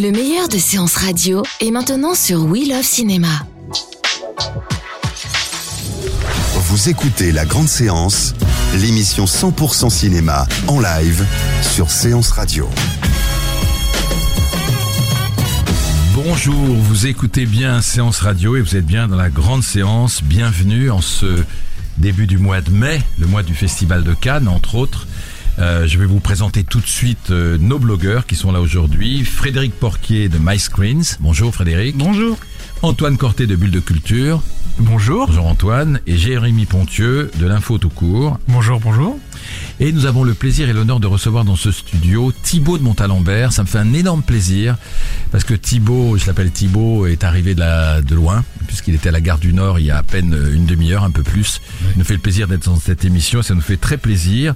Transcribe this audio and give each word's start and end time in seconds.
Le 0.00 0.12
meilleur 0.12 0.48
de 0.48 0.56
séances 0.56 0.96
radio 0.96 1.42
est 1.60 1.70
maintenant 1.70 2.14
sur 2.14 2.46
We 2.46 2.66
Love 2.66 2.82
Cinéma. 2.82 3.44
Vous 6.54 6.88
écoutez 6.88 7.32
La 7.32 7.44
Grande 7.44 7.68
Séance, 7.68 8.34
l'émission 8.78 9.26
100% 9.26 9.90
cinéma 9.90 10.46
en 10.68 10.80
live 10.80 11.26
sur 11.60 11.90
Séance 11.90 12.30
Radio. 12.30 12.66
Bonjour, 16.14 16.54
vous 16.54 17.06
écoutez 17.06 17.44
bien 17.44 17.82
Séance 17.82 18.20
Radio 18.20 18.56
et 18.56 18.62
vous 18.62 18.76
êtes 18.76 18.86
bien 18.86 19.06
dans 19.06 19.16
la 19.16 19.28
grande 19.28 19.62
séance. 19.62 20.22
Bienvenue 20.22 20.90
en 20.90 21.02
ce 21.02 21.44
début 21.98 22.26
du 22.26 22.38
mois 22.38 22.62
de 22.62 22.70
mai, 22.70 23.02
le 23.18 23.26
mois 23.26 23.42
du 23.42 23.54
Festival 23.54 24.02
de 24.02 24.14
Cannes, 24.14 24.48
entre 24.48 24.76
autres. 24.76 25.06
Euh, 25.60 25.86
je 25.86 25.98
vais 25.98 26.06
vous 26.06 26.20
présenter 26.20 26.64
tout 26.64 26.80
de 26.80 26.86
suite 26.86 27.30
euh, 27.30 27.58
nos 27.58 27.78
blogueurs 27.78 28.26
qui 28.26 28.34
sont 28.34 28.50
là 28.50 28.60
aujourd'hui. 28.60 29.24
Frédéric 29.24 29.74
Porquier 29.74 30.30
de 30.30 30.38
MyScreens. 30.38 31.18
Bonjour 31.20 31.52
Frédéric. 31.52 31.98
Bonjour. 31.98 32.38
Antoine 32.82 33.18
Corté 33.18 33.46
de 33.46 33.56
Bulle 33.56 33.70
de 33.70 33.80
Culture. 33.80 34.42
Bonjour. 34.78 35.26
Bonjour 35.26 35.46
Antoine. 35.46 36.00
Et 36.06 36.16
Jérémy 36.16 36.64
Pontieux 36.64 37.30
de 37.38 37.46
l'Info 37.46 37.76
tout 37.76 37.90
court. 37.90 38.38
Bonjour, 38.48 38.80
bonjour. 38.80 39.18
Et 39.82 39.92
nous 39.92 40.04
avons 40.04 40.24
le 40.24 40.34
plaisir 40.34 40.68
et 40.68 40.74
l'honneur 40.74 41.00
de 41.00 41.06
recevoir 41.06 41.46
dans 41.46 41.56
ce 41.56 41.72
studio 41.72 42.34
Thibaut 42.42 42.76
de 42.76 42.82
Montalembert. 42.82 43.50
Ça 43.50 43.62
me 43.62 43.66
fait 43.66 43.78
un 43.78 43.94
énorme 43.94 44.22
plaisir 44.22 44.76
parce 45.32 45.42
que 45.42 45.54
Thibaut, 45.54 46.18
je 46.18 46.26
l'appelle 46.26 46.50
Thibaut, 46.50 47.06
est 47.06 47.24
arrivé 47.24 47.54
de, 47.54 47.60
la, 47.60 48.02
de 48.02 48.14
loin 48.14 48.44
puisqu'il 48.66 48.94
était 48.94 49.08
à 49.08 49.12
la 49.12 49.22
gare 49.22 49.38
du 49.38 49.54
Nord 49.54 49.78
il 49.78 49.86
y 49.86 49.90
a 49.90 49.96
à 49.96 50.02
peine 50.02 50.38
une 50.52 50.66
demi-heure, 50.66 51.02
un 51.02 51.10
peu 51.10 51.22
plus. 51.22 51.62
Il 51.94 51.98
nous 51.98 52.04
fait 52.04 52.12
le 52.12 52.20
plaisir 52.20 52.46
d'être 52.46 52.66
dans 52.66 52.78
cette 52.78 53.06
émission. 53.06 53.40
Ça 53.40 53.54
nous 53.54 53.62
fait 53.62 53.78
très 53.78 53.96
plaisir. 53.96 54.54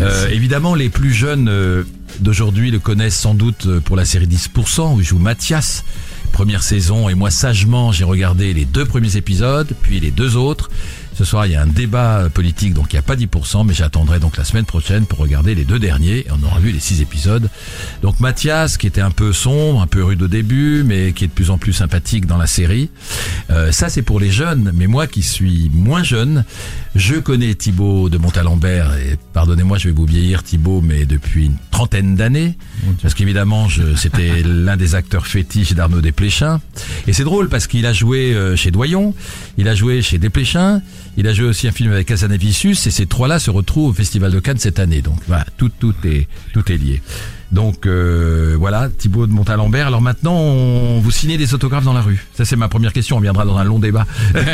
Euh, 0.00 0.28
évidemment, 0.30 0.74
les 0.74 0.88
plus 0.88 1.12
jeunes 1.12 1.46
euh, 1.48 1.84
d'aujourd'hui 2.18 2.72
le 2.72 2.80
connaissent 2.80 3.18
sans 3.18 3.34
doute 3.34 3.66
euh, 3.66 3.78
pour 3.78 3.94
la 3.94 4.04
série 4.04 4.26
10% 4.26 4.96
où 4.96 4.98
il 4.98 5.06
joue 5.06 5.20
Mathias 5.20 5.84
première 6.32 6.64
saison 6.64 7.08
et 7.08 7.14
moi 7.14 7.30
sagement 7.30 7.92
j'ai 7.92 8.02
regardé 8.02 8.52
les 8.54 8.64
deux 8.64 8.84
premiers 8.84 9.16
épisodes 9.16 9.72
puis 9.82 10.00
les 10.00 10.10
deux 10.10 10.36
autres. 10.36 10.68
Ce 11.14 11.24
soir 11.24 11.46
il 11.46 11.52
y 11.52 11.54
a 11.54 11.62
un 11.62 11.66
débat 11.66 12.28
politique 12.32 12.74
donc 12.74 12.92
il 12.92 12.96
n'y 12.96 12.98
a 12.98 13.02
pas 13.02 13.14
10% 13.14 13.66
mais 13.66 13.72
j'attendrai 13.72 14.18
donc 14.18 14.36
la 14.36 14.44
semaine 14.44 14.64
prochaine 14.64 15.06
pour 15.06 15.20
regarder 15.20 15.54
les 15.54 15.64
deux 15.64 15.78
derniers 15.78 16.18
et 16.18 16.26
on 16.30 16.44
aura 16.44 16.58
vu 16.58 16.72
les 16.72 16.80
six 16.80 17.00
épisodes. 17.00 17.48
Donc 18.02 18.18
Mathias 18.18 18.76
qui 18.76 18.86
était 18.88 19.00
un 19.00 19.12
peu 19.12 19.32
sombre, 19.32 19.80
un 19.80 19.86
peu 19.86 20.02
rude 20.02 20.22
au 20.22 20.28
début 20.28 20.82
mais 20.84 21.12
qui 21.12 21.24
est 21.24 21.28
de 21.28 21.32
plus 21.32 21.50
en 21.50 21.58
plus 21.58 21.72
sympathique 21.72 22.26
dans 22.26 22.36
la 22.36 22.46
série. 22.46 22.90
Euh, 23.50 23.70
ça 23.70 23.88
c'est 23.88 24.02
pour 24.02 24.18
les 24.18 24.30
jeunes 24.30 24.72
mais 24.74 24.88
moi 24.88 25.06
qui 25.06 25.22
suis 25.22 25.70
moins 25.72 26.02
jeune, 26.02 26.44
je 26.96 27.14
connais 27.14 27.54
Thibaut 27.54 28.08
de 28.08 28.18
Montalembert 28.18 28.94
et 28.94 29.16
pardonnez-moi 29.32 29.78
je 29.78 29.88
vais 29.88 29.94
vous 29.94 30.06
vieillir 30.06 30.42
Thibaut 30.42 30.80
mais 30.80 31.06
depuis 31.06 31.46
une 31.46 31.56
trentaine 31.70 32.16
d'années 32.16 32.58
parce 33.02 33.14
qu'évidemment 33.14 33.68
c'était 33.96 34.42
l'un 34.44 34.76
des 34.76 34.96
acteurs 34.96 35.26
fétiches 35.26 35.74
d'Arnaud 35.74 36.00
Desplechin 36.00 36.60
et 37.06 37.12
c'est 37.12 37.24
drôle 37.24 37.48
parce 37.48 37.66
qu'il 37.66 37.86
a 37.86 37.92
joué 37.92 38.34
euh, 38.34 38.56
chez 38.56 38.70
Doyon, 38.70 39.14
il 39.58 39.68
a 39.68 39.74
joué 39.74 40.02
chez 40.02 40.18
Desplechin, 40.18 40.82
il 41.16 41.26
a 41.28 41.32
joué 41.32 41.46
aussi 41.46 41.68
un 41.68 41.72
film 41.72 41.92
avec 41.92 42.08
Casanavicius 42.08 42.86
et 42.86 42.90
ces 42.90 43.06
trois-là 43.06 43.38
se 43.38 43.50
retrouvent 43.50 43.90
au 43.90 43.92
Festival 43.92 44.32
de 44.32 44.40
Cannes 44.40 44.58
cette 44.58 44.78
année. 44.78 45.02
Donc 45.02 45.18
voilà, 45.26 45.46
tout, 45.56 45.70
tout 45.78 45.94
est 46.04 46.26
tout 46.52 46.70
est 46.70 46.76
lié. 46.76 47.00
Donc 47.54 47.86
euh, 47.86 48.56
voilà, 48.58 48.88
Thibaut 48.88 49.28
de 49.28 49.32
Montalembert. 49.32 49.86
Alors 49.86 50.02
maintenant, 50.02 50.34
on, 50.34 50.98
vous 50.98 51.10
signez 51.12 51.38
des 51.38 51.54
autographes 51.54 51.84
dans 51.84 51.92
la 51.92 52.00
rue. 52.00 52.26
Ça 52.34 52.44
c'est 52.44 52.56
ma 52.56 52.66
première 52.66 52.92
question. 52.92 53.16
On 53.16 53.20
viendra 53.20 53.44
dans 53.44 53.56
un 53.56 53.64
long 53.64 53.78
débat. 53.78 54.06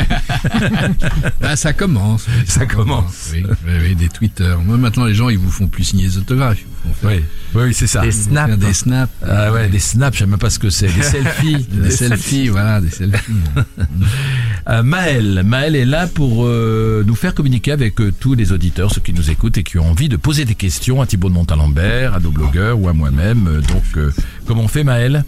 Bah, 1.39 1.55
ça 1.55 1.73
commence. 1.73 2.27
Ça 2.45 2.65
commence. 2.65 3.29
Oui, 3.33 3.43
oui, 3.65 3.73
oui, 3.81 3.95
des 3.95 4.09
Twitter. 4.09 4.53
Moi, 4.63 4.77
maintenant, 4.77 5.05
les 5.05 5.15
gens, 5.15 5.29
ils 5.29 5.37
vous 5.37 5.49
font 5.49 5.67
plus 5.67 5.83
signer 5.83 6.05
des 6.05 6.17
autographes. 6.17 6.59
Ils 6.59 6.65
vous 6.65 6.93
font 6.93 7.07
faire, 7.09 7.19
Oui, 7.55 7.63
oui, 7.65 7.73
c'est 7.73 7.87
ça. 7.87 8.01
des 8.01 8.11
snaps. 8.11 8.57
Des 8.57 8.73
snaps. 8.73 9.11
Ah 9.27 9.51
ouais, 9.51 9.67
des 9.69 9.79
snaps, 9.79 10.17
je 10.17 10.23
sais 10.23 10.29
même 10.29 10.39
pas 10.39 10.49
ce 10.49 10.59
que 10.59 10.69
c'est. 10.69 10.87
Des 10.87 11.01
selfies. 11.01 11.65
Des 11.71 11.89
selfies, 11.91 12.47
voilà, 12.49 12.79
des 12.81 12.89
selfies. 12.89 13.31
Euh, 14.69 14.83
Maël, 14.83 15.41
Maël 15.43 15.75
est 15.75 15.85
là 15.85 16.05
pour 16.05 16.45
euh, 16.45 17.03
nous 17.05 17.15
faire 17.15 17.33
communiquer 17.33 17.71
avec 17.71 17.99
euh, 17.99 18.13
tous 18.19 18.35
les 18.35 18.51
auditeurs, 18.51 18.93
ceux 18.93 19.01
qui 19.01 19.11
nous 19.11 19.31
écoutent 19.31 19.57
et 19.57 19.63
qui 19.63 19.79
ont 19.79 19.89
envie 19.89 20.07
de 20.07 20.17
poser 20.17 20.45
des 20.45 20.53
questions 20.53 21.01
à 21.01 21.07
Thibaut 21.07 21.29
de 21.29 21.33
Montalembert, 21.33 22.13
à 22.13 22.19
nos 22.19 22.29
blogueurs 22.29 22.79
ou 22.79 22.87
à 22.87 22.90
moi-même. 22.93 23.47
Euh, 23.47 23.61
Donc, 23.61 23.83
euh, 23.97 24.11
comment 24.45 24.63
on 24.63 24.67
fait 24.67 24.83
Maël 24.83 25.23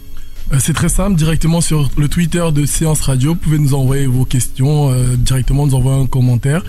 Euh, 0.52 0.56
C'est 0.60 0.72
très 0.74 0.88
simple, 0.88 1.16
directement 1.16 1.60
sur 1.60 1.90
le 1.96 2.08
Twitter 2.08 2.44
de 2.52 2.66
Séance 2.66 3.00
Radio, 3.02 3.32
vous 3.34 3.38
pouvez 3.40 3.58
nous 3.58 3.74
envoyer 3.74 4.06
vos 4.06 4.24
questions, 4.24 4.92
directement 5.16 5.66
nous 5.66 5.74
envoyer 5.74 6.02
un 6.02 6.06
commentaire 6.06 6.62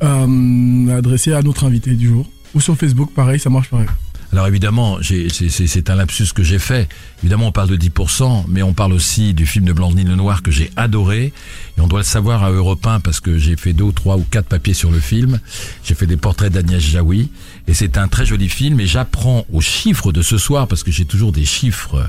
adressé 0.00 1.32
à 1.32 1.42
notre 1.42 1.64
invité 1.64 1.94
du 1.94 2.08
jour. 2.08 2.28
Ou 2.54 2.60
sur 2.60 2.76
Facebook, 2.76 3.10
pareil, 3.14 3.38
ça 3.38 3.50
marche 3.50 3.68
pareil. 3.68 3.86
Alors 4.32 4.46
évidemment, 4.46 4.98
c'est- 5.02 5.90
un 5.90 5.96
lapsus 5.96 6.32
que 6.32 6.44
j'ai 6.44 6.60
fait. 6.60 6.88
Évidemment, 7.22 7.48
on 7.48 7.52
parle 7.52 7.68
de 7.68 7.74
10%, 7.76 8.44
mais 8.48 8.62
on 8.62 8.72
parle 8.74 8.92
aussi 8.92 9.34
du 9.34 9.44
film 9.44 9.64
de 9.64 9.72
Blandine 9.72 10.08
Lenoir 10.08 10.42
que 10.42 10.52
j'ai 10.52 10.70
adoré. 10.76 11.32
Et 11.76 11.80
on 11.80 11.88
doit 11.88 11.98
le 12.00 12.04
savoir 12.04 12.44
à 12.44 12.50
Europe 12.52 12.86
1 12.86 13.00
parce 13.00 13.18
que 13.18 13.38
j'ai 13.38 13.56
fait 13.56 13.72
deux 13.72 13.90
trois 13.92 14.16
ou 14.16 14.24
quatre 14.30 14.46
papiers 14.46 14.74
sur 14.74 14.92
le 14.92 15.00
film. 15.00 15.40
J'ai 15.84 15.94
fait 15.96 16.06
des 16.06 16.16
portraits 16.16 16.52
d'Agnès 16.52 16.80
Jaoui. 16.80 17.28
Et 17.68 17.74
c'est 17.74 17.98
un 17.98 18.08
très 18.08 18.26
joli 18.26 18.48
film. 18.48 18.80
Et 18.80 18.86
j'apprends 18.86 19.44
aux 19.52 19.60
chiffres 19.60 20.12
de 20.12 20.22
ce 20.22 20.38
soir, 20.38 20.66
parce 20.68 20.82
que 20.82 20.90
j'ai 20.90 21.04
toujours 21.04 21.32
des 21.32 21.44
chiffres 21.44 22.08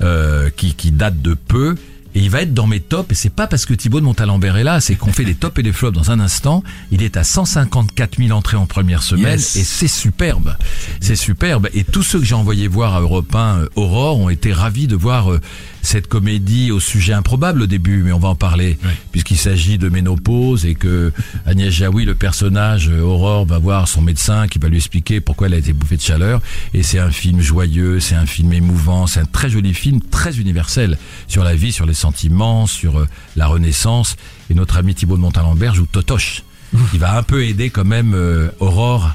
euh, 0.00 0.50
qui, 0.56 0.74
qui 0.74 0.90
datent 0.90 1.22
de 1.22 1.34
peu. 1.34 1.74
Et 2.16 2.20
il 2.20 2.30
va 2.30 2.42
être 2.42 2.54
dans 2.54 2.68
mes 2.68 2.78
tops, 2.78 3.10
et 3.10 3.14
c'est 3.16 3.28
pas 3.34 3.48
parce 3.48 3.66
que 3.66 3.74
Thibaut 3.74 3.98
de 3.98 4.04
Montalembert 4.04 4.56
est 4.56 4.62
là, 4.62 4.80
c'est 4.80 4.94
qu'on 4.94 5.12
fait 5.12 5.24
des 5.24 5.34
tops 5.34 5.58
et 5.58 5.64
des 5.64 5.72
flops 5.72 5.92
dans 5.96 6.12
un 6.12 6.20
instant. 6.20 6.62
Il 6.92 7.02
est 7.02 7.16
à 7.16 7.24
154 7.24 8.18
000 8.18 8.30
entrées 8.30 8.56
en 8.56 8.66
première 8.66 9.02
semaine, 9.02 9.32
Yes. 9.40 9.56
et 9.56 9.64
c'est 9.64 9.88
superbe. 9.88 10.56
C'est 11.00 11.16
superbe. 11.16 11.68
Et 11.74 11.82
tous 11.82 12.04
ceux 12.04 12.20
que 12.20 12.24
j'ai 12.24 12.36
envoyés 12.36 12.68
voir 12.68 12.94
à 12.94 13.00
Europe 13.00 13.34
1, 13.34 13.38
euh, 13.62 13.68
Aurore, 13.74 14.20
ont 14.20 14.28
été 14.30 14.52
ravis 14.52 14.86
de 14.86 14.94
voir 14.94 15.32
euh, 15.32 15.40
cette 15.84 16.08
comédie 16.08 16.70
au 16.70 16.80
sujet 16.80 17.12
improbable 17.12 17.62
au 17.62 17.66
début, 17.66 18.02
mais 18.02 18.10
on 18.12 18.18
va 18.18 18.28
en 18.28 18.34
parler, 18.34 18.78
Oui. 18.84 18.90
puisqu'il 19.12 19.36
s'agit 19.36 19.78
de 19.78 19.88
ménopause 19.88 20.64
et 20.66 20.74
que 20.74 21.12
Agnès 21.46 21.72
Jaoui, 21.72 22.04
le 22.04 22.14
personnage 22.14 22.88
euh, 22.88 23.00
Aurore, 23.02 23.46
va 23.46 23.58
voir 23.58 23.86
son 23.86 24.00
médecin 24.02 24.48
qui 24.48 24.58
va 24.58 24.68
lui 24.68 24.78
expliquer 24.78 25.20
pourquoi 25.20 25.46
elle 25.46 25.54
a 25.54 25.58
été 25.58 25.72
bouffée 25.72 25.96
de 25.96 26.02
chaleur. 26.02 26.40
Et 26.72 26.82
c'est 26.82 26.98
un 26.98 27.10
film 27.10 27.40
joyeux, 27.40 28.00
c'est 28.00 28.14
un 28.14 28.26
film 28.26 28.52
émouvant, 28.52 29.06
c'est 29.06 29.20
un 29.20 29.26
très 29.26 29.50
joli 29.50 29.74
film, 29.74 30.00
très 30.00 30.38
universel 30.38 30.98
sur 31.28 31.44
la 31.44 31.54
vie, 31.54 31.70
sur 31.70 31.86
les 31.86 31.94
sentiments, 31.94 32.66
sur 32.66 32.98
euh, 33.00 33.06
la 33.36 33.46
renaissance. 33.46 34.16
Et 34.50 34.54
notre 34.54 34.78
ami 34.78 34.94
Thibaut 34.94 35.16
de 35.16 35.20
Montalembert 35.22 35.74
joue 35.74 35.86
Totoche. 35.86 36.42
Il 36.94 36.98
va 36.98 37.16
un 37.16 37.22
peu 37.22 37.44
aider 37.44 37.70
quand 37.70 37.84
même 37.84 38.14
euh, 38.14 38.48
Aurore 38.58 39.12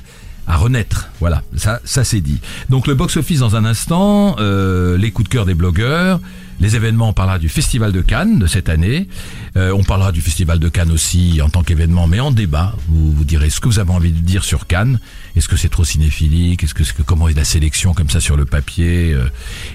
à 0.48 0.56
renaître. 0.58 1.10
Voilà, 1.20 1.44
ça, 1.58 1.80
ça 1.84 2.04
c'est 2.04 2.22
dit. 2.22 2.40
Donc 2.70 2.88
le 2.88 2.96
box-office 2.96 3.40
dans 3.40 3.56
un 3.56 3.66
instant, 3.66 4.36
euh, 4.40 4.98
les 4.98 5.12
coups 5.12 5.30
de 5.30 5.34
cœur 5.34 5.46
des 5.46 5.54
blogueurs, 5.54 6.20
les 6.60 6.76
événements, 6.76 7.10
on 7.10 7.14
parlera 7.14 7.40
du 7.40 7.48
Festival 7.48 7.92
de 7.94 8.02
Cannes 8.02 8.38
de 8.40 8.46
cette 8.48 8.68
année. 8.68 9.08
Euh, 9.56 9.72
on 9.72 9.84
parlera 9.84 10.12
du 10.12 10.20
Festival 10.22 10.60
de 10.60 10.68
Cannes 10.68 10.92
aussi 10.92 11.40
en 11.42 11.50
tant 11.50 11.64
qu'événement, 11.64 12.06
mais 12.08 12.20
en 12.20 12.32
débat. 12.32 12.76
Vous, 12.90 13.14
vous 13.14 13.24
direz 13.24 13.50
ce 13.50 13.62
que 13.62 13.68
vous 13.70 13.80
avez 13.80 13.92
envie 13.92 14.12
de 14.12 14.20
dire 14.20 14.44
sur 14.44 14.68
Cannes. 14.68 15.00
Est-ce 15.38 15.48
que 15.48 15.56
c'est 15.56 15.70
trop 15.70 15.86
cinéphilique? 15.86 16.64
Est-ce 16.64 16.74
que, 16.74 17.02
comment 17.04 17.30
est 17.30 17.34
la 17.34 17.46
sélection 17.46 17.94
comme 17.94 18.10
ça 18.10 18.20
sur 18.20 18.36
le 18.36 18.46
papier 18.46 19.14
Euh, 19.14 19.30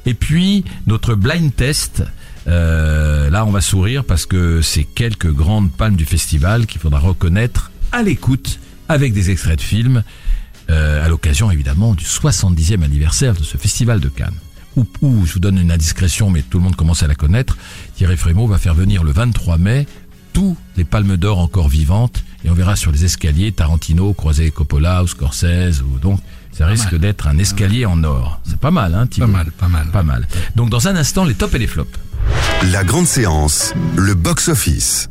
Et 0.04 0.14
puis 0.14 0.64
notre 0.86 1.14
blind 1.14 1.54
test. 1.54 2.02
Euh, 2.46 3.30
là, 3.30 3.46
on 3.46 3.50
va 3.50 3.62
sourire 3.62 4.04
parce 4.04 4.26
que 4.26 4.60
c'est 4.60 4.84
quelques 4.84 5.32
grandes 5.32 5.72
palmes 5.72 5.96
du 5.96 6.04
festival 6.04 6.66
qu'il 6.66 6.82
faudra 6.82 6.98
reconnaître 7.00 7.72
à 7.92 8.02
l'écoute 8.02 8.58
avec 8.90 9.14
des 9.14 9.30
extraits 9.30 9.56
de 9.58 9.62
films 9.62 10.02
à 10.68 11.08
l'occasion 11.08 11.50
évidemment 11.50 11.94
du 11.94 12.04
70e 12.04 12.82
anniversaire 12.82 13.34
de 13.34 13.44
ce 13.44 13.58
festival 13.58 14.00
de 14.00 14.08
Cannes. 14.08 14.38
Où, 14.76 14.86
où, 15.02 15.26
je 15.26 15.34
vous 15.34 15.40
donne 15.40 15.58
une 15.58 15.70
indiscrétion, 15.70 16.30
mais 16.30 16.42
tout 16.42 16.58
le 16.58 16.64
monde 16.64 16.76
commence 16.76 17.02
à 17.02 17.06
la 17.06 17.14
connaître, 17.14 17.56
Thierry 17.96 18.16
Frémaux 18.16 18.46
va 18.46 18.58
faire 18.58 18.74
venir 18.74 19.04
le 19.04 19.12
23 19.12 19.58
mai 19.58 19.86
tous 20.32 20.56
les 20.76 20.84
palmes 20.84 21.16
d'or 21.16 21.38
encore 21.38 21.68
vivantes, 21.68 22.24
et 22.44 22.50
on 22.50 22.54
verra 22.54 22.76
sur 22.76 22.90
les 22.90 23.04
escaliers 23.04 23.52
Tarantino, 23.52 24.12
croisé 24.12 24.50
Coppola 24.50 25.02
ou 25.02 25.06
Scorsese, 25.06 25.80
ou 25.80 25.98
donc 26.00 26.20
ça 26.50 26.66
risque 26.66 26.96
d'être 26.96 27.28
un 27.28 27.38
escalier 27.38 27.86
en 27.86 28.02
or. 28.04 28.40
C'est 28.44 28.58
pas 28.58 28.72
mal, 28.72 28.94
hein, 28.94 29.06
Pas 29.06 29.06
Thibaut 29.06 29.26
mal, 29.28 29.50
pas 29.52 29.68
mal. 29.68 29.90
Pas 29.90 30.02
mal. 30.02 30.28
Donc 30.56 30.70
dans 30.70 30.88
un 30.88 30.96
instant, 30.96 31.24
les 31.24 31.34
tops 31.34 31.54
et 31.54 31.58
les 31.58 31.66
flops. 31.66 31.98
La 32.72 32.84
Grande 32.84 33.06
Séance, 33.06 33.74
le 33.96 34.14
box-office. 34.14 35.08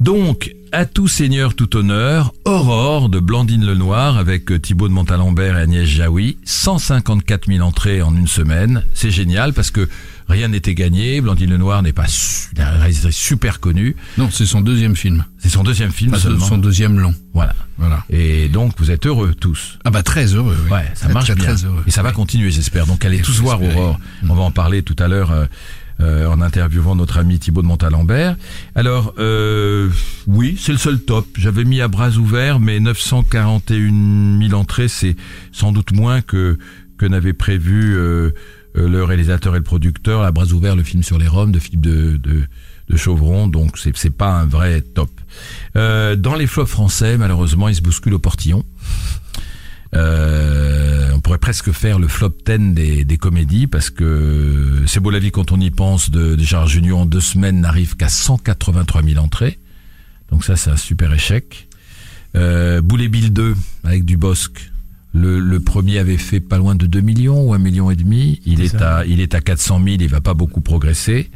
Donc, 0.00 0.54
à 0.72 0.84
tout 0.84 1.08
seigneur, 1.08 1.54
tout 1.54 1.76
honneur, 1.76 2.32
Aurore 2.44 3.08
de 3.08 3.18
Blandine 3.20 3.64
Lenoir 3.64 4.18
avec 4.18 4.50
euh, 4.50 4.58
Thibaut 4.58 4.88
de 4.88 4.92
Montalembert 4.92 5.56
et 5.56 5.62
Agnès 5.62 5.86
Jaoui, 5.88 6.36
154 6.44 7.46
000 7.46 7.60
entrées 7.66 8.02
en 8.02 8.14
une 8.14 8.26
semaine. 8.26 8.84
C'est 8.92 9.10
génial 9.10 9.52
parce 9.52 9.70
que 9.70 9.88
rien 10.28 10.48
n'était 10.48 10.74
gagné. 10.74 11.20
Blandine 11.20 11.50
Lenoir 11.50 11.82
n'est 11.82 11.92
pas 11.92 12.06
réalisatrice 12.56 13.16
super 13.16 13.60
connue. 13.60 13.96
Non, 14.18 14.28
c'est 14.30 14.44
son 14.46 14.60
deuxième 14.60 14.96
film. 14.96 15.24
C'est 15.38 15.48
son 15.48 15.62
deuxième 15.62 15.92
film 15.92 16.12
Enfin, 16.12 16.22
seulement. 16.22 16.44
son 16.46 16.58
deuxième 16.58 16.98
long. 16.98 17.14
Voilà. 17.32 17.54
Voilà. 17.78 18.04
Et 18.10 18.48
donc, 18.48 18.72
vous 18.78 18.90
êtes 18.90 19.06
heureux 19.06 19.34
tous. 19.38 19.78
Ah 19.84 19.90
bah 19.90 20.02
très 20.02 20.26
heureux. 20.34 20.56
Oui. 20.66 20.70
Ouais, 20.72 20.84
ça 20.94 21.08
marche 21.08 21.26
très, 21.26 21.34
bien. 21.34 21.44
Très 21.54 21.64
heureux. 21.64 21.84
Et 21.86 21.90
ça 21.90 22.02
va 22.02 22.12
continuer, 22.12 22.50
j'espère. 22.50 22.86
Donc, 22.86 23.04
allez 23.04 23.20
tous 23.20 23.40
voir. 23.40 23.62
Aurore. 23.62 23.98
On 24.28 24.34
va 24.34 24.42
en 24.42 24.50
parler 24.50 24.82
tout 24.82 24.96
à 24.98 25.08
l'heure. 25.08 25.30
euh, 25.30 25.46
euh, 26.00 26.26
en 26.28 26.40
interviewant 26.40 26.94
notre 26.94 27.18
ami 27.18 27.38
Thibaut 27.38 27.62
de 27.62 27.66
Montalembert. 27.66 28.36
Alors, 28.74 29.14
euh, 29.18 29.88
oui, 30.26 30.56
c'est 30.60 30.72
le 30.72 30.78
seul 30.78 31.00
top. 31.00 31.26
J'avais 31.36 31.64
mis 31.64 31.80
à 31.80 31.88
bras 31.88 32.10
ouverts, 32.10 32.60
mais 32.60 32.80
941 32.80 34.48
000 34.48 34.60
entrées, 34.60 34.88
c'est 34.88 35.16
sans 35.52 35.72
doute 35.72 35.92
moins 35.92 36.20
que 36.20 36.58
que 36.98 37.04
n'avait 37.04 37.34
prévu 37.34 37.94
euh, 37.94 38.30
Euh, 38.76 38.88
le 38.88 39.04
réalisateur 39.04 39.54
et 39.54 39.58
le 39.58 39.64
producteur, 39.64 40.22
à 40.22 40.30
bras 40.32 40.46
ouverts, 40.46 40.76
le 40.76 40.82
film 40.82 41.02
sur 41.02 41.18
les 41.18 41.28
Roms 41.28 41.52
de 41.52 41.58
Philippe 41.58 41.80
de, 41.80 42.16
de, 42.16 42.42
de 42.88 42.96
Chauvron, 42.96 43.48
donc 43.48 43.78
c'est 43.78 43.96
c'est 43.96 44.10
pas 44.10 44.40
un 44.40 44.46
vrai 44.46 44.82
top. 44.82 45.10
Euh, 45.76 46.16
dans 46.16 46.34
les 46.34 46.46
flops 46.46 46.70
français, 46.70 47.16
malheureusement, 47.16 47.68
ils 47.68 47.76
se 47.76 47.82
bousculent 47.82 48.14
au 48.14 48.18
portillon. 48.18 48.64
Euh, 49.96 51.10
on 51.14 51.20
pourrait 51.20 51.38
presque 51.38 51.72
faire 51.72 51.98
le 51.98 52.08
flop 52.08 52.34
10 52.46 52.74
des, 52.74 53.04
des 53.04 53.16
comédies 53.16 53.66
parce 53.66 53.90
que 53.90 54.82
c'est 54.86 55.00
beau 55.00 55.10
la 55.10 55.18
vie 55.18 55.30
quand 55.30 55.52
on 55.52 55.60
y 55.60 55.70
pense 55.70 56.10
de, 56.10 56.34
de 56.34 56.42
Gérard 56.42 56.68
Junior 56.68 57.00
en 57.00 57.06
deux 57.06 57.20
semaines 57.20 57.60
n'arrive 57.60 57.96
qu'à 57.96 58.08
183 58.08 59.02
000 59.02 59.24
entrées. 59.24 59.58
Donc 60.30 60.44
ça, 60.44 60.56
c'est 60.56 60.70
un 60.70 60.76
super 60.76 61.12
échec. 61.12 61.68
Euh, 62.36 62.82
Boulet 62.82 63.08
Bill 63.08 63.32
2 63.32 63.54
avec 63.84 64.04
Dubosc. 64.04 64.70
Le, 65.14 65.38
le 65.38 65.60
premier 65.60 65.98
avait 65.98 66.18
fait 66.18 66.40
pas 66.40 66.58
loin 66.58 66.74
de 66.74 66.86
2 66.86 67.00
millions 67.00 67.48
ou 67.48 67.54
1 67.54 67.58
million 67.58 67.90
et 67.90 67.96
demi. 67.96 68.42
Il 68.44 68.60
est, 68.60 68.82
à, 68.82 69.06
il 69.06 69.20
est 69.20 69.34
à 69.34 69.40
400 69.40 69.82
000, 69.82 69.96
il 70.00 70.08
va 70.08 70.20
pas 70.20 70.34
beaucoup 70.34 70.60
progresser. 70.60 71.30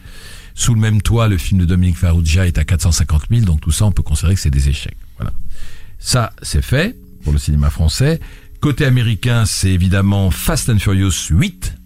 Sous 0.55 0.75
le 0.75 0.81
même 0.81 1.01
toit, 1.01 1.29
le 1.29 1.39
film 1.39 1.61
de 1.61 1.65
Dominique 1.65 1.97
Farrugia 1.97 2.47
est 2.47 2.59
à 2.59 2.65
450 2.65 3.23
000, 3.31 3.47
donc 3.47 3.63
tout 3.63 3.71
ça, 3.71 3.87
on 3.87 3.93
peut 3.93 4.03
considérer 4.03 4.35
que 4.35 4.41
c'est 4.41 4.51
des 4.51 4.69
échecs. 4.69 4.99
Voilà. 5.17 5.33
Ça, 5.99 6.33
c'est 6.43 6.61
fait 6.63 6.99
pour 7.25 7.33
le 7.33 7.39
cinéma 7.39 7.71
français. 7.71 8.21
Côté 8.61 8.85
américain, 8.85 9.47
c'est 9.47 9.71
évidemment 9.71 10.31
Fast 10.31 10.69
and 10.69 10.79
Furious 10.79 11.29
8, 11.31 11.80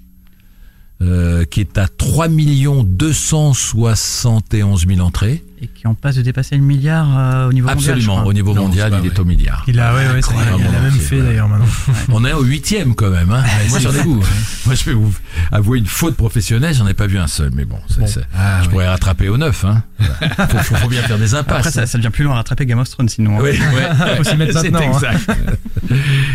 euh, 1.05 1.45
qui 1.45 1.61
est 1.61 1.79
à 1.79 1.87
3 1.87 2.27
271 2.29 4.87
000 4.87 5.01
entrées. 5.01 5.45
Et 5.63 5.69
qui 5.69 5.87
en 5.87 5.95
passe 5.95 6.17
de 6.17 6.23
dépasser 6.23 6.57
le 6.57 6.63
milliard 6.63 7.07
euh, 7.17 7.49
au 7.49 7.53
niveau 7.53 7.69
mondial. 7.69 7.95
Absolument, 7.95 8.25
au 8.27 8.33
niveau 8.33 8.53
Non, 8.55 8.63
mondial, 8.65 8.93
il 9.03 9.07
est 9.07 9.17
au 9.19 9.25
milliard. 9.25 9.63
Il 9.67 9.81
a, 9.81 9.95
ouais, 9.95 10.07
ouais, 10.13 10.21
ça 10.21 10.33
il 10.59 10.65
a 10.65 10.69
même 10.81 10.93
fait 10.93 11.23
d'ailleurs 11.23 11.49
maintenant. 11.49 11.65
On 12.13 12.23
est 12.25 12.33
au 12.33 12.43
huitième 12.43 12.95
quand 12.95 13.09
même. 13.11 13.31
Hein. 13.31 13.43
moi, 13.71 13.79
j'en 13.79 13.95
ai, 13.95 14.05
moi, 14.05 14.75
je 14.75 14.85
vais 14.85 14.93
vous 14.93 15.15
avouer 15.53 15.79
une 15.79 15.87
faute 15.87 16.17
professionnelle, 16.17 16.75
j'en 16.75 16.87
ai 16.87 16.93
pas 16.95 17.07
vu 17.07 17.17
un 17.19 17.29
seul, 17.29 17.51
mais 17.55 17.65
bon, 17.65 17.79
ça, 17.89 18.07
ça- 18.07 18.21
Ah, 18.37 18.61
je 18.63 18.69
pourrais 18.69 18.89
rattraper 18.89 19.29
au 19.31 19.39
neuf. 19.39 19.65
Hein. 19.65 19.83
faut, 20.51 20.59
faut, 20.59 20.75
faut 20.75 20.89
bien 20.89 21.01
faire 21.03 21.19
des 21.19 21.35
impasses. 21.35 21.59
Après, 21.59 21.71
ça, 21.71 21.87
ça 21.87 21.97
devient 21.99 22.11
plus 22.11 22.25
long 22.25 22.33
à 22.33 22.37
rattraper 22.37 22.67
Game 22.67 22.79
of 22.79 22.91
Thrones 22.91 23.09
sinon. 23.09 23.39
hein. 23.39 23.43
Oui, 23.43 23.51
ouais. 23.53 24.07
Faut 24.19 24.25
s'y 24.25 24.37
mettre 24.37 24.59
c'est 24.61 24.71
maintenant, 24.71 24.99
hein. 24.99 25.13
exact. 25.13 25.31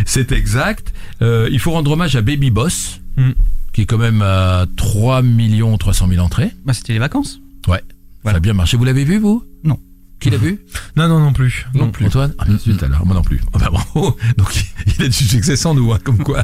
c'est 0.05 0.31
exact. 0.31 0.91
Euh, 1.21 1.47
il 1.51 1.59
faut 1.59 1.71
rendre 1.71 1.91
hommage 1.91 2.15
à 2.15 2.21
Baby 2.21 2.49
Boss, 2.49 2.99
Mm. 3.19 3.31
qui 3.73 3.81
est 3.81 3.85
quand 3.85 3.97
même 3.97 4.21
à 4.21 4.65
3 4.77 5.21
300 5.79 6.07
000 6.07 6.23
entrées. 6.25 6.51
Bah, 6.65 6.73
c'était 6.73 6.93
les 6.93 6.99
vacances. 6.99 7.39
Ouais, 7.67 7.77
ça 7.77 7.83
Voilà. 8.23 8.37
a 8.37 8.39
bien 8.39 8.53
marché. 8.53 8.77
Vous 8.77 8.85
l'avez 8.85 9.03
vu, 9.03 9.19
vous? 9.19 9.43
Non. 9.63 9.77
Qui 10.19 10.29
l'a 10.29 10.37
vu? 10.37 10.59
Non, 10.97 11.07
non, 11.07 11.19
non 11.19 11.31
plus. 11.33 11.65
Non 11.73 11.91
plus. 11.91 12.07
Antoine? 12.07 12.33
Ah, 12.39 12.45
zut, 12.57 12.81
alors, 12.83 13.05
moi 13.05 13.15
non 13.15 13.21
plus. 13.21 13.39
Ah 13.53 13.57
bah, 13.59 13.69
bravo. 13.71 14.17
Donc 14.37 14.53
il 14.97 15.03
a 15.03 15.07
du 15.07 15.13
succès 15.13 15.55
sans 15.55 15.73
nous, 15.75 15.91
hein, 15.93 15.99
comme 16.03 16.17
quoi. 16.17 16.43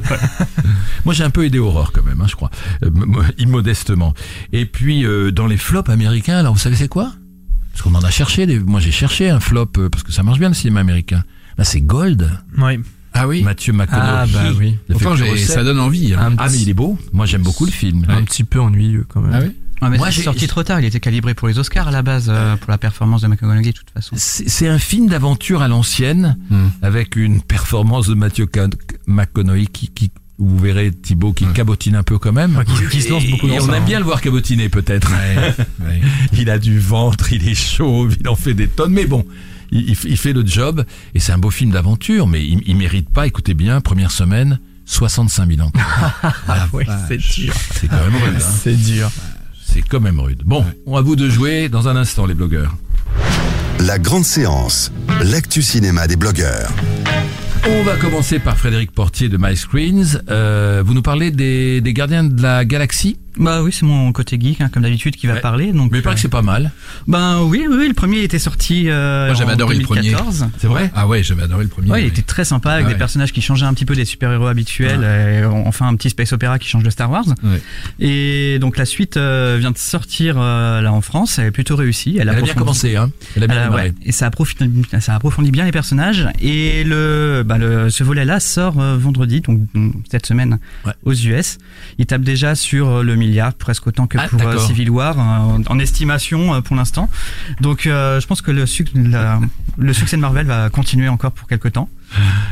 moi 1.04 1.12
j'ai 1.14 1.24
un 1.24 1.30
peu 1.30 1.44
aidé 1.44 1.58
Aurore 1.58 1.92
quand 1.92 2.02
même, 2.04 2.20
hein, 2.20 2.26
je 2.28 2.36
crois, 2.36 2.50
Euh, 2.84 2.90
immodestement. 3.38 4.14
Et 4.52 4.64
puis 4.66 5.04
euh, 5.04 5.30
dans 5.30 5.46
les 5.46 5.56
flops 5.58 5.90
américains, 5.90 6.38
alors 6.38 6.54
vous 6.54 6.58
savez 6.60 6.76
c'est 6.76 6.88
quoi? 6.88 7.12
Parce 7.72 7.82
qu'on 7.82 7.94
en 7.94 8.02
a 8.02 8.10
cherché. 8.10 8.46
Des... 8.46 8.58
Moi 8.58 8.80
j'ai 8.80 8.92
cherché 8.92 9.28
un 9.28 9.40
flop 9.40 9.68
euh, 9.78 9.88
parce 9.90 10.02
que 10.04 10.12
ça 10.12 10.22
marche 10.22 10.38
bien 10.38 10.48
le 10.48 10.54
cinéma 10.54 10.80
américain. 10.80 11.22
Là 11.58 11.64
c'est 11.64 11.80
Gold. 11.82 12.30
Ouais. 12.58 12.80
Ah 13.18 13.26
oui. 13.28 13.42
Mathieu 13.42 13.72
McConaughey. 13.72 14.06
Ah, 14.08 14.26
bah 14.32 14.40
oui. 14.58 14.76
Que 14.88 15.16
j'ai- 15.16 15.30
recette. 15.30 15.48
ça 15.50 15.64
donne 15.64 15.80
envie. 15.80 16.14
hein. 16.14 16.34
Ah 16.38 16.48
mais 16.50 16.58
il 16.58 16.68
est 16.68 16.74
beau. 16.74 16.98
Moi 17.12 17.26
j'aime 17.26 17.42
beaucoup 17.42 17.64
le 17.66 17.72
film. 17.72 18.04
Un 18.08 18.22
petit 18.22 18.44
peu 18.44 18.60
ennuyeux 18.60 19.04
quand 19.08 19.20
même. 19.20 19.32
Ah 19.34 19.40
oui 19.42 19.52
Ah, 19.82 19.90
mais 19.90 19.98
Moi, 19.98 20.06
c'est 20.06 20.14
j'ai- 20.16 20.22
sorti 20.22 20.46
trop 20.46 20.62
tard. 20.62 20.80
Il 20.80 20.86
était 20.86 21.00
calibré 21.00 21.34
pour 21.34 21.48
les 21.48 21.58
Oscars 21.58 21.88
à 21.88 21.90
la 21.90 22.00
base 22.00 22.28
euh, 22.30 22.56
pour 22.56 22.70
la 22.70 22.78
performance 22.78 23.20
de 23.20 23.26
McConaughey 23.26 23.72
de 23.72 23.76
toute 23.76 23.90
façon. 23.90 24.16
C'est 24.18 24.68
un 24.68 24.78
film 24.78 25.06
d'aventure 25.08 25.60
à 25.60 25.68
l'ancienne 25.68 26.38
Hmm. 26.48 26.68
avec 26.80 27.14
une 27.14 27.42
performance 27.42 28.06
de 28.08 28.14
Mathieu 28.14 28.46
McConaughey 29.06 29.66
qui, 29.66 29.88
qui 29.88 30.10
vous 30.38 30.58
verrez 30.58 30.90
Thibaut 30.92 31.32
qui 31.32 31.46
cabotine 31.46 31.94
un 31.96 32.02
peu 32.02 32.18
quand 32.18 32.32
même. 32.32 32.56
Ouais, 32.56 32.64
qui- 32.64 32.88
qui 32.90 33.02
se 33.02 33.10
lance 33.10 33.26
beaucoup 33.26 33.46
Et 33.48 33.50
dans 33.50 33.56
on 33.64 33.66
ça, 33.66 33.76
aime 33.76 33.82
hein. 33.82 33.86
bien 33.86 33.98
le 33.98 34.04
voir 34.06 34.20
cabotiner 34.22 34.68
peut-être. 34.70 35.10
Ouais. 35.10 35.54
il 36.38 36.48
a 36.50 36.58
du 36.58 36.78
ventre, 36.78 37.32
il 37.32 37.46
est 37.48 37.54
chauve, 37.54 38.16
il 38.20 38.28
en 38.28 38.34
fait 38.36 38.54
des 38.54 38.68
tonnes, 38.68 38.92
mais 38.92 39.06
bon, 39.06 39.24
il, 39.72 39.90
il 39.90 39.94
f- 39.94 40.06
il 40.08 40.16
fait 40.16 40.32
le 40.32 40.44
job 40.46 40.84
et 41.14 41.20
c'est 41.20 41.32
un 41.32 41.38
beau 41.38 41.50
film 41.50 41.70
d'aventure, 41.70 42.26
mais 42.26 42.44
il, 42.44 42.60
il 42.66 42.76
mérite 42.76 43.08
pas. 43.10 43.26
Écoutez 43.26 43.54
bien, 43.54 43.80
première 43.80 44.10
semaine, 44.10 44.58
65 44.86 45.48
000 45.56 45.66
ans. 45.68 45.72
Ah 46.48 46.68
ouais, 46.72 46.86
c'est 47.08 47.18
dur. 47.18 47.52
C'est 47.74 47.88
quand 47.88 47.96
même 47.96 48.14
rude. 48.22 48.34
hein. 48.36 48.50
C'est 48.62 48.76
dur. 48.76 49.10
C'est 49.64 49.82
quand 49.82 50.00
même 50.00 50.20
rude. 50.20 50.42
Bon, 50.44 50.64
on 50.86 50.96
à 50.96 51.00
vous 51.02 51.16
de 51.16 51.28
jouer 51.28 51.68
dans 51.68 51.88
un 51.88 51.96
instant, 51.96 52.24
les 52.26 52.34
blogueurs. 52.34 52.74
La 53.80 53.98
grande 53.98 54.24
séance, 54.24 54.90
l'actu 55.22 55.60
cinéma 55.60 56.06
des 56.06 56.16
blogueurs. 56.16 56.70
On 57.68 57.82
va 57.82 57.96
commencer 57.96 58.38
par 58.38 58.56
Frédéric 58.56 58.92
Portier 58.92 59.28
de 59.28 59.36
My 59.38 59.56
Screens. 59.56 60.20
Euh, 60.30 60.82
vous 60.86 60.94
nous 60.94 61.02
parlez 61.02 61.30
des, 61.32 61.80
des 61.80 61.92
gardiens 61.92 62.22
de 62.24 62.40
la 62.40 62.64
galaxie? 62.64 63.18
Bah 63.38 63.62
oui, 63.62 63.70
c'est 63.72 63.84
mon 63.84 64.12
côté 64.12 64.38
geek 64.40 64.60
hein, 64.60 64.70
comme 64.72 64.82
d'habitude 64.82 65.16
qui 65.16 65.26
va 65.26 65.34
Ouais. 65.34 65.40
parler. 65.40 65.72
Donc, 65.72 65.92
Mais 65.92 65.98
il 65.98 66.02
paraît 66.02 66.14
que 66.16 66.20
c'est 66.22 66.28
pas 66.28 66.42
mal. 66.42 66.70
Ben 67.06 67.42
oui, 67.42 67.66
oui, 67.68 67.76
oui, 67.78 67.88
le 67.88 67.94
premier 67.94 68.22
était 68.22 68.38
sorti 68.38 68.84
euh, 68.88 69.26
Moi, 69.26 69.34
j'avais 69.34 69.50
en 69.50 69.54
adoré 69.54 69.76
le 69.76 69.82
premier. 69.82 70.00
2014. 70.02 70.46
C'est 70.58 70.66
vrai? 70.66 70.90
Ah 70.94 71.06
ouais, 71.06 71.22
j'avais 71.22 71.42
adoré 71.42 71.64
le 71.64 71.68
premier. 71.68 71.90
Ouais, 71.90 72.02
il 72.04 72.06
était 72.08 72.22
très 72.22 72.44
sympa 72.44 72.72
avec 72.72 72.86
Ah 72.86 72.92
des 72.92 72.94
personnages 72.94 73.32
qui 73.32 73.42
changeaient 73.42 73.66
un 73.66 73.74
petit 73.74 73.84
peu 73.84 73.94
des 73.94 74.04
super-héros 74.04 74.46
habituels. 74.46 75.02
et 75.04 75.44
on 75.46 75.70
fait 75.72 75.84
un 75.84 75.94
petit 75.96 76.10
space 76.10 76.32
opéra 76.32 76.58
qui 76.58 76.68
change 76.68 76.82
de 76.82 76.90
Star 76.90 77.10
Wars. 77.10 77.26
Et 78.00 78.58
donc 78.60 78.76
la 78.76 78.84
suite 78.84 79.16
euh, 79.16 79.56
vient 79.58 79.70
de 79.70 79.78
sortir 79.78 80.36
euh, 80.38 80.80
là 80.80 80.92
en 80.92 81.00
France. 81.00 81.38
Elle 81.38 81.46
est 81.46 81.50
plutôt 81.50 81.76
réussie. 81.76 82.16
Elle, 82.18 82.28
Elle 82.28 82.36
a 82.38 82.40
bien 82.42 82.54
commencé, 82.54 82.96
hein. 82.96 83.10
Elle 83.36 83.44
a 83.44 83.46
bien 83.46 83.56
Elle 83.56 83.62
a- 83.62 83.64
démarré. 83.66 83.88
ouais, 83.88 83.94
et 84.04 84.12
ça 84.12 84.26
approfondit, 84.26 84.82
ça 85.00 85.14
approfondit 85.14 85.50
bien 85.50 85.64
les 85.64 85.72
personnages. 85.72 86.28
Et 86.40 86.84
le, 86.84 87.42
bah 87.44 87.58
le 87.58 87.90
ce 87.90 88.04
volet-là 88.04 88.40
sort 88.40 88.80
euh, 88.80 88.96
vendredi, 88.96 89.40
donc 89.40 89.60
cette 90.10 90.26
semaine, 90.26 90.58
aux 91.04 91.12
US. 91.14 91.58
Il 91.98 92.06
tape 92.06 92.22
déjà 92.22 92.54
sur 92.54 92.88
euh, 92.88 93.02
le 93.02 93.16
milliard, 93.26 93.52
presque 93.54 93.86
autant 93.86 94.06
que 94.06 94.18
Ah, 94.18 94.28
pour 94.28 94.40
euh. 94.42 94.58
Civil 94.58 94.90
War, 94.90 95.16
euh, 95.18 95.58
en 95.66 95.78
estimation 95.78 96.54
euh, 96.54 96.60
pour 96.60 96.76
l'instant. 96.76 97.08
Donc 97.60 97.86
euh, 97.86 98.20
je 98.20 98.26
pense 98.26 98.42
que 98.42 98.50
le, 98.50 98.66
suc- 98.66 98.90
la- 98.94 99.40
le 99.78 99.92
succès 99.92 100.16
de 100.16 100.22
Marvel 100.22 100.46
va 100.46 100.70
continuer 100.70 101.08
encore 101.08 101.32
pour 101.32 101.46
quelques 101.48 101.72
temps. 101.72 101.88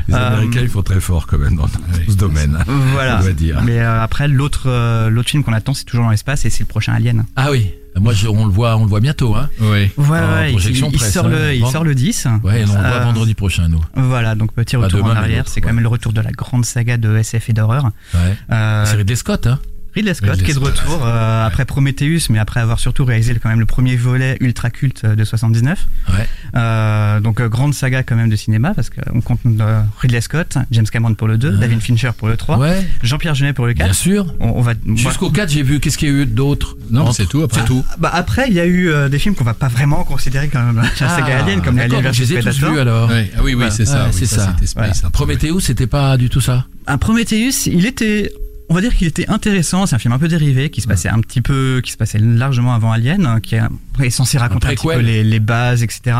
Les 0.08 0.14
Euh, 0.14 0.28
Américains, 0.28 0.60
ils 0.62 0.68
font 0.68 0.82
très 0.82 1.00
fort 1.00 1.26
quand 1.26 1.38
même 1.38 1.56
dans, 1.56 1.68
ce 2.08 2.14
domaine. 2.16 2.56
hein. 2.60 2.64
Voilà. 2.92 3.18
On 3.20 3.22
doit 3.22 3.32
dire. 3.32 3.62
Mais 3.64 3.78
euh, 3.80 4.02
après, 4.02 4.26
l'autre 4.28 4.64
euh, 4.66 5.08
l'autre 5.10 5.30
film 5.30 5.44
qu'on 5.44 5.52
attend, 5.52 5.74
c'est 5.74 5.84
toujours 5.84 6.04
dans 6.04 6.10
l'espace 6.10 6.44
et 6.44 6.50
c'est 6.50 6.64
le 6.64 6.68
prochain 6.68 6.92
Alien. 6.92 7.24
Ah 7.36 7.50
oui, 7.52 7.70
moi 7.96 8.12
je- 8.12 8.26
on 8.26 8.44
le 8.46 8.50
voit, 8.52 8.76
on 8.76 8.82
le 8.82 8.88
voit 8.88 9.00
bientôt, 9.00 9.34
hein. 9.36 9.48
En 9.60 9.70
ouais, 9.70 9.92
il, 9.96 10.52
projection 10.52 10.88
il 10.92 10.98
presse, 10.98 11.12
sort 11.14 11.26
hein. 11.26 11.30
le, 11.30 11.54
il 11.54 11.60
Vend- 11.62 11.70
sort 11.70 11.84
le 11.84 11.94
10. 11.94 12.26
Ouais, 12.42 12.64
on 12.68 12.72
le 12.74 12.78
voit 12.78 12.78
Euh, 12.80 13.04
vendredi 13.04 13.34
prochain, 13.34 13.68
nous. 13.68 13.80
Voilà, 13.94 14.34
donc 14.34 14.52
petit 14.52 14.74
retour 14.76 14.98
demain, 15.04 15.12
en 15.12 15.16
arrière. 15.16 15.44
C'est 15.46 15.60
quand 15.60 15.68
ouais. 15.68 15.72
même 15.74 15.82
le 15.82 15.88
retour 15.88 16.12
de 16.12 16.20
la 16.20 16.32
grande 16.32 16.64
saga 16.64 16.96
de 16.96 17.16
SF 17.16 17.48
et 17.50 17.52
d'horreur. 17.52 17.90
Ouais. 18.12 18.36
Euh, 18.50 18.84
C'est 18.86 18.96
Ridley 18.96 19.16
Scott, 19.16 19.46
hein. 19.46 19.60
Ridley 19.94 20.14
Scott 20.14 20.30
Ridley 20.30 20.44
qui 20.44 20.50
est 20.50 20.54
de 20.54 20.58
retour 20.58 21.04
euh, 21.04 21.46
après 21.46 21.64
Prometheus, 21.64 22.28
mais 22.30 22.38
après 22.38 22.60
avoir 22.60 22.78
surtout 22.80 23.04
réalisé 23.04 23.34
quand 23.40 23.48
même 23.48 23.60
le 23.60 23.66
premier 23.66 23.96
volet 23.96 24.36
ultra 24.40 24.70
culte 24.70 25.06
de 25.06 25.24
79. 25.24 25.86
Ouais. 26.08 26.14
Euh, 26.56 27.20
donc 27.20 27.40
euh, 27.40 27.48
grande 27.48 27.74
saga 27.74 28.02
quand 28.02 28.16
même 28.16 28.28
de 28.28 28.36
cinéma 28.36 28.74
parce 28.74 28.90
qu'on 28.90 29.20
compte 29.20 29.40
euh, 29.46 29.80
Ridley 30.00 30.20
Scott, 30.20 30.56
James 30.70 30.86
Cameron 30.86 31.14
pour 31.14 31.28
le 31.28 31.38
2, 31.38 31.50
Ouais. 31.54 31.58
David 31.60 31.80
Fincher 31.80 32.10
pour 32.16 32.28
le 32.28 32.36
3, 32.36 32.58
Ouais, 32.58 32.86
Jean-Pierre 33.02 33.34
Jeunet 33.34 33.52
pour 33.52 33.66
le 33.66 33.74
4. 33.74 33.84
bien 33.86 33.92
sûr. 33.92 34.26
On, 34.40 34.50
on 34.56 34.60
va 34.62 34.72
Jusqu'au 34.94 35.30
4, 35.30 35.48
j'ai 35.50 35.62
vu, 35.62 35.80
qu'est-ce 35.80 35.98
qu'il 35.98 36.08
y 36.08 36.10
a 36.12 36.14
eu 36.14 36.26
d'autre? 36.26 36.76
Non, 36.90 37.12
c'est 37.12 37.26
tout 37.26 37.42
après. 37.42 37.60
C'est 37.60 37.66
tout. 37.66 37.84
bah 37.98 38.10
après 38.12 38.46
il 38.48 38.54
y 38.54 38.60
a 38.60 38.66
eu 38.66 38.88
euh, 38.90 39.08
des 39.08 39.18
films 39.18 39.34
qu'on 39.34 39.44
va 39.44 39.54
pas 39.54 39.68
vraiment 39.68 40.04
considérer 40.04 40.48
comme 40.48 40.76
la 40.76 40.90
saga 41.08 41.42
Alien 41.44 41.62
comme 41.62 41.78
Ah, 41.78 41.82
Alien 41.84 42.02
les 42.10 42.32
ai 42.32 42.40
tous 42.40 42.58
Predator. 42.58 42.78
alors. 42.78 43.08
Ouais. 43.10 43.30
Ah 43.34 43.38
oui, 43.38 43.50
oui, 43.50 43.54
Voilà. 43.54 43.70
c'est 43.70 43.84
ça. 43.86 44.04
Ouais, 44.04 44.10
oui, 44.12 44.26
c'est 44.26 44.26
ça. 44.26 44.54
Peu, 45.02 45.10
Prometheus, 45.10 45.60
c'était 45.60 45.86
pas 45.86 46.16
du 46.16 46.28
tout 46.28 46.40
ça? 46.40 46.66
Un 46.86 46.98
Prometheus, 46.98 47.66
il 47.66 47.86
était, 47.86 48.30
on 48.68 48.74
va 48.74 48.80
dire 48.80 48.94
qu'il 48.96 49.06
était 49.06 49.28
intéressant. 49.28 49.86
C'est 49.86 49.94
un 49.96 49.98
film 49.98 50.12
un 50.14 50.18
peu 50.18 50.28
dérivé 50.28 50.70
qui 50.70 50.80
se 50.80 50.86
passait 50.88 51.08
un 51.08 51.20
petit 51.20 51.40
peu, 51.40 51.80
qui 51.84 51.92
se 51.92 51.96
passait 51.96 52.18
largement 52.18 52.74
avant 52.74 52.92
Alien, 52.92 53.26
hein, 53.26 53.40
qui 53.40 53.56
est, 53.56 54.10
censé 54.10 54.38
raconter 54.38 54.68
un, 54.68 54.70
petit 54.74 54.86
peu 54.86 54.98
les, 54.98 55.22
les 55.22 55.40
bases, 55.40 55.82
etc. 55.82 56.16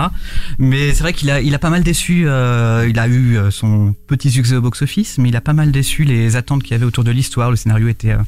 Mais 0.59 0.93
c'est 0.93 1.03
vrai 1.03 1.13
qu'il 1.13 1.31
a, 1.31 1.41
il 1.41 1.55
a 1.55 1.59
pas 1.59 1.71
mal 1.71 1.83
déçu. 1.83 2.25
euh, 2.27 2.87
il 2.89 2.99
a 2.99 3.09
eu 3.09 3.37
euh, 3.37 3.51
son 3.51 3.95
petit 4.07 4.31
succès 4.31 4.55
au 4.57 4.61
box-office, 4.61 5.19
mais 5.19 5.29
il 5.31 5.37
a 5.37 5.41
pas 5.41 5.53
mal 5.55 5.73
déçu 5.73 6.05
les 6.05 6.37
attentes 6.37 6.63
qu'il 6.63 6.73
y 6.73 6.75
avait 6.75 6.85
autour 6.85 7.05
de 7.05 7.11
l'histoire. 7.11 7.51
Le 7.51 7.57
scénario 7.57 7.89
était, 7.89 8.13
euh, 8.13 8.19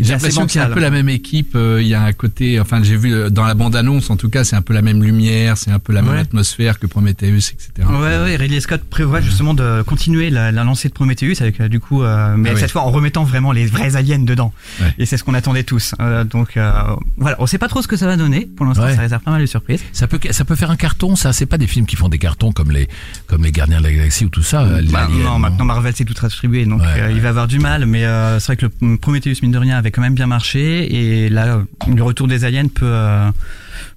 J'ai 0.00 0.12
l'impression 0.12 0.44
que 0.46 0.52
c'est 0.52 0.60
un 0.60 0.68
peu 0.70 0.80
la 0.80 0.90
même 0.90 1.08
équipe. 1.08 1.54
euh, 1.56 1.80
Il 1.80 1.88
y 1.88 1.94
a 1.94 2.02
un 2.02 2.12
côté, 2.12 2.60
enfin, 2.60 2.82
j'ai 2.82 2.96
vu 2.96 3.30
dans 3.30 3.44
la 3.44 3.54
bande-annonce, 3.54 4.10
en 4.10 4.16
tout 4.16 4.28
cas, 4.28 4.44
c'est 4.44 4.56
un 4.56 4.62
peu 4.62 4.74
la 4.74 4.82
même 4.82 5.02
lumière, 5.02 5.56
c'est 5.56 5.70
un 5.70 5.78
peu 5.78 5.92
la 5.92 6.02
même 6.02 6.12
Ouais. 6.14 6.20
atmosphère 6.20 6.78
que 6.78 6.86
Prometheus, 6.86 7.50
etc. 7.52 7.70
Ouais, 7.88 7.96
ouais, 8.22 8.36
Ridley 8.36 8.60
Scott 8.60 8.82
prévoit 8.88 9.20
justement 9.20 9.54
de 9.54 9.82
continuer 9.82 10.30
la, 10.30 10.52
la 10.52 10.62
lancée 10.64 10.88
de 10.88 10.94
Prometheus 10.94 11.40
avec 11.40 11.60
du 11.62 11.80
coup, 11.80 12.02
mais 12.02 12.06
Ah 12.06 12.34
oui. 12.36 12.50
cette 12.60 12.70
fois 12.70 12.82
en 12.82 12.90
remettant 12.90 13.24
vraiment 13.24 13.45
les 13.52 13.66
vrais 13.66 13.96
aliens 13.96 14.18
dedans. 14.18 14.52
Ouais. 14.80 14.94
Et 14.98 15.06
c'est 15.06 15.16
ce 15.16 15.24
qu'on 15.24 15.34
attendait 15.34 15.64
tous. 15.64 15.94
Euh, 16.00 16.24
donc 16.24 16.56
euh, 16.56 16.72
voilà, 17.16 17.36
on 17.40 17.46
sait 17.46 17.58
pas 17.58 17.68
trop 17.68 17.82
ce 17.82 17.88
que 17.88 17.96
ça 17.96 18.06
va 18.06 18.16
donner. 18.16 18.46
Pour 18.56 18.66
l'instant, 18.66 18.84
Ouais. 18.84 18.94
ça 18.94 19.00
réserve 19.02 19.22
pas 19.22 19.30
mal 19.32 19.40
de 19.40 19.46
surprises. 19.46 19.82
Ça 19.92 20.06
peut, 20.06 20.18
ça 20.30 20.44
peut 20.44 20.56
faire 20.56 20.70
un 20.70 20.76
carton, 20.76 21.16
ça. 21.16 21.32
C'est 21.32 21.46
pas 21.46 21.58
des 21.58 21.66
films 21.66 21.86
qui 21.86 21.96
font 21.96 22.08
des 22.08 22.18
cartons 22.18 22.52
comme 22.52 22.70
les, 22.70 22.88
comme 23.26 23.42
les 23.44 23.52
Gardiens 23.52 23.78
de 23.78 23.82
la 23.84 23.92
Galaxie 23.92 24.24
ou 24.24 24.28
tout 24.28 24.42
ça. 24.42 24.62
euh, 24.62 24.80
les 24.80 24.88
Bah, 24.90 25.04
Aliens, 25.04 25.24
non, 25.24 25.38
maintenant 25.38 25.64
Marvel 25.64 25.94
s'est 25.94 26.04
tout 26.04 26.14
distribué, 26.14 26.64
donc 26.66 26.80
Ouais, 26.82 27.12
il 27.14 27.20
va 27.20 27.30
avoir 27.30 27.46
du 27.48 27.58
mal. 27.58 27.86
Mais 27.86 28.02
c'est 28.38 28.46
vrai 28.46 28.56
que 28.56 28.66
le 28.80 28.96
Prometheus 28.96 29.36
mine 29.42 29.52
de 29.52 29.58
rien 29.58 29.76
avait 29.78 29.90
quand 29.90 30.02
même 30.02 30.14
bien 30.14 30.26
marché, 30.26 30.94
et 31.24 31.28
là, 31.28 31.60
le 31.94 32.02
retour 32.02 32.28
des 32.28 32.44
aliens 32.44 32.68
peut 32.68 32.94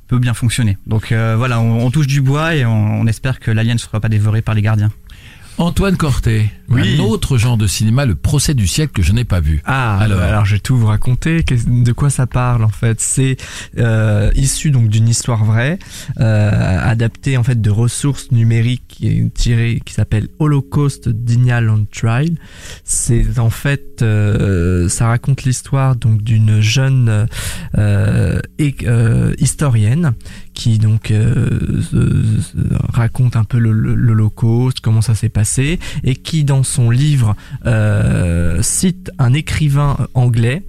peut 0.07 0.17
bien 0.17 0.33
fonctionner. 0.33 0.77
Donc 0.87 1.11
euh, 1.11 1.35
voilà, 1.37 1.59
on, 1.59 1.85
on 1.85 1.91
touche 1.91 2.07
du 2.07 2.19
bois 2.21 2.55
et 2.55 2.65
on, 2.65 3.01
on 3.01 3.05
espère 3.05 3.39
que 3.39 3.51
l'alien 3.51 3.75
ne 3.75 3.79
sera 3.79 3.99
pas 3.99 4.09
dévoré 4.09 4.41
par 4.41 4.55
les 4.55 4.63
gardiens. 4.63 4.89
Antoine 5.61 5.97
Corté, 5.97 6.49
Oui. 6.69 6.95
un 6.97 7.03
autre 7.03 7.37
genre 7.37 7.57
de 7.57 7.67
cinéma, 7.67 8.05
le 8.05 8.15
procès 8.15 8.53
du 8.53 8.65
siècle 8.65 8.93
que 8.93 9.01
je 9.01 9.11
n'ai 9.11 9.25
pas 9.25 9.41
vu. 9.41 9.61
Ah, 9.65 9.97
Alors. 9.99 10.21
alors, 10.21 10.45
je 10.45 10.55
vais 10.55 10.59
tout 10.61 10.77
vous 10.77 10.85
raconter. 10.85 11.43
De 11.43 11.91
quoi 11.91 12.09
ça 12.09 12.27
parle 12.27 12.63
en 12.63 12.69
fait? 12.69 13.01
C'est 13.01 13.35
euh, 13.77 14.31
issu 14.35 14.71
donc 14.71 14.87
d'une 14.87 15.09
histoire 15.09 15.43
vraie, 15.43 15.77
euh, 16.21 16.89
adaptée 16.89 17.35
en 17.35 17.43
fait 17.43 17.59
de 17.59 17.69
ressources 17.69 18.31
numériques 18.31 18.83
qui 18.87 19.29
tirée, 19.31 19.81
qui 19.83 19.93
s'appelle 19.93 20.29
Holocaust 20.39 21.09
Denial 21.09 21.69
on 21.69 21.85
Trial. 21.91 22.29
C'est 22.85 23.37
en 23.37 23.49
fait, 23.49 24.01
euh, 24.01 24.87
ça 24.87 25.07
raconte 25.07 25.43
l'histoire 25.43 25.97
donc 25.97 26.21
d'une 26.23 26.61
jeune 26.61 27.27
historienne 29.37 30.13
qui 30.59 30.77
donc 30.77 31.09
euh, 31.11 31.47
raconte 32.93 33.37
un 33.37 33.45
peu 33.45 33.57
le- 33.59 33.71
le- 33.71 33.95
l'Holocauste, 33.95 34.81
comment 34.81 35.01
ça 35.01 35.15
s'est 35.15 35.29
passé, 35.29 35.79
et 36.03 36.17
qui 36.17 36.43
dans 36.43 36.63
son 36.63 36.89
livre 36.89 37.33
euh, 37.65 38.61
cite 38.61 39.09
un 39.19 39.31
écrivain 39.33 39.95
anglais 40.15 40.63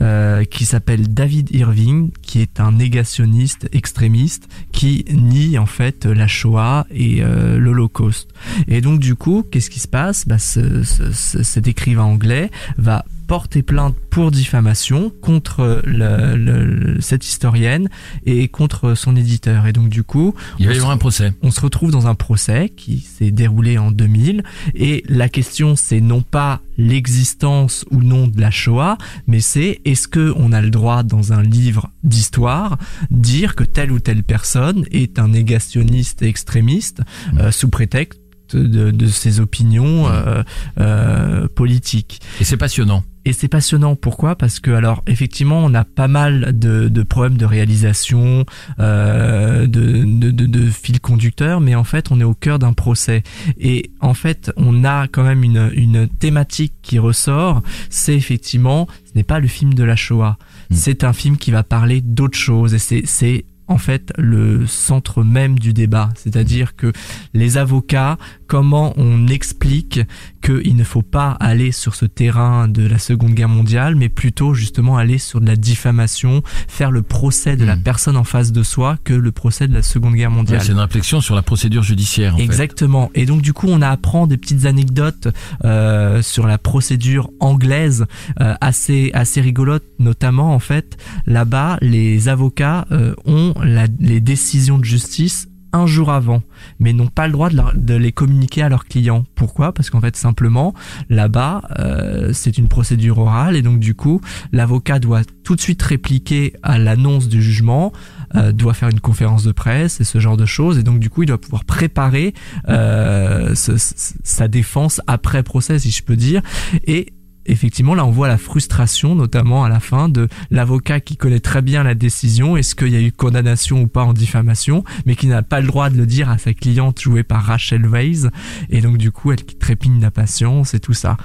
euh, 0.00 0.44
qui 0.44 0.64
s'appelle 0.64 1.12
David 1.12 1.48
Irving, 1.52 2.10
qui 2.22 2.40
est 2.40 2.60
un 2.60 2.70
négationniste 2.70 3.68
extrémiste 3.72 4.48
qui 4.70 5.04
nie 5.10 5.58
en 5.58 5.66
fait 5.66 6.06
la 6.06 6.28
Shoah 6.28 6.86
et 6.92 7.20
l'Holocauste. 7.58 8.28
Et 8.68 8.80
donc 8.80 9.00
du 9.00 9.16
coup, 9.16 9.44
qu'est-ce 9.50 9.70
qui 9.70 9.80
se 9.80 9.88
passe? 9.88 10.26
Bah, 10.28 10.38
ce- 10.38 10.84
ce- 10.84 11.10
ce- 11.10 11.42
Cet 11.42 11.66
écrivain 11.66 12.04
anglais 12.04 12.50
va 12.78 13.04
porter 13.26 13.62
plainte 13.62 13.94
pour 14.10 14.30
diffamation 14.30 15.10
contre 15.22 15.80
le- 15.86 16.36
le- 16.36 17.00
cette 17.00 17.24
historienne 17.26 17.88
et 18.26 18.48
contre 18.48 18.94
son 18.94 19.16
éditeur. 19.16 19.66
Et 19.66 19.72
donc 19.72 19.88
du 19.88 20.02
coup, 20.02 20.34
Il 20.58 20.66
va 20.66 20.72
y 20.72 20.76
on 20.76 20.78
se- 20.78 20.80
avoir 20.82 20.94
un 20.94 20.98
procès. 20.98 21.32
on 21.42 21.50
se 21.50 21.60
retrouve 21.60 21.90
dans 21.90 22.06
un 22.06 22.14
procès 22.14 22.70
qui 22.76 23.00
s'est 23.00 23.30
déroulé 23.30 23.78
en 23.78 23.90
2000 23.90 24.42
et 24.74 25.02
la 25.08 25.28
question 25.28 25.76
c'est 25.76 26.00
non 26.00 26.22
pas 26.22 26.60
l'existence 26.78 27.84
ou 27.90 28.02
non 28.02 28.26
de 28.28 28.40
la 28.40 28.50
Shoah, 28.50 28.96
mais 29.26 29.40
c'est 29.40 29.80
est-ce 29.84 30.08
que 30.08 30.32
on 30.36 30.52
a 30.52 30.60
le 30.60 30.70
droit 30.70 31.02
dans 31.02 31.32
un 31.32 31.42
livre 31.42 31.90
d'histoire 32.04 32.78
dire 33.10 33.54
que 33.54 33.64
telle 33.64 33.92
ou 33.92 33.98
telle 33.98 34.22
personne 34.22 34.84
est 34.90 35.18
un 35.18 35.28
négationniste 35.28 36.22
extrémiste 36.22 37.02
euh, 37.38 37.50
sous 37.50 37.68
prétexte 37.68 38.20
de, 38.56 38.90
de 38.90 39.06
ses 39.06 39.40
opinions 39.40 40.08
euh, 40.08 40.42
euh, 40.78 41.48
politiques. 41.48 42.20
Et 42.40 42.44
c'est 42.44 42.56
passionnant. 42.56 43.04
Et 43.24 43.32
c'est 43.32 43.48
passionnant. 43.48 43.94
Pourquoi? 43.94 44.34
Parce 44.34 44.58
que 44.58 44.72
alors 44.72 45.04
effectivement, 45.06 45.60
on 45.64 45.72
a 45.74 45.84
pas 45.84 46.08
mal 46.08 46.58
de, 46.58 46.88
de 46.88 47.02
problèmes 47.04 47.36
de 47.36 47.44
réalisation, 47.44 48.44
euh, 48.80 49.66
de, 49.66 50.04
de, 50.04 50.30
de, 50.32 50.46
de 50.46 50.70
fil 50.70 51.00
conducteur, 51.00 51.60
mais 51.60 51.76
en 51.76 51.84
fait, 51.84 52.10
on 52.10 52.18
est 52.18 52.24
au 52.24 52.34
cœur 52.34 52.58
d'un 52.58 52.72
procès. 52.72 53.22
Et 53.60 53.90
en 54.00 54.14
fait, 54.14 54.50
on 54.56 54.84
a 54.84 55.06
quand 55.06 55.22
même 55.22 55.44
une, 55.44 55.70
une 55.74 56.08
thématique 56.08 56.74
qui 56.82 56.98
ressort. 56.98 57.62
C'est 57.90 58.16
effectivement, 58.16 58.88
ce 59.04 59.12
n'est 59.14 59.22
pas 59.22 59.38
le 59.38 59.46
film 59.46 59.74
de 59.74 59.84
la 59.84 59.94
Shoah. 59.94 60.36
Mm. 60.70 60.74
C'est 60.74 61.04
un 61.04 61.12
film 61.12 61.36
qui 61.36 61.52
va 61.52 61.62
parler 61.62 62.00
d'autre 62.00 62.36
chose. 62.36 62.74
Et 62.74 63.04
c'est 63.06 63.44
en 63.68 63.78
fait 63.78 64.12
le 64.18 64.66
centre 64.66 65.22
même 65.22 65.58
du 65.58 65.72
débat. 65.72 66.10
C'est-à-dire 66.16 66.76
que 66.76 66.92
les 67.34 67.56
avocats, 67.56 68.18
comment 68.46 68.92
on 68.96 69.28
explique 69.28 70.00
qu'il 70.42 70.76
ne 70.76 70.84
faut 70.84 71.02
pas 71.02 71.30
aller 71.40 71.72
sur 71.72 71.94
ce 71.94 72.04
terrain 72.04 72.68
de 72.68 72.86
la 72.86 72.98
Seconde 72.98 73.32
Guerre 73.34 73.48
mondiale, 73.48 73.94
mais 73.94 74.08
plutôt 74.08 74.54
justement 74.54 74.96
aller 74.98 75.18
sur 75.18 75.40
de 75.40 75.46
la 75.46 75.56
diffamation, 75.56 76.42
faire 76.68 76.90
le 76.90 77.02
procès 77.02 77.56
de 77.56 77.64
la 77.64 77.76
Mm. 77.76 77.82
personne 77.82 78.16
en 78.16 78.24
face 78.24 78.52
de 78.52 78.62
soi 78.62 78.98
que 79.04 79.14
le 79.14 79.32
procès 79.32 79.68
de 79.68 79.74
la 79.74 79.82
Seconde 79.82 80.14
Guerre 80.14 80.30
Ouais, 80.30 80.36
mondiale. 80.36 80.60
c'est 80.62 80.72
une 80.72 80.78
réflexion 80.78 81.20
sur 81.20 81.34
la 81.34 81.42
procédure 81.42 81.82
judiciaire. 81.82 82.34
En 82.34 82.38
fait. 82.38 82.42
Exactement. 82.44 83.10
Et 83.14 83.24
donc 83.26 83.40
du 83.42 83.52
coup, 83.52 83.68
on 83.70 83.80
apprend 83.82 84.26
des 84.26 84.36
petites 84.36 84.66
anecdotes 84.66 85.28
euh, 85.64 86.22
sur 86.22 86.46
la 86.46 86.58
procédure 86.58 87.30
anglaise 87.40 88.06
euh, 88.40 88.54
assez 88.60 89.10
assez 89.14 89.40
rigolote, 89.40 89.84
notamment 89.98 90.54
en 90.54 90.58
fait 90.58 90.96
là-bas, 91.26 91.78
les 91.80 92.28
avocats 92.28 92.86
euh, 92.92 93.14
ont 93.26 93.54
la- 93.62 93.86
les 94.00 94.20
décisions 94.20 94.78
de 94.78 94.84
justice 94.84 95.48
un 95.72 95.86
jour 95.86 96.10
avant, 96.10 96.42
mais 96.78 96.92
n'ont 96.92 97.08
pas 97.08 97.26
le 97.26 97.32
droit 97.32 97.48
de, 97.50 97.94
les 97.94 98.12
communiquer 98.12 98.62
à 98.62 98.68
leurs 98.68 98.84
clients. 98.84 99.24
Pourquoi? 99.34 99.72
Parce 99.72 99.90
qu'en 99.90 100.00
fait, 100.00 100.16
simplement, 100.16 100.74
là-bas, 101.08 101.62
euh, 101.78 102.32
c'est 102.32 102.58
une 102.58 102.68
procédure 102.68 103.18
orale 103.18 103.56
et 103.56 103.62
donc 103.62 103.78
du 103.78 103.94
coup, 103.94 104.20
l'avocat 104.52 104.98
doit 104.98 105.22
tout 105.44 105.56
de 105.56 105.60
suite 105.60 105.82
répliquer 105.82 106.54
à 106.62 106.78
l'annonce 106.78 107.28
du 107.28 107.42
jugement, 107.42 107.92
euh, 108.34 108.52
doit 108.52 108.74
faire 108.74 108.88
une 108.88 109.00
conférence 109.00 109.44
de 109.44 109.52
presse 109.52 110.00
et 110.00 110.04
ce 110.04 110.18
genre 110.20 110.36
de 110.36 110.46
choses, 110.46 110.78
et 110.78 110.82
donc 110.82 110.98
du 110.98 111.10
coup, 111.10 111.22
il 111.22 111.26
doit 111.26 111.40
pouvoir 111.40 111.64
préparer 111.64 112.34
euh, 112.68 113.54
sa 113.54 114.48
défense 114.48 115.00
après 115.06 115.42
procès, 115.42 115.78
si 115.78 115.90
je 115.90 116.02
peux 116.02 116.16
dire, 116.16 116.42
et 116.86 117.12
effectivement, 117.46 117.94
là, 117.94 118.04
on 118.04 118.10
voit 118.10 118.28
la 118.28 118.38
frustration, 118.38 119.14
notamment 119.14 119.64
à 119.64 119.68
la 119.68 119.80
fin, 119.80 120.08
de 120.08 120.28
l'avocat 120.50 121.00
qui 121.00 121.16
connaît 121.16 121.40
très 121.40 121.62
bien 121.62 121.82
la 121.82 121.94
décision, 121.94 122.56
est-ce 122.56 122.74
qu'il 122.74 122.88
y 122.88 122.96
a 122.96 123.00
eu 123.00 123.12
condamnation 123.12 123.82
ou 123.82 123.86
pas 123.86 124.02
en 124.04 124.12
diffamation, 124.12 124.84
mais 125.06 125.14
qui 125.16 125.26
n'a 125.26 125.42
pas 125.42 125.60
le 125.60 125.66
droit 125.66 125.90
de 125.90 125.96
le 125.96 126.06
dire 126.06 126.30
à 126.30 126.38
sa 126.38 126.54
cliente 126.54 127.00
jouée 127.00 127.22
par 127.22 127.42
Rachel 127.42 127.86
Weisz, 127.86 128.28
et 128.70 128.80
donc 128.80 128.98
du 128.98 129.10
coup, 129.10 129.32
elle 129.32 129.44
qui 129.44 129.56
trépigne 129.56 129.98
d'impatience 130.00 130.74
et 130.74 130.80
tout 130.80 130.94
ça. 130.94 131.16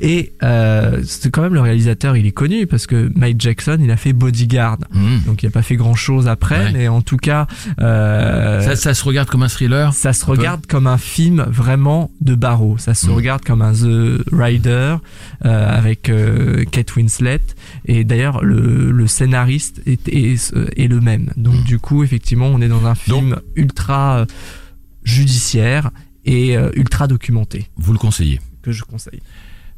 Et 0.00 0.32
euh, 0.42 1.02
c'est 1.06 1.30
quand 1.30 1.42
même 1.42 1.54
le 1.54 1.60
réalisateur, 1.60 2.16
il 2.16 2.26
est 2.26 2.32
connu, 2.32 2.66
parce 2.66 2.86
que 2.86 3.10
Mike 3.14 3.40
Jackson, 3.40 3.78
il 3.80 3.90
a 3.90 3.96
fait 3.96 4.12
Bodyguard. 4.12 4.78
Mmh. 4.92 5.18
Donc 5.26 5.42
il 5.42 5.46
a 5.46 5.50
pas 5.50 5.62
fait 5.62 5.76
grand 5.76 5.94
chose 5.94 6.28
après, 6.28 6.54
Ouais. 6.66 6.72
mais 6.72 6.88
en 6.88 7.00
tout 7.02 7.16
cas, 7.16 7.46
euh, 7.80 8.60
Ça, 8.60 8.76
ça 8.76 8.94
se 8.94 9.04
regarde 9.04 9.28
comme 9.28 9.42
un 9.42 9.48
thriller. 9.48 9.92
ça 9.92 10.12
se 10.12 10.24
peu. 10.24 10.32
regarde 10.32 10.66
comme 10.66 10.86
un 10.86 10.98
film 10.98 11.44
vraiment 11.48 12.10
de 12.20 12.34
barreau. 12.34 12.76
Ça 12.78 12.94
se 12.94 13.06
Mm. 13.08 13.10
regarde 13.14 13.44
comme 13.44 13.62
un 13.62 13.72
The 13.72 14.22
Rider 14.32 14.96
euh, 15.44 15.63
avec 15.68 16.08
euh, 16.08 16.64
Kate 16.70 16.94
Winslet. 16.96 17.40
Et 17.86 18.04
d'ailleurs, 18.04 18.42
le, 18.44 18.90
le 18.90 19.06
scénariste 19.06 19.80
est, 19.86 20.08
est, 20.08 20.54
est 20.76 20.88
le 20.88 21.00
même. 21.00 21.30
Donc 21.36 21.54
Mm. 21.54 21.64
du 21.64 21.78
coup, 21.78 22.02
effectivement, 22.04 22.46
on 22.48 22.60
est 22.60 22.68
dans 22.68 22.86
un 22.86 22.94
film 22.94 23.36
ultra 23.56 24.18
euh, 24.20 24.26
judiciaire 25.04 25.90
et 26.24 26.56
euh, 26.56 26.70
ultra 26.74 27.06
documenté 27.06 27.66
Vous 27.76 27.92
le 27.92 27.98
conseillez. 27.98 28.40
que 28.62 28.72
je 28.72 28.82
conseille. 28.84 29.20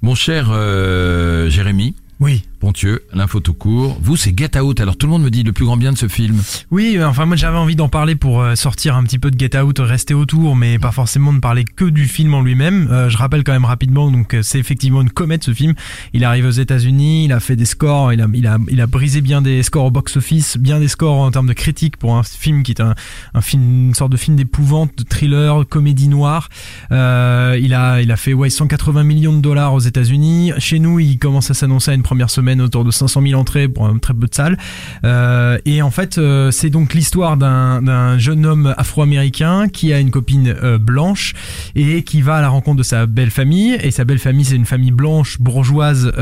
Mon 0.03 0.15
cher 0.15 0.49
euh, 0.51 1.49
Jérémy 1.51 1.95
Oui. 2.19 2.43
Pontieux, 2.61 3.03
l'info 3.13 3.41
tout 3.41 3.53
court. 3.53 3.99
Vous, 4.01 4.17
c'est 4.17 4.37
Get 4.37 4.59
Out. 4.59 4.81
Alors 4.81 4.97
tout 4.97 5.07
le 5.07 5.13
monde 5.13 5.23
me 5.23 5.31
dit 5.31 5.43
le 5.43 5.53
plus 5.53 5.67
grand 5.67 5.77
bien 5.77 5.93
de 5.93 5.99
ce 5.99 6.09
film. 6.09 6.41
Oui, 6.71 6.97
euh, 6.97 7.07
enfin 7.07 7.27
moi 7.27 7.37
j'avais 7.37 7.59
envie 7.59 7.77
d'en 7.77 7.91
parler 7.91 8.15
pour 8.15 8.41
euh, 8.41 8.55
sortir 8.55 8.97
un 8.97 9.05
petit 9.05 9.19
peu 9.19 9.31
de 9.31 9.39
Get 9.39 9.59
Out, 9.59 9.79
rester 9.81 10.15
autour, 10.15 10.57
mais 10.57 10.79
pas 10.79 10.91
forcément 10.91 11.35
de 11.35 11.41
parler 11.41 11.65
que 11.65 11.85
du 11.85 12.07
film 12.07 12.33
en 12.33 12.41
lui-même. 12.41 12.89
Euh, 12.91 13.11
je 13.11 13.19
rappelle 13.19 13.45
quand 13.45 13.53
même 13.53 13.67
rapidement, 13.67 14.11
donc 14.11 14.35
c'est 14.41 14.59
effectivement 14.59 15.03
une 15.03 15.11
comète 15.11 15.45
ce 15.45 15.53
film. 15.53 15.75
Il 16.15 16.25
arrive 16.25 16.47
aux 16.47 16.51
États-Unis, 16.51 17.27
il 17.27 17.33
a 17.33 17.41
fait 17.41 17.57
des 17.57 17.67
scores, 17.67 18.15
il 18.15 18.23
a, 18.23 18.27
il 18.33 18.47
a, 18.47 18.57
il 18.71 18.81
a 18.81 18.87
brisé 18.87 19.21
bien 19.21 19.43
des 19.43 19.63
scores 19.63 19.85
au 19.85 19.91
box-office, 19.91 20.57
bien 20.57 20.81
des 20.81 20.89
scores 20.89 21.19
en 21.19 21.31
termes 21.31 21.49
de 21.49 21.53
critique 21.53 21.99
pour 21.99 22.17
un 22.17 22.23
film 22.23 22.63
qui 22.63 22.73
est 22.73 22.81
un, 22.81 22.95
un 23.35 23.41
film, 23.43 23.89
une 23.89 23.95
sorte 23.95 24.13
de 24.13 24.17
film 24.17 24.35
d'épouvante, 24.35 24.93
de 24.97 25.05
thriller, 25.05 25.69
comédie 25.69 26.09
noire. 26.09 26.49
Il 26.91 26.97
a, 26.97 28.01
il 28.01 28.11
a 28.11 28.17
fait 28.17 28.33
ouais 28.33 28.49
180 28.49 29.05
millions 29.05 29.35
de 29.35 29.41
dollars 29.43 29.75
aux 29.75 29.81
États-Unis. 29.81 30.53
Chez 30.59 30.79
nous, 30.79 30.99
il 31.01 31.19
commence 31.19 31.51
à 31.51 31.55
s'annoncer 31.55 31.91
à 31.91 31.95
une 31.95 32.06
première 32.07 32.31
semaine 32.31 32.61
autour 32.61 32.85
de 32.85 32.93
500 32.93 33.21
000 33.21 33.41
entrées 33.41 33.67
pour 33.67 33.85
un 33.85 33.99
très 33.99 34.15
peu 34.15 34.29
de 34.29 34.35
salles. 34.35 34.57
Euh, 35.05 35.59
et 35.65 35.83
en 35.83 35.91
fait, 35.91 36.19
euh, 36.19 36.53
c'est 36.53 36.71
donc 36.71 36.95
l'histoire 36.95 37.37
d'un 37.37 38.17
jeune 38.17 38.47
homme 38.47 38.73
afro-américain 38.79 39.67
qui 39.67 39.93
a 39.93 39.99
une 39.99 40.13
copine 40.13 40.55
euh, 40.63 40.79
blanche 40.79 41.35
et 41.75 42.05
qui 42.05 42.23
va 42.23 42.37
à 42.37 42.41
la 42.41 42.49
rencontre 42.49 42.77
de 42.77 42.85
sa 42.85 43.07
belle 43.07 43.33
famille. 43.33 43.77
Et 43.83 43.91
sa 43.91 44.05
belle 44.05 44.21
famille, 44.21 44.45
c'est 44.45 44.55
une 44.55 44.67
famille 44.67 44.93
blanche 44.93 45.41
bourgeoise 45.41 46.13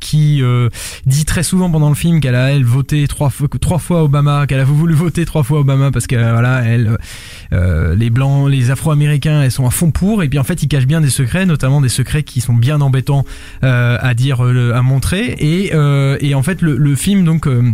qui 0.00 0.42
dit 1.06 1.24
très 1.24 1.44
souvent 1.44 1.70
pendant 1.70 1.88
le 1.88 1.94
film 1.94 2.20
qu'elle 2.20 2.34
a 2.34 2.50
elle 2.50 2.64
voté 2.64 3.06
trois 3.06 3.30
trois 3.60 3.78
fois 3.78 4.02
Obama, 4.02 4.46
qu'elle 4.48 4.60
a 4.60 4.64
voulu 4.64 4.94
voter 4.94 5.24
trois 5.24 5.44
fois 5.44 5.60
Obama 5.60 5.92
parce 5.92 6.08
que 6.08 6.16
voilà, 6.16 6.62
elle, 6.64 6.98
les 7.96 8.10
blancs, 8.10 8.50
les 8.50 8.72
Afro-américains, 8.72 9.42
elles 9.42 9.52
sont 9.52 9.66
à 9.66 9.70
fond 9.70 9.92
pour. 9.92 10.24
Et 10.24 10.28
puis 10.28 10.40
en 10.40 10.44
fait, 10.44 10.64
ils 10.64 10.68
cachent 10.68 10.86
bien 10.86 11.00
des 11.00 11.10
secrets, 11.10 11.46
notamment 11.46 11.80
des 11.80 11.88
secrets 11.88 12.24
qui 12.24 12.40
sont 12.40 12.54
bien 12.54 12.80
embêtants 12.80 13.24
à 13.62 14.14
dire, 14.14 14.40
à 14.40 14.82
montrer. 14.82 15.11
Et, 15.12 15.70
euh, 15.74 16.16
et 16.20 16.34
en 16.34 16.42
fait, 16.42 16.62
le, 16.62 16.94
film 16.96 17.24
donc 17.24 17.46
euh, 17.46 17.70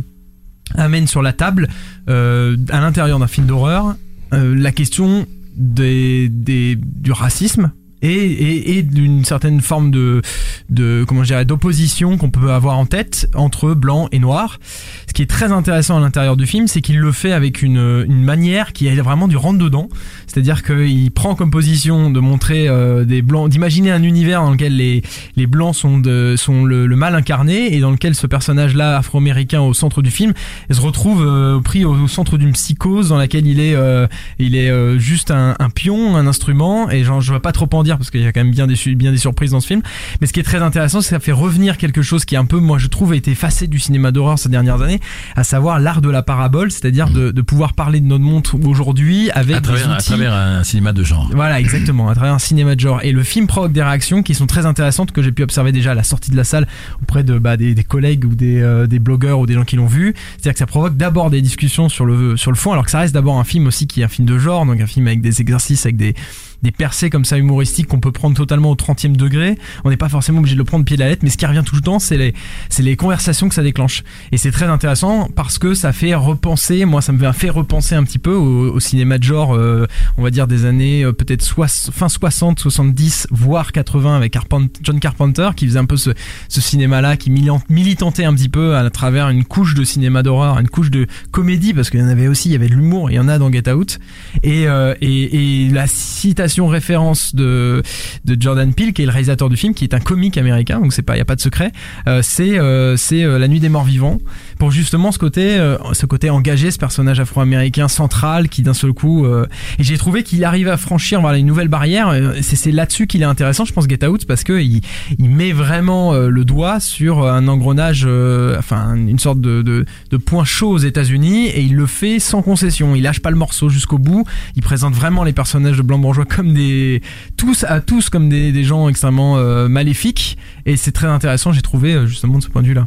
amène 0.74 1.06
sur 1.06 1.22
la 1.22 1.32
table, 1.32 1.68
euh, 2.08 2.56
à 2.70 2.80
l'intérieur 2.80 3.18
d'un 3.18 3.26
film 3.26 3.46
d'horreur, 3.46 3.96
la 4.32 4.72
question 4.72 5.26
du 5.56 7.12
racisme. 7.12 7.72
Et, 8.02 8.08
et, 8.08 8.78
et 8.78 8.82
d'une 8.82 9.24
certaine 9.24 9.60
forme 9.60 9.90
de, 9.90 10.22
de 10.70 11.04
comment 11.06 11.22
je 11.22 11.28
dirais 11.28 11.44
d'opposition 11.44 12.16
qu'on 12.16 12.30
peut 12.30 12.52
avoir 12.52 12.78
en 12.78 12.86
tête 12.86 13.28
entre 13.34 13.74
blanc 13.74 14.08
et 14.12 14.18
noir. 14.18 14.58
Ce 15.06 15.12
qui 15.12 15.22
est 15.22 15.26
très 15.26 15.52
intéressant 15.52 15.96
à 15.96 16.00
l'intérieur 16.00 16.36
du 16.36 16.46
film, 16.46 16.68
c'est 16.68 16.80
qu'il 16.80 16.98
le 16.98 17.12
fait 17.12 17.32
avec 17.32 17.62
une, 17.62 18.04
une 18.08 18.22
manière 18.22 18.72
qui 18.72 18.86
est 18.86 18.94
vraiment 18.96 19.28
du 19.28 19.36
rentre 19.36 19.58
dedans. 19.58 19.88
C'est-à-dire 20.26 20.62
qu'il 20.62 21.10
prend 21.10 21.34
comme 21.34 21.50
position 21.50 22.10
de 22.10 22.20
montrer 22.20 22.68
euh, 22.68 23.04
des 23.04 23.22
blancs, 23.22 23.48
d'imaginer 23.48 23.90
un 23.90 24.02
univers 24.02 24.42
dans 24.42 24.50
lequel 24.50 24.76
les, 24.76 25.02
les 25.36 25.46
blancs 25.46 25.74
sont, 25.74 25.98
de, 25.98 26.34
sont 26.36 26.64
le, 26.64 26.86
le 26.86 26.96
mal 26.96 27.14
incarné 27.14 27.74
et 27.74 27.80
dans 27.80 27.90
lequel 27.90 28.14
ce 28.14 28.26
personnage-là 28.26 28.98
afro-américain 28.98 29.60
au 29.60 29.74
centre 29.74 30.02
du 30.02 30.10
film 30.10 30.34
se 30.70 30.80
retrouve 30.80 31.24
euh, 31.26 31.60
pris 31.60 31.84
au, 31.84 32.06
centre 32.08 32.36
d'une 32.36 32.52
psychose 32.52 33.08
dans 33.08 33.16
laquelle 33.16 33.46
il 33.46 33.60
est, 33.60 33.74
euh, 33.74 34.06
il 34.38 34.54
est 34.54 34.70
euh, 34.70 34.98
juste 34.98 35.30
un, 35.30 35.56
un 35.58 35.70
pion, 35.70 36.16
un 36.16 36.26
instrument. 36.26 36.90
Et 36.90 37.04
genre, 37.04 37.20
je 37.20 37.32
vais 37.32 37.40
pas 37.40 37.52
trop 37.52 37.68
en 37.72 37.82
dire 37.82 37.87
dire 37.88 37.98
parce 37.98 38.10
qu'il 38.10 38.20
y 38.20 38.26
a 38.26 38.32
quand 38.32 38.40
même 38.42 38.52
bien 38.52 38.66
des, 38.66 38.76
bien 38.94 39.10
des 39.10 39.18
surprises 39.18 39.50
dans 39.52 39.60
ce 39.60 39.66
film. 39.66 39.82
Mais 40.20 40.26
ce 40.26 40.32
qui 40.32 40.40
est 40.40 40.44
très 40.44 40.62
intéressant, 40.62 41.00
c'est 41.00 41.08
que 41.10 41.16
ça 41.16 41.20
fait 41.20 41.32
revenir 41.32 41.76
quelque 41.76 42.02
chose 42.02 42.24
qui 42.24 42.36
un 42.36 42.44
peu, 42.44 42.58
moi 42.58 42.78
je 42.78 42.86
trouve, 42.86 43.12
a 43.12 43.16
été 43.16 43.30
effacé 43.32 43.66
du 43.66 43.78
cinéma 43.78 44.12
d'horreur 44.12 44.38
ces 44.38 44.48
dernières 44.48 44.80
années, 44.82 45.00
à 45.34 45.44
savoir 45.44 45.80
l'art 45.80 46.00
de 46.00 46.10
la 46.10 46.22
parabole, 46.22 46.70
c'est-à-dire 46.70 47.10
de, 47.10 47.30
de 47.30 47.42
pouvoir 47.42 47.72
parler 47.72 48.00
de 48.00 48.06
notre 48.06 48.24
monde 48.24 48.46
aujourd'hui 48.64 49.30
avec 49.30 49.56
à 49.56 49.60
des 49.60 49.64
travers, 49.64 49.90
à 49.90 49.96
outils. 49.96 50.06
travers 50.06 50.32
un 50.32 50.64
cinéma 50.64 50.92
de 50.92 51.02
genre. 51.02 51.30
Voilà, 51.34 51.58
exactement, 51.60 52.08
à 52.08 52.14
travers 52.14 52.34
un 52.34 52.38
cinéma 52.38 52.74
de 52.74 52.80
genre. 52.80 53.00
Et 53.02 53.12
le 53.12 53.22
film 53.22 53.46
provoque 53.46 53.72
des 53.72 53.82
réactions 53.82 54.22
qui 54.22 54.34
sont 54.34 54.46
très 54.46 54.66
intéressantes 54.66 55.12
que 55.12 55.22
j'ai 55.22 55.32
pu 55.32 55.42
observer 55.42 55.72
déjà 55.72 55.92
à 55.92 55.94
la 55.94 56.02
sortie 56.04 56.30
de 56.30 56.36
la 56.36 56.44
salle 56.44 56.66
auprès 57.02 57.24
de 57.24 57.38
bah, 57.38 57.56
des, 57.56 57.74
des 57.74 57.84
collègues 57.84 58.24
ou 58.24 58.34
des, 58.34 58.60
euh, 58.60 58.86
des 58.86 58.98
blogueurs 58.98 59.38
ou 59.40 59.46
des 59.46 59.54
gens 59.54 59.64
qui 59.64 59.76
l'ont 59.76 59.86
vu. 59.86 60.14
C'est-à-dire 60.32 60.52
que 60.52 60.58
ça 60.58 60.66
provoque 60.66 60.96
d'abord 60.96 61.30
des 61.30 61.42
discussions 61.42 61.88
sur 61.88 62.04
le, 62.04 62.36
sur 62.36 62.50
le 62.50 62.56
fond, 62.56 62.72
alors 62.72 62.84
que 62.84 62.90
ça 62.90 63.00
reste 63.00 63.14
d'abord 63.14 63.38
un 63.38 63.44
film 63.44 63.66
aussi 63.66 63.86
qui 63.86 64.00
est 64.02 64.04
un 64.04 64.08
film 64.08 64.26
de 64.26 64.38
genre, 64.38 64.66
donc 64.66 64.80
un 64.80 64.86
film 64.86 65.06
avec 65.06 65.20
des 65.20 65.40
exercices, 65.40 65.86
avec 65.86 65.96
des, 65.96 66.14
des 66.62 66.70
percées 66.70 67.10
comme 67.10 67.24
ça 67.24 67.38
humoristiques 67.38 67.86
qu'on 67.86 68.00
peut 68.00 68.12
prendre 68.12 68.36
totalement 68.36 68.70
au 68.70 68.74
30e 68.74 69.16
degré. 69.16 69.58
On 69.84 69.90
n'est 69.90 69.96
pas 69.96 70.08
forcément 70.08 70.38
obligé 70.38 70.54
de 70.54 70.58
le 70.58 70.64
prendre 70.64 70.84
pied 70.84 70.96
de 70.96 71.02
la 71.02 71.08
lettre, 71.08 71.22
mais 71.22 71.30
ce 71.30 71.36
qui 71.36 71.46
revient 71.46 71.62
tout 71.64 71.76
le 71.76 71.80
temps, 71.80 71.98
c'est 71.98 72.16
les, 72.16 72.34
les 72.78 72.96
conversations 72.96 73.48
que 73.48 73.54
ça 73.54 73.62
déclenche. 73.62 74.02
Et 74.32 74.36
c'est 74.36 74.50
très 74.50 74.66
intéressant 74.66 75.28
parce 75.34 75.58
que 75.58 75.74
ça 75.74 75.92
fait 75.92 76.14
repenser, 76.14 76.84
moi 76.84 77.02
ça 77.02 77.12
me 77.12 77.32
fait 77.32 77.50
repenser 77.50 77.94
un 77.94 78.04
petit 78.04 78.18
peu 78.18 78.34
au, 78.34 78.80
cinéma 78.80 79.18
de 79.18 79.24
genre, 79.24 79.54
euh, 79.54 79.86
on 80.16 80.22
va 80.22 80.30
dire 80.30 80.46
des 80.46 80.64
années 80.64 81.04
euh, 81.04 81.12
peut-être 81.12 81.44
fin 81.44 82.08
60, 82.08 82.58
70, 82.58 83.28
voire 83.30 83.72
80 83.72 84.16
avec 84.16 84.36
John 84.82 85.00
Carpenter 85.00 85.50
qui 85.56 85.66
faisait 85.66 85.78
un 85.78 85.84
peu 85.84 85.96
ce, 85.96 86.10
ce 86.48 86.60
cinéma-là, 86.60 87.16
qui 87.16 87.30
militantait 87.30 88.24
un 88.24 88.34
petit 88.34 88.48
peu 88.48 88.76
à 88.76 88.88
travers 88.90 89.28
une 89.28 89.44
couche 89.44 89.74
de 89.74 89.84
cinéma 89.84 90.22
d'horreur, 90.22 90.58
une 90.58 90.68
couche 90.68 90.90
de 90.90 91.06
comédie, 91.30 91.74
parce 91.74 91.90
qu'il 91.90 92.00
y 92.00 92.02
en 92.02 92.08
avait 92.08 92.28
aussi, 92.28 92.48
il 92.48 92.52
y 92.52 92.54
avait 92.54 92.68
de 92.68 92.74
l'humour, 92.74 93.10
il 93.10 93.14
y 93.14 93.18
en 93.18 93.28
a 93.28 93.38
dans 93.38 93.50
Get 93.50 93.70
Out. 93.70 93.98
Et, 94.42 94.66
euh, 94.68 94.94
et, 95.00 95.64
et 95.66 95.68
la 95.68 95.86
citation 95.86 96.47
référence 96.68 97.34
de, 97.34 97.82
de 98.24 98.40
Jordan 98.40 98.72
Peele, 98.74 98.92
qui 98.92 99.02
est 99.02 99.06
le 99.06 99.12
réalisateur 99.12 99.48
du 99.48 99.56
film, 99.56 99.74
qui 99.74 99.84
est 99.84 99.94
un 99.94 100.00
comique 100.00 100.38
américain, 100.38 100.80
donc 100.80 100.92
c'est 100.92 101.02
pas, 101.02 101.16
il 101.16 101.18
y 101.18 101.22
a 101.22 101.24
pas 101.24 101.36
de 101.36 101.40
secret, 101.40 101.72
euh, 102.06 102.20
c'est 102.22 102.58
euh, 102.58 102.96
euh, 103.12 103.38
La 103.38 103.48
Nuit 103.48 103.60
des 103.60 103.68
Morts 103.68 103.84
Vivants, 103.84 104.18
pour 104.58 104.70
justement 104.70 105.12
ce 105.12 105.18
côté, 105.18 105.58
euh, 105.58 105.78
ce 105.92 106.06
côté 106.06 106.30
engagé, 106.30 106.70
ce 106.70 106.78
personnage 106.78 107.20
afro-américain 107.20 107.88
central 107.88 108.48
qui 108.48 108.62
d'un 108.62 108.74
seul 108.74 108.92
coup, 108.92 109.24
euh, 109.24 109.46
et 109.78 109.84
j'ai 109.84 109.96
trouvé 109.96 110.22
qu'il 110.22 110.44
arrive 110.44 110.68
à 110.68 110.76
franchir 110.76 111.20
voilà 111.20 111.38
une 111.38 111.46
nouvelle 111.46 111.68
barrière. 111.68 112.08
euh, 112.08 112.34
C'est 112.42 112.72
là-dessus 112.72 113.06
qu'il 113.06 113.22
est 113.22 113.26
intéressant, 113.26 113.64
je 113.64 113.72
pense, 113.72 113.88
Get 113.88 114.04
Out, 114.06 114.26
parce 114.26 114.44
que 114.44 114.60
il, 114.60 114.80
il 115.18 115.30
met 115.30 115.52
vraiment 115.52 116.12
euh, 116.12 116.28
le 116.28 116.44
doigt 116.44 116.80
sur 116.80 117.26
un 117.26 117.46
engrenage, 117.48 118.04
euh, 118.06 118.58
enfin 118.58 118.94
une 118.94 119.18
sorte 119.18 119.40
de, 119.40 119.62
de, 119.62 119.84
de 120.10 120.16
point 120.16 120.44
chaud 120.44 120.70
aux 120.70 120.78
États-Unis, 120.78 121.46
et 121.46 121.62
il 121.62 121.74
le 121.74 121.86
fait 121.86 122.18
sans 122.18 122.42
concession. 122.42 122.94
Il 122.96 123.02
lâche 123.02 123.20
pas 123.20 123.30
le 123.30 123.36
morceau 123.36 123.68
jusqu'au 123.68 123.98
bout. 123.98 124.24
Il 124.56 124.62
présente 124.62 124.94
vraiment 124.94 125.24
les 125.24 125.32
personnages 125.32 125.76
de 125.76 125.82
blanc 125.82 125.98
bourgeois 125.98 126.24
comme 126.24 126.52
des 126.52 127.00
tous 127.36 127.64
à 127.68 127.80
tous 127.80 128.10
comme 128.10 128.28
des, 128.28 128.50
des 128.52 128.64
gens 128.64 128.88
extrêmement 128.88 129.38
euh, 129.38 129.68
maléfiques, 129.68 130.36
et 130.66 130.76
c'est 130.76 130.92
très 130.92 131.06
intéressant. 131.06 131.52
J'ai 131.52 131.62
trouvé 131.62 132.06
justement 132.06 132.38
de 132.38 132.42
ce 132.42 132.48
point 132.48 132.62
de 132.62 132.66
vue-là. 132.66 132.86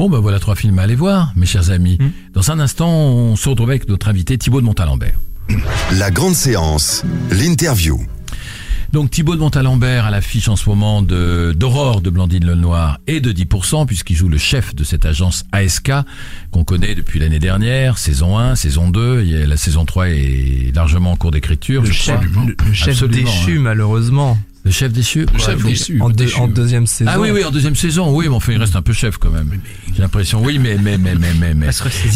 Bon, 0.00 0.08
ben 0.08 0.18
voilà 0.18 0.38
trois 0.38 0.56
films 0.56 0.78
à 0.78 0.84
aller 0.84 0.94
voir, 0.94 1.30
mes 1.36 1.44
chers 1.44 1.70
amis. 1.70 1.98
Mm. 2.00 2.32
Dans 2.32 2.50
un 2.50 2.58
instant, 2.58 2.88
on 2.90 3.36
se 3.36 3.50
retrouve 3.50 3.68
avec 3.68 3.86
notre 3.86 4.08
invité 4.08 4.38
Thibaut 4.38 4.62
de 4.62 4.64
Montalembert. 4.64 5.20
La 5.98 6.10
grande 6.10 6.34
séance, 6.34 7.04
l'interview. 7.30 8.00
Donc 8.94 9.10
Thibaut 9.10 9.34
de 9.34 9.40
Montalembert 9.40 10.06
à 10.06 10.10
l'affiche 10.10 10.48
en 10.48 10.56
ce 10.56 10.70
moment 10.70 11.02
de 11.02 11.54
d'Aurore 11.54 12.00
de 12.00 12.08
Blandine 12.08 12.46
Lenoir 12.46 12.98
et 13.08 13.20
de 13.20 13.30
10% 13.30 13.84
puisqu'il 13.84 14.16
joue 14.16 14.30
le 14.30 14.38
chef 14.38 14.74
de 14.74 14.84
cette 14.84 15.04
agence 15.04 15.44
ASK 15.52 15.92
qu'on 16.50 16.64
connaît 16.64 16.94
depuis 16.94 17.18
l'année 17.18 17.38
dernière, 17.38 17.98
saison 17.98 18.38
1, 18.38 18.56
saison 18.56 18.88
2, 18.88 19.20
et 19.20 19.46
la 19.46 19.58
saison 19.58 19.84
3 19.84 20.08
est 20.08 20.74
largement 20.74 21.12
en 21.12 21.16
cours 21.16 21.30
d'écriture, 21.30 21.82
Le 21.82 21.88
je 21.88 21.92
chef, 21.92 22.20
crois. 22.30 22.44
le, 22.46 22.56
le 22.66 22.72
chef 22.72 22.88
Absolument, 23.02 23.30
déchu, 23.30 23.58
hein. 23.58 23.60
malheureusement. 23.60 24.38
Le 24.64 24.70
chef 24.70 24.92
déchu 24.92 25.26
Le 25.32 25.38
chef 25.38 25.58
faut- 25.58 25.68
déçu. 25.68 26.00
En, 26.02 26.10
deux- 26.10 26.24
déchu. 26.26 26.38
en 26.38 26.46
deuxième 26.48 26.86
saison. 26.86 27.10
Ah 27.12 27.18
oui, 27.18 27.30
oui, 27.32 27.42
en 27.44 27.50
deuxième 27.50 27.76
saison, 27.76 28.14
oui, 28.14 28.26
mais 28.28 28.34
enfin, 28.34 28.52
il 28.52 28.58
reste 28.58 28.76
un 28.76 28.82
peu 28.82 28.92
chef 28.92 29.16
quand 29.16 29.30
même. 29.30 29.50
J'ai 29.94 30.02
l'impression, 30.02 30.42
oui, 30.44 30.58
mais, 30.58 30.76
mais, 30.80 30.98
mais, 30.98 31.14
mais, 31.14 31.32
mais, 31.34 31.54
mais. 31.54 31.68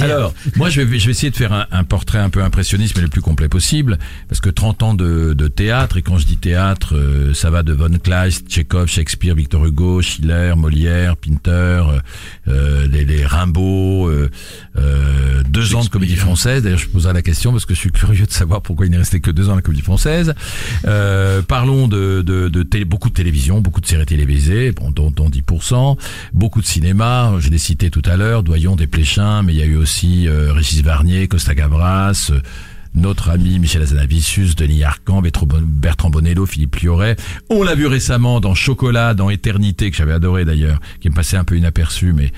Alors, 0.02 0.34
moi, 0.56 0.68
je 0.68 0.82
vais, 0.82 0.98
je 0.98 1.06
vais 1.06 1.10
essayer 1.12 1.30
de 1.30 1.36
faire 1.36 1.52
un, 1.54 1.66
un 1.70 1.84
portrait 1.84 2.18
un 2.18 2.28
peu 2.30 2.42
impressionniste, 2.42 2.96
mais 2.96 3.02
le 3.02 3.08
plus 3.08 3.22
complet 3.22 3.48
possible, 3.48 3.98
parce 4.28 4.40
que 4.42 4.50
30 4.50 4.82
ans 4.82 4.94
de, 4.94 5.32
de 5.32 5.48
théâtre, 5.48 5.96
et 5.96 6.02
quand 6.02 6.18
je 6.18 6.26
dis 6.26 6.36
théâtre, 6.36 6.94
euh, 6.96 7.32
ça 7.32 7.48
va 7.50 7.62
de 7.62 7.72
Von 7.72 7.98
Kleist, 8.02 8.46
Tchekhov, 8.48 8.88
Shakespeare, 8.88 9.34
Victor 9.34 9.64
Hugo, 9.64 10.02
Schiller, 10.02 10.52
Molière, 10.56 11.16
Pinter, 11.16 11.82
euh, 12.48 12.86
les, 12.88 13.04
les 13.06 13.24
Rimbaud, 13.24 14.08
euh, 14.08 14.30
euh, 14.78 15.42
deux 15.48 15.74
ans 15.74 15.82
de 15.84 15.88
comédie 15.88 16.16
française. 16.16 16.62
D'ailleurs, 16.62 16.78
je 16.78 16.88
poserai 16.88 17.14
la 17.14 17.22
question 17.22 17.52
parce 17.52 17.64
que 17.64 17.74
je 17.74 17.78
suis 17.80 17.90
curieux 17.90 18.26
de 18.26 18.30
savoir 18.32 18.60
pourquoi 18.60 18.84
il 18.86 18.90
n'est 18.92 18.98
resté 18.98 19.20
que 19.20 19.30
deux 19.30 19.48
ans 19.48 19.52
à 19.52 19.56
la 19.56 19.62
comédie 19.62 19.82
française. 19.82 20.34
Euh, 20.86 21.42
parlons 21.42 21.88
de, 21.88 22.22
de, 22.22 22.33
de 22.48 22.62
télé, 22.62 22.84
beaucoup 22.84 23.08
de 23.08 23.14
télévision, 23.14 23.60
beaucoup 23.60 23.80
de 23.80 23.86
séries 23.86 24.06
télévisées, 24.06 24.72
bon, 24.72 24.90
dont, 24.90 25.10
dont 25.10 25.28
10%, 25.28 25.96
beaucoup 26.32 26.60
de 26.60 26.66
cinéma, 26.66 27.34
je 27.38 27.50
l'ai 27.50 27.58
cité 27.58 27.90
tout 27.90 28.02
à 28.04 28.16
l'heure, 28.16 28.42
Doyon, 28.42 28.76
Desplechin, 28.76 29.42
mais 29.42 29.54
il 29.54 29.58
y 29.58 29.62
a 29.62 29.66
eu 29.66 29.76
aussi 29.76 30.28
euh, 30.28 30.52
Régis 30.52 30.82
Varnier, 30.82 31.28
Costa 31.28 31.54
Gavras, 31.54 32.30
euh, 32.30 32.40
notre 32.94 33.30
ami 33.30 33.58
Michel 33.58 33.82
Azanavicius, 33.82 34.54
Denis 34.54 34.84
Arcan, 34.84 35.20
Bertrand 35.22 36.10
Bonello, 36.10 36.46
Philippe 36.46 36.76
Lioret. 36.76 37.16
On 37.50 37.62
l'a 37.62 37.74
vu 37.74 37.86
récemment 37.86 38.40
dans 38.40 38.54
Chocolat, 38.54 39.14
dans 39.14 39.30
Éternité, 39.30 39.90
que 39.90 39.96
j'avais 39.96 40.12
adoré 40.12 40.44
d'ailleurs, 40.44 40.80
qui 41.00 41.10
me 41.10 41.14
passait 41.14 41.36
un 41.36 41.44
peu 41.44 41.56
inaperçu, 41.56 42.12
mais 42.12 42.30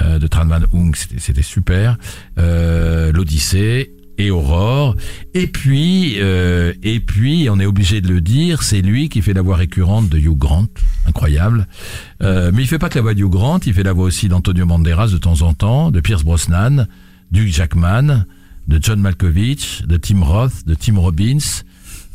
euh, 0.00 0.18
de 0.18 0.26
Tran 0.26 0.46
Van 0.46 0.60
c'était 0.94 1.20
c'était 1.20 1.42
super. 1.42 1.96
Euh, 2.38 3.12
L'Odyssée 3.12 3.92
et 4.20 4.30
Aurore. 4.30 4.96
Et 5.34 5.46
puis, 5.46 6.16
euh, 6.18 6.72
et 6.82 7.00
puis, 7.00 7.48
on 7.50 7.58
est 7.58 7.66
obligé 7.66 8.00
de 8.00 8.08
le 8.08 8.20
dire, 8.20 8.62
c'est 8.62 8.82
lui 8.82 9.08
qui 9.08 9.22
fait 9.22 9.32
la 9.32 9.42
voix 9.42 9.56
récurrente 9.56 10.08
de 10.08 10.18
Hugh 10.18 10.36
Grant, 10.36 10.66
incroyable. 11.06 11.66
Euh, 12.22 12.50
mais 12.54 12.62
il 12.62 12.66
fait 12.66 12.78
pas 12.78 12.88
que 12.88 12.96
la 12.96 13.02
voix 13.02 13.14
de 13.14 13.20
Hugh 13.20 13.30
Grant, 13.30 13.60
il 13.66 13.74
fait 13.74 13.82
la 13.82 13.92
voix 13.92 14.04
aussi 14.04 14.28
d'Antonio 14.28 14.66
Banderas 14.66 15.08
de 15.08 15.18
temps 15.18 15.42
en 15.42 15.54
temps, 15.54 15.90
de 15.90 16.00
Pierce 16.00 16.22
Brosnan, 16.24 16.86
d'Hugh 17.30 17.48
Jackman, 17.48 18.24
de 18.68 18.78
John 18.80 19.00
Malkovich, 19.00 19.82
de 19.86 19.96
Tim 19.96 20.22
Roth, 20.22 20.66
de 20.66 20.74
Tim 20.74 20.98
Robbins. 20.98 21.38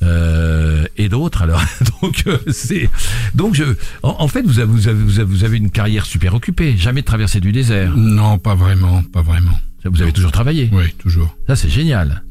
euh, 0.03 0.85
et 0.97 1.07
d'autres 1.07 1.41
alors 1.41 1.61
donc 2.01 2.25
c'est 2.51 2.89
donc 3.33 3.55
je 3.55 3.63
en, 4.03 4.27
fait 4.27 4.41
vous 4.41 4.59
avez, 4.59 4.69
vous 4.69 4.89
avez 4.89 5.23
vous 5.23 5.43
avez 5.45 5.57
une 5.57 5.71
carrière 5.71 6.05
super 6.05 6.33
occupée 6.35 6.75
jamais 6.75 6.99
de 6.99 7.05
traversée 7.05 7.39
du 7.39 7.53
désert 7.53 7.95
Non, 7.95 8.37
pas 8.37 8.55
vraiment, 8.55 9.03
pas 9.03 9.21
vraiment. 9.21 9.57
Vous 9.89 10.01
avez 10.01 10.11
toujours 10.11 10.31
travaillé 10.31 10.69
Oui, 10.73 10.85
toujours. 10.97 11.35
ça 11.47 11.55
c'est 11.55 11.69
génial 11.69 12.23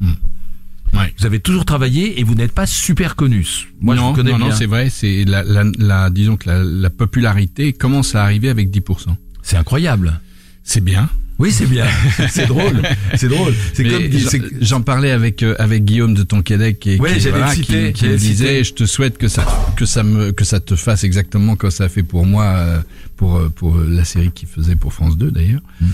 Ouais. 0.93 1.13
vous 1.19 1.25
avez 1.25 1.39
toujours 1.41 1.65
travaillé 1.65 2.19
et 2.21 2.23
vous 2.23 2.35
n'êtes 2.35 2.53
pas 2.53 2.65
super 2.65 3.17
connu. 3.17 3.45
Moi, 3.81 3.95
non, 3.95 4.01
je 4.01 4.07
vous 4.07 4.13
connais 4.13 4.31
non, 4.31 4.37
bien. 4.37 4.47
non, 4.49 4.55
c'est 4.55 4.65
vrai. 4.65 4.89
C'est 4.89 5.25
la, 5.25 5.43
la, 5.43 5.65
la, 5.77 6.09
disons 6.09 6.37
que 6.37 6.47
la, 6.47 6.63
la 6.63 6.89
popularité 6.89 7.73
commence 7.73 8.15
à 8.15 8.23
arriver 8.23 8.47
avec 8.47 8.69
10%. 8.69 9.07
c'est 9.41 9.57
incroyable. 9.57 10.21
C'est 10.63 10.81
bien. 10.81 11.09
Oui, 11.37 11.51
c'est 11.51 11.65
bien. 11.65 11.85
c'est 12.29 12.45
drôle. 12.47 12.81
C'est 13.15 13.27
drôle. 13.27 13.53
C'est 13.73 13.83
comme 13.83 14.49
j'en- 14.61 14.81
parlais 14.83 15.11
avec 15.11 15.43
euh, 15.43 15.53
avec 15.59 15.83
Guillaume 15.83 16.13
de 16.13 16.23
Tonquédec 16.23 16.87
et 16.87 16.97
Ouais, 16.97 17.17
qui, 17.17 17.27
voilà, 17.27 17.53
citer, 17.53 17.91
qui, 17.91 18.05
me 18.07 18.15
disait 18.17 18.63
je 18.63 18.73
te 18.73 18.85
souhaite 18.85 19.17
que 19.17 19.27
ça 19.27 19.45
que 19.75 19.85
ça 19.85 20.01
me 20.03 20.31
que 20.31 20.45
ça 20.45 20.61
te 20.61 20.77
fasse 20.77 21.03
exactement 21.03 21.57
comme 21.57 21.71
ça 21.71 21.85
a 21.85 21.89
fait 21.89 22.03
pour 22.03 22.25
moi 22.25 22.45
euh, 22.45 22.79
pour 23.17 23.35
euh, 23.35 23.49
pour 23.49 23.75
la 23.77 24.05
série 24.05 24.31
qu'il 24.31 24.47
faisait 24.47 24.77
pour 24.77 24.93
France 24.93 25.17
2 25.17 25.29
d'ailleurs 25.31 25.61
Mm. 25.81 25.85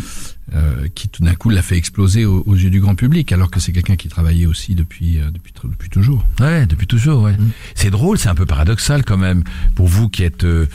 Euh, 0.54 0.88
qui 0.94 1.08
tout 1.08 1.24
d'un 1.24 1.36
coup 1.36 1.50
l'a 1.50 1.62
fait 1.62 1.78
exploser 1.78 2.26
aux, 2.26 2.44
aux 2.46 2.56
yeux 2.56 2.70
du 2.70 2.82
grand 2.82 2.96
public 2.96 3.32
alors 3.32 3.50
que 3.50 3.62
c'est 3.62 3.72
quelqu'un 3.72 3.96
qui 3.96 4.10
travaillait 4.10 4.46
aussi 4.46 4.76
depuis 4.76 5.18
euh, 5.18 5.32
depuis 5.32 5.54
depuis 5.64 5.90
toujours. 5.90 6.26
Ouais, 6.42 6.66
depuis 6.66 6.88
toujours, 6.88 7.24
ouais. 7.24 7.34
Mm. 7.34 7.52
C'est 7.74 7.90
drôle, 7.90 8.18
c'est 8.18 8.28
un 8.28 8.36
peu 8.36 8.46
paradoxal 8.46 9.06
quand 9.06 9.18
même. 9.18 9.44
Pour 9.76 9.88
vous 9.88 10.10
qui 10.10 10.24
êtes 10.24 10.44
euh, 10.44 10.68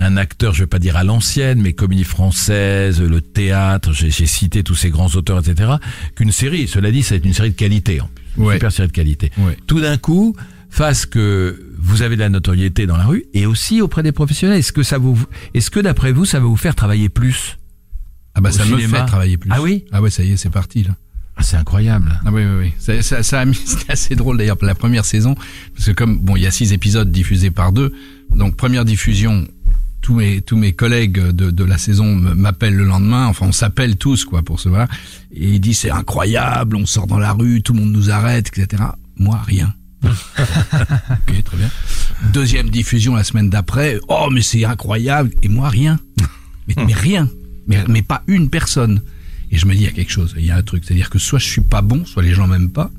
un 0.00 0.16
acteur, 0.16 0.54
je 0.54 0.64
vais 0.64 0.66
pas 0.66 0.80
dire 0.80 0.96
à 0.96 1.04
l'ancienne, 1.04 1.60
mais 1.60 1.72
comédie 1.72 2.04
française, 2.04 3.00
le 3.00 3.20
théâtre, 3.20 3.92
j'ai 3.92 4.10
j'ai 4.10 4.26
cité 4.26 4.64
tous 4.64 4.74
ces 4.74 4.90
grands 4.90 5.14
auteurs, 5.14 5.38
etc., 5.38 5.72
qu'une 6.16 6.32
série, 6.32 6.66
cela 6.66 6.90
dit, 6.90 7.02
c'est 7.02 7.24
une 7.24 7.34
série 7.34 7.50
de 7.50 7.56
qualité, 7.56 8.00
en 8.00 8.08
plus. 8.08 8.44
Ouais. 8.44 8.54
Super 8.54 8.72
série 8.72 8.88
de 8.88 8.92
qualité. 8.92 9.30
Ouais. 9.38 9.56
Tout 9.66 9.80
d'un 9.80 9.98
coup, 9.98 10.34
face 10.70 11.06
que 11.06 11.72
vous 11.78 12.02
avez 12.02 12.16
de 12.16 12.20
la 12.20 12.28
notoriété 12.28 12.86
dans 12.86 12.96
la 12.96 13.04
rue 13.04 13.24
et 13.34 13.46
aussi 13.46 13.80
auprès 13.80 14.02
des 14.02 14.12
professionnels, 14.12 14.58
est-ce 14.58 14.72
que 14.72 14.82
ça 14.82 14.98
vous, 14.98 15.18
est-ce 15.54 15.70
que 15.70 15.80
d'après 15.80 16.12
vous, 16.12 16.24
ça 16.24 16.40
va 16.40 16.46
vous 16.46 16.56
faire 16.56 16.74
travailler 16.74 17.08
plus? 17.08 17.58
Ah 18.34 18.40
bah 18.40 18.50
ça 18.52 18.64
me 18.64 18.78
fait 18.78 19.06
travailler 19.06 19.36
plus. 19.38 19.50
Ah 19.52 19.60
oui 19.60 19.84
Ah 19.92 20.00
ouais 20.00 20.10
ça 20.10 20.22
y 20.22 20.32
est 20.32 20.36
c'est 20.36 20.50
parti 20.50 20.84
là. 20.84 20.96
Ah, 21.36 21.42
C'est 21.42 21.56
incroyable. 21.56 22.20
Ah 22.26 22.30
oui, 22.30 22.42
oui, 22.44 22.56
oui. 22.66 22.72
Ça, 22.78 23.00
ça, 23.00 23.22
ça 23.22 23.40
a 23.40 23.44
mis, 23.44 23.54
c'était 23.64 23.92
assez 23.92 24.14
drôle 24.14 24.36
d'ailleurs 24.36 24.58
pour 24.58 24.66
la 24.66 24.74
première 24.74 25.04
saison, 25.04 25.34
parce 25.74 25.86
que 25.86 25.92
comme 25.92 26.18
bon, 26.18 26.36
il 26.36 26.42
y 26.42 26.46
a 26.46 26.50
six 26.50 26.72
épisodes 26.72 27.10
diffusés 27.10 27.50
par 27.50 27.72
deux, 27.72 27.92
donc 28.34 28.54
première 28.56 28.84
diffusion, 28.84 29.46
tous 30.02 30.14
mes 30.14 30.42
tous 30.42 30.56
mes 30.56 30.72
collègues 30.72 31.18
de, 31.18 31.50
de 31.50 31.64
la 31.64 31.78
saison 31.78 32.14
m'appellent 32.14 32.76
le 32.76 32.84
lendemain, 32.84 33.26
enfin 33.26 33.46
on 33.46 33.52
s'appelle 33.52 33.96
tous 33.96 34.24
quoi 34.24 34.42
pour 34.42 34.60
se 34.60 34.68
voir, 34.68 34.88
et 35.32 35.52
il 35.54 35.60
dit 35.60 35.74
c'est 35.74 35.90
incroyable, 35.90 36.76
on 36.76 36.86
sort 36.86 37.06
dans 37.06 37.18
la 37.18 37.32
rue, 37.32 37.62
tout 37.62 37.72
le 37.72 37.80
monde 37.80 37.92
nous 37.92 38.10
arrête, 38.10 38.48
etc. 38.56 38.82
Moi 39.16 39.40
rien. 39.46 39.74
ok, 40.04 41.44
très 41.44 41.56
bien. 41.56 41.70
Deuxième 42.32 42.68
diffusion 42.68 43.14
la 43.14 43.24
semaine 43.24 43.48
d'après, 43.48 43.98
oh 44.08 44.28
mais 44.30 44.42
c'est 44.42 44.64
incroyable, 44.64 45.30
et 45.42 45.48
moi 45.48 45.68
rien. 45.70 45.98
Mais, 46.68 46.74
mais 46.86 46.94
rien, 46.94 47.28
mais, 47.66 48.02
pas 48.02 48.22
une 48.26 48.50
personne. 48.50 49.02
Et 49.50 49.58
je 49.58 49.66
me 49.66 49.74
dis, 49.74 49.80
il 49.80 49.84
y 49.84 49.88
a 49.88 49.92
quelque 49.92 50.10
chose, 50.10 50.34
il 50.38 50.46
y 50.46 50.50
a 50.50 50.56
un 50.56 50.62
truc. 50.62 50.84
C'est-à-dire 50.84 51.10
que 51.10 51.18
soit 51.18 51.38
je 51.38 51.46
suis 51.46 51.60
pas 51.60 51.82
bon, 51.82 52.04
soit 52.04 52.22
les 52.22 52.34
gens 52.34 52.46
m'aiment 52.46 52.70
pas. 52.70 52.90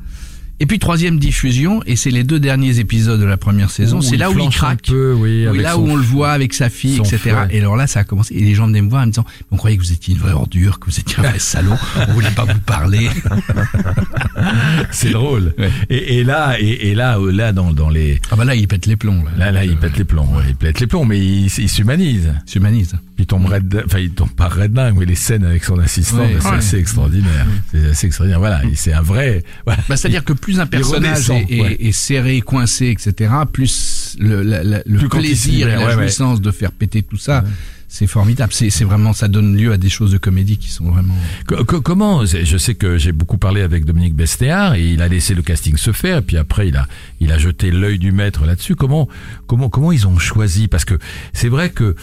Et 0.59 0.65
puis 0.65 0.79
troisième 0.79 1.19
diffusion, 1.19 1.81
et 1.85 1.95
c'est 1.95 2.11
les 2.11 2.23
deux 2.23 2.39
derniers 2.39 2.79
épisodes 2.79 3.19
de 3.19 3.25
la 3.25 3.35
première 3.37 3.69
saison, 3.69 3.99
c'est 4.01 4.15
là 4.17 4.31
où 4.31 4.39
il 4.39 4.49
craque. 4.49 4.83
peu, 4.87 5.13
oui, 5.13 5.45
Oui, 5.49 5.59
là 5.61 5.77
où 5.77 5.85
on 5.89 5.95
le 5.95 6.01
voit 6.03 6.31
avec 6.31 6.53
sa 6.53 6.69
fille, 6.69 6.97
etc. 6.97 7.17
fouet. 7.17 7.47
Et 7.51 7.59
alors 7.59 7.75
là, 7.75 7.85
ça 7.87 8.01
a 8.01 8.03
commencé. 8.05 8.33
Et 8.35 8.39
les 8.41 8.53
gens 8.53 8.67
venaient 8.67 8.81
me 8.81 8.89
voir 8.89 9.01
en 9.01 9.07
me 9.07 9.11
disant, 9.11 9.25
on 9.51 9.57
croyait 9.57 9.75
que 9.77 9.81
vous 9.83 9.91
étiez 9.91 10.13
une 10.13 10.21
vraie 10.21 10.31
ordure, 10.31 10.79
que 10.79 10.85
vous 10.89 10.97
étiez 10.99 11.17
un 11.19 11.23
vrai 11.23 11.39
salaud, 11.39 11.73
on 12.07 12.13
voulait 12.13 12.29
pas 12.31 12.45
vous 12.45 12.59
parler. 12.65 13.09
C'est 14.91 15.09
drôle. 15.11 15.53
Ouais. 15.57 15.71
Et, 15.89 16.19
et 16.19 16.23
là, 16.23 16.55
et, 16.59 16.89
et 16.91 16.95
là, 16.95 17.17
euh, 17.19 17.31
là 17.31 17.51
dans, 17.51 17.73
dans 17.73 17.89
les, 17.89 18.19
Ah 18.31 18.35
bah 18.35 18.45
là, 18.45 18.55
il 18.55 18.67
pète 18.67 18.85
les 18.85 18.95
plombs. 18.95 19.23
là, 19.37 19.51
là, 19.51 19.65
il 19.65 19.77
pète 19.77 19.97
les 19.97 20.03
plombs. 20.05 20.27
ouais, 20.37 20.43
il 20.49 20.55
pète 20.55 20.79
les 20.79 20.87
plombs, 20.87 21.05
mais 21.05 21.19
il, 21.19 21.45
il 21.45 21.69
s'humanise. 21.69 22.31
Il 22.47 22.51
s'humanise. 22.51 22.93
Il 23.19 23.25
tombe 23.27 23.45
red, 23.45 23.83
enfin 23.85 23.99
il 23.99 24.09
tombe 24.11 24.31
pas 24.31 24.47
red 24.47 24.73
dingue, 24.73 24.95
mais 24.97 25.05
les 25.05 25.15
scènes 25.15 25.45
avec 25.45 25.63
son 25.63 25.77
assistant, 25.79 26.17
Ouais, 26.17 26.35
c'est 26.41 26.47
assez 26.47 26.77
extraordinaire. 26.77 27.45
C'est 27.71 27.89
assez 27.89 28.07
extraordinaire. 28.07 28.39
Voilà, 28.39 28.61
il- 28.63 28.75
c'est 28.75 28.93
un 28.93 29.01
vrai. 29.01 29.43
Voilà. 29.65 29.81
Bah, 29.87 29.95
C'est-à-dire 29.97 30.23
que 30.23 30.33
plus 30.43 30.60
un 30.60 30.65
personnage 30.67 31.29
est, 31.29 31.45
est- 31.49 31.62
ouais. 31.62 31.77
est 31.79 31.91
serré, 31.91 32.41
coincé, 32.41 32.88
etc., 32.88 33.32
plus 33.51 34.15
le, 34.19 34.43
la- 34.43 34.63
la- 34.63 34.84
le 34.86 34.97
Plus 34.99 35.10
quand 35.10 35.19
il 35.19 35.36
se 35.38 35.43
plaisir 35.47 35.67
et 35.69 35.71
la 35.71 35.86
ouais, 35.88 35.93
jouissance 35.93 36.41
de 36.41 36.51
faire 36.51 36.71
péter 36.71 37.01
tout 37.03 37.17
ça, 37.17 37.43
c'est 37.88 38.08
formidable. 38.08 38.51
C'est 38.53 38.84
vraiment, 38.84 39.13
ça 39.13 39.27
donne 39.27 39.56
lieu 39.56 39.71
à 39.71 39.77
des 39.77 39.89
choses 39.89 40.12
de 40.12 40.17
comédie 40.17 40.58
qui 40.58 40.69
sont 40.69 40.86
vraiment... 40.91 41.15
Co- 41.47 41.63
co- 41.63 41.82
comment 41.82 42.25
Je 42.25 42.58
sais 42.58 42.73
que 42.75 42.97
j'ai 42.97 43.12
beaucoup 43.12 43.38
parlé 43.38 43.62
avec 43.62 43.86
Dominique 43.86 44.15
Bestéard 44.15 44.73
et 44.75 44.93
il 44.93 45.01
a 45.01 45.08
laissé 45.08 45.36
le 45.36 45.43
casting 45.43 45.77
se 45.77 45.91
faire 45.91 46.17
et 46.17 46.21
puis 46.23 46.38
après 46.38 46.67
il 46.69 46.75
a 46.75 46.88
il 47.19 47.32
a 47.32 47.38
jeté 47.38 47.69
l'œil 47.71 47.99
du 47.99 48.12
maître 48.12 48.45
là-dessus. 48.45 48.75
Comment 48.75 49.08
comment 49.47 49.69
comment 49.69 49.91
ils 49.91 50.08
ont 50.08 50.17
choisi? 50.17 50.67
Parce 50.67 50.86
que 50.86 50.95
c'est 51.34 51.49
vrai 51.49 51.69
que 51.69 51.95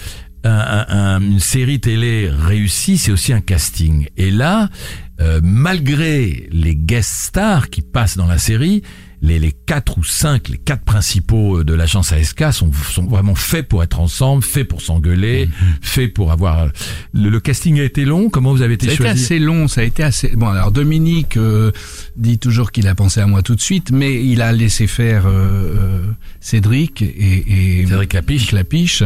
un- 0.44 0.50
un- 0.50 0.86
un- 0.88 1.20
une 1.20 1.40
série 1.40 1.80
télé 1.80 2.30
réussie, 2.30 2.96
c'est 2.96 3.10
aussi 3.12 3.32
un 3.32 3.40
casting. 3.42 4.06
Et 4.16 4.30
là, 4.30 4.70
euh, 5.20 5.40
malgré 5.42 6.48
les 6.50 6.74
guest 6.74 7.10
stars 7.10 7.70
qui 7.70 7.82
passent 7.82 8.16
dans 8.16 8.26
la 8.26 8.38
série, 8.38 8.82
les, 9.22 9.38
les 9.38 9.52
quatre 9.52 9.98
ou 9.98 10.02
cinq, 10.04 10.48
les 10.48 10.56
quatre 10.56 10.82
principaux 10.82 11.62
de 11.62 11.74
l'agence 11.74 12.10
ASK 12.10 12.52
sont, 12.52 12.72
sont 12.72 13.04
vraiment 13.04 13.34
faits 13.34 13.68
pour 13.68 13.82
être 13.82 14.00
ensemble, 14.00 14.42
faits 14.42 14.66
pour 14.66 14.80
s'engueuler, 14.80 15.50
faits 15.82 16.14
pour 16.14 16.32
avoir. 16.32 16.70
Le, 17.12 17.28
le 17.28 17.40
casting 17.40 17.78
a 17.80 17.84
été 17.84 18.06
long. 18.06 18.30
Comment 18.30 18.52
vous 18.52 18.62
avez 18.62 18.74
été 18.74 18.86
Ça 18.86 18.92
a 18.92 18.94
été 18.94 19.02
choisi 19.04 19.24
assez 19.24 19.38
long, 19.38 19.68
ça 19.68 19.82
a 19.82 19.84
été 19.84 20.02
assez... 20.02 20.28
Bon, 20.36 20.48
alors 20.48 20.72
Dominique 20.72 21.36
euh, 21.36 21.70
dit 22.16 22.38
toujours 22.38 22.72
qu'il 22.72 22.88
a 22.88 22.94
pensé 22.94 23.20
à 23.20 23.26
moi 23.26 23.42
tout 23.42 23.54
de 23.54 23.60
suite, 23.60 23.90
mais 23.92 24.24
il 24.24 24.40
a 24.40 24.52
laissé 24.52 24.86
faire 24.86 25.26
euh, 25.26 25.30
euh, 25.32 26.02
Cédric 26.40 27.02
et... 27.02 27.80
et 27.82 27.86
Cédric 27.86 28.14
Lapiche. 28.14 28.46
Clapiche. 28.46 29.02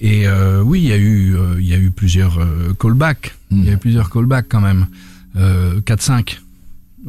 Et 0.00 0.26
euh, 0.26 0.60
oui, 0.62 0.80
il 0.80 0.88
y 0.88 0.92
a 0.92 0.96
eu, 0.96 1.36
euh, 1.36 1.54
il 1.60 1.68
y 1.68 1.74
a 1.74 1.78
eu 1.78 1.92
plusieurs 1.92 2.40
euh, 2.40 2.74
callbacks. 2.76 3.36
Il 3.52 3.64
y 3.64 3.68
a 3.70 3.74
eu 3.74 3.78
plusieurs 3.78 4.10
callbacks 4.10 4.46
quand 4.48 4.60
même. 4.60 4.86
Euh, 5.36 5.80
4-5 5.80 6.38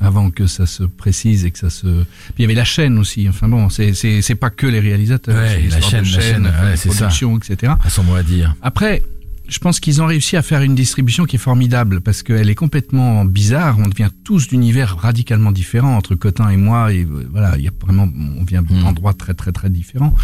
avant 0.02 0.32
que 0.32 0.48
ça 0.48 0.66
se 0.66 0.84
précise 0.84 1.46
et 1.46 1.52
que 1.52 1.60
ça 1.60 1.70
se. 1.70 1.86
Puis 1.86 2.34
il 2.40 2.42
y 2.44 2.46
avait 2.46 2.54
la 2.56 2.64
chaîne 2.64 2.98
aussi. 2.98 3.28
Enfin 3.30 3.48
bon, 3.48 3.70
c'est 3.70 3.94
c'est 3.94 4.22
c'est 4.24 4.36
pas 4.36 4.50
que 4.50 4.66
les 4.66 4.80
réalisateurs. 4.80 5.36
Ouais, 5.36 5.68
la 5.70 5.82
chaîne, 5.82 6.04
la 6.06 6.20
chaîne, 6.22 6.48
enfin, 6.48 6.64
ouais, 6.72 6.76
ça. 6.78 6.90
production, 6.90 7.38
etc. 7.38 7.74
à 7.84 7.90
son 7.90 8.04
mot 8.04 8.16
à 8.16 8.24
dire. 8.24 8.56
Après, 8.64 9.04
je 9.48 9.60
pense 9.60 9.80
qu'ils 9.80 10.02
ont 10.02 10.08
réussi 10.08 10.36
à 10.36 10.42
faire 10.42 10.62
une 10.64 10.74
distribution 10.74 11.26
qui 11.26 11.36
est 11.36 11.40
formidable 11.40 12.02
parce 12.02 12.24
qu'elle 12.24 12.50
est 12.50 12.56
complètement 12.56 13.24
bizarre. 13.26 13.78
On 13.78 13.88
devient 13.88 14.10
tous 14.24 14.48
d'univers 14.48 14.98
radicalement 14.98 15.52
différents 15.52 15.96
entre 15.96 16.16
Cotin 16.16 16.50
et 16.50 16.58
moi. 16.58 16.92
Et 16.94 17.04
euh, 17.04 17.28
voilà, 17.32 17.56
il 17.58 17.64
y 17.64 17.68
a 17.68 17.72
vraiment, 17.80 18.10
on 18.40 18.44
vient 18.46 18.62
Mm. 18.64 18.82
d'endroits 18.82 19.14
très 19.14 19.34
très 19.36 19.52
très 19.52 19.70
différents. 19.70 20.16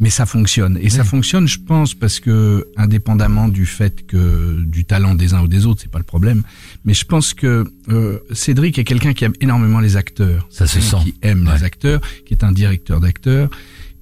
Mais 0.00 0.08
ça 0.10 0.24
fonctionne. 0.26 0.78
Et 0.80 0.88
ça 0.88 1.04
fonctionne, 1.04 1.46
je 1.46 1.58
pense, 1.58 1.92
parce 1.94 2.20
que, 2.20 2.66
indépendamment 2.78 3.48
du 3.48 3.66
fait 3.66 4.06
que 4.06 4.60
du 4.64 4.84
talent 4.86 5.14
des 5.14 5.34
uns 5.34 5.42
ou 5.42 5.46
des 5.48 5.66
autres, 5.66 5.82
c'est 5.82 5.90
pas 5.90 5.98
le 5.98 6.04
problème. 6.04 6.42
Mais 6.86 6.94
je 6.94 7.04
pense 7.04 7.34
que 7.34 7.70
euh, 7.90 8.18
Cédric 8.32 8.78
est 8.78 8.84
quelqu'un 8.84 9.12
qui 9.12 9.24
aime 9.26 9.34
énormément 9.42 9.78
les 9.78 9.96
acteurs. 9.96 10.48
Ça 10.50 10.66
se 10.66 10.80
sent. 10.80 10.96
Qui 11.04 11.14
aime 11.20 11.46
Ouais. 11.46 11.54
les 11.58 11.64
acteurs, 11.64 12.00
qui 12.26 12.32
est 12.32 12.42
un 12.44 12.52
directeur 12.52 12.98
d'acteurs. 13.00 13.50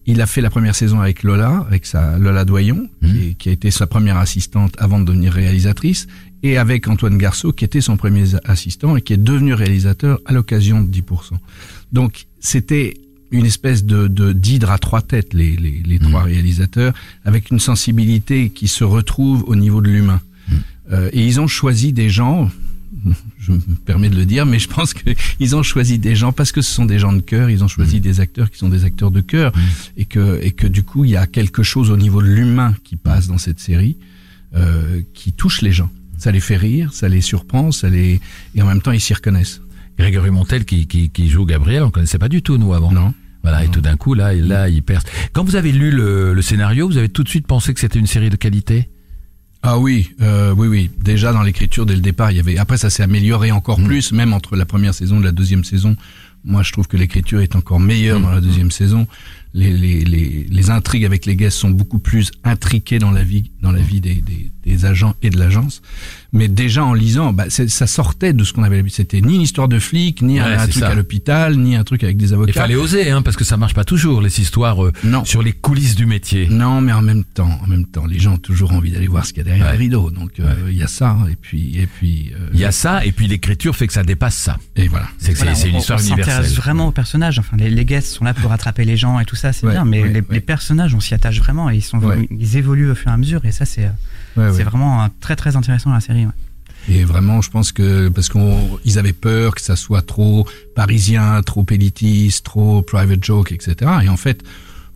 Il 0.06 0.22
a 0.22 0.26
fait 0.26 0.40
la 0.40 0.48
première 0.50 0.74
saison 0.74 1.00
avec 1.00 1.22
Lola, 1.24 1.66
avec 1.68 1.84
sa 1.84 2.16
Lola 2.16 2.44
Doyon, 2.46 2.88
Mhm. 3.02 3.10
qui, 3.12 3.18
est- 3.30 3.34
qui 3.34 3.48
a 3.48 3.52
été 3.52 3.70
sa 3.72 3.86
première 3.88 4.16
assistante 4.18 4.74
avant 4.78 5.00
de 5.00 5.04
devenir 5.04 5.32
réalisatrice, 5.32 6.06
et 6.44 6.56
avec 6.56 6.86
Antoine 6.86 7.18
Garceau, 7.18 7.52
qui 7.52 7.64
était 7.64 7.80
son 7.80 7.96
premier 7.96 8.24
assistant 8.44 8.96
et 8.96 9.02
qui 9.02 9.12
est 9.14 9.16
devenu 9.32 9.52
réalisateur 9.52 10.20
à 10.24 10.32
l'occasion 10.32 10.80
de 10.80 10.86
10%. 10.86 11.38
Donc 11.92 12.26
c'était 12.38 12.94
une 13.30 13.46
espèce 13.46 13.84
de 13.84 14.08
de- 14.08 14.32
d'hydre 14.32 14.70
à 14.70 14.78
trois 14.78 15.02
têtes, 15.02 15.34
les, 15.34 15.56
les, 15.56 15.82
les 15.84 15.98
trois 15.98 16.22
réalisateurs, 16.22 16.94
avec 17.24 17.50
une 17.50 17.60
sensibilité 17.60 18.50
qui 18.50 18.68
se 18.68 18.84
retrouve 18.84 19.44
au 19.46 19.56
niveau 19.56 19.80
de 19.80 19.88
l'humain. 19.90 20.20
Euh, 20.92 21.10
et 21.12 21.26
ils 21.26 21.38
ont 21.40 21.46
choisi 21.46 21.92
des 21.92 22.08
gens, 22.08 22.50
je 23.38 23.52
me 23.52 23.58
permets 23.84 24.08
de 24.08 24.16
le 24.16 24.24
dire, 24.24 24.46
mais 24.46 24.58
je 24.58 24.68
pense 24.68 24.94
qu'ils 24.94 25.54
ont 25.54 25.62
choisi 25.62 25.98
des 25.98 26.16
gens 26.16 26.32
parce 26.32 26.52
que 26.52 26.62
ce 26.62 26.72
sont 26.72 26.86
des 26.86 26.98
gens 26.98 27.12
de 27.12 27.20
cœur, 27.20 27.50
ils 27.50 27.62
ont 27.62 27.68
choisi 27.68 28.00
des 28.00 28.20
acteurs 28.20 28.50
qui 28.50 28.58
sont 28.58 28.70
des 28.70 28.84
acteurs 28.84 29.10
de 29.10 29.20
cœur, 29.20 29.52
et 29.98 30.06
que 30.06 30.40
et 30.42 30.52
que 30.52 30.66
du 30.66 30.82
coup 30.82 31.04
il 31.04 31.10
y 31.10 31.16
a 31.16 31.26
quelque 31.26 31.62
chose 31.62 31.90
au 31.90 31.96
niveau 31.98 32.22
de 32.22 32.28
l'humain 32.28 32.74
qui 32.84 32.96
passe 32.96 33.26
dans 33.28 33.38
cette 33.38 33.60
série, 33.60 33.96
euh, 34.54 35.02
qui 35.14 35.32
touche 35.32 35.60
les 35.62 35.72
gens. 35.72 35.90
Ça 36.16 36.32
les 36.32 36.40
fait 36.40 36.56
rire, 36.56 36.92
ça 36.94 37.08
les 37.08 37.20
surprend, 37.20 37.70
ça 37.70 37.88
les 37.90 38.20
et 38.54 38.62
en 38.62 38.66
même 38.66 38.80
temps 38.80 38.90
ils 38.92 39.00
s'y 39.00 39.12
reconnaissent. 39.14 39.60
Grégory 39.98 40.30
Montel 40.30 40.64
qui, 40.64 40.86
qui, 40.86 41.10
qui 41.10 41.28
joue 41.28 41.44
Gabriel, 41.44 41.82
on 41.82 41.90
connaissait 41.90 42.18
pas 42.18 42.28
du 42.28 42.42
tout 42.42 42.56
nous 42.58 42.72
avant. 42.74 42.92
Non. 42.92 43.12
Voilà, 43.42 43.64
et 43.64 43.68
tout 43.68 43.80
d'un 43.80 43.96
coup 43.96 44.14
là, 44.14 44.34
il- 44.34 44.46
là, 44.48 44.68
il 44.68 44.82
perce. 44.82 45.04
Quand 45.32 45.44
vous 45.44 45.56
avez 45.56 45.72
lu 45.72 45.90
le, 45.90 46.34
le 46.34 46.42
scénario, 46.42 46.88
vous 46.88 46.96
avez 46.98 47.08
tout 47.08 47.22
de 47.24 47.28
suite 47.28 47.46
pensé 47.46 47.72
que 47.74 47.80
c'était 47.80 47.98
une 47.98 48.06
série 48.06 48.30
de 48.30 48.36
qualité? 48.36 48.88
Ah 49.62 49.78
oui, 49.78 50.10
euh, 50.22 50.54
oui, 50.56 50.68
oui. 50.68 50.90
Déjà 51.02 51.32
dans 51.32 51.42
l'écriture 51.42 51.84
dès 51.86 51.94
le 51.94 52.00
départ, 52.00 52.30
il 52.30 52.36
y 52.36 52.40
avait. 52.40 52.58
Après, 52.58 52.76
ça 52.78 52.90
s'est 52.90 53.02
amélioré 53.02 53.50
encore 53.50 53.82
plus, 53.82 54.12
même 54.12 54.32
entre 54.32 54.54
la 54.54 54.64
première 54.66 54.94
saison 54.94 55.20
et 55.20 55.24
la 55.24 55.32
deuxième 55.32 55.64
saison. 55.64 55.96
Moi, 56.44 56.62
je 56.62 56.70
trouve 56.72 56.86
que 56.86 56.96
l'écriture 56.96 57.40
est 57.40 57.56
encore 57.56 57.80
meilleure 57.80 58.20
dans 58.20 58.30
la 58.30 58.40
deuxième 58.40 58.70
saison. 58.70 59.08
Les, 59.54 59.72
les, 59.72 60.04
les, 60.04 60.46
les 60.50 60.70
intrigues 60.70 61.04
avec 61.06 61.24
les 61.26 61.34
guests 61.34 61.56
sont 61.56 61.70
beaucoup 61.70 61.98
plus 61.98 62.30
intriquées 62.44 62.98
dans 62.98 63.10
la 63.10 63.22
vie, 63.24 63.50
dans 63.62 63.72
la 63.72 63.80
vie 63.80 64.00
des, 64.00 64.14
des, 64.16 64.50
des 64.64 64.84
agents 64.84 65.14
et 65.22 65.30
de 65.30 65.38
l'agence. 65.38 65.80
Mais 66.32 66.48
déjà 66.48 66.84
en 66.84 66.92
lisant, 66.92 67.32
bah, 67.32 67.46
c'est- 67.48 67.68
ça 67.68 67.86
sortait 67.86 68.34
de 68.34 68.44
ce 68.44 68.52
qu'on 68.52 68.62
avait 68.62 68.76
l'habitude. 68.76 68.96
C'était 68.96 69.22
ni 69.22 69.36
une 69.36 69.40
histoire 69.40 69.66
de 69.66 69.78
flic, 69.78 70.20
ni 70.20 70.38
un, 70.38 70.44
Ouais, 70.46 70.54
un 70.54 70.58
c'est 70.66 70.68
truc 70.72 70.82
ça. 70.82 70.90
à 70.90 70.94
l'hôpital, 70.94 71.56
ni 71.56 71.74
un 71.76 71.82
truc 71.84 72.04
avec 72.04 72.18
des 72.18 72.28
Il 72.28 72.34
avocats. 72.34 72.52
fallait 72.52 72.74
oser, 72.74 73.10
hein, 73.10 73.22
parce 73.22 73.36
que 73.38 73.44
ça 73.44 73.56
marche 73.56 73.72
pas 73.72 73.84
toujours 73.84 74.20
les 74.20 74.38
histoires 74.38 74.84
euh, 74.84 74.92
Non. 75.02 75.24
sur 75.24 75.42
les 75.42 75.52
coulisses 75.52 75.94
du 75.96 76.04
métier. 76.04 76.46
Non, 76.50 76.82
mais 76.82 76.92
en 76.92 77.00
même 77.02 77.24
temps, 77.24 77.58
en 77.62 77.66
même 77.66 77.86
temps, 77.86 78.04
les 78.04 78.18
gens 78.18 78.34
ont 78.34 78.38
toujours 78.38 78.72
envie 78.72 78.90
d'aller 78.92 79.06
voir 79.08 79.24
ce 79.24 79.32
qu'il 79.32 79.38
y 79.38 79.40
a 79.40 79.44
derrière 79.44 79.66
Ouais. 79.66 79.72
les 79.72 79.78
rideaux. 79.78 80.10
Donc 80.10 80.32
euh, 80.40 80.54
il 80.70 80.76
y 80.76 80.82
a 80.82 80.86
ça, 80.88 81.16
et 81.30 81.36
puis 81.36 81.78
et 81.78 81.86
puis 81.86 82.32
euh, 82.34 82.50
Il 82.52 82.60
y 82.60 82.66
a 82.66 82.72
ça, 82.72 83.04
et 83.06 83.12
puis 83.12 83.26
l'écriture 83.26 83.74
fait 83.74 83.86
que 83.86 83.94
ça 83.94 84.02
dépasse 84.04 84.36
ça. 84.36 84.58
et 84.76 84.88
voilà. 84.88 85.08
C'est 85.18 85.32
Voilà, 85.32 85.52
une 85.52 85.74
on- 85.74 85.78
histoire 85.78 85.98
on 85.98 86.02
s'intéresse 86.02 86.54
vraiment 86.54 86.88
aux 86.88 86.92
personnages. 86.92 87.38
Enfin, 87.38 87.56
les, 87.56 87.70
les 87.70 87.84
guests 87.86 88.12
sont 88.14 88.24
là 88.26 88.34
pour 88.34 88.50
rattraper 88.50 88.84
les 88.84 88.98
gens 88.98 89.18
et 89.18 89.24
tout 89.24 89.36
ça, 89.38 89.52
c'est 89.54 89.66
Ouais, 89.66 89.72
bien. 89.72 89.84
Mais 89.84 90.02
ouais, 90.02 90.08
les, 90.08 90.20
ouais. 90.20 90.26
les 90.30 90.40
personnages, 90.40 90.94
on 90.94 91.00
s'y 91.00 91.14
attache 91.14 91.38
vraiment 91.38 91.70
et 91.70 91.76
ils 91.76 91.82
sont, 91.82 91.98
Ouais. 91.98 92.28
ils 92.30 92.56
évoluent 92.56 92.90
au 92.90 92.94
fur 92.94 93.10
et 93.10 93.14
à 93.14 93.16
mesure. 93.16 93.44
Et 93.44 93.52
ça, 93.52 93.64
c'est, 93.64 93.84
euh, 93.86 93.88
Ouais, 94.36 94.52
c'est 94.52 94.58
ouais. 94.58 94.64
vraiment 94.64 95.08
très 95.20 95.34
très 95.36 95.56
intéressant 95.56 95.90
dans 95.90 95.94
la 95.96 96.00
série. 96.02 96.26
ouais. 96.26 96.32
Et 96.90 97.04
vraiment, 97.04 97.42
je 97.42 97.50
pense 97.50 97.72
que 97.72 98.08
parce 98.08 98.28
qu'ils 98.30 98.98
avaient 98.98 99.12
peur 99.12 99.54
que 99.54 99.60
ça 99.60 99.76
soit 99.76 100.00
trop 100.02 100.46
parisien, 100.74 101.42
trop 101.42 101.66
élitiste, 101.70 102.44
trop 102.46 102.82
private 102.82 103.22
joke, 103.22 103.52
etc. 103.52 103.74
Et 104.04 104.08
en 104.08 104.16
fait, 104.16 104.42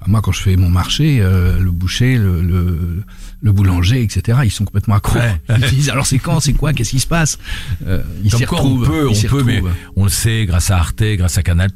bah, 0.00 0.06
moi, 0.08 0.22
quand 0.22 0.32
je 0.32 0.40
fais 0.40 0.56
mon 0.56 0.70
marché, 0.70 1.18
euh, 1.20 1.58
le 1.58 1.70
boucher, 1.70 2.16
le, 2.16 2.40
le, 2.40 3.02
le 3.42 3.52
boulanger, 3.52 4.02
etc., 4.02 4.38
ils 4.44 4.50
sont 4.50 4.64
complètement 4.64 4.94
accros. 4.94 5.18
Ouais. 5.18 5.36
Ils 5.58 5.68
disent 5.70 5.90
alors 5.90 6.06
c'est 6.06 6.18
quand, 6.18 6.40
c'est 6.40 6.54
quoi, 6.54 6.72
qu'est-ce 6.72 6.90
qui 6.92 7.00
se 7.00 7.06
passe? 7.06 7.38
Euh, 7.86 8.02
Ils 8.24 8.30
s'y 8.30 8.44
retrouvent. 8.46 8.84
on 8.84 8.86
peut, 8.86 9.08
ils 9.12 9.26
on 9.26 9.28
peut, 9.28 9.42
mais 9.44 9.62
on 9.96 10.04
le 10.04 10.10
sait 10.10 10.46
grâce 10.46 10.70
à 10.70 10.78
Arte, 10.78 11.02
grâce 11.02 11.36
à 11.36 11.42
Canal+. 11.42 11.70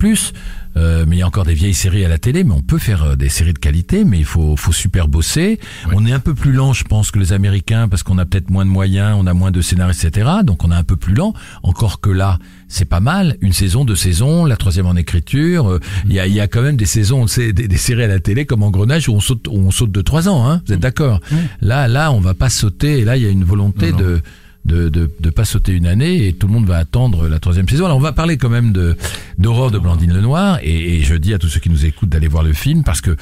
Euh, 0.77 1.05
mais 1.09 1.17
il 1.17 1.19
y 1.21 1.23
a 1.23 1.27
encore 1.27 1.45
des 1.45 1.55
vieilles 1.55 1.73
séries 1.75 2.05
à 2.05 2.09
la 2.09 2.19
télé, 2.19 2.45
mais 2.45 2.53
on 2.53 2.61
peut 2.61 2.79
faire 2.79 3.03
euh, 3.05 3.17
des 3.17 3.29
séries 3.31 3.55
de 3.55 3.59
qualité, 3.59 4.05
mais 4.05 4.19
il 4.19 4.25
faut, 4.27 4.57
faut 4.57 4.73
super 4.73 5.09
bosser. 5.09 5.59
Ouais. 5.87 5.95
On 5.97 6.05
est 6.05 6.13
un 6.13 6.19
peu 6.21 6.35
plus 6.35 6.53
lent, 6.53 6.73
je 6.75 6.85
pense, 6.85 7.11
que 7.11 7.19
les 7.19 7.33
Américains, 7.33 7.89
parce 7.89 8.03
qu'on 8.03 8.19
a 8.19 8.27
peut-être 8.27 8.51
moins 8.51 8.65
de 8.67 8.71
moyens, 8.71 9.17
on 9.19 9.27
a 9.27 9.33
moins 9.33 9.51
de 9.51 9.61
scénaristes, 9.63 10.05
etc. 10.05 10.29
Donc 10.45 10.65
on 10.65 10.71
est 10.71 10.75
un 10.75 10.85
peu 10.85 10.97
plus 10.97 11.15
lent. 11.15 11.33
Encore 11.63 12.01
que 12.01 12.11
là, 12.11 12.39
c'est 12.69 12.85
pas 12.85 13.01
mal. 13.01 13.37
Une 13.41 13.53
saison, 13.55 13.85
deux 13.87 13.97
saisons, 13.97 14.45
la 14.45 14.57
troisième 14.57 14.87
en 14.87 14.97
écriture. 14.97 15.71
euh, 15.71 15.81
Il 16.07 16.13
y, 16.13 16.21
a, 16.21 16.27
il 16.27 16.35
y 16.35 16.41
a 16.41 16.47
quand 16.49 16.63
même 16.63 16.77
des 16.77 16.85
saisons, 16.87 17.21
on 17.21 17.23
le 17.23 17.29
sait, 17.29 17.53
des, 17.55 17.69
des 17.69 17.77
séries 17.79 18.03
à 18.05 18.09
la 18.09 18.21
télé 18.21 18.45
comme 18.45 18.63
Engrenage 18.63 19.09
où 19.09 19.15
on 19.15 19.21
saute, 19.21 19.49
où 19.49 19.57
on 19.57 19.71
saute 19.71 19.93
de 19.93 20.03
trois 20.03 20.29
ans. 20.29 20.47
Hein, 20.51 20.61
vous 20.67 20.75
êtes 20.75 20.81
d'accord? 20.81 21.21
Là, 21.63 21.89
là, 21.89 22.13
on 22.13 22.21
va 22.21 22.35
pas 22.35 22.51
sauter. 22.51 22.99
Et 22.99 23.05
là, 23.05 23.17
il 23.17 23.23
y 23.23 23.27
a 23.27 23.31
une 23.31 23.45
volonté 23.45 23.93
Non, 23.93 23.99
non. 23.99 24.05
de 24.05 24.21
de, 24.67 24.89
de 24.89 25.11
de 25.19 25.31
pas 25.31 25.45
sauter 25.45 25.73
une 25.73 25.87
année 25.87 26.27
et 26.27 26.33
tout 26.33 26.47
le 26.47 26.53
monde 26.53 26.67
va 26.67 26.77
attendre 26.77 27.29
la 27.29 27.39
troisième 27.39 27.69
saison. 27.69 27.85
Alors 27.87 27.97
on 27.97 28.01
va 28.01 28.13
parler 28.13 28.37
quand 28.37 28.49
même 28.51 28.73
de 28.73 28.97
d'Aurore 29.39 29.71
de 29.71 29.79
Blandine 29.79 30.13
Lenoir 30.13 30.59
et, 30.63 30.97
et 30.97 31.03
je 31.03 31.15
dis 31.15 31.33
à 31.35 31.39
tous 31.39 31.49
ceux 31.49 31.61
qui 31.61 31.71
nous 31.71 31.87
écoutent 31.87 32.09
d'aller 32.09 32.29
voir 32.29 32.43
le 32.43 32.53
film 32.53 32.83
parce 32.83 33.01
que 33.01 33.17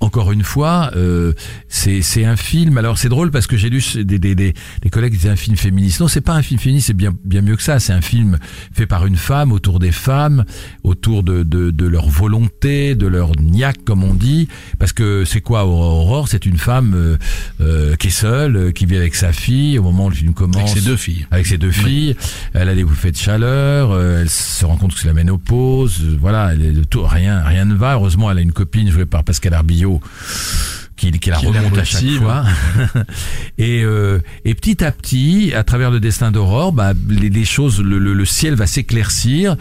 encore 0.00 0.32
une 0.32 0.42
fois 0.42 0.90
euh, 0.96 1.32
c'est 1.68 2.24
un 2.24 2.36
film. 2.36 2.78
Alors 2.78 2.98
c'est 2.98 3.08
drôle 3.08 3.30
parce 3.30 3.46
que 3.46 3.56
j'ai 3.56 3.70
lu 3.70 3.82
des 3.94 4.18
des 4.18 4.34
des, 4.34 4.54
des 4.82 4.90
collègues 4.90 5.12
qui 5.12 5.18
disaient 5.18 5.30
un 5.30 5.36
film 5.36 5.56
féministe. 5.56 6.00
Non, 6.00 6.08
c'est 6.08 6.20
pas 6.20 6.34
un 6.34 6.42
film 6.42 6.60
féministe, 6.60 6.88
c'est 6.88 6.94
bien 6.94 7.14
bien 7.24 7.42
mieux 7.42 7.56
que 7.56 7.62
ça. 7.62 7.78
C'est 7.80 7.92
un 7.92 8.00
film 8.00 8.38
fait 8.72 8.86
par 8.86 9.06
une 9.06 9.16
femme 9.16 9.52
autour 9.52 9.78
des 9.78 9.92
femmes, 9.92 10.44
autour 10.84 11.22
de 11.22 11.42
de 11.42 11.70
de 11.70 11.86
leur 11.86 12.08
volonté, 12.08 12.94
de 12.94 13.06
leur 13.06 13.32
niaque 13.40 13.84
comme 13.84 14.04
on 14.04 14.14
dit. 14.14 14.48
Parce 14.78 14.92
que 14.92 15.24
c'est 15.24 15.40
quoi 15.40 15.64
Aurore 15.66 16.28
C'est 16.28 16.46
une 16.46 16.58
femme 16.58 16.94
euh, 16.94 17.16
euh, 17.60 17.96
qui 17.96 18.08
est 18.08 18.10
seule, 18.10 18.72
qui 18.72 18.86
vit 18.86 18.96
avec 18.96 19.14
sa 19.14 19.32
fille 19.32 19.78
au 19.78 19.82
moment 19.82 20.06
où 20.06 20.10
le 20.10 20.16
film 20.16 20.34
commence. 20.34 20.56
Avec 20.70 20.82
ses 20.82 20.88
deux 20.88 20.96
filles. 20.96 21.26
avec 21.30 21.46
ses 21.46 21.58
deux 21.58 21.70
filles. 21.70 22.16
Elle 22.54 22.68
a 22.68 22.74
des 22.74 22.84
bouffées 22.84 23.12
de 23.12 23.16
chaleur, 23.16 23.90
euh, 23.92 24.22
elle 24.22 24.30
se 24.30 24.64
rend 24.64 24.76
compte 24.76 24.94
que 24.94 25.00
c'est 25.00 25.08
la 25.08 25.14
ménopause, 25.14 26.00
euh, 26.02 26.16
voilà, 26.20 26.52
elle 26.52 26.62
est 26.62 26.72
de 26.72 26.84
tout, 26.84 27.02
rien, 27.02 27.42
rien 27.42 27.64
ne 27.64 27.74
va. 27.74 27.94
Heureusement, 27.94 28.30
elle 28.30 28.38
a 28.38 28.40
une 28.40 28.52
copine 28.52 28.90
jouée 28.90 29.06
par 29.06 29.24
Pascal 29.24 29.54
Qui, 30.96 31.10
qui 31.10 31.28
la 31.28 31.36
Qui 31.36 31.44
la 31.44 31.60
remonte 31.60 31.76
à 31.76 31.84
chaque 31.84 32.00
fois. 32.22 32.44
et, 33.58 33.82
euh, 33.84 34.18
et 34.46 34.54
petit 34.54 34.82
à 34.82 34.90
petit, 34.90 35.52
à 35.54 35.62
travers 35.62 35.90
le 35.90 36.00
destin 36.00 36.30
d'Aurore, 36.30 36.72
bah, 36.72 36.94
les, 37.08 37.28
les 37.28 37.44
choses, 37.44 37.82
le, 37.82 37.98
le- 37.98 38.14
le 38.14 38.24
ciel 38.24 38.54
va 38.54 38.66
s'éclaircir. 38.66 39.56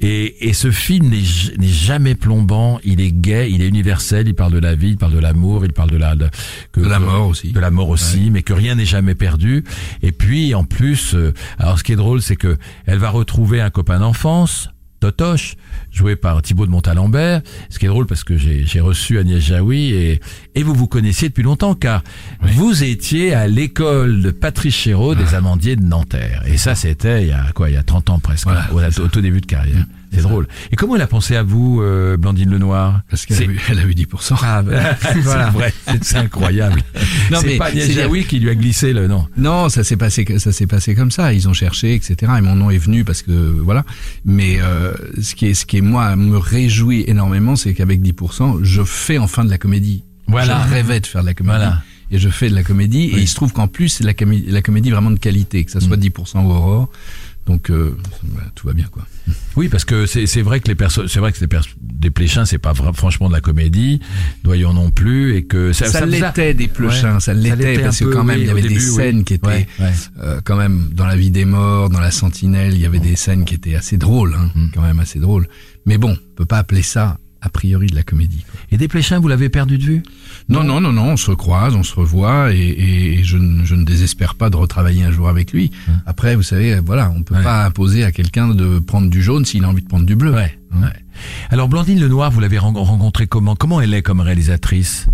Et, 0.00 0.48
et 0.48 0.54
ce 0.54 0.70
film 0.70 1.10
n'est 1.10 1.68
jamais 1.68 2.14
plombant. 2.14 2.80
Il 2.84 3.02
est 3.02 3.12
gai, 3.12 3.50
il 3.50 3.60
est 3.60 3.68
universel. 3.68 4.28
Il 4.28 4.34
parle 4.34 4.52
de 4.54 4.58
la 4.60 4.74
vie, 4.74 4.90
il 4.92 4.96
parle 4.96 5.12
de 5.12 5.18
l'amour, 5.18 5.66
il 5.66 5.74
parle 5.74 5.90
de 5.90 5.98
la 5.98 6.16
de, 6.16 6.30
que- 6.72 6.80
De 6.80 6.88
la 6.88 6.98
mort 7.00 7.28
aussi. 7.28 7.52
de 7.52 7.60
la 7.60 7.70
mort 7.70 7.90
aussi, 7.90 8.30
mais 8.30 8.42
que 8.42 8.54
rien 8.54 8.74
n'est 8.74 8.86
jamais 8.86 9.14
perdu. 9.14 9.64
Et 10.02 10.12
puis 10.12 10.54
en 10.54 10.64
plus, 10.64 11.14
euh, 11.14 11.34
alors 11.58 11.78
ce 11.78 11.84
qui 11.84 11.92
est 11.92 11.96
drôle, 11.96 12.22
c'est 12.22 12.36
que 12.36 12.56
elle 12.86 12.98
va 12.98 13.10
retrouver 13.10 13.60
un 13.60 13.68
copain 13.70 13.98
d'enfance. 14.00 14.70
Totoche, 15.00 15.56
joué 15.90 16.16
par 16.16 16.42
Thibaut 16.42 16.66
de 16.66 16.70
Montalembert. 16.70 17.42
Ce 17.70 17.78
qui 17.78 17.86
est 17.86 17.88
drôle 17.88 18.06
parce 18.06 18.24
que 18.24 18.36
j'ai 18.36 18.80
reçu 18.80 19.18
Agnès 19.18 19.40
Jaoui 19.40 19.92
et, 19.92 20.20
et 20.54 20.62
vous 20.62 20.74
vous 20.74 20.88
connaissiez 20.88 21.28
depuis 21.28 21.42
longtemps 21.42 21.74
car 21.74 22.02
vous 22.40 22.82
étiez 22.84 23.34
à 23.34 23.46
l'école 23.46 24.22
de 24.22 24.30
Patrice 24.30 24.74
Chéreau 24.74 25.14
des 25.14 25.34
Amandiers 25.34 25.76
de 25.76 25.84
Nanterre. 25.84 26.42
Et 26.46 26.56
ça 26.56 26.74
c'était 26.74 27.22
il 27.22 27.28
y 27.28 27.32
a 27.32 27.52
quoi, 27.54 27.70
il 27.70 27.74
y 27.74 27.78
a 27.78 27.82
30 27.82 28.10
ans 28.10 28.18
presque, 28.18 28.48
Voilà, 28.70 28.88
au, 28.88 29.08
tout 29.08 29.20
début 29.20 29.40
de 29.40 29.46
carrière. 29.46 29.84
C'est 30.12 30.22
drôle. 30.22 30.48
Et 30.72 30.76
comment 30.76 30.96
elle 30.96 31.02
a 31.02 31.06
pensé 31.06 31.36
à 31.36 31.42
vous, 31.42 31.80
euh, 31.82 32.16
Blandine 32.16 32.50
Lenoir? 32.50 33.02
Parce 33.10 33.26
qu'elle 33.26 33.36
a, 33.36 33.40
C'est- 33.40 33.46
eu- 33.46 33.60
elle 33.68 33.78
a 33.78 33.84
eu 33.84 33.92
10%. 33.94 34.36
Ah, 34.42 34.62
c'est 35.00 35.18
vrai, 35.20 35.72
c'est- 36.02 36.16
incroyable. 36.16 36.82
Non, 37.30 37.38
c'est 37.40 37.46
mais 37.46 37.58
pas 37.58 37.70
Jaoui 37.74 38.24
qui 38.24 38.38
lui 38.40 38.48
a 38.50 38.54
glissé 38.54 38.92
le 38.92 39.06
nom. 39.06 39.26
Non, 39.36 39.68
ça 39.68 39.84
s'est 39.84 39.96
passé, 39.96 40.24
ça 40.38 40.50
s'est 40.52 40.66
passé 40.66 40.94
comme 40.94 41.10
ça. 41.10 41.32
Ils 41.32 41.48
ont 41.48 41.52
cherché, 41.52 41.94
etc. 41.94 42.32
Et 42.38 42.40
mon 42.40 42.54
nom 42.56 42.70
est 42.70 42.78
venu 42.78 43.04
parce 43.04 43.22
que 43.22 43.32
voilà. 43.32 43.84
Mais 44.24 44.58
euh, 44.60 44.92
ce 45.20 45.34
qui 45.34 45.46
est, 45.46 45.54
ce 45.54 45.66
qui 45.66 45.76
est 45.78 45.82
moi 45.82 46.16
me 46.16 46.38
réjouit 46.38 47.04
énormément, 47.06 47.54
c'est 47.56 47.74
qu'avec 47.74 48.00
10%, 48.00 48.60
je 48.62 48.82
fais 48.82 49.18
enfin 49.18 49.44
de 49.44 49.50
la 49.50 49.58
comédie. 49.58 50.04
Voilà. 50.26 50.64
Je 50.68 50.74
rêvais 50.74 51.00
de 51.00 51.06
faire 51.06 51.22
de 51.22 51.26
la 51.26 51.34
comédie. 51.34 51.56
Voilà. 51.56 51.82
Et 52.10 52.18
je 52.18 52.30
fais 52.30 52.48
de 52.48 52.54
la 52.54 52.62
comédie. 52.62 53.10
Oui. 53.12 53.18
Et 53.20 53.22
il 53.22 53.28
se 53.28 53.34
trouve 53.34 53.52
qu'en 53.52 53.68
plus, 53.68 53.88
c'est 53.90 54.04
la, 54.04 54.14
comé- 54.14 54.42
la 54.48 54.62
comédie 54.62 54.90
vraiment 54.90 55.10
de 55.10 55.18
qualité, 55.18 55.64
que 55.64 55.70
ça 55.70 55.80
soit 55.80 55.96
Mm. 55.98 56.00
10% 56.00 56.42
ou 56.44 56.50
Aurore. 56.50 56.88
Donc 57.48 57.70
euh, 57.70 57.96
bah, 58.24 58.42
tout 58.54 58.66
va 58.66 58.74
bien 58.74 58.84
quoi. 58.92 59.06
Oui, 59.56 59.68
parce 59.68 59.86
que 59.86 60.04
c'est 60.04 60.26
c'est 60.26 60.42
vrai 60.42 60.60
que 60.60 60.68
les 60.68 60.74
personnes, 60.74 61.08
c'est 61.08 61.18
vrai 61.18 61.32
que 61.32 61.40
les 61.40 61.48
des 61.80 62.10
Pléchins, 62.10 62.44
c'est 62.44 62.58
pas 62.58 62.74
franchement 62.74 63.28
de 63.28 63.32
la 63.34 63.40
comédie, 63.40 64.00
doyons 64.44 64.74
non 64.74 64.90
plus, 64.90 65.34
et 65.34 65.44
que 65.44 65.72
ça, 65.72 66.04
l'était 66.04 66.52
des 66.52 66.68
pleuchins, 66.68 67.14
Ouais. 67.14 67.20
ça 67.20 67.32
l'était 67.32 67.78
parce 67.78 67.98
que 68.00 68.04
quand 68.04 68.22
même 68.22 68.36
oui, 68.36 68.42
il 68.42 68.48
y 68.48 68.50
avait 68.50 68.60
début, 68.60 68.74
des 68.74 68.80
oui. 68.90 68.94
scènes 68.96 69.24
qui 69.24 69.34
étaient 69.34 69.46
Ouais, 69.46 69.66
ouais. 69.80 69.92
euh, 70.22 70.40
quand 70.44 70.56
même 70.56 70.90
dans 70.92 71.06
la 71.06 71.16
vie 71.16 71.30
des 71.30 71.46
morts, 71.46 71.88
dans 71.88 72.00
la 72.00 72.10
Sentinelle, 72.10 72.74
il 72.74 72.80
y 72.80 72.86
avait 72.86 72.98
des 73.00 73.16
scènes 73.16 73.46
qui 73.46 73.54
étaient 73.54 73.74
assez 73.74 73.96
drôles, 73.96 74.34
hein, 74.38 74.50
Mm. 74.54 74.66
quand 74.74 74.82
même 74.82 75.00
assez 75.00 75.18
drôles. 75.18 75.48
Mais 75.86 75.96
bon, 75.96 76.10
on 76.20 76.34
peut 76.36 76.44
pas 76.46 76.58
appeler 76.58 76.82
ça 76.82 77.16
a 77.40 77.48
priori 77.48 77.86
de 77.86 77.94
la 77.94 78.02
comédie. 78.02 78.44
quoi. 78.50 78.60
Et 78.72 78.76
des 78.78 78.88
Pléchins, 78.88 79.18
vous 79.20 79.28
l'avez 79.28 79.48
perdu 79.48 79.78
de 79.78 79.84
vue? 79.84 80.02
Non, 80.48 80.64
non, 80.64 80.80
non, 80.80 80.92
non, 80.92 81.10
on 81.12 81.16
se 81.16 81.30
recroise, 81.30 81.74
on 81.74 81.82
se 81.82 81.94
revoit, 81.94 82.52
et, 82.52 82.58
et 83.18 83.24
je, 83.24 83.36
ne- 83.36 83.64
je 83.64 83.74
ne 83.74 83.84
désespère 83.84 84.34
pas 84.34 84.50
de 84.50 84.56
retravailler 84.56 85.04
un 85.04 85.10
jour 85.10 85.28
avec 85.28 85.52
lui. 85.52 85.70
Après, 86.06 86.34
vous 86.36 86.42
savez, 86.42 86.80
voilà, 86.80 87.12
on 87.14 87.22
peut 87.22 87.34
Ouais. 87.36 87.42
pas 87.42 87.64
imposer 87.66 88.02
à 88.04 88.12
quelqu'un 88.12 88.48
de 88.48 88.78
prendre 88.80 89.08
du 89.10 89.22
jaune 89.22 89.44
s'il 89.44 89.64
a 89.64 89.68
envie 89.68 89.82
de 89.82 89.88
prendre 89.88 90.06
du 90.06 90.16
bleu. 90.16 90.32
Ouais. 90.34 90.58
Hein. 90.72 90.82
ouais. 90.82 90.92
Alors 91.50 91.68
Blandine 91.68 92.00
Lenoir, 92.00 92.30
vous 92.30 92.40
l'avez 92.40 92.58
ren- 92.58 92.72
rencontrée 92.72 93.26
comment? 93.26 93.56
Comment 93.56 93.80
elle 93.80 93.92
est 93.94 94.02
comme 94.02 94.20
réalisatrice? 94.20 95.06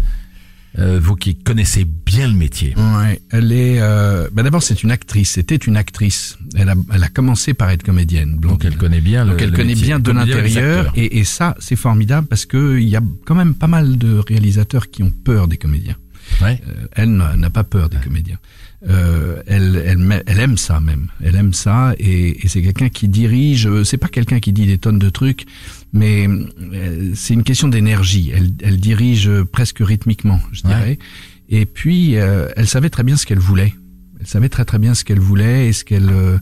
Euh, 0.78 0.98
Vous 1.00 1.14
qui 1.14 1.36
connaissez 1.36 1.84
bien 1.84 2.26
le 2.28 2.34
métier. 2.34 2.74
Ouais, 2.76 3.20
elle 3.30 3.52
est. 3.52 3.80
Euh, 3.80 4.28
bah 4.32 4.42
D'abord, 4.42 4.62
c'est 4.62 4.82
une 4.82 4.90
actrice. 4.90 5.30
C'était 5.32 5.56
une 5.56 5.76
actrice. 5.76 6.36
Elle 6.56 6.68
a, 6.68 6.74
elle 6.92 7.04
a 7.04 7.08
commencé 7.08 7.54
par 7.54 7.70
être 7.70 7.82
comédienne. 7.84 8.38
Donc 8.40 8.64
elle 8.64 8.76
connaît 8.76 9.00
bien 9.00 9.24
le 9.24 9.30
Donc 9.32 9.42
elle 9.42 9.50
le 9.50 9.56
connaît 9.56 9.68
métier. 9.74 9.86
bien 9.86 10.00
de 10.00 10.10
l'intérieur 10.10 10.92
et, 10.96 11.18
et 11.18 11.24
ça 11.24 11.54
c'est 11.60 11.76
formidable 11.76 12.26
parce 12.26 12.44
que 12.46 12.78
il 12.78 12.88
y 12.88 12.96
a 12.96 13.02
quand 13.24 13.34
même 13.36 13.54
pas 13.54 13.68
mal 13.68 13.98
de 13.98 14.18
réalisateurs 14.26 14.90
qui 14.90 15.02
ont 15.02 15.10
peur 15.12 15.46
des 15.48 15.56
comédiens. 15.58 15.96
Ouais. 16.42 16.60
Euh, 16.68 16.86
elle 16.96 17.10
n'a 17.12 17.36
n'a 17.36 17.50
pas 17.50 17.64
peur 17.64 17.88
des 17.88 17.98
comédiens. 17.98 18.38
Euh, 18.88 19.42
elle, 19.46 19.82
elle, 19.86 20.22
elle 20.26 20.40
aime 20.40 20.58
ça 20.58 20.78
même. 20.80 21.08
Elle 21.22 21.36
aime 21.36 21.54
ça 21.54 21.94
et, 21.98 22.44
et 22.44 22.48
c'est 22.48 22.60
quelqu'un 22.60 22.90
qui 22.90 23.08
dirige. 23.08 23.66
euh, 23.66 23.82
C'est 23.84 23.96
pas 23.96 24.08
quelqu'un 24.08 24.40
qui 24.40 24.52
dit 24.52 24.66
des 24.66 24.76
tonnes 24.76 24.98
de 24.98 25.08
trucs, 25.08 25.46
mais 25.94 26.28
euh, 26.28 27.12
c'est 27.14 27.32
une 27.34 27.44
question 27.44 27.68
d'énergie. 27.68 28.30
Elle, 28.34 28.50
elle 28.62 28.76
dirige 28.78 29.26
euh, 29.28 29.44
presque 29.44 29.78
rythmiquement, 29.80 30.38
je 30.52 30.62
Ouais. 30.64 30.74
dirais. 30.74 30.98
Et 31.48 31.64
puis 31.66 32.16
euh, 32.16 32.48
elle 32.56 32.66
savait 32.66 32.90
très 32.90 33.04
bien 33.04 33.16
ce 33.16 33.24
qu'elle 33.24 33.38
voulait. 33.38 33.72
Elle 34.20 34.26
savait 34.26 34.48
très 34.50 34.64
très 34.66 34.78
bien 34.78 34.92
ce 34.94 35.04
qu'elle 35.04 35.20
voulait 35.20 35.68
et 35.68 35.72
ce 35.72 35.84
qu'elle 35.84 36.10
euh, 36.10 36.36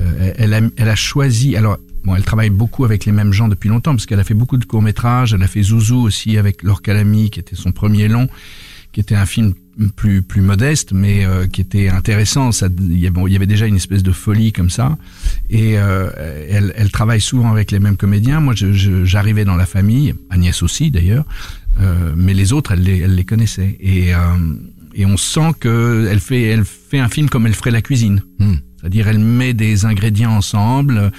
euh, 0.00 0.32
elle, 0.36 0.54
a, 0.54 0.60
elle 0.76 0.88
a 0.88 0.94
choisi. 0.96 1.56
Alors, 1.56 1.78
bon, 2.04 2.16
elle 2.16 2.22
travaille 2.24 2.50
beaucoup 2.50 2.84
avec 2.84 3.04
les 3.04 3.12
mêmes 3.12 3.32
gens 3.32 3.46
depuis 3.48 3.68
longtemps 3.68 3.92
parce 3.92 4.06
qu'elle 4.06 4.20
a 4.20 4.24
fait 4.24 4.34
beaucoup 4.34 4.56
de 4.58 4.64
courts 4.64 4.82
métrages. 4.82 5.34
Elle 5.34 5.42
a 5.42 5.48
fait 5.48 5.62
Zouzou 5.62 5.98
aussi 6.00 6.36
avec 6.36 6.62
Laure 6.64 6.82
Calamy, 6.82 7.30
qui 7.30 7.38
était 7.40 7.56
son 7.56 7.70
premier 7.72 8.08
long, 8.08 8.28
qui 8.92 9.00
était 9.00 9.14
un 9.14 9.24
film 9.26 9.54
plus 9.94 10.22
plus 10.22 10.40
modeste, 10.40 10.92
mais 10.92 11.24
euh, 11.24 11.46
qui 11.46 11.60
était 11.60 11.88
intéressant. 11.88 12.52
Ça, 12.52 12.68
il 12.78 12.98
y, 12.98 13.06
avait, 13.06 13.10
bon, 13.10 13.26
y 13.26 13.36
avait 13.36 13.46
déjà 13.46 13.66
une 13.66 13.76
espèce 13.76 14.02
de 14.02 14.12
folie 14.12 14.52
comme 14.52 14.70
ça. 14.70 14.96
Et 15.50 15.78
euh, 15.78 16.10
elle, 16.48 16.72
elle 16.76 16.90
travaille 16.90 17.20
souvent 17.20 17.50
avec 17.50 17.70
les 17.70 17.78
mêmes 17.78 17.96
comédiens. 17.96 18.40
Moi, 18.40 18.54
j'arrivais 18.56 19.44
dans 19.44 19.56
la 19.56 19.66
famille, 19.66 20.14
Agnès 20.30 20.62
aussi 20.62 20.90
d'ailleurs, 20.90 21.24
euh, 21.80 22.14
mais 22.16 22.34
les 22.34 22.52
autres, 22.52 22.72
elle 22.72 22.82
les, 22.82 23.00
elle 23.00 23.14
les 23.14 23.24
connaissait. 23.24 23.76
Et 23.80 24.14
euh, 24.14 24.18
et 24.94 25.04
on 25.04 25.18
sent 25.18 25.52
que 25.60 26.08
elle 26.10 26.20
fait 26.20 26.44
elle 26.44 26.64
fait 26.64 26.98
un 26.98 27.08
film 27.08 27.28
comme 27.28 27.46
elle 27.46 27.54
ferait 27.54 27.70
la 27.70 27.82
cuisine. 27.82 28.22
Hmm. 28.38 28.56
C'est-à-dire 28.78 29.08
elle 29.08 29.18
met 29.18 29.54
des 29.54 29.84
ingrédients 29.84 30.32
ensemble, 30.32 31.10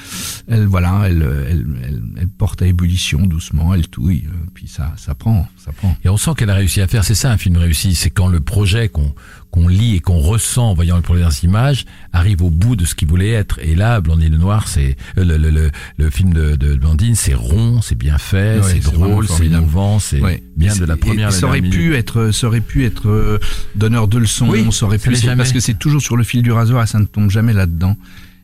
elle 0.47 0.65
voilà, 0.65 1.03
elle, 1.05 1.27
elle, 1.49 1.65
elle, 1.83 2.01
elle 2.17 2.27
porte 2.27 2.61
à 2.61 2.67
ébullition 2.67 3.25
doucement, 3.25 3.73
elle 3.73 3.87
touille, 3.87 4.25
euh, 4.27 4.45
puis 4.53 4.67
ça 4.67 4.93
ça 4.97 5.15
prend, 5.15 5.47
ça 5.57 5.71
prend. 5.71 5.95
Et 6.03 6.09
on 6.09 6.17
sent 6.17 6.31
qu'elle 6.37 6.49
a 6.49 6.55
réussi 6.55 6.81
à 6.81 6.87
faire, 6.87 7.03
c'est 7.03 7.15
ça 7.15 7.31
un 7.31 7.37
film 7.37 7.57
réussi, 7.57 7.95
c'est 7.95 8.09
quand 8.09 8.27
le 8.27 8.41
projet 8.41 8.89
qu'on 8.89 9.13
qu'on 9.51 9.67
lit 9.67 9.95
et 9.95 9.99
qu'on 9.99 10.17
ressent 10.19 10.71
en 10.71 10.73
voyant 10.73 10.95
les 10.97 11.01
premières 11.01 11.31
images 11.43 11.85
arrive 12.13 12.41
au 12.41 12.49
bout 12.49 12.75
de 12.75 12.85
ce 12.85 12.95
qu'il 12.95 13.07
voulait 13.07 13.29
être. 13.31 13.59
Et 13.61 13.75
là, 13.75 14.01
Blondine 14.01 14.31
le 14.31 14.37
Noir, 14.37 14.67
c'est 14.67 14.97
euh, 15.17 15.23
le, 15.23 15.37
le, 15.37 15.49
le, 15.49 15.71
le 15.97 16.09
film 16.09 16.33
de, 16.33 16.55
de 16.55 16.75
Blondine, 16.75 17.15
c'est 17.15 17.33
rond, 17.33 17.81
c'est 17.81 17.95
bien 17.97 18.17
fait, 18.17 18.59
Ouais, 18.59 18.63
c'est 18.73 18.79
drôle, 18.83 19.27
c'est 19.27 19.45
émouvant, 19.45 19.99
c'est 19.99 20.21
Ouais. 20.21 20.43
bien 20.55 20.75
de 20.75 20.85
la 20.85 20.97
première 20.97 21.29
et 21.29 21.31
ça 21.31 21.47
aurait 21.47 21.61
pu 21.61 21.95
être, 21.95 22.31
ça 22.31 22.47
aurait 22.47 22.61
pu 22.61 22.85
être 22.85 23.07
euh, 23.09 23.39
donneur 23.75 24.07
de 24.07 24.17
leçons, 24.17 24.47
Oui, 24.49 24.67
ça 24.71 24.85
aurait 24.85 24.97
pu, 24.97 25.11
parce 25.37 25.51
que 25.53 25.59
c'est 25.59 25.77
toujours 25.79 26.01
sur 26.01 26.17
le 26.17 26.23
fil 26.23 26.41
du 26.41 26.51
rasoir 26.51 26.83
et 26.83 26.87
ça 26.87 26.99
ne 26.99 27.05
tombe 27.05 27.29
jamais 27.29 27.53
là-dedans. 27.53 27.95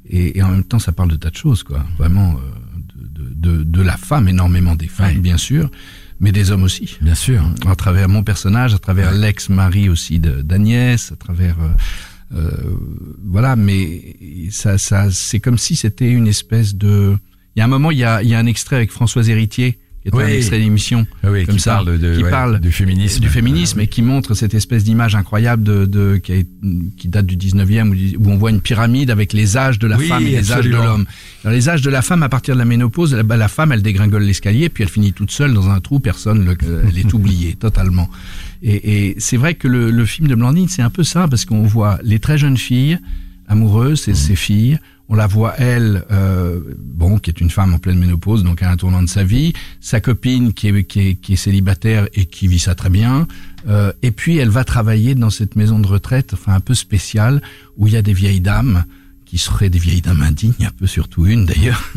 Et, 0.09 0.37
et 0.37 0.43
en 0.43 0.49
même 0.49 0.63
temps, 0.65 0.79
ça 0.79 0.91
parle 0.91 1.09
de 1.09 1.15
tas 1.15 1.29
de 1.29 1.35
choses, 1.37 1.63
quoi. 1.63 1.85
Vraiment, 1.97 2.33
euh, 2.35 2.39
de, 2.97 3.29
de, 3.33 3.57
de, 3.57 3.63
de 3.63 3.81
la 3.81 3.95
femme, 3.97 4.27
énormément 4.27 4.75
des 4.75 4.87
femmes, 4.87 5.13
Ouais. 5.15 5.19
bien 5.19 5.37
sûr, 5.37 5.69
mais 6.23 6.31
des 6.31 6.51
hommes 6.51 6.63
aussi. 6.63 6.97
Bien 7.01 7.15
sûr. 7.15 7.43
À 7.67 7.75
travers 7.75 8.07
mon 8.07 8.23
personnage, 8.23 8.73
à 8.73 8.79
travers 8.79 9.11
l'ex-mari 9.11 9.89
aussi 9.89 10.19
d'Agnès, 10.21 11.11
à 11.11 11.17
travers 11.17 11.57
euh, 11.59 12.37
euh, 12.39 12.49
voilà, 13.25 13.57
mais 13.57 14.15
ça, 14.49 14.77
ça, 14.77 15.11
c'est 15.11 15.41
comme 15.41 15.57
si 15.57 15.75
c'était 15.75 16.09
une 16.09 16.27
espèce 16.27 16.75
de. 16.75 17.17
Il 17.55 17.59
y 17.59 17.61
a 17.61 17.65
un 17.65 17.67
moment, 17.67 17.91
il 17.91 17.97
y 17.97 18.05
a, 18.05 18.23
il 18.23 18.29
y 18.29 18.35
a 18.35 18.39
un 18.39 18.45
extrait 18.45 18.77
avec 18.77 18.89
Françoise 18.89 19.29
Héritier, 19.29 19.79
est 20.05 20.13
un 20.13 20.17
Oui. 20.17 20.31
extrait 20.31 20.59
d'émission 20.59 21.07
Ah 21.23 21.31
oui, 21.31 21.45
comme 21.45 21.55
qui 21.55 21.61
ça, 21.61 21.75
parle 21.75 21.97
de, 21.97 22.15
qui 22.17 22.23
ouais, 22.23 22.29
parle 22.29 22.59
du 22.59 22.71
féminisme. 22.71 23.21
du 23.21 23.29
féminisme 23.29 23.79
et 23.79 23.87
qui 23.87 24.01
montre 24.01 24.33
cette 24.33 24.53
espèce 24.53 24.83
d'image 24.83 25.15
incroyable 25.15 25.63
de, 25.63 25.85
de 25.85 26.17
qui, 26.17 26.33
a- 26.33 26.67
qui 26.97 27.07
date 27.07 27.25
du 27.25 27.37
19e 27.37 27.89
où, 28.17 28.23
où 28.23 28.31
on 28.31 28.37
voit 28.37 28.49
une 28.51 28.61
pyramide 28.61 29.09
avec 29.11 29.33
les 29.33 29.55
âges 29.57 29.79
de 29.79 29.87
la 29.87 29.97
Oui, 29.97 30.07
femme 30.07 30.23
et 30.27 30.31
les 30.31 30.51
âges 30.51 30.65
de 30.65 30.69
l'homme. 30.71 31.05
Dans 31.43 31.49
les 31.51 31.69
âges 31.69 31.81
de 31.81 31.89
la 31.89 32.01
femme, 32.01 32.21
à 32.23 32.29
partir 32.29 32.53
de 32.55 32.59
la 32.59 32.65
ménopause, 32.65 33.13
la, 33.13 33.23
la 33.37 33.47
femme, 33.47 33.71
elle 33.71 33.81
dégringole 33.81 34.23
l'escalier, 34.23 34.69
puis 34.69 34.83
elle 34.83 34.89
finit 34.89 35.13
toute 35.13 35.31
seule 35.31 35.53
dans 35.53 35.69
un 35.69 35.79
trou, 35.79 35.99
personne, 35.99 36.45
le, 36.45 36.57
euh, 36.67 36.83
elle 36.87 36.97
est 36.97 37.13
oubliée 37.13 37.55
totalement. 37.59 38.09
Et, 38.61 39.07
et 39.09 39.15
c'est 39.19 39.37
vrai 39.37 39.55
que 39.55 39.67
le, 39.67 39.91
le 39.91 40.05
film 40.05 40.27
de 40.27 40.35
Blandine, 40.35 40.67
c'est 40.69 40.81
un 40.81 40.89
peu 40.89 41.03
ça, 41.03 41.27
parce 41.27 41.45
qu'on 41.45 41.63
voit 41.63 41.99
les 42.03 42.19
très 42.19 42.37
jeunes 42.37 42.57
filles 42.57 42.97
amoureuses, 43.47 44.01
c'est 44.01 44.15
ses 44.15 44.35
filles. 44.35 44.79
On 45.09 45.15
la 45.15 45.27
voit 45.27 45.53
elle, 45.57 46.05
euh, 46.11 46.61
bon, 46.77 47.19
qui 47.19 47.29
est 47.29 47.41
une 47.41 47.49
femme 47.49 47.73
en 47.73 47.77
pleine 47.77 47.99
ménopause, 47.99 48.43
donc 48.43 48.63
à 48.63 48.71
un 48.71 48.77
tournant 48.77 49.01
de 49.01 49.09
sa 49.09 49.23
vie. 49.23 49.53
Sa 49.81 49.99
copine 49.99 50.53
qui 50.53 50.69
est, 50.69 50.83
qui 50.85 50.99
est, 51.01 51.15
qui 51.15 51.33
est 51.33 51.37
célibataire 51.37 52.07
et 52.13 52.25
qui 52.25 52.47
vit 52.47 52.59
ça 52.59 52.73
très 52.73 52.89
bien. 52.89 53.27
Euh, 53.67 53.91
et 54.01 54.11
puis 54.11 54.37
elle 54.37 54.49
va 54.49 54.63
travailler 54.63 55.13
dans 55.15 55.29
cette 55.29 55.55
maison 55.55 55.79
de 55.79 55.87
retraite, 55.87 56.33
enfin 56.33 56.53
un 56.53 56.59
peu 56.59 56.73
spéciale, 56.73 57.41
où 57.77 57.87
il 57.87 57.93
y 57.93 57.97
a 57.97 58.01
des 58.01 58.13
vieilles 58.13 58.41
dames 58.41 58.85
qui 59.25 59.37
seraient 59.37 59.69
des 59.69 59.79
vieilles 59.79 60.01
dames 60.01 60.21
indignes, 60.21 60.53
un 60.61 60.71
peu 60.77 60.87
surtout 60.87 61.25
une 61.25 61.45
d'ailleurs. 61.45 61.91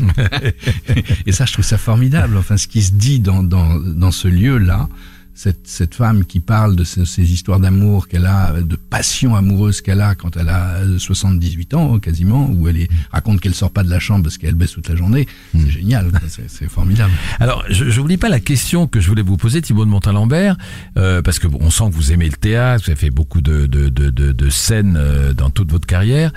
et 1.25 1.31
ça, 1.31 1.45
je 1.45 1.53
trouve 1.53 1.65
ça 1.65 1.77
formidable. 1.77 2.35
Enfin, 2.35 2.57
ce 2.57 2.67
qui 2.67 2.81
se 2.81 2.93
dit 2.93 3.19
dans, 3.19 3.43
dans, 3.43 3.79
dans 3.79 4.11
ce 4.11 4.27
lieu-là, 4.27 4.89
cette, 5.37 5.67
cette 5.67 5.93
femme 5.93 6.25
qui 6.25 6.39
parle 6.39 6.75
de 6.75 6.83
ces, 6.83 7.05
ces 7.05 7.31
histoires 7.31 7.59
d'amour 7.59 8.07
qu'elle 8.07 8.25
a, 8.25 8.53
de 8.59 8.75
passion 8.75 9.35
amoureuse 9.35 9.81
qu'elle 9.81 10.01
a 10.01 10.15
quand 10.15 10.35
elle 10.35 10.49
a 10.49 10.77
euh, 10.77 10.97
78 10.97 11.75
ans 11.75 11.99
quasiment, 11.99 12.49
où 12.49 12.67
elle 12.67 12.77
est, 12.77 12.89
raconte 13.11 13.39
qu'elle 13.39 13.53
sort 13.53 13.69
pas 13.69 13.83
de 13.83 13.89
la 13.91 13.99
chambre 13.99 14.23
parce 14.23 14.39
qu'elle 14.39 14.55
baisse 14.55 14.71
toute 14.71 14.89
la 14.89 14.95
journée, 14.95 15.27
c'est 15.53 15.69
génial, 15.69 16.11
c'est 16.47 16.67
formidable. 16.67 17.13
Alors, 17.39 17.63
je 17.69 17.83
n'oublie 17.99 18.17
pas 18.17 18.29
la 18.29 18.39
question 18.39 18.87
que 18.87 18.99
je 18.99 19.07
voulais 19.07 19.21
vous 19.21 19.37
poser, 19.37 19.61
Thibaut 19.61 19.85
de 19.85 19.91
Montalembert, 19.91 20.57
euh, 20.97 21.21
parce 21.21 21.37
que 21.37 21.45
bon, 21.45 21.59
on 21.61 21.69
sent 21.69 21.89
que 21.91 21.95
vous 21.95 22.11
aimez 22.11 22.29
le 22.29 22.35
théâtre, 22.35 22.85
vous 22.85 22.91
avez 22.91 22.99
fait 22.99 23.11
beaucoup 23.11 23.41
de, 23.41 23.67
de, 23.67 23.89
de, 23.89 24.09
de, 24.09 24.31
de 24.31 24.49
scènes 24.49 24.95
euh, 24.97 25.33
dans 25.33 25.51
toute 25.51 25.71
votre 25.71 25.85
carrière. 25.85 26.31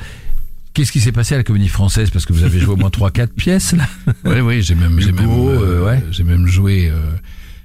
Qu'est-ce 0.74 0.92
qui 0.92 1.00
s'est 1.00 1.10
passé 1.10 1.34
à 1.34 1.38
la 1.38 1.44
Comédie 1.44 1.68
Française? 1.68 2.10
Parce 2.10 2.26
que 2.26 2.32
vous 2.32 2.44
avez 2.44 2.60
joué 2.60 2.74
au 2.74 2.76
moins 2.76 2.90
3-4 2.90 3.28
pièces 3.28 3.72
là. 3.72 3.86
Oui, 4.24 4.40
oui, 4.40 4.62
j'ai 4.62 4.74
même, 4.74 5.00
j'ai 5.00 5.10
même, 5.10 5.24
Hugo, 5.24 5.50
euh, 5.50 5.84
ouais. 5.84 6.04
j'ai 6.10 6.22
même 6.22 6.46
joué, 6.46 6.90
euh, 6.90 6.96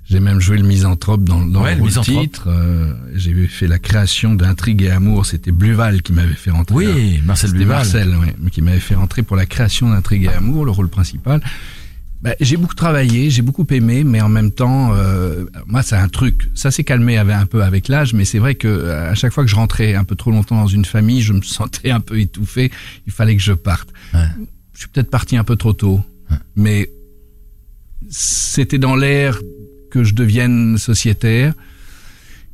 j'ai 0.08 0.20
même 0.20 0.40
joué 0.40 0.58
le 0.58 0.64
misanthrope 0.68 1.24
dans, 1.24 1.46
dans 1.46 1.64
Ouais, 1.64 1.76
le 1.76 1.84
le 1.84 2.02
titre. 2.04 2.46
euh, 2.48 2.94
j'ai 3.16 3.48
fait 3.48 3.68
la 3.68 3.80
création 3.80 4.36
d'Intrigue 4.36 4.84
et 4.84 4.92
Amour. 4.92 5.26
C'était 5.26 5.52
Bluval 5.52 6.02
qui 6.04 6.14
m'avait 6.14 6.34
fait 6.34 6.52
rentrer. 6.52 6.76
Oui, 6.76 7.22
Marcel 7.26 7.52
Duval. 7.54 7.68
Marcel, 7.78 8.10
ouais, 8.10 8.50
qui 8.52 8.62
m'avait 8.62 8.80
fait 8.80 8.96
rentrer 8.96 9.24
pour 9.24 9.36
la 9.36 9.46
création 9.46 9.90
d'Intrigue 9.90 10.26
et 10.26 10.30
Amour, 10.30 10.66
le 10.66 10.72
rôle 10.72 10.90
principal. 10.90 11.42
Bah, 12.22 12.34
j'ai 12.40 12.58
beaucoup 12.58 12.76
travaillé, 12.76 13.30
j'ai 13.30 13.42
beaucoup 13.42 13.68
aimé, 13.72 14.04
mais 14.04 14.22
en 14.22 14.30
même 14.30 14.50
temps, 14.52 14.94
euh, 14.96 15.46
moi, 15.68 15.84
c'est 15.84 15.96
un 15.96 16.08
truc. 16.08 16.50
Ça 16.56 16.72
s'est 16.72 16.84
calmé 16.84 17.18
avec, 17.18 17.36
un 17.36 17.46
peu 17.46 17.62
avec 17.64 17.88
l'âge, 17.88 18.14
mais 18.14 18.26
c'est 18.26 18.40
vrai 18.40 18.56
que 18.56 18.68
euh, 18.68 19.12
à 19.12 19.16
chaque 19.16 19.34
fois 19.34 19.44
que 19.44 19.50
je 19.50 19.56
rentrais 19.56 19.96
un 19.96 20.04
peu 20.04 20.16
trop 20.16 20.32
longtemps 20.32 20.56
dans 20.56 20.68
une 20.68 20.86
famille, 20.86 21.22
je 21.22 21.34
me 21.34 21.42
sentais 21.44 21.92
un 21.92 22.00
peu 22.00 22.20
étouffé. 22.20 22.72
Il 23.06 23.12
fallait 23.12 23.36
que 23.36 23.42
je 23.44 23.54
parte. 23.54 23.90
Ouais. 24.14 24.26
Je 24.74 24.80
suis 24.80 24.88
peut-être 24.88 25.10
parti 25.10 25.36
un 25.38 25.44
peu 25.44 25.56
trop 25.56 25.74
tôt, 25.74 26.02
mais 26.56 26.90
c'était 28.10 28.78
dans 28.78 28.96
l'air 28.96 29.40
que 29.96 30.04
je 30.04 30.14
devienne 30.14 30.78
sociétaire, 30.78 31.54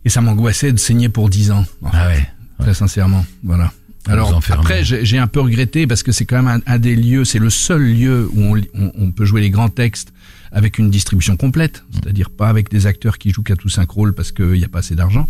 et 0.05 0.09
ça 0.09 0.21
m'angoissait 0.21 0.71
de 0.71 0.77
saigner 0.77 1.09
pour 1.09 1.27
10 1.29 1.49
ans. 1.51 1.65
en 1.81 1.89
Ah 1.91 2.09
fait, 2.09 2.17
ouais. 2.19 2.27
Très 2.59 2.73
sincèrement, 2.75 3.25
voilà. 3.43 3.71
Alors 4.07 4.29
après, 4.59 4.83
j'ai 4.83 5.17
un 5.17 5.27
peu 5.27 5.39
regretté 5.41 5.87
parce 5.87 6.03
que 6.03 6.11
c'est 6.11 6.25
quand 6.25 6.41
même 6.41 6.61
un, 6.67 6.73
un 6.73 6.77
des 6.79 6.95
lieux, 6.95 7.23
c'est 7.25 7.39
le 7.39 7.49
seul 7.49 7.81
lieu 7.83 8.29
où 8.33 8.41
on, 8.41 8.61
on, 8.75 8.91
on 8.97 9.11
peut 9.11 9.25
jouer 9.25 9.41
les 9.41 9.49
grands 9.49 9.69
textes 9.69 10.11
avec 10.51 10.77
une 10.79 10.89
distribution 10.91 11.37
complète, 11.37 11.83
c'est-à-dire 11.93 12.29
pas 12.29 12.49
avec 12.49 12.69
des 12.69 12.85
acteurs 12.85 13.17
qui 13.17 13.29
jouent 13.31 13.43
qu'à 13.43 13.55
tout 13.55 13.69
cinq 13.69 13.89
rôles 13.89 14.13
parce 14.13 14.31
qu'il 14.31 14.51
n'y 14.53 14.65
a 14.65 14.67
pas 14.67 14.79
assez 14.79 14.95
d'argent. 14.95 15.27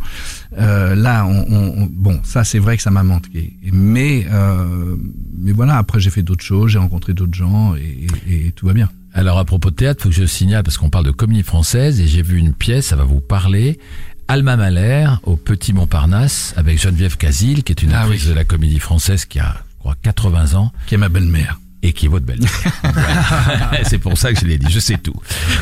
Euh, 0.57 0.95
là, 0.95 1.25
on, 1.25 1.45
on- 1.49 1.83
on- 1.83 1.89
bon, 1.91 2.19
ça 2.23 2.43
c'est 2.43 2.59
vrai 2.59 2.75
que 2.77 2.83
ça 2.83 2.91
m'a 2.91 3.03
manqué, 3.03 3.53
mais 3.71 4.25
euh, 4.31 4.95
mais 5.37 5.51
voilà. 5.53 5.77
Après, 5.77 5.99
j'ai 6.01 6.09
fait 6.09 6.23
d'autres 6.23 6.43
choses, 6.43 6.71
j'ai 6.71 6.79
rencontré 6.79 7.13
d'autres 7.13 7.35
gens 7.35 7.75
et, 7.75 8.07
et- 8.27 8.47
et 8.47 8.51
tout 8.53 8.65
va 8.67 8.73
bien. 8.73 8.89
Alors 9.13 9.37
à 9.39 9.45
propos 9.45 9.69
de 9.71 9.75
théâtre, 9.75 10.03
faut 10.03 10.09
que 10.09 10.15
je 10.15 10.25
signale 10.25 10.63
parce 10.63 10.77
qu'on 10.77 10.89
parle 10.89 11.05
de 11.05 11.11
comédie 11.11 11.43
française 11.43 11.99
et 11.99 12.07
j'ai 12.07 12.21
vu 12.21 12.37
une 12.37 12.53
pièce, 12.53 12.87
ça 12.87 12.95
va 12.95 13.03
vous 13.03 13.19
parler. 13.21 13.79
Alma 14.27 14.55
Mahler 14.55 15.07
au 15.23 15.35
Petit 15.35 15.73
Montparnasse 15.73 16.53
avec 16.55 16.81
Geneviève 16.81 17.17
Casil, 17.17 17.63
qui 17.63 17.73
est 17.73 17.83
une 17.83 17.91
Ah 17.91 18.01
actrice 18.03 18.23
oui. 18.23 18.29
de 18.29 18.33
la 18.33 18.45
comédie 18.45 18.79
française 18.79 19.25
qui 19.25 19.39
a, 19.39 19.55
je 19.73 19.79
crois, 19.79 19.95
80 20.01 20.53
ans 20.55 20.71
Qui 20.87 20.95
est 20.95 20.97
ma 20.97 21.09
belle-mère. 21.09 21.59
et 21.83 21.91
qui 21.91 22.05
est 22.05 22.09
votre 22.09 22.25
belle-mère. 22.25 22.49
C'est 23.83 23.97
pour 23.97 24.17
ça 24.17 24.31
que 24.31 24.39
je 24.39 24.45
l'ai 24.45 24.57
dit, 24.57 24.71
je 24.71 24.79
sais 24.79 24.97
tout. 24.97 25.15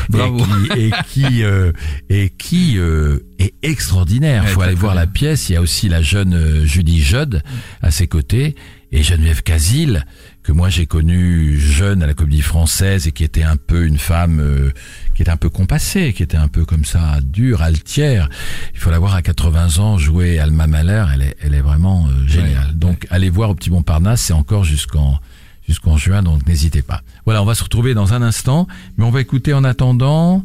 Bravo. 0.08 0.44
Et 0.76 0.92
qui, 1.08 1.24
et 1.24 1.28
qui, 1.30 1.42
euh, 1.42 1.72
et 2.10 2.30
qui 2.30 2.78
euh, 2.78 3.18
est 3.40 3.54
extraordinaire. 3.62 4.46
Faut 4.50 4.60
aller 4.62 4.74
voir 4.74 4.92
bien. 4.92 5.00
la 5.00 5.06
pièce. 5.08 5.48
Il 5.48 5.54
y 5.54 5.56
a 5.56 5.60
aussi 5.62 5.88
la 5.88 6.02
jeune 6.02 6.34
euh, 6.34 6.64
Julie 6.64 7.00
Judd 7.00 7.42
à 7.82 7.90
ses 7.90 8.06
côtés 8.06 8.54
et 8.92 9.02
Geneviève 9.02 9.42
Casil 9.42 10.04
que 10.50 10.54
moi 10.56 10.68
j'ai 10.68 10.86
connue 10.86 11.56
jeune 11.60 12.02
à 12.02 12.08
la 12.08 12.14
Comédie 12.14 12.42
Française 12.42 13.06
et 13.06 13.12
qui 13.12 13.22
était 13.22 13.44
un 13.44 13.54
peu 13.54 13.86
une 13.86 13.98
femme 13.98 14.40
euh, 14.40 14.72
qui 15.14 15.22
était 15.22 15.30
un 15.30 15.36
peu 15.36 15.48
compassée, 15.48 16.12
qui 16.12 16.24
était 16.24 16.36
un 16.36 16.48
peu 16.48 16.64
comme 16.64 16.84
ça 16.84 17.20
dure, 17.22 17.62
altière. 17.62 18.28
Il 18.74 18.80
faut 18.80 18.90
la 18.90 18.98
voir 18.98 19.14
à 19.14 19.22
80 19.22 19.78
ans 19.78 19.96
jouer 19.96 20.40
Alma 20.40 20.66
Mahler. 20.66 21.04
Elle 21.14 21.22
est, 21.22 21.36
elle 21.40 21.54
est 21.54 21.60
vraiment 21.60 22.08
euh, 22.08 22.26
géniale. 22.26 22.66
Ouais, 22.66 22.74
Donc 22.74 23.06
allez 23.10 23.30
voir 23.30 23.50
au 23.50 23.54
Petit 23.54 23.70
Montparnasse. 23.70 24.22
C'est 24.22 24.32
encore 24.32 24.64
jusqu'en 24.64 25.20
jusqu'en 25.68 25.96
juin, 25.96 26.24
donc 26.24 26.44
n'hésitez 26.48 26.82
pas. 26.82 27.02
Voilà, 27.26 27.42
on 27.42 27.46
va 27.46 27.54
se 27.54 27.62
retrouver 27.62 27.94
dans 27.94 28.12
un 28.12 28.22
instant, 28.22 28.66
mais 28.96 29.04
on 29.04 29.10
va 29.10 29.20
écouter 29.20 29.54
en 29.54 29.62
attendant, 29.62 30.42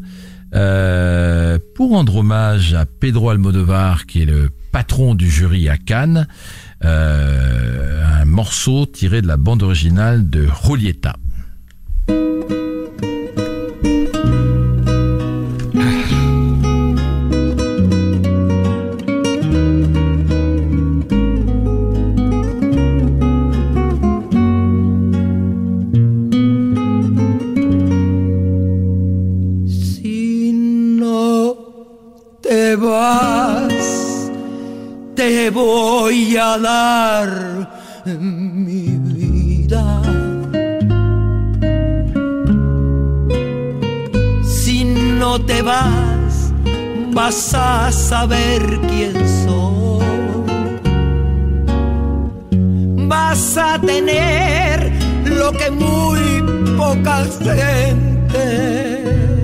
euh, 0.53 1.57
pour 1.73 1.89
rendre 1.89 2.17
hommage 2.17 2.75
à 2.75 2.85
Pedro 2.85 3.31
Almodovar, 3.31 4.05
qui 4.05 4.21
est 4.21 4.25
le 4.25 4.51
patron 4.71 5.15
du 5.15 5.31
jury 5.31 5.67
à 5.67 5.77
Cannes, 5.77 6.27
euh, 6.83 8.21
un 8.21 8.25
morceau 8.25 8.85
tiré 8.85 9.21
de 9.21 9.27
la 9.27 9.37
bande 9.37 9.63
originale 9.63 10.29
de 10.29 10.47
Julieta. 10.63 11.15
Te 35.35 35.49
voy 35.49 36.37
a 36.37 36.57
dar 36.57 37.29
mi 38.05 38.87
vida. 39.15 40.01
Si 44.43 44.85
no 45.19 45.31
te 45.49 45.61
vas, 45.61 46.53
vas 47.11 47.53
a 47.53 47.91
saber 47.91 48.61
quién 48.87 49.15
soy. 49.43 50.05
Vas 53.09 53.57
a 53.57 53.71
tener 53.91 54.89
lo 55.25 55.51
que 55.51 55.69
muy 55.69 56.23
poca 56.77 57.25
gente 57.43 59.34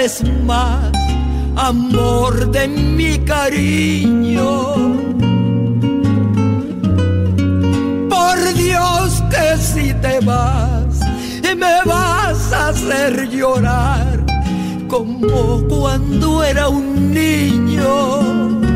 vez 0.00 0.22
más, 0.46 0.92
amor 1.56 2.52
de 2.52 2.68
mi 2.68 3.18
cariño. 3.18 4.74
Por 8.08 8.36
Dios 8.54 9.24
que 9.32 9.46
si 9.70 9.92
te 9.94 10.20
vas, 10.20 11.00
me 11.42 11.76
vas 11.84 12.52
a 12.52 12.68
hacer 12.68 13.28
llorar 13.28 14.24
como 14.86 15.66
cuando 15.66 16.44
era 16.44 16.68
un 16.68 17.12
niño. 17.12 18.67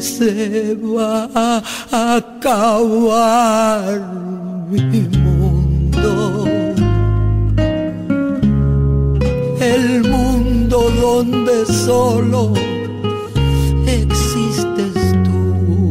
Se 0.00 0.74
va 0.76 1.28
a 1.34 1.62
acabar 2.16 4.00
mi 4.70 5.08
mundo. 5.18 6.46
El 9.60 10.08
mundo 10.08 10.90
donde 11.00 11.66
solo 11.66 12.54
existes 13.86 14.94
tú. 15.24 15.90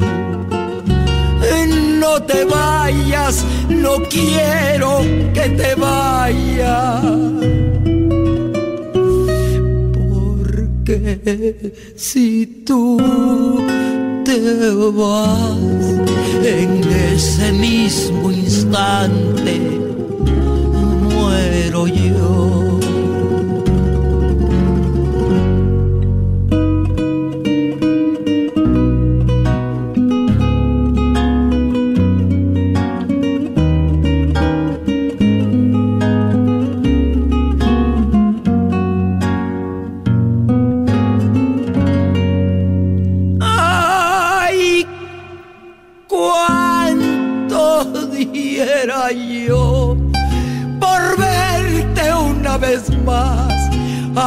No 1.99 2.21
te 2.23 2.45
vayas, 2.45 3.45
no 3.69 3.97
quiero 4.09 5.01
que 5.33 5.49
te 5.49 5.75
vayas. 5.75 7.03
Porque 9.93 11.73
si 11.95 12.63
tú 12.65 12.97
te 14.29 14.69
vas 14.93 15.57
en 16.43 16.83
ese 17.13 17.51
mismo 17.51 18.31
instante, 18.31 19.59
muero 21.09 21.87
yo. 21.87 22.68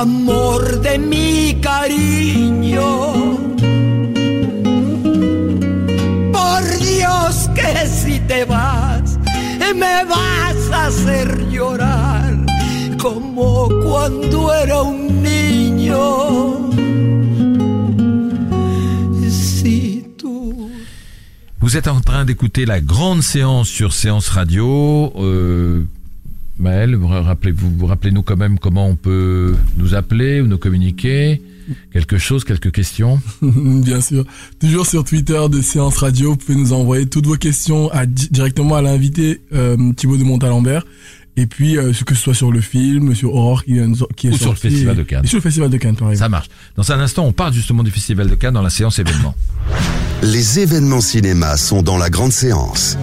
Amor 0.03 0.81
de 0.81 0.99
mi 0.99 1.61
cariño. 1.61 2.89
Por 6.33 6.63
Dios 6.81 7.49
que 7.55 7.87
si 7.87 8.19
te 8.21 8.45
vas, 8.45 9.19
me 9.83 10.05
vas 10.05 10.59
a 10.73 10.87
hacer 10.87 11.29
llorar 11.51 12.35
como 13.01 13.69
cuando 13.85 14.53
era 14.53 14.83
un 14.83 15.23
niño. 15.23 16.63
Vous 21.61 21.77
êtes 21.77 21.87
en 21.87 22.01
train 22.01 22.25
d'écouter 22.25 22.67
la 22.67 22.81
grande 22.81 23.23
séance 23.23 23.69
sur 23.69 23.93
Séance 23.93 24.29
Radio. 24.31 25.13
Euh, 25.17 25.87
Maël, 26.63 26.95
vous 26.95 27.09
rappelez-vous, 27.09 27.73
vous 27.77 27.87
rappelez-nous 27.87 28.23
quand 28.23 28.37
même 28.37 28.59
comment 28.59 28.89
on 28.89 28.97
peut 28.97 29.55
nous 29.77 29.95
appeler 29.95 30.41
ou 30.41 30.47
nous 30.47 30.59
communiquer 30.59 31.43
Quelque 31.93 32.19
chose, 32.19 32.45
quelques 32.45 32.73
questions 32.73 33.21
Bien 33.43 34.01
sûr. 34.01 34.25
Toujours 34.61 34.87
sur 34.87 35.05
Twitter 35.05 35.41
de 35.51 35.61
Séance 35.61 35.97
Radio, 35.99 36.31
vous 36.31 36.37
pouvez 36.37 36.57
nous 36.57 36.73
envoyer 36.73 37.07
toutes 37.07 37.27
vos 37.27 37.37
questions 37.37 37.91
à, 37.93 38.07
directement 38.07 38.77
à 38.77 38.83
l'invité 38.83 39.41
euh, 39.53 39.93
Thibaut 39.95 40.17
de 40.17 40.25
Montalembert. 40.25 40.85
Et 41.37 41.47
puis, 41.47 41.79
euh, 41.79 41.93
que 42.07 42.15
ce 42.15 42.21
soit 42.21 42.35
sur 42.35 42.53
le 42.53 42.61
film, 42.61 43.15
sur 43.15 43.35
Aurore 43.35 43.65
qui, 43.65 43.79
est 43.79 44.31
Ou 44.31 44.37
sur 44.37 44.51
le 44.51 44.57
Festival 44.57 44.97
de 44.97 45.03
Cannes. 45.03 45.25
Et 45.25 45.29
sur 45.29 45.39
le 45.39 45.43
Festival 45.43 45.71
de 45.71 45.77
Cannes, 45.79 45.97
par 45.97 46.11
exemple. 46.11 46.25
Ça 46.25 46.29
marche. 46.29 46.49
Dans 46.77 46.93
un 46.93 47.01
instant, 47.01 47.25
on 47.25 47.33
parle 47.33 47.55
justement 47.55 47.83
du 47.83 47.91
Festival 47.91 48.29
de 48.29 48.35
Cannes 48.35 48.55
dans 48.55 48.63
la 48.63 48.71
séance 48.71 48.99
événement. 48.99 49.35
Les 50.23 50.61
événements 50.61 51.01
cinéma 51.01 51.57
sont 51.57 51.83
dans 51.83 51.97
la 51.97 52.11
grande 52.11 52.33
séance. 52.33 52.99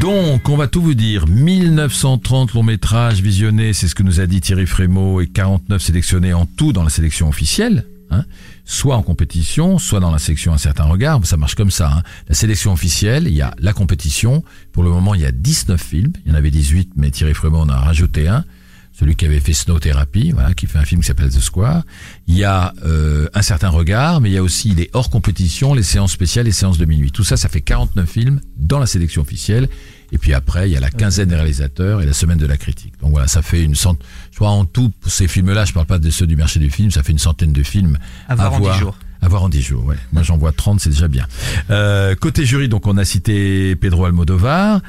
Donc, 0.00 0.48
on 0.48 0.56
va 0.56 0.66
tout 0.66 0.80
vous 0.80 0.94
dire. 0.94 1.26
1930 1.26 2.54
longs 2.54 2.62
métrages 2.62 3.20
visionnés, 3.20 3.72
c'est 3.74 3.86
ce 3.86 3.94
que 3.94 4.02
nous 4.02 4.20
a 4.20 4.26
dit 4.26 4.40
Thierry 4.40 4.66
Frémaux, 4.66 5.20
et 5.20 5.26
49 5.26 5.80
sélectionnés 5.82 6.32
en 6.32 6.46
tout 6.46 6.72
dans 6.72 6.82
la 6.82 6.88
sélection 6.90 7.28
officielle. 7.28 7.86
hein. 8.10 8.24
soit 8.64 8.96
en 8.96 9.02
compétition, 9.02 9.78
soit 9.78 10.00
dans 10.00 10.10
la 10.10 10.18
sélection 10.18 10.54
Un 10.54 10.58
certain 10.58 10.84
regard. 10.84 11.24
Ça 11.26 11.36
marche 11.36 11.54
comme 11.54 11.70
ça. 11.70 11.92
hein. 11.92 12.02
La 12.28 12.34
sélection 12.34 12.72
officielle, 12.72 13.26
il 13.28 13.34
y 13.34 13.42
a 13.42 13.54
la 13.58 13.72
compétition. 13.74 14.42
Pour 14.72 14.84
le 14.84 14.90
moment, 14.90 15.14
il 15.14 15.20
y 15.20 15.26
a 15.26 15.32
19 15.32 15.80
films. 15.80 16.12
Il 16.24 16.30
y 16.30 16.34
en 16.34 16.38
avait 16.38 16.50
18, 16.50 16.92
mais 16.96 17.10
Thierry 17.10 17.34
Frémaux 17.34 17.58
en 17.60 17.68
a 17.68 17.76
rajouté 17.76 18.26
un. 18.26 18.44
Celui 18.92 19.16
qui 19.16 19.24
avait 19.24 19.40
fait 19.40 19.52
Snow 19.54 19.78
Therapy, 19.78 20.32
voilà, 20.32 20.52
qui 20.52 20.66
fait 20.66 20.78
un 20.78 20.84
film 20.84 21.00
qui 21.00 21.06
s'appelle 21.06 21.30
The 21.30 21.40
Square. 21.40 21.84
Il 22.26 22.36
y 22.36 22.44
a 22.44 22.74
euh, 22.84 23.28
un 23.34 23.42
certain 23.42 23.70
regard, 23.70 24.20
mais 24.20 24.30
il 24.30 24.34
y 24.34 24.38
a 24.38 24.42
aussi 24.42 24.74
les 24.74 24.90
hors 24.92 25.08
compétition, 25.08 25.72
les 25.72 25.82
séances 25.82 26.12
spéciales, 26.12 26.44
les 26.46 26.52
séances 26.52 26.76
de 26.76 26.84
minuit. 26.84 27.10
Tout 27.10 27.24
ça, 27.24 27.36
ça 27.36 27.48
fait 27.48 27.62
49 27.62 28.08
films 28.08 28.40
dans 28.56 28.78
la 28.78 28.86
sélection 28.86 29.22
officielle. 29.22 29.68
Et 30.12 30.18
puis 30.18 30.34
après, 30.34 30.68
il 30.68 30.72
y 30.72 30.76
a 30.76 30.80
la 30.80 30.90
quinzaine 30.90 31.28
des 31.28 31.36
réalisateurs 31.36 32.02
et 32.02 32.06
la 32.06 32.12
semaine 32.12 32.38
de 32.38 32.46
la 32.46 32.56
critique. 32.56 32.94
Donc 33.00 33.12
voilà, 33.12 33.28
ça 33.28 33.42
fait 33.42 33.62
une 33.62 33.74
centaine. 33.74 34.06
Je 34.32 34.36
crois 34.36 34.50
en 34.50 34.64
tout, 34.64 34.90
pour 35.00 35.10
ces 35.10 35.28
films-là, 35.28 35.64
je 35.64 35.72
parle 35.72 35.86
pas 35.86 35.98
de 35.98 36.10
ceux 36.10 36.26
du 36.26 36.36
marché 36.36 36.58
du 36.58 36.70
film, 36.70 36.90
ça 36.90 37.02
fait 37.02 37.12
une 37.12 37.18
centaine 37.18 37.52
de 37.52 37.62
films 37.62 37.96
À 38.28 38.34
voir 38.34 38.52
en 38.54 38.60
10 38.60 38.78
jours. 38.78 38.98
à 39.22 39.28
voir 39.28 39.44
en 39.44 39.48
10 39.48 39.62
jours, 39.62 39.84
ouais. 39.84 39.96
Moi, 40.12 40.22
j'en 40.24 40.36
vois 40.36 40.52
30, 40.52 40.80
c'est 40.80 40.90
déjà 40.90 41.06
bien. 41.06 41.26
Euh, 41.70 42.16
côté 42.16 42.44
jury, 42.44 42.68
donc, 42.68 42.86
on 42.88 42.96
a 42.96 43.04
cité 43.04 43.76
Pedro 43.76 44.04
Almodovar. 44.04 44.80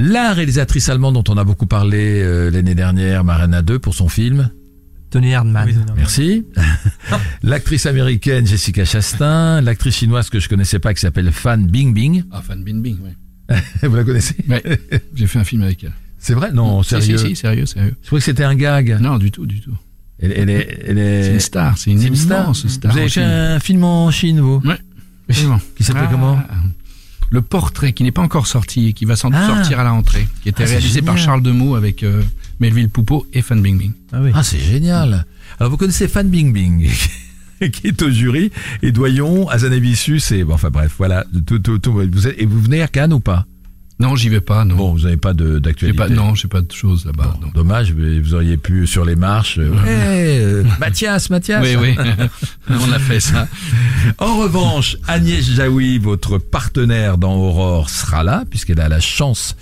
La 0.00 0.32
réalisatrice 0.32 0.88
allemande 0.90 1.14
dont 1.14 1.24
on 1.28 1.36
a 1.36 1.42
beaucoup 1.42 1.66
parlé 1.66 2.22
euh, 2.22 2.52
l'année 2.52 2.76
dernière, 2.76 3.24
Marina 3.24 3.62
2, 3.62 3.80
pour 3.80 3.96
son 3.96 4.08
film. 4.08 4.48
Tony 5.10 5.34
Hardman. 5.34 5.66
Oui, 5.66 5.74
Merci. 5.96 6.46
L'actrice 7.42 7.84
américaine 7.84 8.46
Jessica 8.46 8.84
Chastain. 8.84 9.60
L'actrice 9.60 9.96
chinoise 9.96 10.30
que 10.30 10.38
je 10.38 10.48
connaissais 10.48 10.78
pas 10.78 10.94
qui 10.94 11.00
s'appelle 11.00 11.32
Fan 11.32 11.66
Bingbing. 11.66 12.22
Ah, 12.30 12.42
Fan 12.42 12.62
Bin 12.62 12.78
Bing, 12.78 12.96
ouais. 13.00 13.56
Vous 13.88 13.96
la 13.96 14.04
connaissez 14.04 14.36
Ouais, 14.48 14.62
j'ai 15.16 15.26
fait 15.26 15.40
un 15.40 15.44
film 15.44 15.62
avec 15.62 15.82
elle. 15.82 15.92
C'est 16.18 16.34
vrai? 16.34 16.52
Non, 16.52 16.84
Si, 16.84 16.90
sérieux. 16.90 17.18
Si, 17.18 17.26
si, 17.30 17.36
sérieux, 17.36 17.66
sérieux. 17.66 17.96
Je 18.00 18.06
crois 18.06 18.20
que 18.20 18.24
c'était 18.24 18.44
un 18.44 18.54
gag. 18.54 18.98
Non, 19.00 19.18
du 19.18 19.32
tout, 19.32 19.46
du 19.46 19.60
tout. 19.60 19.74
Elle, 20.20 20.32
elle 20.36 20.50
est, 20.50 20.78
elle 20.86 20.98
est... 20.98 21.22
C'est 21.24 21.32
une 21.32 21.40
star, 21.40 21.76
c'est 21.76 21.90
une, 21.90 22.00
une 22.02 22.14
star. 22.14 22.44
immense 22.44 22.68
star. 22.68 22.92
Vous 22.92 22.98
avez 22.98 23.08
fait 23.08 23.22
un 23.22 23.58
film 23.58 23.82
en 23.82 24.12
Chine, 24.12 24.38
vous? 24.38 24.62
Absolument. 25.28 25.60
Qui 25.76 25.82
s'appelait 25.82 26.04
Ah, 26.06 26.08
comment? 26.12 26.38
Le 27.30 27.42
portrait 27.42 27.92
qui 27.92 28.04
n'est 28.04 28.12
pas 28.12 28.22
encore 28.22 28.46
sorti 28.46 28.88
et 28.88 28.92
qui 28.94 29.04
va 29.04 29.14
sans 29.16 29.28
doute 29.30 29.38
Ah. 29.42 29.54
sortir 29.56 29.80
à 29.80 29.84
la 29.84 29.90
rentrée, 29.90 30.26
qui 30.42 30.48
était 30.48 30.64
Ah, 30.64 30.68
réalisé 30.68 31.02
par. 31.02 31.18
Charles 31.18 31.42
Demeaux 31.42 31.74
avec 31.74 32.02
euh, 32.02 32.22
Melville 32.58 32.88
Poupeau 32.88 33.26
et 33.34 33.42
Fan 33.42 33.60
Bingbing. 33.62 33.92
Ah 34.12 34.20
oui. 34.22 34.30
Ah, 34.34 34.42
c'est 34.42 34.58
génial. 34.58 35.26
Alors, 35.60 35.70
vous 35.70 35.76
connaissez 35.76 36.08
Fan 36.08 36.28
Bingbing 36.28 36.88
qui 37.72 37.86
est 37.88 38.02
au 38.02 38.10
jury, 38.10 38.50
et 38.82 38.92
Doyon, 38.92 39.48
Azanavicius, 39.48 40.30
et 40.32 40.44
bon, 40.44 40.54
enfin 40.54 40.70
bref, 40.70 40.94
voilà. 40.96 41.24
Tout, 41.46 41.58
tout, 41.58 41.78
tout, 41.78 41.92
vous 41.92 42.26
êtes- 42.28 42.36
et 42.40 42.46
vous 42.46 42.60
venez 42.60 42.80
à 42.82 42.88
Cannes 42.88 43.12
ou 43.12 43.20
pas? 43.20 43.46
Non, 44.00 44.14
j'y 44.14 44.28
vais 44.28 44.40
pas, 44.40 44.64
non. 44.64 44.76
Bon, 44.76 44.92
vous 44.92 45.00
n'avez 45.00 45.16
pas 45.16 45.32
d'actualité. 45.34 45.92
pas, 45.96 46.08
non, 46.08 46.34
j'ai 46.36 46.46
pas 46.46 46.60
de 46.60 46.70
choses 46.70 47.04
là-bas. 47.04 47.36
Bon, 47.40 47.48
dommage, 47.52 47.92
mais 47.94 48.20
vous 48.20 48.34
auriez 48.34 48.56
pu 48.56 48.86
sur 48.86 49.04
les 49.04 49.16
marches. 49.16 49.58
euh, 49.58 49.70
Ouais, 49.70 50.38
euh, 50.40 50.64
Mathias, 50.78 51.30
Mathias. 51.30 51.64
Oui, 51.64 51.74
oui, 51.80 51.96
on 52.70 52.92
a 52.92 52.98
fait 53.00 53.18
ça. 53.20 53.48
En 54.18 54.36
revanche, 54.38 54.96
Agnès 55.08 55.44
Jaoui, 55.50 55.98
votre 55.98 56.38
partenaire 56.38 57.18
dans 57.18 57.34
Aurore, 57.34 57.90
sera 57.90 58.22
là, 58.22 58.44
puisqu'elle 58.48 58.80
a 58.80 58.88
la 58.88 59.00
chance 59.00 59.56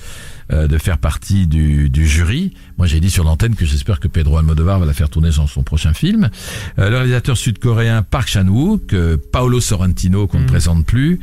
euh, 0.52 0.66
de 0.66 0.78
faire 0.78 0.98
partie 0.98 1.46
du, 1.46 1.90
du 1.90 2.06
jury. 2.06 2.52
Moi, 2.78 2.86
j'ai 2.86 3.00
dit 3.00 3.10
sur 3.10 3.24
l'antenne 3.24 3.54
que 3.54 3.64
j'espère 3.64 4.00
que 4.00 4.08
Pedro 4.08 4.38
Almodovar 4.38 4.78
va 4.78 4.86
la 4.86 4.92
faire 4.92 5.08
tourner 5.08 5.30
dans 5.30 5.46
son 5.46 5.62
prochain 5.62 5.92
film. 5.92 6.30
Euh, 6.78 6.90
le 6.90 6.96
réalisateur 6.96 7.36
sud-coréen 7.36 8.02
Park 8.02 8.28
Chan-wook, 8.28 8.92
euh, 8.92 9.16
Paolo 9.32 9.60
Sorrentino, 9.60 10.26
qu'on 10.26 10.40
ne 10.40 10.46
présente 10.46 10.86
plus, 10.86 11.20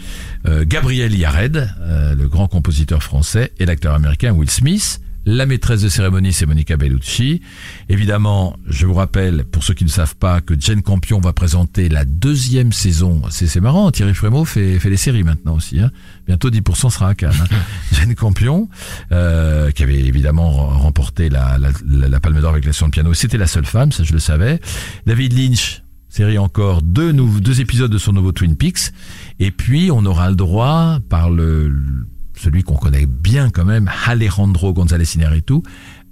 euh, 0.47 0.65
Gabriel 0.67 1.15
Yared, 1.15 1.69
euh, 1.81 2.15
le 2.15 2.27
grand 2.27 2.47
compositeur 2.47 3.01
français, 3.01 3.51
et 3.59 3.65
l'acteur 3.65 3.93
américain 3.93 4.31
Will 4.31 4.49
Smith. 4.49 4.99
La 5.25 5.45
maîtresse 5.45 5.81
de 5.81 5.87
cérémonie, 5.87 6.33
c'est 6.33 6.45
Monica 6.45 6.75
Bellucci. 6.75 7.39
Évidemment, 7.87 8.57
je 8.67 8.85
vous 8.85 8.93
rappelle, 8.93 9.45
pour 9.45 9.63
ceux 9.63 9.73
qui 9.73 9.85
ne 9.85 9.89
savent 9.89 10.17
pas, 10.17 10.41
que 10.41 10.53
Jane 10.59 10.81
Campion 10.81 11.21
va 11.21 11.31
présenter 11.31 11.87
la 11.87 12.03
deuxième 12.03 12.73
saison. 12.73 13.21
C'est 13.29 13.61
marrant, 13.61 13.89
Thierry 13.91 14.13
Frémaux 14.13 14.43
fait, 14.43 14.77
fait 14.79 14.89
les 14.89 14.97
séries 14.97 15.23
maintenant 15.23 15.55
aussi. 15.55 15.79
Hein. 15.79 15.91
Bientôt 16.27 16.49
10% 16.49 16.89
sera 16.89 17.07
à 17.09 17.15
Cannes. 17.15 17.31
hein. 17.39 17.55
Jane 17.93 18.15
Campion, 18.15 18.67
euh, 19.13 19.71
qui 19.71 19.83
avait 19.83 20.01
évidemment 20.01 20.51
re- 20.51 20.77
remporté 20.79 21.29
la, 21.29 21.57
la, 21.57 21.69
la, 21.87 22.09
la 22.09 22.19
Palme 22.19 22.41
d'Or 22.41 22.51
avec 22.51 22.65
la 22.65 22.73
son 22.73 22.87
de 22.87 22.91
piano. 22.91 23.13
C'était 23.13 23.37
la 23.37 23.47
seule 23.47 23.65
femme, 23.65 23.93
ça 23.93 24.03
je 24.03 24.11
le 24.11 24.19
savais. 24.19 24.59
David 25.05 25.37
Lynch, 25.37 25.83
série 26.09 26.37
encore, 26.37 26.81
deux, 26.81 27.13
nouveaux, 27.13 27.39
deux 27.39 27.61
épisodes 27.61 27.91
de 27.91 27.97
son 27.97 28.11
nouveau 28.11 28.33
Twin 28.33 28.57
Peaks. 28.57 28.91
Et 29.39 29.51
puis, 29.51 29.89
on 29.89 30.05
aura 30.05 30.29
le 30.29 30.35
droit, 30.35 30.99
par 31.07 31.29
le- 31.29 31.73
celui 32.43 32.63
qu'on 32.63 32.75
connaît 32.75 33.05
bien 33.05 33.49
quand 33.49 33.65
même, 33.65 33.89
Alejandro 34.05 34.73
González 34.73 35.05
Iñárritu, 35.15 35.55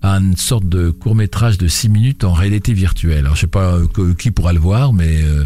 à 0.02 0.14
une 0.18 0.36
sorte 0.38 0.68
de 0.68 0.90
court 0.90 1.16
métrage 1.16 1.58
de 1.58 1.68
6 1.68 1.90
minutes 1.90 2.24
en 2.24 2.34
réalité 2.34 2.74
virtuelle. 2.74 3.20
Alors, 3.26 3.36
je 3.36 3.42
sais 3.42 3.48
pas 3.48 3.76
euh, 3.76 3.88
que- 3.88 4.14
qui 4.14 4.32
pourra 4.32 4.54
le 4.54 4.60
voir, 4.60 4.94
mais 4.94 5.22
euh, 5.24 5.46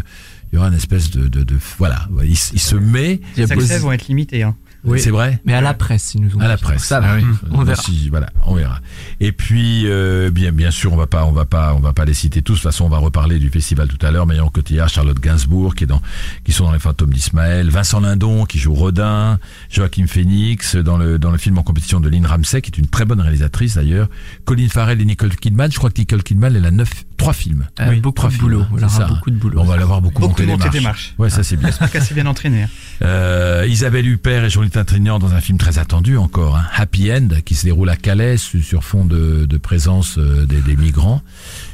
il 0.52 0.56
y 0.56 0.58
aura 0.58 0.68
une 0.68 0.74
espèce 0.74 1.10
de... 1.10 1.28
de, 1.28 1.42
de 1.42 1.56
voilà, 1.78 2.08
il, 2.22 2.30
il 2.30 2.60
se 2.60 2.76
met... 2.76 3.20
Les 3.36 3.50
accès 3.52 3.78
vont 3.80 3.92
être 3.92 4.06
limités. 4.08 4.42
Hein. 4.44 4.56
Oui. 4.86 5.00
C'est 5.00 5.10
vrai 5.10 5.40
Mais 5.44 5.52
à 5.52 5.60
la 5.60 5.74
presse, 5.74 6.14
ils 6.14 6.20
nous 6.20 6.36
ont 6.36 6.40
à 6.40 6.48
la 6.48 6.56
presse. 6.56 6.84
Ça 6.84 7.00
va. 7.00 7.08
Ah 7.10 7.16
oui. 7.16 7.24
On 7.50 7.64
verra. 7.64 7.82
Si, 7.82 8.08
voilà, 8.08 8.28
on 8.46 8.54
verra. 8.54 8.80
Et 9.20 9.32
puis, 9.32 9.82
euh, 9.86 10.30
bien, 10.30 10.52
bien 10.52 10.70
sûr, 10.70 10.92
on 10.92 10.96
va 10.96 11.06
pas, 11.06 11.24
on 11.24 11.32
va 11.32 11.44
pas, 11.44 11.74
on 11.74 11.80
va 11.80 11.92
pas 11.92 12.04
les 12.04 12.14
citer 12.14 12.42
tous. 12.42 12.54
De 12.54 12.58
toute 12.58 12.70
façon, 12.70 12.84
on 12.84 12.88
va 12.88 12.98
reparler 12.98 13.38
du 13.38 13.48
festival 13.50 13.88
tout 13.88 14.04
à 14.04 14.10
l'heure. 14.10 14.26
Marion 14.26 14.48
Cotillard, 14.48 14.88
Charlotte 14.88 15.18
Gainsbourg, 15.18 15.74
qui 15.74 15.84
est 15.84 15.86
dans, 15.86 16.00
qui 16.44 16.52
sont 16.52 16.64
dans 16.64 16.72
les 16.72 16.78
fantômes 16.78 17.12
d'Ismaël, 17.12 17.68
Vincent 17.68 18.00
Lindon, 18.00 18.44
qui 18.44 18.58
joue 18.58 18.74
Rodin, 18.74 19.38
Joachim 19.70 20.06
Phoenix, 20.06 20.76
dans 20.76 20.96
le, 20.96 21.18
dans 21.18 21.30
le 21.30 21.38
film 21.38 21.58
en 21.58 21.62
compétition 21.62 22.00
de 22.00 22.08
Lynn 22.08 22.26
Ramsey, 22.26 22.62
qui 22.62 22.70
est 22.70 22.78
une 22.78 22.86
très 22.86 23.04
bonne 23.04 23.20
réalisatrice 23.20 23.74
d'ailleurs, 23.74 24.08
Colin 24.44 24.68
Farrell 24.68 25.00
et 25.00 25.04
Nicole 25.04 25.34
Kidman. 25.34 25.70
Je 25.70 25.78
crois 25.78 25.90
que 25.90 26.00
Nicole 26.00 26.22
Kidman, 26.22 26.54
elle 26.54 26.66
a 26.66 26.70
neuf, 26.70 26.90
trois 27.16 27.32
films. 27.32 27.66
Euh, 27.80 27.90
Oui, 27.90 28.00
beaucoup 28.00 28.16
trois 28.16 28.30
de 28.30 28.36
boulot. 28.36 28.64
films, 28.76 28.88
ça. 28.88 29.06
beaucoup 29.06 29.30
de 29.30 29.36
boulot. 29.36 29.58
On 29.60 29.64
va 29.64 29.76
l'avoir 29.76 30.00
beaucoup, 30.00 30.20
Beaucoup 30.20 30.32
monté 30.32 30.42
de 30.42 30.46
les 30.46 30.52
montées 30.52 30.64
marches. 30.64 30.74
des 30.78 30.80
marches. 30.84 31.14
Ouais, 31.18 31.30
ça 31.30 31.42
c'est 31.42 31.56
bien. 31.56 31.68
J'espère 31.70 31.90
qu'elle 31.90 32.02
s'est 32.02 32.14
bien 32.14 32.26
entraînée. 32.26 32.62
hein. 32.64 32.68
Euh, 33.02 33.66
Isabelle 33.68 34.06
Huppert 34.06 34.44
et 34.44 34.50
Jonathan 34.50 34.84
Trignan 34.84 35.18
dans 35.18 35.34
un 35.34 35.40
film 35.40 35.58
très 35.58 35.78
attendu 35.78 36.16
encore, 36.16 36.56
hein, 36.56 36.66
Happy 36.74 37.12
End, 37.12 37.28
qui 37.44 37.54
se 37.54 37.64
déroule 37.64 37.90
à 37.90 37.96
Calais 37.96 38.36
su- 38.36 38.62
sur 38.62 38.84
fond 38.84 39.04
de, 39.04 39.46
de 39.46 39.56
présence 39.58 40.18
euh, 40.18 40.46
des, 40.46 40.60
des 40.60 40.76
migrants. 40.76 41.22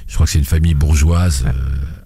Je 0.09 0.15
crois 0.15 0.27
que 0.27 0.33
c'est 0.33 0.39
une 0.41 0.45
famille 0.45 0.75
bourgeoise 0.75 1.45
euh, 1.47 1.53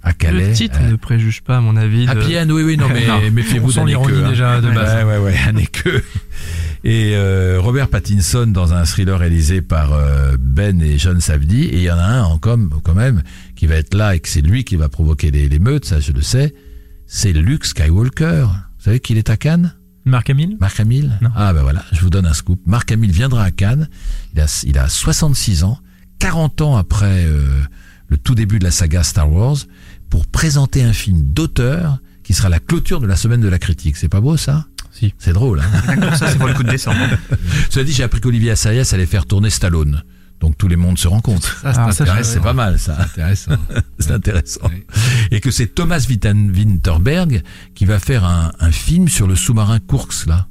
à 0.02 0.12
Calais. 0.12 0.48
Le 0.50 0.52
titre 0.54 0.78
Euh, 0.80 0.90
ne 0.92 0.96
préjuge 0.96 1.42
pas, 1.42 1.56
à 1.56 1.60
mon 1.60 1.76
avis. 1.76 2.06
de- 2.06 2.10
Happy 2.10 2.38
End, 2.38 2.48
oui, 2.50 2.62
oui, 2.62 2.76
non, 2.76 2.88
mais 2.92 3.30
méfiez-vous 3.30 3.72
d'un 3.72 3.86
hein. 3.86 4.28
déjà 4.28 4.60
de 4.60 4.70
base. 4.70 5.04
Ouais, 5.04 5.12
ouais, 5.12 5.18
ouais, 5.18 5.36
un 5.48 5.56
équeux. 5.56 6.04
Et 6.84 7.12
euh, 7.16 7.58
Robert 7.60 7.88
Pattinson 7.88 8.46
dans 8.46 8.72
un 8.72 8.84
thriller 8.84 9.18
réalisé 9.18 9.60
par 9.62 9.92
euh, 9.92 10.36
Ben 10.38 10.80
et 10.80 10.98
John 10.98 11.20
Savdi. 11.20 11.62
Et 11.64 11.76
il 11.78 11.82
y 11.82 11.90
en 11.90 11.98
a 11.98 12.04
un 12.04 12.22
en 12.22 12.38
com, 12.38 12.70
quand 12.82 12.94
même 12.94 13.22
qui 13.56 13.66
va 13.66 13.74
être 13.76 13.94
là 13.94 14.14
et 14.14 14.20
que 14.20 14.28
c'est 14.28 14.42
lui 14.42 14.64
qui 14.64 14.76
va 14.76 14.88
provoquer 14.88 15.30
les- 15.30 15.48
l'émeute, 15.48 15.84
ça 15.84 16.00
je 16.00 16.12
le 16.12 16.22
sais. 16.22 16.54
C'est 17.06 17.32
Luke 17.32 17.64
Skywalker. 17.64 18.46
Vous 18.78 18.84
savez 18.84 19.00
qu'il 19.00 19.16
est 19.18 19.30
à 19.30 19.36
Cannes? 19.36 19.74
Marc 20.04 20.30
Hamill? 20.30 20.56
Marc 20.60 20.78
Hamill? 20.78 21.18
Non. 21.20 21.30
Ah 21.34 21.52
ben 21.52 21.62
voilà, 21.62 21.84
je 21.92 22.00
vous 22.00 22.10
donne 22.10 22.26
un 22.26 22.34
scoop. 22.34 22.60
Marc 22.66 22.92
Hamill 22.92 23.10
viendra 23.10 23.42
à 23.42 23.50
Cannes. 23.50 23.88
Il 24.34 24.40
a, 24.40 24.62
il 24.64 24.78
a 24.78 24.88
66 24.88 25.64
ans, 25.64 25.78
40 26.20 26.60
ans 26.60 26.76
après 26.76 27.24
euh, 27.26 27.42
le 28.08 28.16
tout 28.16 28.36
début 28.36 28.60
de 28.60 28.64
la 28.64 28.70
saga 28.70 29.02
Star 29.02 29.30
Wars, 29.32 29.56
pour 30.08 30.26
présenter 30.26 30.84
un 30.84 30.92
film 30.92 31.22
d'auteur 31.22 31.98
qui 32.22 32.34
sera 32.34 32.48
la 32.48 32.60
clôture 32.60 33.00
de 33.00 33.06
la 33.08 33.16
semaine 33.16 33.40
de 33.40 33.48
la 33.48 33.58
critique. 33.58 33.96
C'est 33.96 34.08
pas 34.08 34.20
beau 34.20 34.36
ça? 34.36 34.66
Si. 34.98 35.12
C'est 35.18 35.32
drôle. 35.32 35.60
Hein 35.60 35.82
D'accord, 35.96 36.16
ça 36.16 36.28
c'est 36.30 36.38
pour 36.38 36.46
le 36.48 36.54
coup 36.54 36.62
de 36.62 36.70
décembre. 36.70 36.98
Cela 37.70 37.84
dit, 37.84 37.92
j'ai 37.92 38.02
appris 38.04 38.20
qu'Olivier 38.20 38.50
Assayas 38.52 38.90
allait 38.92 39.06
faire 39.06 39.26
tourner 39.26 39.50
Stallone 39.50 40.02
Donc 40.40 40.56
tout 40.56 40.68
les 40.68 40.76
mondes 40.76 40.98
se 40.98 41.06
rencontrent. 41.08 41.58
Ça, 41.60 41.72
c'est 41.72 41.80
Ah, 41.80 41.92
ça, 41.92 42.22
c'est 42.22 42.40
pas 42.40 42.52
mal 42.54 42.78
ça. 42.78 42.96
intéressant. 43.00 43.52
C'est 43.98 44.10
intéressant. 44.12 44.60
Oui. 44.64 44.84
Et 45.30 45.40
que 45.40 45.50
c'est 45.50 45.66
Thomas 45.74 46.04
Winterberg 46.08 47.42
qui 47.74 47.84
va 47.84 47.98
faire 47.98 48.24
un, 48.24 48.52
un 48.60 48.70
film 48.70 49.08
sur 49.08 49.26
le 49.26 49.34
sous-marin 49.36 49.78
Kursk 49.80 50.26
là. 50.26 50.46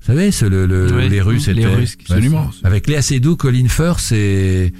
Vous 0.00 0.06
savez, 0.14 0.30
c'est 0.32 0.48
le, 0.48 0.66
le- 0.66 0.90
Oui, 0.96 1.08
les 1.08 1.20
Russes 1.20 1.48
les 1.48 1.62
étaient 1.62 1.74
Russes 1.74 1.96
qui- 1.96 2.10
Absolument. 2.12 2.50
avec 2.64 2.86
Léa 2.86 3.02
Seydoux, 3.02 3.36
Colin 3.36 3.68
Firth 3.68 4.12
et 4.12 4.72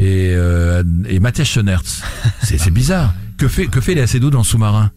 et, 0.00 0.32
euh, 0.34 0.82
et 1.08 1.18
Mathias 1.20 1.48
Schoenertz. 1.48 2.02
C'est 2.42 2.58
c'est 2.58 2.70
bizarre. 2.70 3.14
Que 3.38 3.48
fait 3.48 3.66
que 3.66 3.80
fait 3.80 3.94
Léa 3.94 4.06
Seydoux 4.06 4.30
dans 4.30 4.38
le 4.38 4.44
sous-marin? 4.44 4.90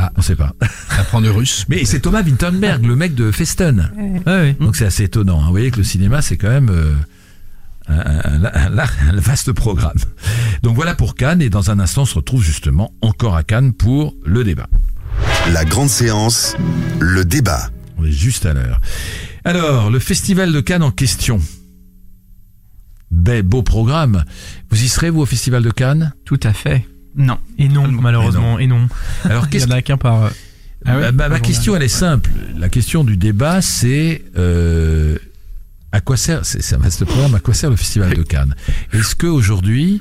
Ah. 0.00 0.12
on 0.16 0.22
sait 0.22 0.36
pas. 0.36 0.54
Apprendre 0.98 1.26
le 1.26 1.32
russe. 1.32 1.64
Mais 1.68 1.84
c'est 1.84 2.00
Thomas 2.00 2.22
Winterberg, 2.22 2.84
le 2.86 2.94
mec 2.94 3.14
de 3.16 3.32
Festen. 3.32 3.90
Ouais. 4.26 4.54
Donc 4.60 4.76
c'est 4.76 4.86
assez 4.86 5.04
étonnant. 5.04 5.40
hein. 5.40 5.46
Vous 5.46 5.50
voyez 5.50 5.70
que 5.72 5.78
le 5.78 5.84
cinéma, 5.84 6.22
c'est 6.22 6.36
quand 6.36 6.48
même 6.50 6.68
euh, 6.70 6.94
un, 7.88 7.98
un- 7.98 8.44
un- 8.44 8.78
un- 8.78 9.16
un 9.16 9.20
vaste 9.20 9.52
programme. 9.52 9.98
Donc 10.62 10.76
voilà 10.76 10.94
pour 10.94 11.14
Cannes, 11.16 11.42
et 11.42 11.50
dans 11.50 11.70
un 11.70 11.80
instant, 11.80 12.02
on 12.02 12.06
se 12.06 12.14
retrouve 12.14 12.42
justement 12.44 12.92
encore 13.02 13.34
à 13.36 13.42
Cannes 13.42 13.72
pour 13.72 14.14
le 14.24 14.44
débat. 14.44 14.68
La 15.52 15.64
grande 15.64 15.88
séance, 15.88 16.54
le 17.00 17.24
débat. 17.24 17.70
On 17.96 18.04
est 18.04 18.12
juste 18.12 18.46
à 18.46 18.52
l'heure. 18.54 18.80
Alors, 19.44 19.90
le 19.90 19.98
festival 19.98 20.52
de 20.52 20.60
Cannes 20.60 20.82
en 20.84 20.90
question. 20.92 21.40
Ben, 23.10 23.42
beau 23.42 23.62
programme. 23.62 24.24
Vous 24.70 24.82
y 24.82 24.88
serez, 24.88 25.10
vous, 25.10 25.22
au 25.22 25.26
festival 25.26 25.62
de 25.62 25.70
Cannes? 25.70 26.12
Tout 26.24 26.38
à 26.42 26.52
fait. 26.52 26.86
Non. 27.18 27.38
Et 27.58 27.68
non, 27.68 27.86
malheureusement, 27.88 28.58
et 28.58 28.66
non. 28.66 28.88
Alors, 29.24 29.44
Il 29.44 29.48
y 29.48 29.50
qu'est-ce 29.50 29.66
en 29.66 29.72
a 29.72 29.82
qu'un 29.82 29.96
par. 29.98 30.24
euh, 30.24 30.30
Ma- 30.86 31.12
ma, 31.12 31.28
ma 31.28 31.40
question, 31.40 31.74
elle 31.76 31.82
est 31.82 31.88
simple. 31.88 32.30
La 32.56 32.68
question 32.68 33.02
du 33.04 33.16
débat, 33.16 33.60
c'est 33.60 34.22
euh, 34.36 35.18
à 35.92 36.00
quoi 36.00 36.16
sert 36.16 36.44
C'est 36.46 36.62
c'est 36.62 36.76
un 36.76 36.78
vaste 36.78 37.04
programme. 37.04 37.34
À 37.34 37.40
quoi 37.40 37.52
sert 37.54 37.70
le 37.70 37.76
Festival 37.76 38.14
de 38.14 38.22
Cannes? 38.22 38.54
Est-ce 38.92 39.14
que 39.16 39.26
aujourd'hui, 39.26 40.00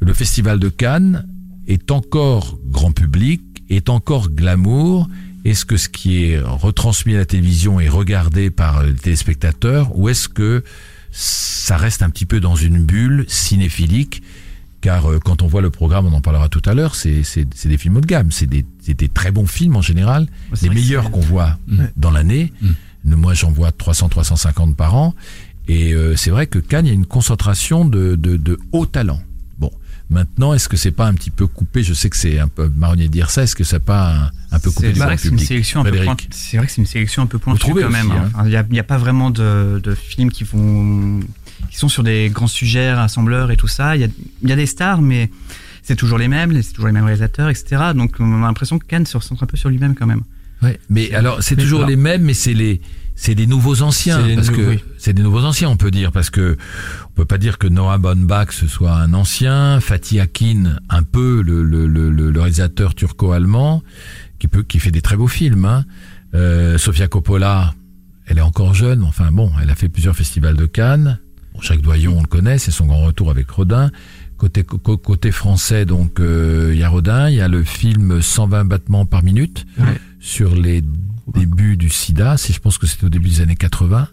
le 0.00 0.12
Festival 0.12 0.58
de 0.60 0.68
Cannes 0.68 1.26
est 1.66 1.90
encore 1.90 2.58
grand 2.66 2.92
public, 2.92 3.40
est 3.70 3.88
encore 3.88 4.28
glamour? 4.28 5.08
Est-ce 5.46 5.64
que 5.64 5.78
ce 5.78 5.88
qui 5.88 6.24
est 6.24 6.38
retransmis 6.40 7.14
à 7.14 7.18
la 7.18 7.24
télévision 7.24 7.80
est 7.80 7.88
regardé 7.88 8.50
par 8.50 8.82
les 8.82 8.92
téléspectateurs, 8.92 9.96
ou 9.98 10.10
est-ce 10.10 10.28
que 10.28 10.62
ça 11.10 11.78
reste 11.78 12.02
un 12.02 12.10
petit 12.10 12.26
peu 12.26 12.38
dans 12.40 12.56
une 12.56 12.84
bulle 12.84 13.24
cinéphilique 13.28 14.22
car 14.80 15.10
euh, 15.10 15.18
quand 15.18 15.42
on 15.42 15.46
voit 15.46 15.62
le 15.62 15.70
programme, 15.70 16.06
on 16.06 16.12
en 16.12 16.20
parlera 16.20 16.48
tout 16.48 16.62
à 16.64 16.74
l'heure, 16.74 16.94
c'est 16.94 17.22
des 17.64 17.78
films 17.78 17.96
haut 17.96 18.00
de 18.00 18.06
gamme, 18.06 18.30
c'est 18.30 18.46
des, 18.46 18.64
très 19.12 19.30
bons 19.30 19.46
films 19.46 19.76
en 19.76 19.82
général, 19.82 20.26
les 20.62 20.68
vrai 20.68 20.68
que 20.68 20.74
meilleurs 20.74 21.10
qu'on 21.10 21.20
voit 21.20 21.58
dans 21.96 22.10
l'année. 22.10 22.52
Mm. 22.62 22.68
Moi, 23.04 23.32
j'en 23.34 23.50
vois 23.50 23.70
300-350 23.70 24.74
par 24.74 24.94
an. 24.94 25.14
Et 25.68 25.92
euh, 25.92 26.16
c'est 26.16 26.30
vrai 26.30 26.46
que 26.46 26.58
Cannes, 26.58 26.86
il 26.86 26.88
y 26.88 26.92
a 26.92 26.94
une 26.94 27.06
concentration 27.06 27.84
de, 27.84 28.16
de, 28.16 28.36
de 28.36 28.58
haut 28.72 28.86
talent. 28.86 29.20
Bon, 29.58 29.70
maintenant, 30.08 30.54
est-ce 30.54 30.68
que 30.68 30.78
c'est 30.78 30.90
pas 30.92 31.06
un 31.06 31.14
petit 31.14 31.30
peu 31.30 31.46
coupé? 31.46 31.82
Je 31.82 31.92
sais 31.92 32.08
que 32.08 32.16
c'est 32.16 32.38
un 32.38 32.48
peu 32.48 32.72
marronnier 32.74 33.08
de 33.08 33.12
dire 33.12 33.30
ça. 33.30 33.42
Est-ce 33.42 33.54
que 33.54 33.64
c'est 33.64 33.78
pas 33.78 34.14
un, 34.14 34.30
un 34.50 34.58
peu 34.58 34.70
coupé 34.70 34.88
C'est 34.88 34.92
du 34.94 34.98
bah, 34.98 35.06
grand 35.06 35.16
c'est 35.18 35.28
une 35.28 35.38
sélection 35.38 35.80
un 35.80 35.84
peu 35.84 36.04
pointue. 36.04 36.28
C'est 36.30 36.56
vrai 36.56 36.66
que 36.66 36.72
c'est 36.72 36.80
une 36.80 36.86
sélection 36.86 37.22
un 37.22 37.26
peu 37.26 37.38
pointue 37.38 37.66
quand 37.66 37.90
même. 37.90 38.10
aussi, 38.10 38.18
hein. 38.18 38.22
hein. 38.24 38.30
Enfin, 38.34 38.46
Il 38.46 38.72
n'y 38.72 38.80
a, 38.80 38.84
pas 38.84 38.98
vraiment 38.98 39.30
de, 39.30 39.80
de 39.82 39.94
films 39.94 40.30
qui 40.30 40.44
vont 40.44 41.20
qui 41.70 41.76
sont 41.76 41.88
sur 41.88 42.02
des 42.02 42.30
grands 42.30 42.46
sujets, 42.46 42.92
rassembleurs 42.92 43.50
et 43.50 43.56
tout 43.56 43.68
ça. 43.68 43.96
Il 43.96 44.00
y 44.00 44.04
a, 44.04 44.08
il 44.42 44.48
y 44.48 44.52
a 44.52 44.56
des 44.56 44.66
stars, 44.66 45.00
mais 45.02 45.30
c'est 45.82 45.96
toujours 45.96 46.18
les 46.18 46.28
mêmes, 46.28 46.60
c'est 46.62 46.72
toujours 46.72 46.86
les 46.88 46.92
mêmes 46.92 47.04
réalisateurs, 47.04 47.48
etc. 47.48 47.92
Donc 47.94 48.16
on 48.20 48.42
a 48.42 48.46
l'impression 48.46 48.78
que 48.78 48.86
Cannes 48.86 49.06
se 49.06 49.16
recentre 49.16 49.42
un 49.42 49.46
peu 49.46 49.56
sur 49.56 49.68
lui-même 49.70 49.94
quand 49.94 50.06
même. 50.06 50.22
Ouais, 50.62 50.78
mais 50.90 51.14
alors 51.14 51.42
c'est 51.42 51.54
toujours 51.56 51.84
les 51.86 51.94
mêmes, 51.96 52.22
mais 52.22 52.34
c'est 52.34 52.52
les 52.54 52.80
c'est 53.14 53.34
des 53.34 53.46
nouveaux 53.46 53.82
anciens 53.82 54.20
parce 54.36 54.50
nou- 54.50 54.56
que 54.56 54.68
oui. 54.70 54.84
c'est 54.96 55.12
des 55.12 55.22
nouveaux 55.22 55.44
anciens, 55.44 55.68
on 55.70 55.76
peut 55.76 55.90
dire 55.92 56.10
parce 56.12 56.30
que 56.30 56.56
on 57.06 57.12
peut 57.14 57.24
pas 57.24 57.38
dire 57.38 57.58
que 57.58 57.66
Noah 57.68 57.98
Baumbach 57.98 58.50
ce 58.52 58.66
soit 58.66 58.92
un 58.92 59.14
ancien, 59.14 59.80
Fatih 59.80 60.18
Akin 60.20 60.76
un 60.88 61.02
peu 61.04 61.42
le 61.42 61.62
le, 61.62 61.86
le, 61.86 62.10
le- 62.10 62.30
le 62.30 62.40
réalisateur 62.40 62.94
turco-allemand 62.96 63.82
qui 64.40 64.48
peut 64.48 64.62
qui 64.64 64.78
fait 64.80 64.90
des 64.90 65.00
très 65.02 65.16
beaux 65.16 65.28
films. 65.28 65.64
Hein. 65.64 65.84
Euh, 66.34 66.76
Sofia 66.76 67.06
Coppola, 67.08 67.72
elle 68.26 68.38
est 68.38 68.42
encore 68.42 68.74
jeune, 68.74 69.02
enfin 69.04 69.30
bon, 69.32 69.50
elle 69.62 69.70
a 69.70 69.74
fait 69.76 69.88
plusieurs 69.88 70.14
festivals 70.16 70.56
de 70.56 70.66
Cannes. 70.66 71.18
Bon, 71.58 71.62
Jacques 71.62 71.80
Doyon, 71.82 72.14
on 72.16 72.20
le 72.22 72.28
connaît, 72.28 72.58
c'est 72.58 72.70
son 72.70 72.86
grand 72.86 73.04
retour 73.04 73.30
avec 73.32 73.50
Rodin. 73.50 73.90
Côté 74.36 75.32
français, 75.32 75.84
donc 75.86 76.20
euh, 76.20 76.70
il 76.72 76.78
y 76.78 76.84
a 76.84 76.88
Rodin, 76.88 77.28
il 77.28 77.34
y 77.34 77.40
a 77.40 77.48
le 77.48 77.64
film 77.64 78.22
120 78.22 78.64
battements 78.64 79.04
par 79.06 79.24
minute 79.24 79.66
Ouais. 79.76 79.98
sur 80.20 80.54
les 80.54 80.84
débuts 81.34 81.76
du 81.76 81.88
SIDA. 81.90 82.36
Si 82.36 82.52
je 82.52 82.60
pense 82.60 82.78
que 82.78 82.86
c'était 82.86 83.06
au 83.06 83.08
début 83.08 83.28
des 83.30 83.40
années 83.40 83.56
80, 83.56 84.06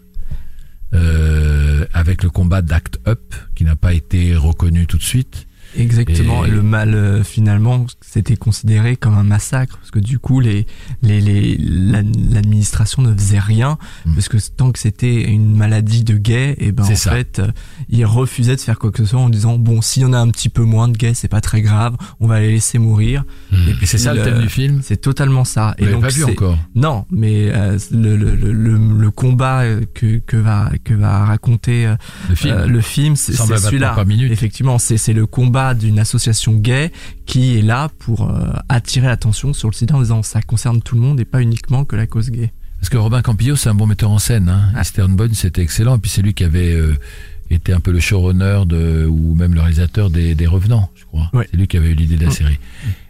euh, 0.94 1.84
avec 1.92 2.24
le 2.24 2.30
combat 2.30 2.62
d'Act 2.62 2.98
Up 3.06 3.34
qui 3.54 3.62
n'a 3.62 3.76
pas 3.76 3.94
été 3.94 4.34
reconnu 4.34 4.88
tout 4.88 4.98
de 4.98 5.02
suite. 5.04 5.46
Exactement. 5.78 6.44
Et- 6.44 6.50
Le 6.50 6.62
mal, 6.62 6.94
euh, 6.94 7.22
finalement, 7.24 7.86
c'était 8.00 8.36
considéré 8.36 8.96
comme 8.96 9.14
un 9.16 9.22
massacre 9.24 9.78
parce 9.78 9.90
que 9.90 9.98
du 9.98 10.18
coup, 10.18 10.40
les, 10.40 10.66
les, 11.02 11.20
les, 11.20 11.56
l'ad- 11.58 12.16
l'administration 12.32 13.02
ne 13.02 13.14
faisait 13.14 13.38
rien 13.38 13.78
Mm. 14.04 14.14
parce 14.14 14.28
que 14.28 14.36
tant 14.56 14.72
que 14.72 14.78
c'était 14.78 15.22
une 15.22 15.54
maladie 15.54 16.04
de 16.04 16.16
gays, 16.16 16.54
et 16.58 16.72
ben 16.72 16.84
C'est 16.84 16.92
en 16.92 16.96
ça. 16.96 17.10
fait, 17.12 17.38
euh, 17.40 17.48
ils 17.88 18.04
refusaient 18.06 18.56
de 18.56 18.60
faire 18.60 18.78
quoi 18.78 18.90
que 18.90 18.98
ce 18.98 19.10
soit 19.10 19.20
en 19.20 19.28
disant 19.28 19.58
bon, 19.58 19.80
s'il 19.82 20.02
y 20.02 20.06
en 20.06 20.12
a 20.12 20.18
un 20.18 20.28
petit 20.30 20.48
peu 20.48 20.62
moins 20.62 20.88
de 20.88 20.96
gays, 20.96 21.14
c'est 21.14 21.28
pas 21.28 21.40
très 21.40 21.62
grave, 21.62 21.96
on 22.20 22.26
va 22.26 22.40
les 22.40 22.50
laisser 22.52 22.78
mourir. 22.78 23.24
Et 23.52 23.74
puis 23.74 23.86
c'est 23.86 23.98
ça 23.98 24.12
le 24.14 24.20
le- 24.20 24.24
thème 24.24 24.40
du 24.40 24.48
film? 24.48 24.80
C'est 24.82 24.96
totalement 25.00 25.44
ça. 25.44 25.74
Vous 25.78 25.84
l'avez 25.84 26.00
pas 26.00 26.08
vu 26.08 26.24
encore? 26.24 26.58
Non, 26.74 27.04
mais 27.10 27.50
euh, 27.52 27.78
le, 27.92 28.16
le, 28.16 28.34
le, 28.34 28.52
le, 28.52 28.76
le 28.98 29.10
combat 29.10 29.60
euh, 29.62 29.82
que, 29.94 30.18
que 30.18 30.36
va 30.36 30.70
que 30.84 30.94
va 30.94 31.24
raconter 31.24 31.86
euh, 31.86 31.96
Le 32.28 32.80
film. 32.80 33.12
euh, 33.12 33.16
c'est 33.16 33.32
120 33.32 33.56
c'est 33.56 33.78
battements 33.78 34.04
celui-là. 34.04 34.32
Effectivement, 34.32 34.78
c'est 34.78 34.96
c'est 34.96 35.12
le 35.12 35.26
combat 35.26 35.65
d'une 35.74 35.98
association 35.98 36.54
gay 36.54 36.92
qui 37.26 37.58
est 37.58 37.62
là 37.62 37.90
pour 37.98 38.30
euh, 38.30 38.52
attirer 38.68 39.06
l'attention 39.06 39.52
sur 39.52 39.68
le 39.68 39.74
sida 39.74 39.94
en 39.94 40.00
disant 40.00 40.22
ça 40.22 40.42
concerne 40.42 40.82
tout 40.82 40.94
le 40.94 41.00
monde 41.00 41.20
et 41.20 41.24
pas 41.24 41.42
uniquement 41.42 41.84
que 41.84 41.96
la 41.96 42.06
cause 42.06 42.30
gay. 42.30 42.52
Parce 42.80 42.90
que 42.90 42.96
Robin 42.98 43.22
Campillo, 43.22 43.56
c'est 43.56 43.68
un 43.68 43.74
bon 43.74 43.86
metteur 43.86 44.10
en 44.10 44.18
scène. 44.18 44.48
Hein. 44.48 44.72
Eastern 44.80 45.14
Bourne, 45.16 45.34
c'était 45.34 45.62
excellent. 45.62 45.96
Et 45.96 45.98
puis 45.98 46.10
c'est 46.10 46.22
lui 46.22 46.34
qui 46.34 46.44
avait 46.44 46.72
euh, 46.72 46.94
été 47.50 47.72
un 47.72 47.80
peu 47.80 47.90
le 47.90 48.00
showrunner 48.00 48.62
de, 48.66 49.06
ou 49.06 49.34
même 49.34 49.54
le 49.54 49.60
réalisateur 49.60 50.10
des, 50.10 50.34
des 50.34 50.46
Revenants, 50.46 50.90
je 50.94 51.04
crois. 51.04 51.30
C'est 51.32 51.56
lui 51.56 51.66
qui 51.66 51.76
avait 51.76 51.90
eu 51.90 51.94
l'idée 51.94 52.16
de 52.16 52.26
la 52.26 52.30
série. 52.30 52.58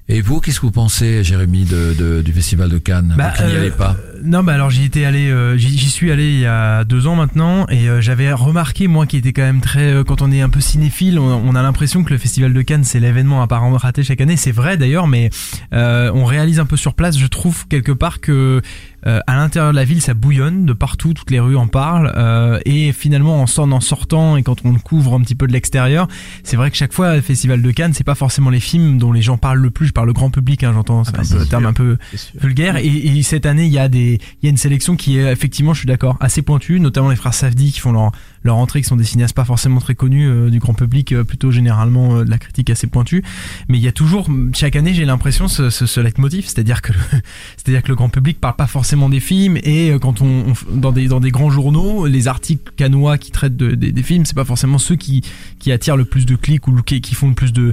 Et 0.09 0.21
vous, 0.21 0.41
qu'est-ce 0.41 0.61
que 0.61 0.67
vous 0.67 0.73
pensez, 0.73 1.25
Jérémy, 1.25 1.65
de, 1.65 1.93
de- 1.99 2.23
du 2.23 2.33
Festival 2.33 2.69
de 2.71 2.79
Cannes 2.79 3.15
Bah, 3.19 3.33
Vous 3.41 3.47
n'y 3.47 3.55
euh, 3.55 3.61
allez 3.61 3.71
pas 3.73 3.97
Non, 4.23 4.45
bah 4.45 4.55
alors 4.55 4.71
j'y 4.71 4.85
étais 4.85 5.05
allé, 5.05 5.29
euh, 5.29 5.57
j'y 5.57 5.91
suis 5.91 6.13
allé 6.13 6.29
il 6.33 6.39
y 6.39 6.47
a 6.47 6.85
deux 6.85 7.09
ans 7.09 7.17
maintenant, 7.17 7.67
et 7.71 7.89
euh, 7.89 8.01
j'avais 8.01 8.33
remarqué 8.33 8.87
moi 8.87 9.05
qui 9.07 9.17
était 9.17 9.33
quand 9.33 9.43
même 9.43 9.61
très, 9.61 9.93
euh, 9.93 10.05
quand 10.05 10.23
on 10.23 10.31
est 10.31 10.41
un 10.41 10.49
peu 10.49 10.61
cinéphile, 10.61 11.19
on, 11.19 11.25
on 11.45 11.55
a 11.57 11.63
l'impression 11.63 12.05
que 12.05 12.11
le 12.13 12.19
Festival 12.19 12.53
de 12.55 12.63
Cannes 12.63 12.85
c'est 12.85 13.01
l'événement 13.01 13.43
apparemment 13.43 13.79
raté 13.79 14.05
chaque 14.05 14.21
année. 14.21 14.37
C'est 14.37 14.53
vrai 14.53 14.77
d'ailleurs, 14.77 15.09
mais 15.09 15.29
euh, 15.73 16.13
on 16.15 16.25
réalise 16.25 16.61
un 16.61 16.67
peu 16.67 16.77
sur 16.77 16.95
place, 16.95 17.19
je 17.19 17.27
trouve 17.27 17.67
quelque 17.67 17.91
part 17.93 18.21
que 18.21 18.63
euh, 19.07 19.21
à 19.27 19.37
l'intérieur 19.37 19.73
de 19.73 19.77
la 19.77 19.85
ville 19.85 20.01
ça 20.01 20.15
bouillonne 20.15 20.67
de 20.67 20.73
partout, 20.73 21.15
toutes 21.15 21.31
les 21.31 21.41
rues 21.41 21.57
en 21.57 21.67
parlent, 21.67 22.13
euh, 22.17 22.59
et 22.65 22.93
finalement 22.93 23.43
en 23.43 23.47
sortant, 23.47 23.77
en 23.77 23.81
sortant 23.81 24.37
et 24.37 24.43
quand 24.43 24.65
on 24.65 24.75
couvre 24.75 25.15
un 25.15 25.21
petit 25.21 25.35
peu 25.35 25.47
de 25.47 25.53
l'extérieur, 25.53 26.09
c'est 26.43 26.57
vrai 26.57 26.71
que 26.71 26.77
chaque 26.77 26.93
fois 26.93 27.15
le 27.15 27.23
Festival 27.23 27.63
de 27.63 27.71
Cannes 27.71 27.93
c'est 27.95 28.05
pas 28.05 28.15
forcément 28.15 28.51
les 28.51 28.61
films 28.61 28.99
dont 28.99 29.13
les 29.13 29.23
gens 29.23 29.39
parlent 29.39 29.61
le 29.61 29.71
plus. 29.71 29.87
Je 29.87 29.93
parle 29.93 30.09
le 30.09 30.13
grand 30.13 30.31
public, 30.31 30.65
hein, 30.65 30.73
j'entends, 30.75 31.05
c'est 31.05 31.13
bah, 31.13 31.23
un 31.31 31.41
un 31.41 31.47
terme 31.47 31.67
un 31.67 31.73
peu 31.73 31.97
vulgaire. 32.41 32.77
Et, 32.77 32.87
et 32.87 33.23
cette 33.23 33.47
année, 33.47 33.67
il 33.67 33.73
y 33.73 33.79
a 33.79 33.89
des, 33.89 34.21
il 34.43 34.45
y 34.45 34.47
a 34.47 34.51
une 34.51 34.57
sélection 34.57 34.97
qui 34.97 35.19
est 35.19 35.33
effectivement, 35.33 35.75
je 35.75 35.81
suis 35.81 35.87
d'accord, 35.87 36.17
assez 36.21 36.43
pointue, 36.43 36.81
notamment 36.81 37.11
les 37.11 37.17
frères 37.17 37.35
Safdie 37.35 37.73
qui 37.73 37.81
font 37.81 37.93
leur 37.93 38.13
leur 38.43 38.57
entrée, 38.57 38.81
qui 38.81 38.87
sont 38.89 38.97
des 38.97 39.05
cinéastes 39.05 39.35
pas 39.35 39.45
forcément 39.45 39.81
très 39.81 39.95
connus 39.95 40.27
euh, 40.29 40.51
du 40.51 40.59
grand 40.59 40.75
public, 40.75 41.13
euh, 41.13 41.25
plutôt 41.25 41.51
généralement 41.51 42.17
euh, 42.19 42.25
de 42.25 42.31
la 42.31 42.39
critique 42.39 42.71
assez 42.71 42.87
pointue. 42.87 43.23
Mais 43.69 43.79
il 43.79 43.83
y 43.85 43.89
a 43.89 43.93
toujours, 43.93 44.29
chaque 44.55 44.77
année, 44.77 44.95
j'ai 44.95 45.05
l'impression 45.05 45.49
ce, 45.49 45.71
ce, 45.71 45.87
ce 45.87 46.01
leitmotiv, 46.01 46.45
c'est-à-dire 46.45 46.83
que, 46.83 46.93
le- 46.93 46.99
c'est-à-dire 47.57 47.83
que 47.83 47.89
le 47.89 47.95
grand 47.97 48.09
public 48.09 48.41
parle 48.41 48.57
pas 48.57 48.67
forcément 48.67 49.09
des 49.09 49.21
films 49.21 49.57
et 49.59 49.93
quand 50.01 50.21
on, 50.23 50.53
dans 50.73 50.93
des 50.93 51.09
dans 51.09 51.21
des 51.21 51.31
grands 51.31 51.51
journaux, 51.51 52.07
les 52.07 52.29
articles 52.29 52.73
canois 52.77 53.19
qui 53.19 53.31
traitent 53.31 53.57
de- 53.57 53.75
des- 53.75 54.03
films, 54.03 54.25
c'est 54.25 54.37
pas 54.37 54.45
forcément 54.45 54.79
ceux 54.79 54.97
qui 54.97 55.23
qui 55.59 55.73
attirent 55.73 55.97
le 55.97 56.05
plus 56.05 56.27
de 56.27 56.37
clics 56.37 56.67
ou 56.69 56.83
qui, 56.83 57.01
qui 57.01 57.15
font 57.15 57.29
le 57.29 57.35
plus 57.35 57.53
de 57.53 57.73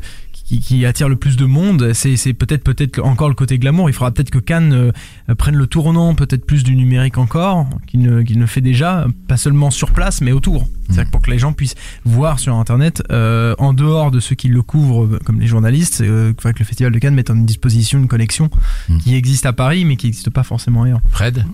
qui, 0.54 0.60
qui 0.60 0.86
attire 0.86 1.10
le 1.10 1.16
plus 1.16 1.36
de 1.38 1.46
monde, 1.46 1.94
c'est 1.94 2.34
peut-être 2.34 2.64
peut-être 2.64 3.00
encore 3.00 3.30
le 3.30 3.36
côté 3.36 3.58
glamour. 3.58 3.90
Il 3.90 3.94
faudra 3.94 4.12
peut-être 4.12 4.30
que 4.30 4.40
Cannes 4.40 4.74
euh, 4.74 5.36
prenne 5.36 5.56
le 5.56 5.68
tournant, 5.68 6.16
peut-être 6.16 6.46
plus 6.46 6.64
du 6.64 6.76
numérique 6.76 7.18
encore, 7.18 7.68
qu'il 7.88 8.02
ne, 8.02 8.22
qu'il 8.22 8.40
ne 8.40 8.46
fait 8.46 8.62
déjà, 8.62 9.08
pas 9.28 9.38
seulement 9.38 9.72
sur 9.72 9.92
place, 9.92 10.22
mais 10.22 10.32
autour. 10.32 10.68
C'est-à-dire 10.88 11.06
que 11.06 11.12
pour 11.12 11.22
que 11.22 11.32
les 11.32 11.40
gens 11.40 11.54
puissent 11.54 11.76
voir 12.04 12.40
sur 12.40 12.56
Internet, 12.56 13.02
euh, 13.12 13.56
en 13.58 13.74
dehors 13.74 14.12
de 14.12 14.20
ceux 14.20 14.36
qui 14.36 14.48
le 14.50 14.62
couvrent, 14.62 15.06
euh, 15.06 15.20
comme 15.26 15.40
les 15.40 15.48
journalistes, 15.48 16.02
euh, 16.02 16.34
il 16.38 16.42
faudrait 16.42 16.54
que 16.54 16.60
le 16.60 16.66
Festival 16.66 16.92
de 16.92 17.00
Cannes 17.00 17.16
mette 17.16 17.30
en 17.30 17.36
disposition 17.36 18.00
une 18.00 18.08
collection 18.08 18.50
Mm. 18.90 18.98
qui 18.98 19.16
existe 19.16 19.46
à 19.46 19.54
Paris, 19.54 19.86
mais 19.86 19.96
qui 19.96 20.08
n'existe 20.08 20.30
pas 20.30 20.44
forcément 20.44 20.84
ailleurs. 20.84 21.02
Fred? 21.10 21.46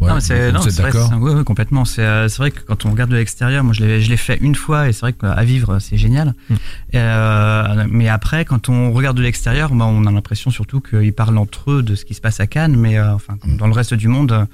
Ouais, 0.00 0.08
non, 0.08 0.14
mais 0.16 0.20
c'est, 0.20 0.52
non, 0.52 0.60
c'est 0.60 0.72
vrai, 0.82 0.90
d'accord 0.92 1.08
c'est- 1.08 1.14
oui, 1.16 1.32
oui, 1.34 1.44
complètement. 1.44 1.84
C'est, 1.86 2.02
euh, 2.02 2.28
c'est 2.28 2.36
vrai 2.38 2.50
que 2.50 2.60
quand 2.60 2.84
on 2.84 2.90
regarde 2.90 3.10
de 3.10 3.16
l'extérieur, 3.16 3.64
moi 3.64 3.72
je 3.72 3.82
l'ai, 3.82 4.00
je 4.02 4.10
l'ai 4.10 4.16
fait 4.18 4.36
une 4.42 4.54
fois 4.54 4.88
et 4.88 4.92
c'est 4.92 5.00
vrai 5.00 5.12
qu'à 5.14 5.42
vivre 5.44 5.78
c'est 5.78 5.96
génial. 5.96 6.34
Hmm. 6.50 6.54
Euh, 6.94 7.86
mais 7.88 8.08
après, 8.08 8.44
quand 8.44 8.68
on 8.68 8.92
regarde 8.92 9.16
de 9.16 9.22
l'extérieur, 9.22 9.74
bah, 9.74 9.86
on 9.86 10.04
a 10.06 10.10
l'impression 10.12 10.50
surtout 10.50 10.80
qu'ils 10.80 11.12
parlent 11.12 11.38
entre 11.38 11.70
eux 11.70 11.82
de 11.82 11.94
ce 11.94 12.04
qui 12.04 12.14
se 12.14 12.20
passe 12.20 12.40
à 12.40 12.46
Cannes, 12.46 12.76
mais 12.76 12.98
euh, 12.98 13.14
enfin, 13.14 13.36
comme 13.40 13.56
dans 13.56 13.66
le 13.66 13.72
reste 13.72 13.94
du 13.94 14.08
monde, 14.08 14.46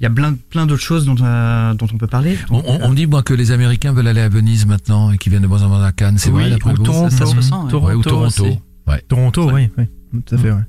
il 0.00 0.02
y 0.02 0.06
a 0.06 0.10
plein, 0.10 0.34
plein 0.50 0.66
d'autres 0.66 0.82
choses 0.82 1.04
dont, 1.04 1.16
euh, 1.22 1.74
dont 1.74 1.88
on 1.92 1.98
peut 1.98 2.06
parler. 2.06 2.38
On, 2.50 2.62
on- 2.66 2.80
on 2.86 2.92
dit 2.94 3.06
moi 3.06 3.22
que 3.22 3.34
les 3.34 3.50
Américains 3.52 3.92
veulent 3.92 4.08
aller 4.08 4.20
à 4.20 4.28
Venise 4.28 4.66
maintenant 4.66 5.10
et 5.10 5.18
qu'ils 5.18 5.30
viennent 5.30 5.42
de 5.42 5.46
moins 5.48 5.62
en 5.62 5.68
moins 5.68 5.84
à 5.84 5.92
Cannes. 5.92 6.18
C'est 6.18 6.30
Oui, 6.30 6.42
vrai 6.42 6.50
d'après 6.50 6.72
ou 6.72 6.76
vous 6.76 6.82
Toronto. 6.84 7.10
ça 7.10 7.26
se 7.26 7.36
ressent, 7.36 7.66
ouais. 7.66 7.74
Ouais, 7.74 7.94
ou 7.94 8.02
Toronto. 8.02 8.46
Toronto, 9.08 9.50
oui, 9.52 9.68
oui, 9.76 9.84
tout 10.26 10.34
à 10.34 10.38
fait. 10.38 10.50
Ouais. 10.52 10.60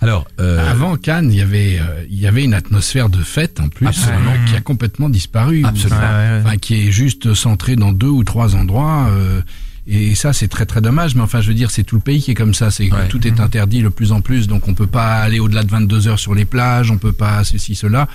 Alors, 0.00 0.26
euh, 0.40 0.70
Avant 0.70 0.96
Cannes, 0.96 1.30
il 1.32 1.38
y 1.38 1.42
avait 1.42 1.78
euh, 1.80 2.04
il 2.10 2.18
y 2.20 2.26
avait 2.26 2.44
une 2.44 2.54
atmosphère 2.54 3.08
de 3.08 3.22
fête 3.22 3.60
en 3.60 3.68
plus 3.68 3.86
Absolument. 3.86 4.32
euh, 4.32 4.44
qui 4.50 4.56
a 4.56 4.60
complètement 4.60 5.08
disparu. 5.08 5.64
Absolument. 5.64 6.00
Enfin, 6.44 6.56
qui 6.56 6.86
est 6.88 6.90
juste 6.90 7.34
centré 7.34 7.76
dans 7.76 7.92
deux 7.92 8.08
ou 8.08 8.24
trois 8.24 8.56
endroits. 8.56 9.08
euh, 9.10 9.40
et 9.86 10.14
ça, 10.14 10.32
c'est 10.32 10.46
très 10.46 10.66
très 10.66 10.80
dommage. 10.80 11.14
Mais 11.16 11.22
enfin, 11.22 11.40
je 11.40 11.48
veux 11.48 11.54
dire, 11.54 11.70
c'est 11.70 11.82
tout 11.82 11.96
le 11.96 12.02
pays 12.02 12.22
qui 12.22 12.30
est 12.30 12.34
comme 12.34 12.54
ça. 12.54 12.70
C'est 12.70 12.92
Ouais. 12.92 13.08
tout 13.08 13.26
est 13.26 13.40
interdit 13.40 13.82
de 13.82 13.88
plus 13.88 14.12
en 14.12 14.20
plus. 14.20 14.46
Donc, 14.46 14.68
on 14.68 14.74
peut 14.74 14.86
pas 14.86 15.14
aller 15.16 15.40
au-delà 15.40 15.64
de 15.64 15.70
22 15.70 16.06
heures 16.06 16.18
sur 16.18 16.34
les 16.34 16.44
plages. 16.44 16.90
On 16.92 16.98
peut 16.98 17.12
pas 17.12 17.42
ceci 17.44 17.74
cela. 17.74 18.06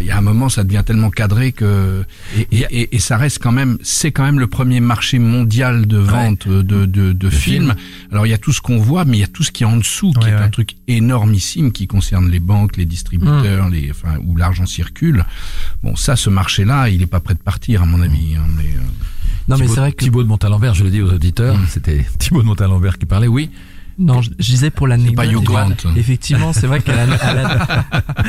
Il 0.00 0.06
y 0.06 0.10
a 0.10 0.16
un 0.16 0.22
moment, 0.22 0.48
ça 0.48 0.64
devient 0.64 0.82
tellement 0.84 1.10
cadré 1.10 1.52
que 1.52 2.04
et, 2.36 2.46
et, 2.50 2.66
et- 2.70 2.96
et 2.96 2.98
ça 2.98 3.16
reste 3.18 3.38
quand 3.42 3.52
même, 3.52 3.78
c'est 3.82 4.10
quand 4.10 4.24
même 4.24 4.40
le 4.40 4.46
premier 4.46 4.80
marché 4.80 5.18
mondial 5.18 5.86
de 5.86 5.98
vente 5.98 6.48
de, 6.48 6.62
de, 6.86 7.12
de, 7.12 7.30
films. 7.30 7.74
Alors 8.10 8.26
il 8.26 8.30
y 8.30 8.34
a 8.34 8.38
tout 8.38 8.52
ce 8.52 8.60
qu'on 8.62 8.78
voit, 8.78 9.04
mais 9.04 9.18
il 9.18 9.20
y 9.20 9.24
a 9.24 9.28
tout 9.28 9.42
ce 9.42 9.52
qui 9.52 9.62
est 9.64 9.66
en 9.66 9.76
dessous, 9.76 10.12
qui 10.12 10.24
Ouais, 10.26 10.30
est 10.30 10.34
un 10.34 10.48
truc 10.48 10.76
énormissime 10.88 11.72
qui 11.72 11.86
concerne 11.86 12.30
les 12.30 12.40
banques, 12.40 12.76
les 12.78 12.86
distributeurs, 12.86 13.68
les, 13.68 13.90
enfin 13.90 14.16
où 14.24 14.36
l'argent 14.36 14.66
circule. 14.66 15.24
Bon, 15.82 15.94
ça, 15.94 16.16
ce 16.16 16.30
marché-là, 16.30 16.88
il 16.88 17.02
est 17.02 17.06
pas 17.06 17.20
prêt 17.20 17.34
de 17.34 17.40
partir 17.40 17.82
à 17.82 17.86
mon 17.86 18.00
avis. 18.00 18.34
hein, 18.36 18.44
mais, 18.56 18.64
euh, 18.64 18.80
Non, 19.48 19.56
mais 19.58 19.68
c'est 19.68 19.80
vrai 19.80 19.92
que 19.92 20.04
Thibaut 20.04 20.22
de 20.22 20.28
Montalembert, 20.28 20.74
je 20.74 20.84
le 20.84 20.90
dis 20.90 21.02
aux 21.02 21.12
auditeurs, 21.12 21.56
Mm. 21.56 21.66
c'était 21.68 22.06
Thibaut 22.18 22.40
de 22.42 22.46
Montalembert 22.46 22.96
qui 22.98 23.06
parlait, 23.06 23.28
oui. 23.28 23.50
Non, 23.98 24.22
je, 24.22 24.30
je 24.38 24.44
disais 24.50 24.70
pour 24.70 24.86
l'anecdote. 24.86 25.16
Effectivement, 25.96 26.52
c'est 26.52 26.66
vrai 26.66 26.80
qu'à 26.80 26.94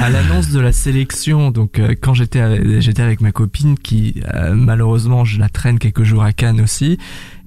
l'annonce 0.10 0.50
de 0.50 0.60
la 0.60 0.72
sélection, 0.72 1.52
donc 1.52 1.80
euh, 1.80 1.96
quand 2.00 2.14
j'étais 2.14 2.40
avec, 2.40 2.80
j'étais 2.82 3.02
avec 3.02 3.22
ma 3.22 3.32
copine 3.32 3.78
qui 3.78 4.22
euh, 4.34 4.54
malheureusement 4.56 5.26
je 5.26 5.40
la 5.40 5.50
traîne 5.50 5.80
quelques 5.80 6.04
jours 6.04 6.24
à 6.24 6.34
Cannes 6.34 6.62
aussi, 6.62 6.98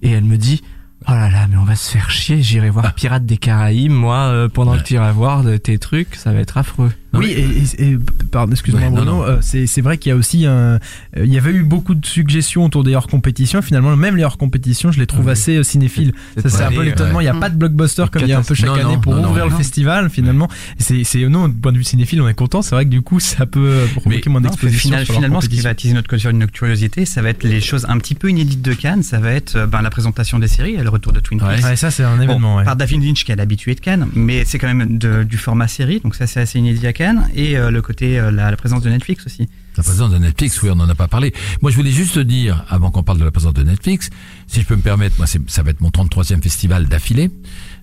et 0.03 0.11
elle 0.11 0.25
me 0.25 0.37
dit. 0.37 0.63
Oh 1.09 1.13
là 1.13 1.31
là, 1.31 1.47
mais 1.49 1.57
on 1.57 1.63
va 1.63 1.77
se 1.77 1.93
faire 1.93 2.11
chier, 2.11 2.43
j'irai 2.43 2.69
voir 2.69 2.93
Pirates 2.95 3.25
des 3.27 3.37
Caraïbes, 3.37 3.93
moi, 3.93 4.17
euh, 4.23 4.49
pendant 4.49 4.73
Ouais. 4.73 4.79
que 4.79 4.83
tu 4.83 4.95
iras 4.95 5.13
voir 5.13 5.45
de 5.45 5.57
tes 5.57 5.79
trucs, 5.79 6.17
ça 6.17 6.33
va 6.33 6.41
être 6.41 6.57
affreux. 6.59 6.91
Non, 7.17 7.23
Oui, 7.27 7.33
et, 7.33 7.83
et- 7.83 7.93
et- 7.93 7.99
pardon, 8.31 8.53
excuse-moi 8.53 8.83
Ouais, 8.83 8.91
non, 8.91 8.97
Bruno, 8.97 9.13
non. 9.13 9.23
euh, 9.25 9.37
c'est 9.41 9.67
c'est 9.67 9.81
vrai 9.81 9.99
qu'il 9.99 10.11
y 10.11 10.13
a 10.13 10.17
aussi 10.17 10.47
un, 10.47 10.51
euh, 10.51 10.79
il 11.17 11.33
y 11.33 11.39
avait 11.39 11.53
eu 11.53 11.63
beaucoup 11.63 11.95
de 11.95 12.05
suggestions 12.07 12.65
autour 12.65 12.85
des 12.85 12.95
hors 12.95 13.07
compétitions. 13.07 13.63
Finalement, 13.63 13.97
même 13.97 14.17
les 14.17 14.25
hors 14.25 14.39
compétitions, 14.39 14.93
je 14.93 14.99
les 14.99 15.07
trouve 15.07 15.29
Ah 15.29 15.33
assez 15.33 15.57
euh, 15.57 15.63
cinéphiles. 15.63 16.13
Ça 16.43 16.49
c'est 16.49 16.63
un 16.63 16.71
peu 16.71 16.79
Ouais, 16.79 16.85
l'étonnement. 16.87 17.21
Il 17.21 17.25
n'y 17.25 17.29
a 17.31 17.35
pas 17.35 17.49
de 17.51 17.57
blockbuster 17.57 18.05
comme 18.13 18.23
il 18.23 18.29
y 18.29 18.33
a 18.33 18.39
un 18.39 18.43
peu 18.43 18.55
chaque 18.55 18.69
Non, 18.69 18.77
non, 18.77 18.89
année 18.89 18.99
pour 19.03 19.15
non, 19.15 19.23
non, 19.23 19.29
ouvrir 19.31 19.45
le 19.47 19.51
festival. 19.53 20.11
Finalement, 20.11 20.49
c'est 20.79 21.05
c'est 21.05 21.27
non, 21.29 21.49
du 21.49 21.55
point 21.55 21.73
de 21.73 21.79
vue 21.79 21.85
cinéphile, 21.85 22.21
on 22.23 22.29
est 22.29 22.35
content. 22.35 22.63
C'est 22.63 22.75
vrai 22.75 22.85
que 22.85 22.91
du 22.91 23.03
coup, 23.03 23.21
ça 23.21 23.47
peut 23.47 23.81
provoquer 23.97 24.23
Mais 24.27 24.33
moins 24.33 24.41
d'exposition. 24.41 24.91
final- 24.91 25.07
finalement, 25.07 25.41
ce 25.41 25.49
qui 25.49 25.61
va 25.61 25.71
attiser 25.71 25.95
notre, 25.95 26.09
curiosité, 26.53 27.05
ça 27.05 27.23
va 27.23 27.31
être 27.31 27.43
les 27.45 27.61
choses 27.61 27.87
un 27.89 27.99
petit 27.99 28.15
peu 28.15 28.31
inédites 28.31 28.63
de 28.63 28.73
Cannes. 28.75 29.03
Ça 29.03 29.19
va 29.19 29.33
être 29.33 29.67
ben, 29.67 29.83
la 29.83 29.91
présentation 29.91 30.39
des 30.39 30.49
séries 30.49 30.75
et 30.75 30.83
le 30.83 30.89
retour 30.89 31.13
de 31.13 31.21
Twin 31.21 31.41
Peaks. 31.41 31.65
Ouais, 31.65 31.77
ça 31.77 31.91
c'est 31.91 32.05
un 32.05 32.17
Bon, 32.17 32.23
événement. 32.23 32.57
ouais. 32.57 32.65
Par 32.65 32.77
David 32.77 33.03
Lynch 33.03 33.25
qui 33.25 33.33
est 33.33 33.37
l'habitué 33.37 33.75
de 33.75 33.81
Cannes, 33.81 34.07
mais 34.15 34.45
c'est 34.45 34.59
quand 34.59 34.73
même 34.73 34.99
de- 34.99 35.23
du 35.25 35.37
format 35.37 35.69
série, 35.69 36.01
donc 36.01 36.15
ça 36.15 36.27
c'est 36.27 36.41
assez 36.41 36.59
inédit 36.59 36.87
à 36.87 36.93
Cannes, 36.93 37.06
et 37.35 37.57
euh, 37.57 37.71
le 37.71 37.83
côté, 37.83 38.19
euh, 38.19 38.31
la, 38.31 38.51
la 38.51 38.57
présence 38.57 38.83
de 38.83 38.91
Netflix 38.91 39.27
aussi. 39.27 39.49
La 39.77 39.83
présence 39.83 40.11
de 40.11 40.19
Netflix, 40.19 40.63
oui, 40.63 40.71
on 40.71 40.77
n'en 40.77 40.89
a 40.89 40.95
pas 40.95 41.09
parlé. 41.09 41.35
Moi, 41.61 41.71
je 41.71 41.77
voulais 41.77 41.91
juste 41.91 42.19
dire, 42.19 42.65
avant 42.69 42.91
qu'on 42.91 43.03
parle 43.03 43.19
de 43.19 43.25
la 43.25 43.31
présence 43.31 43.53
de 43.53 43.63
Netflix, 43.63 44.09
si 44.47 44.63
je 44.63 44.67
peux 44.67 44.77
me 44.77 44.83
permettre, 44.83 45.17
moi, 45.19 45.27
ça 45.27 45.63
va 45.63 45.71
être 45.71 45.81
mon 45.81 45.91
33e 45.91 46.43
festival 46.43 46.87
d'affilée, 46.87 47.31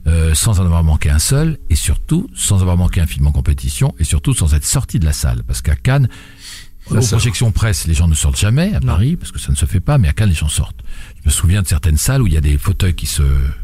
euh, 0.07 0.33
sans 0.33 0.59
en 0.59 0.65
avoir 0.65 0.83
manqué 0.83 1.09
un 1.09 1.19
seul, 1.19 1.59
et 1.69 1.75
surtout, 1.75 2.27
sans 2.35 2.61
avoir 2.61 2.77
manqué 2.77 2.99
un 2.99 3.05
film 3.05 3.27
en 3.27 3.31
compétition, 3.31 3.93
et 3.99 4.03
surtout 4.03 4.33
sans 4.33 4.55
être 4.55 4.65
sorti 4.65 4.97
de 4.97 5.05
la 5.05 5.13
salle. 5.13 5.43
Parce 5.45 5.61
qu'à 5.61 5.75
Cannes, 5.75 6.09
aux 6.89 6.99
sort. 6.99 7.19
projections 7.19 7.51
presse, 7.51 7.85
les 7.85 7.93
gens 7.93 8.07
ne 8.07 8.15
sortent 8.15 8.39
jamais, 8.39 8.73
à 8.73 8.79
Paris, 8.79 9.15
parce 9.15 9.31
que 9.31 9.39
ça 9.39 9.51
ne 9.51 9.57
se 9.57 9.65
fait 9.65 9.79
pas, 9.79 9.99
mais 9.99 10.07
à 10.07 10.13
Cannes, 10.13 10.29
les 10.29 10.35
gens 10.35 10.49
sortent. 10.49 10.82
Je 11.23 11.29
me 11.29 11.31
souviens 11.31 11.61
de 11.61 11.67
certaines 11.67 11.95
salles 11.97 12.21
où 12.21 12.27
il 12.27 12.33
y 12.33 12.37
a 12.37 12.41
des 12.41 12.57
fauteuils 12.57 12.95
qui 12.95 13.05
se, 13.05 13.23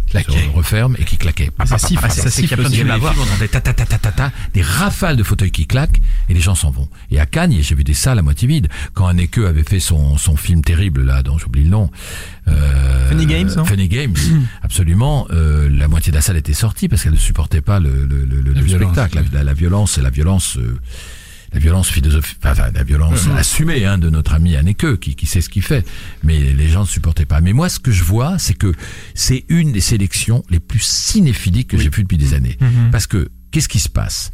se 0.09 0.49
referment 0.53 0.95
et 0.97 1.03
qui 1.03 1.17
claquaient. 1.17 1.51
Ça 1.65 1.77
siffle, 1.77 2.01
Ah, 2.05 2.09
ça 2.09 2.21
c'est- 2.23 2.29
siffle 2.29 2.31
c'est 2.31 2.47
qu'il 2.47 2.51
y 2.51 2.53
a 2.53 2.55
aussi. 2.55 2.55
plein 2.55 2.69
de 2.69 2.75
films 2.75 2.91
à 2.91 2.97
voir. 2.97 3.13
On 3.17 3.21
entend 3.23 3.37
des 3.37 3.49
ta 3.49 3.59
ta 3.59 3.73
ta 3.73 3.85
ta 3.85 3.97
ta 3.97 4.11
ta, 4.13 4.31
des 4.53 4.61
rafales 4.61 5.17
de 5.17 5.23
fauteuils 5.23 5.51
qui 5.51 5.67
claquent 5.67 5.99
et 6.29 6.33
les 6.33 6.39
gens 6.39 6.55
s'en 6.55 6.71
vont. 6.71 6.87
Et 7.11 7.19
à 7.19 7.25
Cannes, 7.25 7.53
j'ai 7.59 7.75
vu 7.75 7.83
des 7.83 7.93
salles 7.93 8.17
à 8.17 8.21
moitié 8.21 8.47
vides. 8.47 8.69
Quand 8.93 9.07
Haneke 9.07 9.39
avait 9.39 9.63
fait 9.63 9.81
son, 9.81 10.17
son 10.17 10.37
film 10.37 10.61
terrible 10.63 11.03
là, 11.03 11.21
dont 11.21 11.37
j'oublie 11.37 11.63
le 11.63 11.69
nom. 11.69 11.91
Euh, 12.47 13.09
Funny 13.09 13.25
Games, 13.25 13.51
non? 13.57 13.65
Funny 13.65 13.89
Games, 13.89 14.15
absolument. 14.63 15.27
euh, 15.31 15.69
la 15.69 15.89
moitié 15.89 16.11
de 16.11 16.15
la 16.15 16.21
salle 16.21 16.37
était 16.37 16.53
sortie 16.53 16.87
parce 16.87 17.03
qu'elle 17.03 17.11
ne 17.11 17.17
supportait 17.17 17.61
pas 17.61 17.81
le, 17.81 18.05
le, 18.05 18.23
le, 18.23 18.41
le- 18.41 18.53
La 18.53 18.61
le 18.61 18.65
violence, 18.65 18.93
spectacle, 18.95 19.25
la, 19.33 19.43
la, 19.43 19.53
violence, 19.53 19.97
la 19.97 20.09
violence. 20.09 20.57
euh, 20.57 20.77
la 21.53 21.59
violence 21.59 21.89
philosophique, 21.89 22.37
enfin, 22.43 22.69
la 22.73 22.83
violence 22.83 23.27
assumée 23.35 23.85
hein, 23.85 23.97
de 23.97 24.09
notre 24.09 24.33
ami 24.33 24.55
Haneke, 24.55 24.99
qui, 24.99 25.15
qui 25.15 25.25
sait 25.25 25.41
ce 25.41 25.49
qu'il 25.49 25.63
fait, 25.63 25.85
mais 26.23 26.39
les 26.39 26.67
gens 26.67 26.81
ne 26.81 26.87
supportaient 26.87 27.25
pas. 27.25 27.41
Mais 27.41 27.53
moi, 27.53 27.69
ce 27.69 27.79
que 27.79 27.91
je 27.91 28.03
vois, 28.03 28.37
c'est 28.37 28.53
que 28.53 28.73
c'est 29.15 29.45
une 29.49 29.71
des 29.71 29.81
sélections 29.81 30.43
les 30.49 30.59
plus 30.59 30.81
cinéphiliques 30.81 31.69
que 31.69 31.77
j'ai 31.77 31.89
vues 31.89 32.03
depuis 32.03 32.17
des 32.17 32.33
années. 32.33 32.57
Mhm. 32.61 32.91
Parce 32.91 33.07
que 33.07 33.29
qu'est-ce 33.51 33.69
qui 33.69 33.79
se 33.79 33.89
passe? 33.89 34.31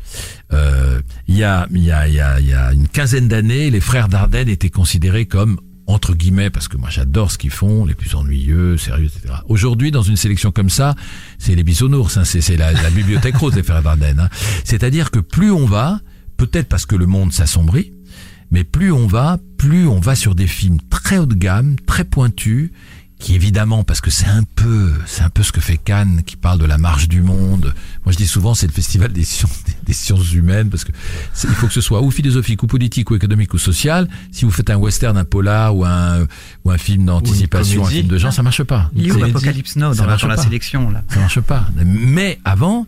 Euh, 0.52 1.02
Il 1.28 1.36
y, 1.36 1.44
a, 1.44 1.68
il 1.72 1.84
y, 1.84 1.92
a, 1.92 2.08
il 2.08 2.16
y, 2.16 2.20
a, 2.22 2.40
y 2.40 2.54
a 2.54 2.74
une 2.74 2.88
quinzaine 2.88 3.28
d'années, 3.28 3.70
les 3.72 3.80
frères 3.80 4.10
Dardenne 4.10 4.50
étaient 4.50 4.70
considérés 4.70 5.26
comme 5.26 5.60
entre 5.88 6.16
guillemets, 6.16 6.50
parce 6.50 6.68
que 6.68 6.78
moi 6.78 6.90
j'adore 6.90 7.32
ce 7.32 7.38
qu'ils 7.38 7.52
font, 7.52 7.86
les 7.86 7.94
plus 7.94 8.16
ennuyeux, 8.16 8.76
sérieux, 8.76 9.06
etc. 9.06 9.36
Aujourd'hui, 9.48 9.92
dans 9.92 10.02
une 10.02 10.16
sélection 10.16 10.52
comme 10.52 10.72
ça, 10.72 10.96
c'est 11.38 11.54
les 11.54 11.64
bisounours, 11.64 12.18
hein, 12.18 12.24
c'est 12.26 12.42
c'est 12.42 12.58
la, 12.58 12.72
la 12.72 12.90
bibliothèque 12.90 13.36
rose 13.36 13.54
des 13.54 13.62
frères 13.62 13.84
Dardenne. 13.84 14.20
Hein. 14.20 14.30
C'est-à-dire 14.64 15.12
que 15.12 15.20
plus 15.20 15.52
on 15.52 15.68
va, 15.68 16.00
peut-être 16.38 16.68
parce 16.68 16.86
que 16.86 16.96
le 16.96 17.06
monde 17.06 17.32
s'assombrit, 17.32 17.94
mais 18.52 18.64
plus 18.64 18.92
on 18.92 19.08
va, 19.08 19.40
plus 19.58 19.88
on 19.88 20.00
va 20.00 20.16
sur 20.16 20.36
des 20.36 20.48
films 20.48 20.80
très 20.90 21.18
haut 21.18 21.26
de 21.26 21.36
gamme, 21.36 21.76
très 21.86 22.04
pointus, 22.04 22.72
qui 23.26 23.34
évidemment, 23.34 23.84
parce 23.84 24.02
que 24.02 24.12
c'est 24.12 24.28
un 24.28 24.44
peu, 24.44 24.94
c'est 25.08 25.24
un 25.24 25.32
peu 25.32 25.42
ce 25.42 25.52
que 25.52 25.60
fait 25.60 25.78
Cannes, 25.78 26.22
qui 26.28 26.36
parle 26.36 26.60
de 26.60 26.66
la 26.66 26.78
marche 26.78 27.08
du 27.08 27.24
monde. 27.24 27.74
Moi, 28.06 28.12
je 28.12 28.18
dis 28.18 28.28
souvent, 28.28 28.54
c'est 28.54 28.68
le 28.68 28.72
festival 28.72 29.12
des 29.12 29.24
sciences, 29.24 29.64
des, 29.66 29.74
des 29.88 29.94
sciences 29.94 30.32
humaines, 30.32 30.70
parce 30.70 30.84
que 30.84 30.92
il 31.44 31.56
faut 31.56 31.66
que 31.66 31.74
ce 31.74 31.82
soit 31.82 32.04
ou 32.04 32.12
philosophique, 32.12 32.62
ou 32.62 32.68
politique, 32.68 33.10
ou 33.10 33.16
économique, 33.16 33.52
ou 33.56 33.58
social. 33.58 34.08
Si 34.32 34.46
vous 34.46 34.52
faites 34.52 34.70
un 34.70 34.76
western, 34.76 35.18
un 35.18 35.24
polar, 35.24 35.76
ou 35.76 35.84
un, 35.86 36.28
ou 36.66 36.70
un 36.70 36.78
film 36.78 37.06
d'anticipation, 37.06 37.84
un 37.84 37.90
film 37.90 38.08
de 38.10 38.20
genre, 38.20 38.32
ça 38.32 38.44
marche 38.44 38.62
pas. 38.62 38.92
Il 38.96 39.08
y 39.08 39.10
a 39.10 39.26
Apocalypse 39.26 39.76
Now 39.76 39.96
dans, 39.96 40.06
la, 40.06 40.18
dans 40.18 40.28
la 40.28 40.38
sélection 40.38 40.92
là. 40.92 41.04
ça 41.10 41.20
marche 41.20 41.40
pas. 41.40 41.68
Mais 41.84 42.40
avant, 42.46 42.86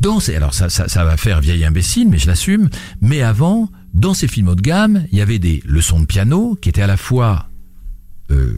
dans 0.00 0.18
ces, 0.18 0.34
alors 0.34 0.54
ça, 0.54 0.70
ça, 0.70 0.88
ça 0.88 1.04
va 1.04 1.18
faire 1.18 1.42
vieille 1.42 1.66
imbécile, 1.66 2.08
mais 2.08 2.16
je 2.16 2.26
l'assume. 2.26 2.70
Mais 3.02 3.20
avant, 3.20 3.68
dans 3.92 4.14
ces 4.14 4.28
films 4.28 4.48
haut 4.48 4.54
de 4.54 4.62
gamme, 4.62 5.04
il 5.12 5.18
y 5.18 5.20
avait 5.20 5.38
des 5.38 5.62
leçons 5.66 6.00
de 6.00 6.06
piano 6.06 6.56
qui 6.58 6.70
étaient 6.70 6.80
à 6.80 6.86
la 6.86 6.96
fois 6.96 7.50
euh, 8.30 8.54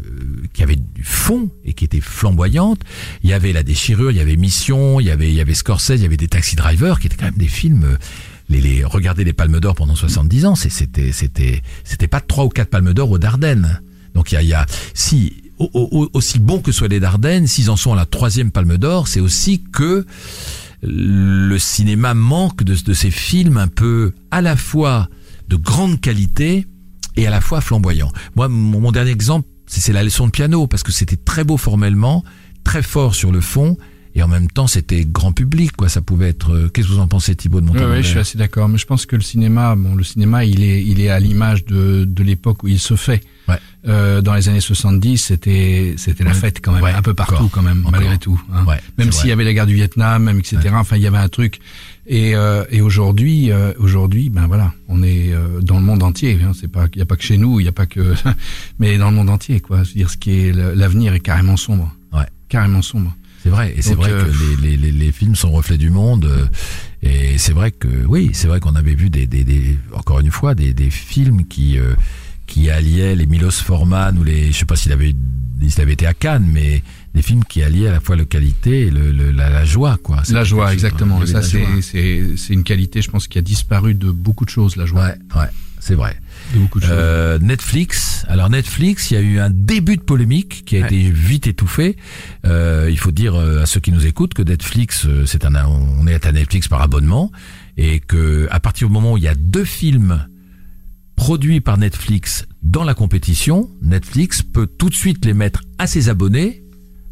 qui 0.52 0.62
avaient 0.62 0.76
du 0.76 1.04
fond 1.04 1.50
et 1.64 1.72
qui 1.74 1.84
étaient 1.84 2.00
flamboyantes. 2.00 2.80
Il 3.22 3.30
y 3.30 3.32
avait 3.32 3.52
la 3.52 3.62
déchirure, 3.62 4.10
il 4.10 4.16
y 4.16 4.20
avait 4.20 4.36
Mission, 4.36 5.00
il 5.00 5.06
y 5.06 5.10
avait, 5.10 5.28
il 5.28 5.34
y 5.34 5.40
avait 5.40 5.54
Scorsese, 5.54 5.90
il 5.96 6.02
y 6.02 6.06
avait 6.06 6.16
des 6.16 6.28
Taxi 6.28 6.56
Drivers 6.56 6.98
qui 7.00 7.06
étaient 7.06 7.16
quand 7.16 7.26
même 7.26 7.34
des 7.38 7.48
films. 7.48 7.84
euh, 7.84 7.96
Les, 8.48 8.60
les, 8.60 8.84
regardez 8.84 9.22
les 9.24 9.32
Palmes 9.32 9.60
d'Or 9.60 9.74
pendant 9.76 9.94
70 9.94 10.44
ans, 10.46 10.54
c'était, 10.56 11.12
c'était, 11.12 11.62
c'était 11.84 12.08
pas 12.08 12.20
trois 12.20 12.44
ou 12.44 12.48
quatre 12.48 12.70
Palmes 12.70 12.92
d'Or 12.92 13.10
aux 13.12 13.18
Dardennes. 13.18 13.80
Donc 14.14 14.32
il 14.32 14.42
y 14.42 14.54
a, 14.54 14.66
si 14.92 15.44
au- 15.58 15.70
au- 15.72 16.10
aussi 16.14 16.40
bon 16.40 16.58
que 16.58 16.72
soient 16.72 16.88
les 16.88 16.98
Dardennes, 16.98 17.46
s'ils 17.46 17.70
en 17.70 17.76
sont 17.76 17.92
à 17.92 17.96
la 17.96 18.06
troisième 18.06 18.50
Palme 18.50 18.76
d'Or, 18.76 19.06
c'est 19.06 19.20
aussi 19.20 19.62
que 19.72 20.04
le 20.82 21.58
cinéma 21.58 22.14
manque 22.14 22.64
de, 22.64 22.74
de 22.74 22.94
ces 22.94 23.10
films 23.10 23.56
un 23.58 23.68
peu 23.68 24.12
à 24.30 24.40
la 24.40 24.56
fois 24.56 25.08
de 25.48 25.56
grande 25.56 26.00
qualité 26.00 26.66
et 27.16 27.26
à 27.26 27.30
la 27.30 27.40
fois 27.40 27.60
flamboyant. 27.60 28.10
Moi, 28.36 28.48
mon 28.48 28.90
dernier 28.92 29.10
exemple, 29.10 29.46
c'est 29.78 29.92
la 29.92 30.02
leçon 30.02 30.26
de 30.26 30.32
piano 30.32 30.66
parce 30.66 30.82
que 30.82 30.90
c'était 30.90 31.16
très 31.16 31.44
beau 31.44 31.56
formellement, 31.56 32.24
très 32.64 32.82
fort 32.82 33.14
sur 33.14 33.30
le 33.30 33.40
fond. 33.40 33.76
Et 34.16 34.24
en 34.24 34.28
même 34.28 34.50
temps, 34.50 34.66
c'était 34.66 35.04
grand 35.04 35.30
public, 35.30 35.70
quoi. 35.76 35.88
Ça 35.88 36.00
pouvait 36.02 36.30
être. 36.30 36.52
euh, 36.52 36.68
Qu'est-ce 36.68 36.88
que 36.88 36.92
vous 36.94 36.98
en 36.98 37.06
pensez, 37.06 37.36
Thibaut 37.36 37.60
de 37.60 37.66
Oui, 37.66 37.74
Montalembert 37.74 38.02
je 38.02 38.08
suis 38.08 38.18
assez 38.18 38.36
d'accord. 38.38 38.68
Mais 38.68 38.76
je 38.76 38.84
pense 38.84 39.06
que 39.06 39.14
le 39.14 39.22
cinéma, 39.22 39.76
bon, 39.76 39.94
le 39.94 40.02
cinéma, 40.02 40.44
il 40.44 40.64
est, 40.64 40.82
il 40.84 40.98
est 41.00 41.10
à 41.10 41.20
l'image 41.20 41.64
de, 41.64 42.04
de 42.04 42.22
l'époque 42.24 42.64
où 42.64 42.66
il 42.66 42.80
se 42.80 42.96
fait. 42.96 43.22
Ouais. 43.48 43.54
Euh, 43.86 44.20
dans 44.20 44.34
les 44.34 44.48
années 44.48 44.58
70, 44.60 45.16
c'était, 45.16 45.94
c'était 45.96 46.24
la 46.24 46.34
fête 46.34 46.58
quand 46.60 46.72
même, 46.72 46.82
Ouais, 46.82 46.90
un 46.92 47.02
peu 47.02 47.14
partout 47.14 47.34
encore. 47.34 47.50
quand 47.52 47.62
même, 47.62 47.82
Encore. 47.86 47.92
malgré 47.92 48.18
tout. 48.18 48.42
hein. 48.52 48.64
Ouais, 48.66 48.80
même 48.98 49.12
s'il 49.12 49.28
y 49.28 49.32
avait 49.32 49.44
la 49.44 49.54
guerre 49.54 49.66
du 49.66 49.74
Vietnam, 49.74 50.24
même 50.24 50.40
etc. 50.40 50.58
Enfin, 50.74 50.96
il 50.96 51.02
y 51.02 51.06
avait 51.06 51.16
un 51.18 51.28
truc. 51.28 51.60
Et, 52.06 52.34
euh, 52.34 52.64
et 52.70 52.80
aujourd'hui, 52.80 53.52
euh, 53.52 53.72
aujourd'hui, 53.78 54.30
ben 54.30 54.46
voilà, 54.46 54.72
on 54.88 55.02
est 55.02 55.32
euh, 55.32 55.60
dans 55.60 55.78
le 55.78 55.84
monde 55.84 56.02
entier. 56.02 56.38
Hein, 56.42 56.52
c'est 56.58 56.70
pas, 56.70 56.86
il 56.94 56.98
y 56.98 57.02
a 57.02 57.06
pas 57.06 57.16
que 57.16 57.22
chez 57.22 57.36
nous, 57.38 57.60
il 57.60 57.64
y 57.66 57.68
a 57.68 57.72
pas 57.72 57.86
que, 57.86 58.14
mais 58.78 58.98
dans 58.98 59.10
le 59.10 59.16
monde 59.16 59.30
entier, 59.30 59.60
quoi. 59.60 59.82
Je 59.84 59.88
veux 59.90 59.94
dire, 59.94 60.10
ce 60.10 60.16
qui 60.16 60.32
est 60.32 60.52
l'avenir 60.52 61.14
est 61.14 61.20
carrément 61.20 61.56
sombre. 61.56 61.94
Ouais. 62.12 62.24
Carrément 62.48 62.82
sombre. 62.82 63.14
C'est 63.42 63.50
vrai, 63.50 63.72
et 63.76 63.80
c'est 63.80 63.94
vrai 63.94 64.10
euh, 64.10 64.24
que 64.24 64.60
les, 64.62 64.70
les, 64.70 64.76
les, 64.76 64.92
les 64.92 65.12
films 65.12 65.34
sont 65.34 65.50
reflets 65.50 65.78
du 65.78 65.88
monde. 65.90 66.24
euh, 66.26 66.46
Et 67.02 67.38
c'est 67.38 67.52
vrai 67.54 67.70
que 67.70 67.88
oui, 68.06 68.30
c'est 68.34 68.48
vrai 68.48 68.60
qu'on 68.60 68.74
avait 68.74 68.94
vu 68.94 69.08
des, 69.08 69.26
des, 69.26 69.44
des 69.44 69.78
encore 69.94 70.20
une 70.20 70.30
fois 70.30 70.54
des, 70.54 70.74
des 70.74 70.90
films 70.90 71.46
qui 71.46 71.78
euh, 71.78 71.94
qui 72.46 72.68
alliaient 72.68 73.14
les 73.16 73.26
Milos 73.26 73.52
Forman 73.62 74.18
ou 74.18 74.24
les 74.24 74.52
je 74.52 74.58
sais 74.58 74.64
pas 74.66 74.76
s'il 74.76 74.92
avait 74.92 75.14
s'il 75.66 75.80
avait 75.80 75.92
été 75.94 76.06
à 76.06 76.12
Cannes, 76.12 76.46
mais 76.52 76.82
des 77.14 77.22
films 77.22 77.44
qui 77.44 77.62
alliaient 77.62 77.88
à 77.88 77.92
la 77.92 78.00
fois 78.00 78.16
la 78.16 78.24
qualité 78.24 78.82
et 78.82 78.90
le, 78.90 79.10
le- 79.10 79.30
la, 79.32 79.50
la 79.50 79.64
joie 79.64 79.98
quoi. 80.02 80.22
La 80.30 80.44
joie, 80.44 80.66
chose, 80.66 80.74
exactement. 80.74 81.16
avait 81.18 81.26
ça, 81.26 81.42
c'est 81.42 82.52
une 82.54 82.62
qualité, 82.64 83.02
je 83.02 83.10
pense, 83.10 83.26
qui 83.28 83.38
a 83.38 83.42
disparu 83.42 83.94
de 83.94 84.10
beaucoup 84.10 84.44
de 84.44 84.50
choses, 84.50 84.76
la 84.76 84.86
joie. 84.86 85.06
Ouais, 85.06 85.18
ouais, 85.40 85.48
c'est 85.80 85.94
vrai. 85.94 86.16
De 86.54 86.60
beaucoup 86.60 86.78
de 86.78 86.84
choses. 86.84 86.94
Euh, 86.96 87.38
Netflix. 87.40 88.24
Alors 88.28 88.48
Netflix, 88.48 89.10
il 89.10 89.14
y 89.14 89.16
a 89.16 89.20
eu 89.20 89.38
un 89.40 89.50
début 89.50 89.96
de 89.96 90.02
polémique 90.02 90.64
qui 90.64 90.76
a 90.76 90.86
été 90.86 91.10
vite 91.10 91.46
étouffé. 91.48 91.96
Euh, 92.44 92.88
il 92.90 92.98
faut 92.98 93.10
dire 93.10 93.34
euh, 93.34 93.62
à 93.62 93.66
ceux 93.66 93.80
qui 93.80 93.90
nous 93.92 94.06
écoutent 94.06 94.34
que 94.34 94.42
Netflix, 94.42 95.04
euh, 95.06 95.26
c'est 95.26 95.44
un, 95.44 95.54
on 95.66 96.06
est 96.06 96.26
à 96.26 96.32
Netflix 96.32 96.68
par 96.68 96.80
abonnement 96.80 97.32
et 97.76 97.98
que 98.00 98.46
à 98.50 98.60
partir 98.60 98.86
du 98.88 98.94
moment 98.94 99.12
où 99.14 99.16
il 99.16 99.24
y 99.24 99.28
a 99.28 99.34
deux 99.34 99.64
films 99.64 100.26
produits 101.16 101.60
par 101.60 101.76
Netflix 101.76 102.46
dans 102.62 102.84
la 102.84 102.94
compétition, 102.94 103.68
Netflix 103.82 104.42
peut 104.42 104.66
tout 104.66 104.88
de 104.88 104.94
suite 104.94 105.24
les 105.24 105.34
mettre 105.34 105.62
à 105.78 105.86
ses 105.86 106.08
abonnés 106.08 106.62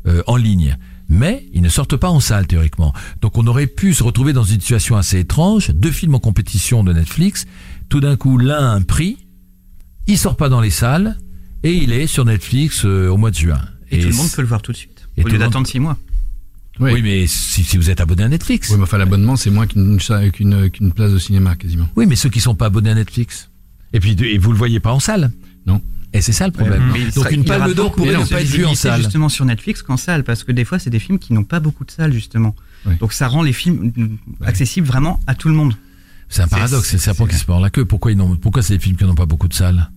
euh, 0.09 0.23
en 0.27 0.37
ligne. 0.37 0.77
Mais 1.09 1.47
ils 1.55 1.63
ne 1.63 1.69
sortent 1.69 1.97
pas 1.97 2.11
en 2.11 2.21
salle 2.21 2.47
théoriquement. 2.47 2.93
Donc 3.23 3.39
on 3.39 3.47
aurait 3.47 3.67
pu 3.67 3.95
se 3.95 4.03
retrouver 4.03 4.33
dans 4.33 4.45
une 4.45 4.61
situation 4.61 4.97
assez 4.97 5.21
étrange. 5.21 5.71
Deux 5.71 5.91
films 5.91 6.15
en 6.15 6.21
compétition 6.21 6.85
de 6.85 6.93
Netflix. 6.93 7.47
Tout 7.89 8.01
d'un 8.01 8.17
coup, 8.17 8.37
l'un 8.37 8.59
a 8.59 8.69
un 8.71 8.83
prix, 8.83 9.17
il 10.07 10.19
sort 10.19 10.37
pas 10.37 10.49
dans 10.49 10.61
les 10.61 10.71
salles 10.71 11.17
et 11.63 11.73
il 11.75 11.93
est 11.93 12.07
sur 12.07 12.25
Netflix 12.25 12.85
euh, 12.85 13.09
au 13.09 13.17
mois 13.17 13.31
de 13.31 13.37
juin. 13.37 13.61
Et, 13.91 14.01
tout 14.01 14.09
le 14.09 14.15
monde 14.15 14.31
peut 14.31 14.43
le 14.43 14.49
voir 14.49 14.61
tout 14.61 14.73
de 14.73 14.77
suite. 14.77 15.09
et 15.17 15.23
Au 15.23 15.27
lieu 15.27 15.33
monde- 15.33 15.41
d'attendre 15.41 15.67
six 15.67 15.81
mois. 15.81 15.97
Oui. 16.81 16.93
Oui, 16.93 17.03
mais 17.03 17.27
si, 17.27 17.65
si 17.65 17.77
vous 17.77 17.91
êtes 17.91 18.01
abonné 18.01 18.23
à 18.23 18.29
Netflix. 18.29 18.71
Oui, 18.71 18.77
mais 18.77 18.85
enfin, 18.85 18.99
l'abonnement, 18.99 19.35
c'est 19.35 19.51
moins 19.51 19.67
qu'une 19.67 19.99
place 20.95 21.13
de 21.13 21.19
cinéma, 21.19 21.57
quasiment. 21.57 21.89
Oui, 21.97 22.07
mais 22.07 22.15
ceux 22.15 22.29
qui 22.29 22.41
sont 22.41 22.55
pas 22.55 22.67
abonnés 22.67 22.91
à 22.91 22.95
Netflix. 22.95 23.51
Et 23.93 24.01
puis 24.01 24.13
et 24.23 24.39
vous 24.39 24.53
le 24.53 24.59
voyez 24.59 24.79
pas 24.79 24.93
en 24.93 25.01
salle. 25.01 25.33
Non. 25.67 25.81
Et 26.15 26.21
c'est 26.23 26.33
ça 26.33 26.47
le 26.47 26.53
problème. 26.53 26.83
Donc 26.93 27.13
sera- 27.25 27.31
une 27.31 27.45
palme 27.45 27.75
d'or 27.75 27.93
pourrait 27.93 28.17
ne 28.17 28.25
pas 28.25 28.41
être 28.41 28.47
vue 28.49 28.65
en 28.65 28.75
salle. 28.75 29.01
justement 29.03 29.29
sur 29.29 29.45
Netflix 29.45 29.83
qu'en 29.83 29.97
salle, 29.99 30.25
parce 30.25 30.43
que 30.43 30.53
des 30.53 30.65
fois, 30.65 30.79
c'est 30.79 30.91
des 30.91 30.99
films 30.99 31.19
qui 31.19 31.33
n'ont 31.35 31.45
pas 31.45 31.61
beaucoup 31.61 31.85
de 31.85 31.91
salles, 31.91 32.13
justement. 32.13 32.55
Oui. 32.87 32.95
Donc 33.01 33.13
ça 33.13 33.29
rend 33.29 33.43
les 33.43 33.53
films 33.53 33.93
accessibles 34.45 34.87
vraiment 34.87 35.21
à 35.27 35.35
tout 35.35 35.49
le 35.49 35.55
monde. 35.55 35.75
C'est 36.31 36.43
un 36.43 36.49
paradoxe, 36.49 36.87
c'est 36.89 36.97
le 36.97 37.01
serpent 37.03 37.27
qui 37.27 37.37
se 37.37 37.45
mord 37.49 37.61
la 37.61 37.71
queue. 37.71 37.85
Pourquoi 37.85 38.13
ils 38.13 38.17
n'ont, 38.17 38.37
pourquoi 38.37 38.63
c'est 38.63 38.75
des 38.75 38.81
films 38.83 38.97
qui 38.97 39.05
n'ont 39.05 39.15
pas 39.15 39.27
beaucoup 39.27 39.49
de 39.49 39.55
salles? 39.55 39.91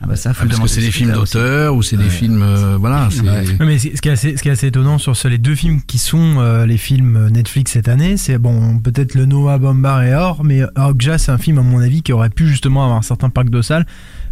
Ah 0.00 0.06
bah 0.06 0.16
ça, 0.16 0.32
Ah, 0.38 0.44
parce 0.46 0.60
que 0.60 0.66
c'est 0.68 0.80
des 0.82 0.90
films 0.90 1.12
d'auteur 1.12 1.74
ou 1.76 1.82
c'est 1.82 1.96
des 1.96 2.10
films, 2.10 2.42
euh, 2.42 2.76
voilà. 2.76 3.08
c'est- 3.10 3.22
Ouais. 3.22 3.44
Oui, 3.60 3.66
mais 3.66 3.78
ce 3.78 3.88
qui 4.02 4.08
est 4.08 4.12
assez, 4.12 4.36
ce 4.36 4.42
qui 4.42 4.48
est 4.48 4.52
assez 4.52 4.66
étonnant 4.66 4.98
sur 4.98 5.16
ce- 5.16 5.28
les 5.28 5.38
deux 5.38 5.54
films 5.54 5.80
qui 5.82 5.96
sont 5.98 6.40
euh, 6.40 6.66
les 6.66 6.76
films 6.76 7.28
Netflix 7.30 7.72
cette 7.72 7.88
année, 7.88 8.16
c'est 8.18 8.36
bon, 8.36 8.78
peut-être 8.80 9.14
le 9.14 9.24
Noah 9.24 9.56
Bombard 9.58 10.02
et 10.02 10.14
Or, 10.14 10.44
mais 10.44 10.62
Okja, 10.76 11.16
c'est 11.16 11.30
un 11.32 11.38
film 11.38 11.58
à 11.58 11.62
mon 11.62 11.78
avis 11.78 12.02
qui 12.02 12.12
aurait 12.12 12.28
pu 12.28 12.48
justement 12.48 12.82
avoir 12.82 12.98
un 12.98 13.02
certain 13.02 13.30
parc 13.30 13.48
de 13.48 13.62
salles, 13.62 13.86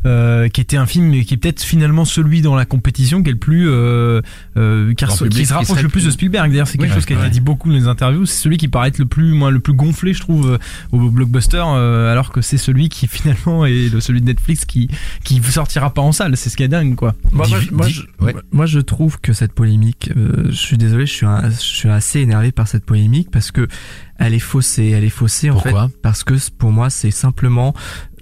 euh, 0.07 0.48
qui 0.48 0.61
était 0.61 0.76
un 0.76 0.86
film 0.86 1.12
qui 1.24 1.34
est 1.34 1.36
peut-être 1.36 1.62
finalement 1.62 2.05
celui 2.05 2.42
dans 2.42 2.55
la 2.55 2.64
compétition 2.64 3.22
qui 3.22 3.28
est 3.30 3.32
le 3.32 3.38
plus, 3.38 3.68
euh, 3.68 4.20
euh, 4.57 4.92
qui, 4.94 5.05
public, 5.05 5.46
se 5.46 5.55
rapproche 5.55 5.82
le 5.82 5.88
plus 5.88 6.05
de 6.05 6.11
Spielberg. 6.11 6.50
D'ailleurs, 6.50 6.66
c'est 6.68 6.78
quelque 6.78 6.88
Oui, 6.90 6.94
chose 6.94 7.07
qui 7.07 7.12
a 7.14 7.16
ouais. 7.16 7.22
été 7.22 7.30
dit 7.34 7.40
beaucoup 7.40 7.68
dans 7.70 7.76
les 7.76 7.86
interviews. 7.88 8.26
C'est 8.26 8.42
celui 8.42 8.57
qui 8.57 8.68
paraît 8.68 8.88
être 8.88 8.98
le 8.98 9.07
plus, 9.07 9.32
moi, 9.32 9.50
le 9.50 9.61
plus 9.61 9.74
gonflé, 9.74 10.12
je 10.14 10.20
trouve, 10.20 10.53
euh, 10.53 10.59
au 10.92 11.11
blockbuster, 11.11 11.62
euh, 11.66 12.11
alors 12.12 12.32
que 12.32 12.40
c'est 12.40 12.59
celui 12.59 12.88
qui 12.88 13.07
finalement 13.09 13.64
est 13.66 13.92
le, 13.92 14.00
celui 14.00 14.20
de 14.20 14.26
Netflix 14.26 14.64
qui 14.64 14.88
qui 15.24 15.40
sortira 15.42 15.92
pas 15.94 16.03
en 16.03 16.12
salle. 16.12 16.36
C'est 16.36 16.50
ce 16.50 16.57
qui 16.57 16.62
est 16.62 16.68
dingue, 16.68 16.94
quoi. 16.94 17.14
Moi, 17.32 17.46
moi, 17.48 17.59
moi, 17.70 17.88
je, 17.88 18.03
ouais. 18.20 18.34
moi, 18.53 18.66
je 18.66 18.80
trouve 18.80 19.20
que 19.20 19.32
cette 19.32 19.53
polémique, 19.53 20.11
euh, 20.16 20.46
je 20.48 20.57
suis 20.57 20.78
désolé, 20.78 21.07
je 21.07 21.12
suis, 21.12 21.26
un- 21.26 21.48
je 21.50 21.55
suis 21.57 21.88
assez 21.88 22.20
énervé 22.20 22.53
par 22.53 22.66
cette 22.68 22.84
polémique 22.84 23.28
parce 23.30 23.50
que 23.50 23.68
elle 24.19 24.35
est 24.35 24.39
faussée. 24.39 24.91
Elle 24.91 25.05
est 25.05 25.11
faussée 25.11 25.51
en 25.51 25.55
Pourquoi 25.55 25.89
fait 25.89 25.97
parce 26.03 26.25
que 26.25 26.35
pour 26.51 26.73
moi 26.73 26.91
c'est 26.91 27.11
simplement 27.11 27.75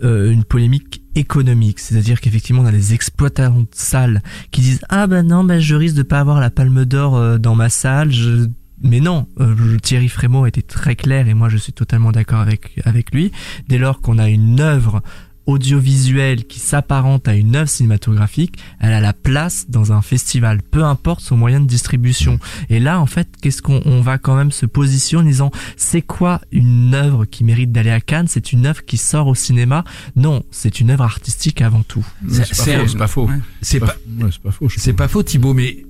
euh, 0.03 0.31
une 0.31 0.45
polémique 0.45 1.03
économique, 1.15 1.81
c'est-à-dire 1.81 2.21
qu'effectivement 2.21 2.63
on 2.63 2.67
a 2.67 2.73
des 2.73 2.95
exploitants 2.95 3.61
de 3.61 3.67
salles 3.73 4.23
qui 4.51 4.61
disent 4.61 4.81
ah 4.89 5.07
ben 5.07 5.27
non 5.27 5.45
ben 5.45 5.61
je 5.61 5.75
risque 5.75 5.97
de 5.97 6.03
pas 6.03 6.21
avoir 6.21 6.41
la 6.41 6.51
Palme 6.51 6.85
d'Or 6.85 7.17
euh, 7.17 7.39
dans 7.39 7.55
ma 7.55 7.69
salle. 7.69 8.13
Je... 8.13 8.47
Mais 8.83 9.01
non, 9.01 9.27
euh, 9.41 9.77
Thierry 9.83 10.09
Frémaux 10.09 10.47
était 10.47 10.63
très 10.63 10.97
clair 10.97 11.29
et 11.29 11.35
moi 11.35 11.49
je 11.49 11.59
suis 11.59 11.73
totalement 11.73 12.13
d'accord 12.13 12.41
avec 12.41 12.81
avec 12.85 13.13
lui. 13.13 13.33
Dès 13.69 13.79
lors 13.79 14.01
qu'on 14.01 14.19
a 14.19 14.29
une 14.29 14.61
œuvre 14.61 15.03
audiovisuelle 15.51 16.45
qui 16.45 16.59
s'apparente 16.61 17.29
à 17.29 17.35
une 17.35 17.57
œuvre 17.57 17.69
cinématographique, 17.69 18.57
elle 18.81 18.93
a 18.93 19.01
la 19.01 19.13
place 19.13 19.67
dans 19.69 19.93
un 19.93 20.03
festival, 20.03 20.61
peu 20.63 20.85
importe 20.85 21.21
son 21.21 21.37
moyen 21.37 21.61
de 21.61 21.67
distribution. 21.67 22.39
Et 22.69 22.81
là, 22.81 23.01
en 23.01 23.07
fait, 23.07 23.29
qu'est-ce 23.43 23.63
qu'on 23.63 23.83
on 23.85 24.01
va 24.01 24.19
quand 24.19 24.37
même 24.37 24.53
se 24.53 24.67
positionner 24.67 25.25
en 25.25 25.31
disant, 25.31 25.51
c'est 25.77 26.03
quoi 26.03 26.41
une 26.53 26.95
œuvre 26.95 27.25
qui 27.25 27.45
mérite 27.45 27.73
d'aller 27.73 27.91
à 27.91 28.01
Cannes? 28.01 28.27
C'est 28.29 28.53
une 28.53 28.67
œuvre 28.67 28.85
qui 28.85 28.97
sort 28.97 29.27
au 29.27 29.35
cinéma? 29.35 29.85
Non, 30.17 30.43
c'est 30.51 30.81
une 30.81 30.91
œuvre 30.91 31.05
artistique 31.05 31.61
avant 31.63 31.83
tout. 31.83 32.07
C'est- 32.29 32.41
pas 32.49 32.55
faux, 32.79 32.87
c'est 32.89 32.99
pas 32.99 33.07
faux. 33.09 33.27
Ouais. 33.27 33.35
C'est 33.63 33.81
pas, 33.81 33.97
ouais, 34.21 34.31
c'est 34.33 34.43
pas 34.43 34.51
faux. 34.53 34.69
je 34.69 34.75
c'est 34.77 34.91
trouve. 34.91 34.95
pas 34.97 35.09
faux, 35.09 35.23
Thibaut, 35.23 35.55
mais 35.55 35.85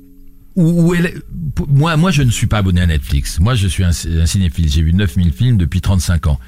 où, 0.57 0.95
est- 0.95 1.15
pour- 1.55 1.69
moi, 1.69 1.97
moi, 1.97 2.11
je 2.11 2.23
ne 2.23 2.31
suis 2.31 2.47
pas 2.49 2.59
abonné 2.59 2.81
à 2.81 2.87
Netflix. 2.87 3.39
Moi, 3.41 3.55
je 3.55 3.69
suis 3.69 3.85
un, 3.85 3.91
un 3.91 4.27
cinéphile. 4.27 4.69
J'ai 4.69 4.83
vu 4.83 4.93
9000 4.93 5.33
films 5.33 5.57
depuis 5.57 5.81
35 5.81 6.27
ans. 6.27 6.41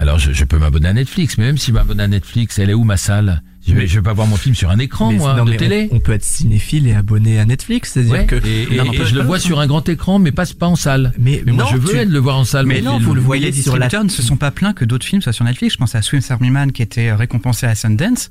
Alors, 0.00 0.18
je, 0.18 0.44
peux 0.46 0.58
m'abonner 0.58 0.88
à 0.88 0.94
Netflix, 0.94 1.36
mais 1.36 1.44
même 1.44 1.58
si 1.58 1.66
je 1.66 1.72
m'abonne 1.74 2.00
à 2.00 2.08
Netflix, 2.08 2.58
elle 2.58 2.70
est 2.70 2.74
où 2.74 2.84
ma 2.84 2.96
salle? 2.96 3.42
Je 3.66 3.74
vais, 3.74 3.86
je 3.86 3.96
vais 3.96 4.02
pas 4.02 4.12
voir 4.12 4.26
mon 4.26 4.36
film 4.36 4.54
sur 4.54 4.70
un 4.70 4.78
écran, 4.78 5.10
Mais- 5.12 5.18
moi, 5.18 5.34
non, 5.36 5.44
de 5.44 5.50
mais 5.50 5.56
télé. 5.56 5.88
On, 5.92 5.96
on 5.96 6.00
peut 6.00 6.12
être 6.12 6.24
cinéphile 6.24 6.86
et 6.86 6.94
abonné 6.94 7.38
à 7.38 7.44
Netflix, 7.44 7.92
c'est-à-dire 7.92 8.12
Ouais, 8.12 8.26
que 8.26 8.36
et, 8.36 8.62
et- 8.72 8.76
Non, 8.76 8.92
et 8.92 9.04
je 9.04 9.14
le 9.14 9.22
vois 9.22 9.38
sur 9.38 9.60
un 9.60 9.66
grand 9.66 9.86
écran, 9.88 10.18
mais 10.18 10.32
pas, 10.32 10.44
pas 10.58 10.66
en 10.66 10.76
salle. 10.76 11.12
mais, 11.18 11.42
Mais 11.44 11.52
moi, 11.52 11.64
non, 11.64 11.70
je 11.70 11.76
veux 11.76 11.90
tu- 11.90 11.96
être 11.96 12.08
le 12.08 12.18
voir 12.18 12.38
en 12.38 12.44
salle. 12.44 12.66
Mais 12.66 12.80
mon 12.80 12.92
non, 12.92 12.98
vous 12.98 13.14
le 13.14 13.20
voyez, 13.20 13.42
voyez 13.44 13.56
les 13.56 13.62
sur 13.62 13.72
la- 13.76 13.86
distributeurs 13.86 14.04
ne 14.04 14.08
se 14.08 14.22
sont 14.22 14.36
pas 14.36 14.50
plaints 14.50 14.72
que 14.72 14.84
d'autres 14.84 15.04
films 15.06 15.20
soient 15.22 15.32
sur 15.32 15.44
Netflix. 15.44 15.74
Je 15.74 15.78
pense 15.78 15.94
à 15.94 16.02
Swim 16.02 16.20
Army 16.30 16.50
Man 16.50 16.72
qui 16.72 16.82
était 16.82 17.12
récompensé 17.12 17.66
à 17.66 17.74
Sundance, 17.74 18.30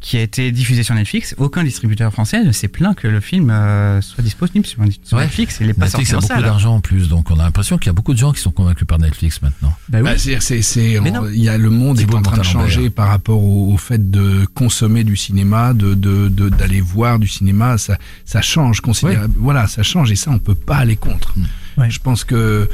qui 0.00 0.16
a 0.16 0.22
été 0.22 0.50
diffusé 0.52 0.82
sur 0.82 0.94
Netflix. 0.94 1.34
Aucun 1.38 1.62
distributeur 1.64 2.12
français 2.12 2.42
ne 2.42 2.52
s'est 2.52 2.68
plaint 2.68 2.96
que 2.96 3.06
le 3.08 3.20
film 3.20 3.50
euh, 3.50 4.00
soit 4.00 4.24
disponible 4.24 4.64
sur, 4.66 4.78
sur 5.04 5.16
Ouais. 5.18 5.24
Netflix. 5.24 5.58
Il 5.60 5.66
n'est 5.66 5.74
pas 5.74 5.84
Netflix 5.86 6.10
sorti 6.10 6.12
a 6.12 6.16
en 6.16 6.20
beaucoup 6.20 6.34
salle. 6.40 6.42
d'argent 6.50 6.74
en 6.76 6.80
plus, 6.80 7.08
donc 7.08 7.30
on 7.30 7.38
a 7.38 7.44
l'impression 7.44 7.76
qu'il 7.78 7.86
y 7.88 7.90
a 7.90 7.92
beaucoup 7.92 8.14
de 8.14 8.18
gens 8.18 8.32
qui 8.32 8.40
sont 8.40 8.50
convaincus 8.50 8.86
par 8.86 8.98
Netflix 8.98 9.42
maintenant. 9.42 9.74
Bah 9.88 9.98
oui. 9.98 10.04
Bah, 10.04 10.14
c'est, 10.16 10.40
c'est, 10.40 10.62
c'est, 10.62 10.98
Mais 11.02 11.10
on- 11.10 11.22
non. 11.24 11.28
il 11.32 11.42
y 11.42 11.48
a 11.48 11.58
le 11.58 11.70
monde 11.70 12.00
est 12.00 12.14
en 12.14 12.22
train 12.22 12.38
de 12.38 12.42
changer 12.42 12.90
par 12.90 13.08
rapport 13.08 13.42
au, 13.42 13.72
au 13.72 13.76
fait 13.76 14.10
de 14.10 14.46
consommer 14.70 15.02
du 15.02 15.16
cinéma, 15.16 15.74
de, 15.74 15.94
de, 15.94 16.28
de- 16.28 16.48
d'aller 16.48 16.80
voir 16.80 17.18
du 17.18 17.26
cinéma. 17.26 17.76
Ça, 17.76 17.98
ça 18.24 18.40
change 18.40 18.80
considérable. 18.80 19.34
Voilà, 19.36 19.66
ça 19.66 19.82
change 19.82 20.12
et 20.12 20.16
ça, 20.16 20.30
on 20.30 20.38
peut 20.38 20.54
pas 20.54 20.76
aller 20.76 20.94
contre. 20.96 21.34
Ouais. 21.76 21.90
Je 21.90 21.98
pense 21.98 22.22
que 22.24 22.34
euh, 22.36 22.66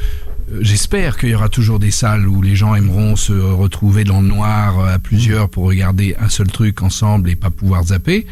J'espère 0.61 1.17
qu'il 1.19 1.31
y 1.31 1.35
aura 1.35 1.49
toujours 1.49 1.81
des 1.81 1.91
salles 1.91 2.29
où 2.29 2.41
les 2.41 2.55
gens 2.55 2.77
aimeront 2.77 3.17
se 3.17 3.33
retrouver 3.33 4.05
dans 4.05 4.21
le 4.21 4.29
noir 4.29 4.79
euh, 4.79 4.95
à 4.95 4.99
plusieurs 5.01 5.49
pour 5.49 5.65
regarder 5.65 6.15
un 6.21 6.29
seul 6.29 6.47
truc 6.47 6.83
ensemble 6.83 7.31
et 7.31 7.35
pas 7.35 7.51
pouvoir 7.51 7.83
zapper. 7.87 8.27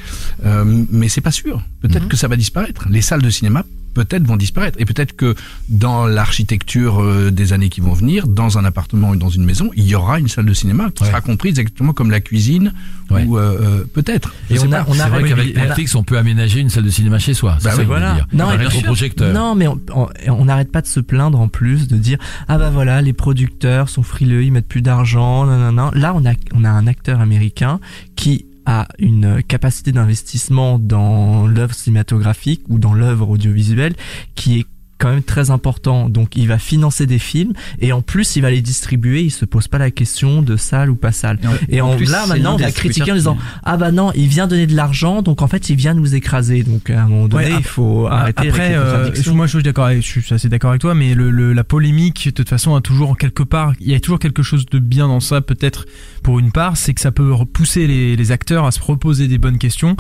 Euh, 0.45 0.85
mais 0.93 1.09
c'est 1.09 1.21
pas 1.23 1.33
sûr. 1.33 1.61
Peut-être 1.81 2.07
que 2.07 2.17
ça 2.17 2.29
va 2.29 2.37
disparaître. 2.37 2.87
Les 2.89 3.03
salles 3.03 3.23
de 3.23 3.31
cinéma 3.31 3.65
peut-être 3.95 4.25
vont 4.25 4.37
disparaître. 4.37 4.79
Et 4.81 4.85
peut-être 4.85 5.15
que 5.17 5.35
dans 5.69 6.07
l'architecture 6.07 7.01
euh, 7.03 7.31
des 7.31 7.53
années 7.53 7.69
qui 7.69 7.81
vont 7.81 7.93
venir, 7.93 8.27
dans 8.27 8.59
un 8.59 8.65
appartement 8.65 9.11
ou 9.11 9.17
dans 9.17 9.29
une 9.31 9.45
maison, 9.45 9.71
il 9.77 9.85
y 9.85 9.95
aura 9.95 10.19
une 10.19 10.29
salle 10.29 10.47
de 10.47 10.53
cinéma 10.55 10.91
qui 10.95 11.03
Ouais. 11.05 11.09
sera 11.09 11.21
comprise 11.21 11.59
exactement 11.59 11.93
comme 11.93 12.11
la 12.11 12.21
cuisine 12.21 12.73
Ouais. 13.11 13.25
ou 13.25 13.37
euh, 13.39 13.59
euh, 13.61 13.85
peut-être. 13.93 14.35
Et 14.51 14.59
on 14.59 14.73
a- 14.73 14.83
pas, 14.83 14.87
on 14.89 14.93
a- 14.93 15.05
c'est 15.05 15.09
vrai 15.11 15.23
oui, 15.23 15.29
qu'avec 15.29 15.55
mais 15.55 15.61
on 15.61 15.65
a- 15.65 15.67
Netflix, 15.69 15.95
on 15.95 16.03
peut 16.05 16.17
aménager 16.19 16.61
une 16.61 16.71
salle 16.71 16.85
de 16.85 16.91
cinéma 16.91 17.19
chez 17.19 17.35
soi. 17.35 17.57
C'est 17.59 17.65
Bah 17.69 17.71
ça 17.73 17.79
oui, 17.81 17.85
voilà. 17.87 18.15
dire. 18.15 18.27
Non, 18.33 18.47
rétroprojecteur. 18.49 19.33
Non, 19.35 19.55
mais 19.55 19.69
on- 19.69 19.81
on 19.95 20.09
on 20.27 20.45
n'arrête 20.47 20.73
pas 20.73 20.81
de 20.83 20.87
se 20.87 21.01
plaindre 21.01 21.39
en 21.41 21.49
plus, 21.49 21.87
de 21.89 21.97
dire 21.97 22.19
ah 22.49 22.59
bah 22.59 22.71
voilà, 22.71 23.01
les 23.03 23.13
producteurs 23.13 23.89
sont 23.89 24.03
frileux, 24.03 24.43
ils 24.43 24.51
mettent 24.53 24.67
plus 24.69 24.83
d'argent, 24.83 25.45
non, 25.47 25.59
non, 25.59 25.73
non. 25.73 25.91
Là, 25.95 26.13
on 26.15 26.25
a, 26.27 26.33
on 26.55 26.65
a 26.65 26.71
un 26.71 26.87
acteur 26.87 27.21
américain 27.21 27.79
qui 28.17 28.47
a 28.67 28.89
une 28.99 29.43
capacité 29.43 29.93
d'investissement 29.93 30.79
dans 30.79 31.47
l'œuvre 31.47 31.75
cinématographique 31.75 32.63
ou 32.69 32.79
dans 32.79 32.95
l'œuvre 32.95 33.29
audiovisuelle 33.31 33.95
qui 34.35 34.61
est 34.61 34.67
quand 34.97 35.11
même 35.11 35.25
très 35.25 35.51
important. 35.51 36.09
Donc, 36.09 36.37
il 36.37 36.47
va 36.47 36.57
financer 36.59 37.05
des 37.05 37.19
films 37.19 37.53
et 37.81 37.93
en 37.93 38.01
plus, 38.01 38.37
il 38.37 38.43
va 38.43 38.51
les 38.53 38.63
distribuer. 38.63 39.23
Il 39.23 39.31
se 39.33 39.45
pose 39.45 39.67
pas 39.67 39.77
la 39.77 39.91
question 39.91 40.41
de 40.41 40.57
salle 40.57 40.89
ou 40.89 40.95
pas 40.95 41.11
salle. 41.11 41.41
Et 41.69 41.81
en, 41.81 41.97
plus, 41.97 42.09
là, 42.11 42.27
maintenant, 42.29 42.55
on 42.55 42.59
va 42.59 42.71
critiquer 42.71 43.11
en 43.11 43.17
disant 43.17 43.37
ah 43.65 43.77
bah 43.77 43.91
non, 43.91 44.13
il 44.15 44.29
vient 44.29 44.47
donner 44.47 44.69
de 44.69 44.75
l'argent, 44.75 45.21
donc 45.21 45.43
en 45.43 45.49
fait, 45.49 45.69
il 45.69 45.75
vient 45.77 45.95
nous 45.95 46.15
écraser. 46.15 46.63
Donc, 46.63 46.91
à 46.91 47.03
un 47.03 47.09
moment 47.09 47.27
donné, 47.27 47.47
Ouais, 47.47 47.55
il 47.59 47.65
faut 47.65 48.07
arrêter 48.07 48.49
Après, 48.49 48.71
euh, 48.77 49.11
moi 49.33 49.47
je 49.47 49.57
suis 49.57 49.65
d'accord, 49.65 49.91
je 49.91 50.01
suis 50.01 50.33
assez 50.33 50.49
d'accord 50.49 50.71
avec 50.71 50.81
toi, 50.81 50.95
mais 50.95 51.13
le, 51.15 51.29
le- 51.31 51.53
la 51.53 51.65
polémique, 51.65 52.27
de 52.27 52.31
toute 52.31 52.49
façon, 52.49 52.77
a 52.77 52.81
toujours 52.81 53.19
quelque 53.19 53.43
part, 53.43 53.73
il 53.81 53.91
y 53.91 53.95
a 53.97 54.01
toujours 54.01 54.21
quelque 54.21 54.45
chose 54.45 54.65
de 54.65 54.79
bien 54.79 55.09
dans 55.09 55.21
ça, 55.21 55.41
peut-être 55.41 55.87
pour 56.25 56.39
une 56.39 56.51
part, 56.53 56.79
c'est 56.79 56.95
que 56.95 57.03
ça 57.03 57.13
peut 57.13 57.33
pousser 57.53 57.87
les, 57.87 58.33
acteurs 58.33 58.65
à 58.65 58.71
se 58.71 58.79
proposer 58.79 59.29
des 59.29 59.37
bonnes 59.37 59.59
questions, 59.59 59.97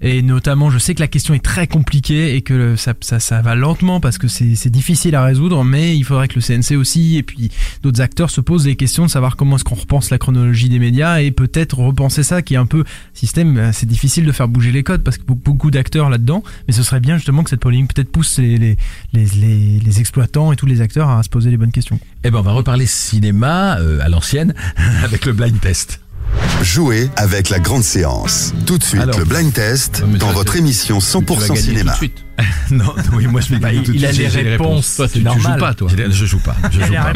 et 0.00 0.22
notamment, 0.22 0.70
je 0.70 0.78
sais 0.78 0.94
que 0.94 1.00
la 1.00 1.08
question 1.08 1.34
est 1.34 1.44
très 1.44 1.66
compliquée 1.66 2.34
et 2.34 2.40
que 2.40 2.74
ça, 2.76 2.94
va 3.42 3.54
lentement 3.54 4.00
parce 4.00 4.16
que 4.16 4.26
c'est 4.26 4.70
difficile 4.70 5.14
à 5.14 5.22
résoudre, 5.22 5.62
mais 5.62 5.94
il 5.94 6.02
faudrait 6.02 6.28
que 6.28 6.36
le 6.36 6.40
CNC 6.40 6.76
aussi 6.76 7.18
et 7.18 7.22
puis 7.22 7.50
d'autres 7.82 8.00
acteurs 8.00 8.30
se 8.30 8.40
posent 8.40 8.64
des 8.64 8.76
questions 8.76 9.04
de 9.04 9.10
savoir 9.10 9.36
comment 9.36 9.56
est-ce 9.56 9.64
qu'on 9.64 9.74
repense 9.74 10.08
la 10.08 10.16
chronologie 10.16 10.70
des 10.70 10.78
médias 10.78 11.20
et 11.20 11.30
peut-être 11.30 11.78
repenser 11.78 12.22
ça, 12.22 12.40
qui 12.40 12.54
est 12.54 12.58
un 12.58 12.66
peu 12.66 12.84
système. 13.12 13.58
euh, 13.58 13.70
C'est 13.74 13.86
difficile 13.86 14.24
de 14.24 14.32
faire 14.32 14.48
bouger 14.48 14.72
les 14.72 14.82
codes 14.82 15.02
parce 15.02 15.18
que 15.18 15.24
beaucoup- 15.24 15.42
beaucoup 15.52 15.70
d'acteurs 15.70 16.08
là-dedans, 16.08 16.42
mais 16.66 16.72
ce 16.72 16.82
serait 16.82 17.00
bien 17.00 17.18
justement 17.18 17.44
que 17.44 17.50
cette 17.50 17.60
polémique 17.60 17.92
peut-être 17.94 18.10
pousse 18.10 18.38
les 18.38 20.00
exploitants 20.00 20.52
et 20.52 20.56
tous 20.56 20.66
les 20.66 20.80
acteurs 20.80 21.10
à 21.10 21.22
se 21.22 21.28
poser 21.28 21.50
les 21.50 21.58
bonnes 21.58 21.72
questions. 21.72 22.00
Eh 22.28 22.30
ben, 22.32 22.40
on 22.40 22.42
va 22.42 22.50
reparler 22.50 22.86
cinéma 22.86 23.78
euh, 23.78 24.00
à 24.00 24.08
l'ancienne 24.08 24.52
avec 25.04 25.26
le 25.26 25.32
blind 25.32 25.60
test. 25.60 26.00
Jouez 26.60 27.08
avec 27.14 27.50
la 27.50 27.60
grande 27.60 27.84
séance. 27.84 28.52
Tout 28.66 28.78
de 28.78 28.82
suite, 28.82 29.00
Alors. 29.00 29.16
le 29.16 29.24
blind 29.24 29.52
test 29.52 30.02
Non, 30.04 30.18
dans 30.18 30.32
votre 30.32 30.56
émission 30.56 30.98
Tu 30.98 31.04
vas 31.04 31.20
100% 31.20 31.40
gagner 31.48 31.60
cinéma. 31.60 31.92
tout 31.92 32.06
de 32.06 32.10
suite. 32.12 32.24
non, 32.72 32.92
oui, 33.12 33.28
moi 33.28 33.40
je 33.40 33.54
vais 33.54 33.60
gagner 33.60 33.80
tout 33.84 33.92
de 33.92 33.96
il 33.98 34.04
a 34.04 34.10
les 34.10 34.28
j'ai 34.28 34.42
réponses. 34.42 34.96
Toi, 34.96 35.06
tu, 35.06 35.14
tu 35.14 35.18
joues 35.20 35.24
normal. 35.24 35.60
pas, 35.60 35.74
toi. 35.74 35.88
J'ai- 35.96 36.10
Je 36.10 36.26
joue 36.26 36.40
pas. 36.40 36.56
Je 36.72 36.80
joue 36.80 36.92
pas. 36.94 37.12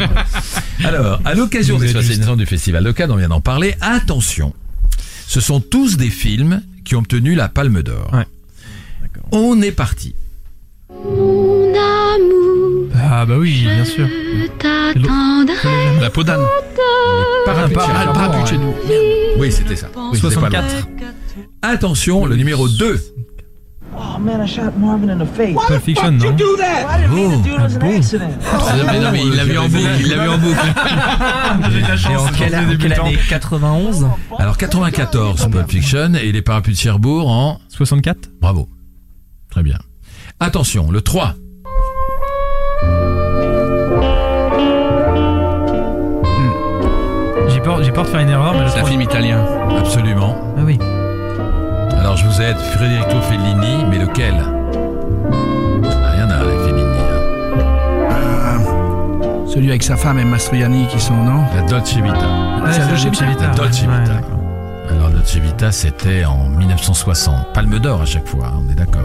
Alors, 0.85 1.19
à 1.25 1.33
l'occasion 1.33 1.77
des 1.77 1.87
êtes 1.93 2.01
60 2.03 2.29
ans 2.29 2.35
du 2.37 2.45
Festival 2.45 2.81
de 2.85 2.91
Cannes, 2.93 3.11
on 3.11 3.17
vient 3.17 3.27
d'en 3.27 3.41
parler. 3.41 3.75
Attention, 3.81 4.53
ce 5.27 5.41
sont 5.41 5.59
tous 5.59 5.97
des 5.97 6.09
films 6.09 6.61
qui 6.85 6.95
ont 6.95 6.99
obtenu 6.99 7.35
la 7.35 7.49
Palme 7.49 7.83
d'Or. 7.83 8.09
Ouais. 8.13 8.27
On 9.33 9.61
est 9.61 9.73
parti. 9.73 10.15
Ah 13.13 13.25
bah 13.25 13.35
oui, 13.37 13.65
bien 13.65 13.83
sûr. 13.83 14.07
La 15.99 16.09
peau 16.09 16.23
d'âne. 16.23 16.39
Parapluie 17.45 17.75
de 17.75 17.81
ah, 17.81 18.05
le 18.05 18.13
parapluie 18.13 18.43
de 18.43 18.47
chez 18.47 18.57
nous. 18.57 18.73
Oui, 19.37 19.51
c'était 19.51 19.75
ça. 19.75 19.87
Oui, 19.97 20.17
c'était 20.17 20.35
pas 20.35 20.49
64. 20.49 20.73
loin. 20.73 21.09
Attention, 21.61 22.25
le 22.25 22.37
numéro 22.37 22.69
2. 22.69 23.01
Pulp 25.67 25.83
Fiction, 25.83 26.11
non 26.13 26.37
Oh, 26.39 26.57
Ah 26.87 26.97
bon 27.07 28.01
Ah, 28.49 28.75
mais 28.93 28.99
non, 29.01 29.11
mais 29.11 29.23
il 29.25 29.35
l'a 29.35 29.43
vu 29.43 29.57
en 29.57 29.67
boucle. 29.67 29.89
Il 29.99 30.07
l'a 30.07 30.23
vu 30.23 30.29
en 30.29 30.37
boucle. 30.37 30.57
Et 32.11 32.15
en 32.15 32.27
quelle, 32.27 32.55
en 32.55 32.77
quelle 32.77 32.93
année? 32.93 33.19
91 33.27 34.07
Alors 34.39 34.57
94, 34.57 35.49
Pulp 35.49 35.69
Fiction 35.69 36.13
et 36.13 36.31
les 36.31 36.41
parapluies 36.41 36.75
de 36.75 36.79
Cherbourg 36.79 37.27
en 37.27 37.59
64 37.67 38.29
Bravo. 38.39 38.69
Très 39.49 39.63
bien. 39.63 39.79
Attention, 40.39 40.91
le 40.91 41.01
3. 41.01 41.35
J'ai 47.81 47.91
peur, 47.91 48.03
de 48.03 48.09
faire 48.09 48.19
une 48.19 48.29
erreur, 48.29 48.53
mais 48.53 48.63
le 48.63 48.69
C'est 48.69 48.79
un 48.79 48.85
film 48.85 49.01
italien. 49.01 49.39
Absolument. 49.77 50.35
Ah 50.57 50.61
oui. 50.63 50.77
Alors 51.99 52.15
je 52.17 52.25
vous 52.25 52.41
aide, 52.41 52.57
Federico 52.57 53.21
Fellini, 53.21 53.85
mais 53.89 53.97
lequel? 53.99 54.35
Ah, 54.43 56.11
il 56.15 56.19
y 56.19 56.23
en 56.23 56.29
a, 56.29 56.43
les 56.43 56.57
Fellini. 56.65 56.97
hein. 56.99 58.11
Euh, 58.11 59.47
celui 59.47 59.69
avec 59.69 59.83
sa 59.83 59.95
femme 59.95 60.19
et 60.19 60.23
Mastroianni 60.25 60.87
qui 60.87 60.99
sont, 60.99 61.15
non? 61.15 61.43
La 61.55 61.61
Dolce 61.63 61.93
Vita. 61.95 62.09
Ouais, 62.09 62.71
c'est 62.71 62.79
la 62.79 62.87
Dolce 62.87 63.03
Dolce 63.03 63.21
Vita. 63.23 63.47
La 63.47 63.53
Dolce 63.55 63.81
ouais, 63.81 63.87
Vita. 63.87 64.13
d'accord. 64.13 64.39
Alors 64.89 65.09
Dolce 65.09 65.35
Vita, 65.35 65.71
c'était 65.71 66.25
en 66.25 66.49
1960. 66.49 67.53
Palme 67.53 67.79
d'or 67.79 68.01
à 68.01 68.05
chaque 68.05 68.27
fois, 68.27 68.47
hein, 68.47 68.61
on 68.67 68.71
est 68.71 68.75
d'accord. 68.75 69.01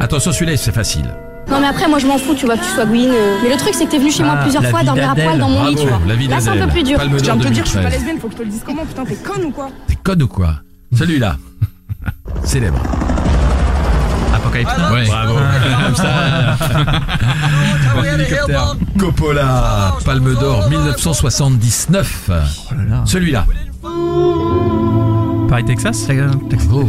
Attention, 0.00 0.32
celui-là, 0.32 0.56
c'est 0.56 0.72
facile. 0.72 1.06
Non 1.50 1.60
mais 1.60 1.66
après 1.66 1.88
moi 1.88 1.98
je 1.98 2.06
m'en 2.06 2.18
fous 2.18 2.34
tu 2.34 2.46
vois 2.46 2.56
que 2.56 2.64
tu 2.64 2.70
sois 2.70 2.86
Gwyn 2.86 3.10
euh. 3.10 3.36
Mais 3.42 3.50
le 3.50 3.56
truc 3.56 3.74
c'est 3.74 3.86
que 3.86 3.90
t'es 3.90 3.98
venu 3.98 4.10
chez 4.10 4.22
moi 4.22 4.34
Ah, 4.38 4.42
plusieurs 4.42 4.64
fois 4.64 4.82
dormir 4.82 5.10
à 5.10 5.14
poil 5.14 5.38
dans 5.38 5.48
mon 5.48 5.66
lit 5.66 5.74
tu 5.74 5.82
vois 5.82 5.90
Bravo, 5.90 6.08
la 6.08 6.14
vie 6.14 6.28
Là 6.28 6.40
c'est 6.40 6.48
un 6.50 6.66
peu 6.66 6.72
plus 6.72 6.82
dur 6.82 6.98
Je 7.00 7.16
viens 7.16 7.36
de 7.36 7.42
te 7.44 7.48
dire, 7.48 7.64
je 7.64 7.70
suis 7.70 7.78
pas 7.78 7.84
2013. 7.84 7.92
lesbienne, 7.92 8.18
faut 8.20 8.26
que 8.28 8.32
je 8.32 8.38
te 8.38 8.42
le 8.42 8.48
dise 8.48 8.62
comment 8.64 8.84
Putain, 8.84 9.04
t'es 9.04 9.14
conne 9.16 9.44
ou 9.44 9.50
quoi 9.50 9.68
T'es 9.86 9.94
code 9.96 10.22
ou 10.22 10.28
quoi 10.28 10.54
Celui-là. 10.96 11.36
Célèbre. 12.44 12.80
Apocalypse. 14.34 14.72
Ouais. 14.92 15.06
Bravo. 15.06 15.34
Comme 15.86 15.96
ça. 15.96 16.56
Coppola, 18.98 19.94
Palme 20.04 20.34
d'or 20.34 20.68
1979. 20.70 22.30
Celui-là. 23.04 23.46
Paris, 25.48 25.64
Texas 25.64 26.06
Bravo. 26.08 26.88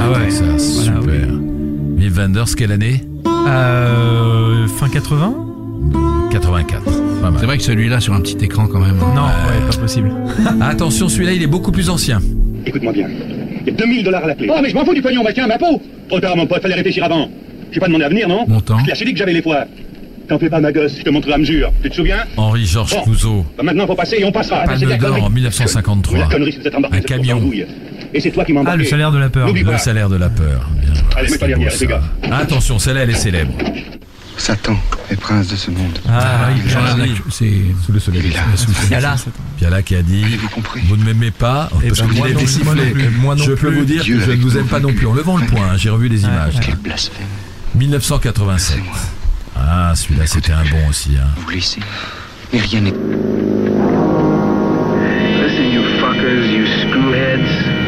Ah 0.00 0.18
ouais, 0.18 0.30
ça, 0.30 0.58
super. 0.58 1.28
Wim 1.28 2.12
Wenders, 2.12 2.54
quelle 2.56 2.72
année 2.72 3.04
euh, 3.46 4.66
Fin 4.68 4.88
80 4.88 5.34
84. 6.30 6.84
Pas 7.22 7.30
mal. 7.30 7.40
C'est 7.40 7.46
vrai 7.46 7.58
que 7.58 7.62
celui-là 7.62 8.00
sur 8.00 8.12
un 8.12 8.20
petit 8.20 8.36
écran 8.44 8.66
quand 8.66 8.80
même. 8.80 8.96
Non, 8.96 9.24
ouais, 9.24 9.70
pas 9.70 9.76
possible. 9.76 10.12
Attention, 10.60 11.08
celui-là, 11.08 11.32
il 11.32 11.42
est 11.42 11.46
beaucoup 11.46 11.70
plus 11.72 11.88
ancien. 11.90 12.20
Écoute-moi 12.66 12.92
bien. 12.92 13.08
Il 13.66 13.66
y 13.68 13.70
a 13.70 13.76
2000 13.78 14.04
dollars 14.04 14.24
à 14.24 14.26
la 14.28 14.34
clé. 14.34 14.48
Oh, 14.50 14.58
mais 14.62 14.68
je 14.68 14.74
m'en 14.74 14.84
fous 14.84 14.94
du 14.94 15.00
pognon, 15.02 15.22
bah 15.22 15.32
tiens, 15.32 15.46
ma 15.46 15.58
peau 15.58 15.80
Trop 16.08 16.20
tard, 16.20 16.36
mon 16.36 16.46
pote, 16.46 16.60
fallait 16.60 16.74
réfléchir 16.74 17.04
avant. 17.04 17.28
J'ai 17.70 17.80
pas 17.80 17.86
demandé 17.86 18.04
à 18.04 18.08
venir, 18.08 18.28
non 18.28 18.44
Montant. 18.46 18.78
Je 18.86 18.92
t'ai 18.98 19.04
dit 19.04 19.12
que 19.12 19.18
j'avais 19.18 19.32
les 19.32 19.42
foires. 19.42 19.64
T'en 20.28 20.38
fais 20.38 20.48
pas, 20.48 20.60
ma 20.60 20.72
gosse, 20.72 20.96
je 20.98 21.02
te 21.02 21.10
montrerai 21.10 21.34
à 21.34 21.38
mesure. 21.38 21.70
Tu 21.82 21.90
te 21.90 21.94
souviens 21.96 22.24
Henri-Georges 22.36 22.90
Bon. 22.92 23.02
Clouzot. 23.02 23.46
Bah 23.58 23.62
maintenant, 23.62 23.86
faut 23.86 23.94
passer 23.94 24.16
et 24.18 24.24
on 24.24 24.32
passera. 24.32 24.64
Palme 24.64 24.96
d'or 24.96 25.22
en 25.24 25.30
1953. 25.30 26.18
La 26.18 26.26
connerie, 26.26 26.52
c'est 26.52 26.58
de 26.58 26.62
vous 26.62 26.68
êtes 26.68 26.74
embarqué 26.74 26.96
Un 26.96 27.00
camion. 27.02 27.50
Et 28.14 28.20
c'est 28.20 28.30
toi 28.30 28.44
qui 28.44 28.54
Ah, 28.66 28.76
le 28.76 28.84
salaire 28.84 29.12
de 29.12 29.18
la 29.18 29.28
peur. 29.28 29.52
Le 29.52 29.78
salaire 29.78 30.08
de 30.08 30.16
la 30.16 30.30
peur. 30.30 30.68
Bien. 30.80 30.92
Allez, 31.16 31.36
derrière. 31.36 32.00
Attention, 32.32 32.78
celle-là, 32.78 33.02
elle 33.02 33.10
est 33.10 33.14
célèbre. 33.14 33.52
Satan 34.36 34.76
est 35.10 35.16
prince 35.16 35.46
de 35.48 35.56
ce 35.56 35.70
monde. 35.70 35.98
Ah, 36.08 36.48
oui, 36.52 36.60
bien. 36.66 36.80
Lac- 37.06 37.10
C'est 37.30 37.52
Sous 37.86 37.92
le 37.92 38.00
soleil. 38.00 38.32
Piala. 38.88 39.14
Piala 39.58 39.82
qui 39.82 39.94
a 39.94 40.02
dit 40.02 40.24
Vous 40.88 40.96
ne 40.96 41.04
m'aimez 41.04 41.30
pas 41.30 41.70
parce 41.70 42.00
ben, 42.00 42.06
moi 42.08 42.28
non 42.28 42.32
moi 42.34 42.40
non 42.42 42.46
sifflé. 42.46 42.90
plus, 42.90 43.10
moi 43.10 43.34
non 43.36 43.44
Je 43.44 43.52
peux 43.52 43.70
vous 43.70 43.84
dire 43.84 44.02
Dieu 44.02 44.18
que 44.18 44.24
je 44.24 44.30
ne 44.32 44.42
vous 44.42 44.58
aime 44.58 44.66
pas 44.66 44.80
non 44.80 44.92
plus. 44.92 45.06
En 45.06 45.14
levant 45.14 45.36
le 45.36 45.46
point, 45.46 45.68
hein, 45.72 45.76
j'ai 45.76 45.90
revu 45.90 46.08
les 46.08 46.24
images. 46.24 46.54
Quel 46.60 46.74
blasphème. 46.76 47.26
1987. 47.76 48.78
Ah, 49.66 49.92
celui-là, 49.94 50.26
c'était 50.26 50.52
un 50.52 50.64
bon 50.64 50.88
aussi. 50.88 51.16
hein. 51.20 51.26
Vous 51.36 51.46
glissez. 51.46 51.80
Mais 52.52 52.60
rien 52.60 52.80
n'est. 52.82 52.92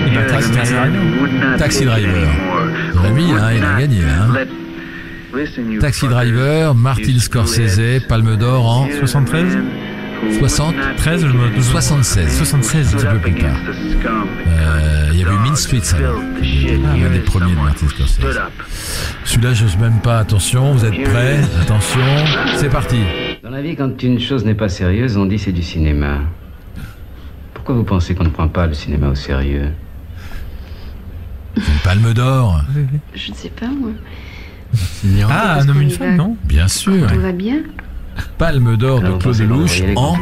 Eh 0.06 0.10
ben, 0.14 0.26
Taxi 0.26 0.50
Driver. 0.50 1.58
Taxi 1.58 1.84
Driver. 1.84 2.28
Rémi, 2.94 3.32
hein, 3.32 3.50
il 3.56 3.64
a 3.64 3.80
gagné. 3.80 4.02
Hein. 4.04 5.78
Taxi 5.80 6.06
Driver, 6.08 6.74
Martin 6.74 7.18
Scorsese, 7.18 8.00
Palme 8.08 8.36
d'Or 8.36 8.66
en 8.66 8.88
73 8.98 9.58
60 10.38 10.74
13, 10.98 11.26
je 11.26 11.32
me 11.32 11.60
76. 11.62 12.36
76. 12.38 12.94
Un 12.94 12.96
petit 12.98 13.06
peu 13.06 13.18
plus 13.18 13.34
tard. 13.34 13.56
Euh, 14.46 15.08
Il 15.12 15.18
y 15.20 15.24
avait 15.24 15.34
eu 15.34 15.38
Mean 15.38 15.56
Streets 15.56 15.94
alors, 15.96 16.20
l'un 16.20 17.10
des 17.10 17.20
premiers 17.20 17.52
de 17.52 17.56
Martin 17.56 17.88
Scorsese. 17.88 18.18
Celui-là, 19.24 19.54
j'ose 19.54 19.76
même 19.78 20.00
pas. 20.00 20.18
Attention, 20.18 20.72
vous 20.72 20.84
êtes 20.84 21.02
prêts? 21.04 21.40
Attention, 21.62 22.00
c'est 22.56 22.68
parti. 22.68 22.98
Dans 23.42 23.50
la 23.50 23.62
vie, 23.62 23.76
quand 23.76 24.02
une 24.02 24.20
chose 24.20 24.44
n'est 24.44 24.54
pas 24.54 24.68
sérieuse, 24.68 25.16
on 25.16 25.26
dit 25.26 25.38
c'est 25.38 25.52
du 25.52 25.62
cinéma. 25.62 26.18
Pourquoi 27.54 27.74
vous 27.74 27.84
pensez 27.84 28.14
qu'on 28.14 28.24
ne 28.24 28.28
prend 28.30 28.48
pas 28.48 28.66
le 28.66 28.74
cinéma 28.74 29.08
au 29.08 29.14
sérieux? 29.14 29.70
Une 31.56 31.62
Palme 31.82 32.12
d'Or, 32.12 32.60
Je 33.14 33.30
ne 33.30 33.36
sais 33.36 33.48
pas 33.48 33.66
moi 33.68 33.90
Ah, 35.30 35.60
un 35.60 35.68
homme, 35.68 35.80
une 35.82 35.90
femme, 35.90 36.16
non? 36.16 36.36
Bien 36.44 36.68
sûr. 36.68 37.06
Tout 37.06 37.20
va 37.20 37.32
bien 37.32 37.62
Palme 38.38 38.76
d'Or 38.76 39.00
de 39.00 39.12
Claude 39.12 39.38
Lelouch 39.38 39.82
en... 39.96 40.14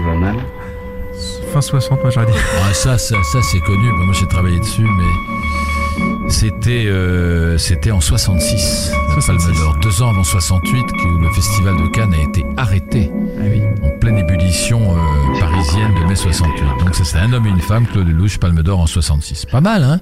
Fin 1.53 1.61
60, 1.61 2.01
moi 2.03 2.11
j'aurais 2.11 2.26
dit. 2.26 2.32
Ah, 2.68 2.74
ça, 2.74 2.99
ça, 2.99 3.16
ça 3.32 3.38
c'est 3.42 3.61
connu. 3.61 3.88
Bah, 3.90 4.05
Moi, 4.05 4.14
j'ai 4.18 4.26
travaillé 4.26 4.59
dessus, 4.59 4.82
mais 4.82 6.28
c'était 6.30 6.86
euh, 6.86 7.57
c'était 7.59 7.92
en 7.92 8.01
66, 8.01 8.90
la 8.92 9.14
66. 9.20 9.26
Palme 9.47 9.57
d'Or. 9.57 9.76
Deux 9.80 10.03
ans 10.03 10.11
avant 10.11 10.24
68, 10.24 10.86
que 10.86 11.22
le 11.22 11.30
festival 11.32 11.76
de 11.76 11.86
Cannes 11.88 12.14
a 12.14 12.22
été 12.22 12.45
arrêté 12.57 13.11
Ah 13.38 13.42
oui. 13.45 13.62
en 13.84 13.90
pleine 14.01 14.18
ébullition 14.18 14.80
euh, 14.97 15.38
parisienne 15.40 15.95
de 15.95 16.05
mai 16.09 16.16
68. 16.16 16.64
Donc 16.80 16.95
ça, 16.97 17.05
c'est 17.05 17.18
un 17.18 17.32
homme 17.32 17.47
et 17.47 17.51
une 17.51 17.61
femme, 17.61 17.86
Claude 17.86 18.09
Lelouch, 18.09 18.38
Palme 18.38 18.62
d'Or 18.62 18.80
en 18.80 18.86
66. 18.86 19.47
Pas 19.47 19.61
mal, 19.61 19.84
hein? 19.84 20.01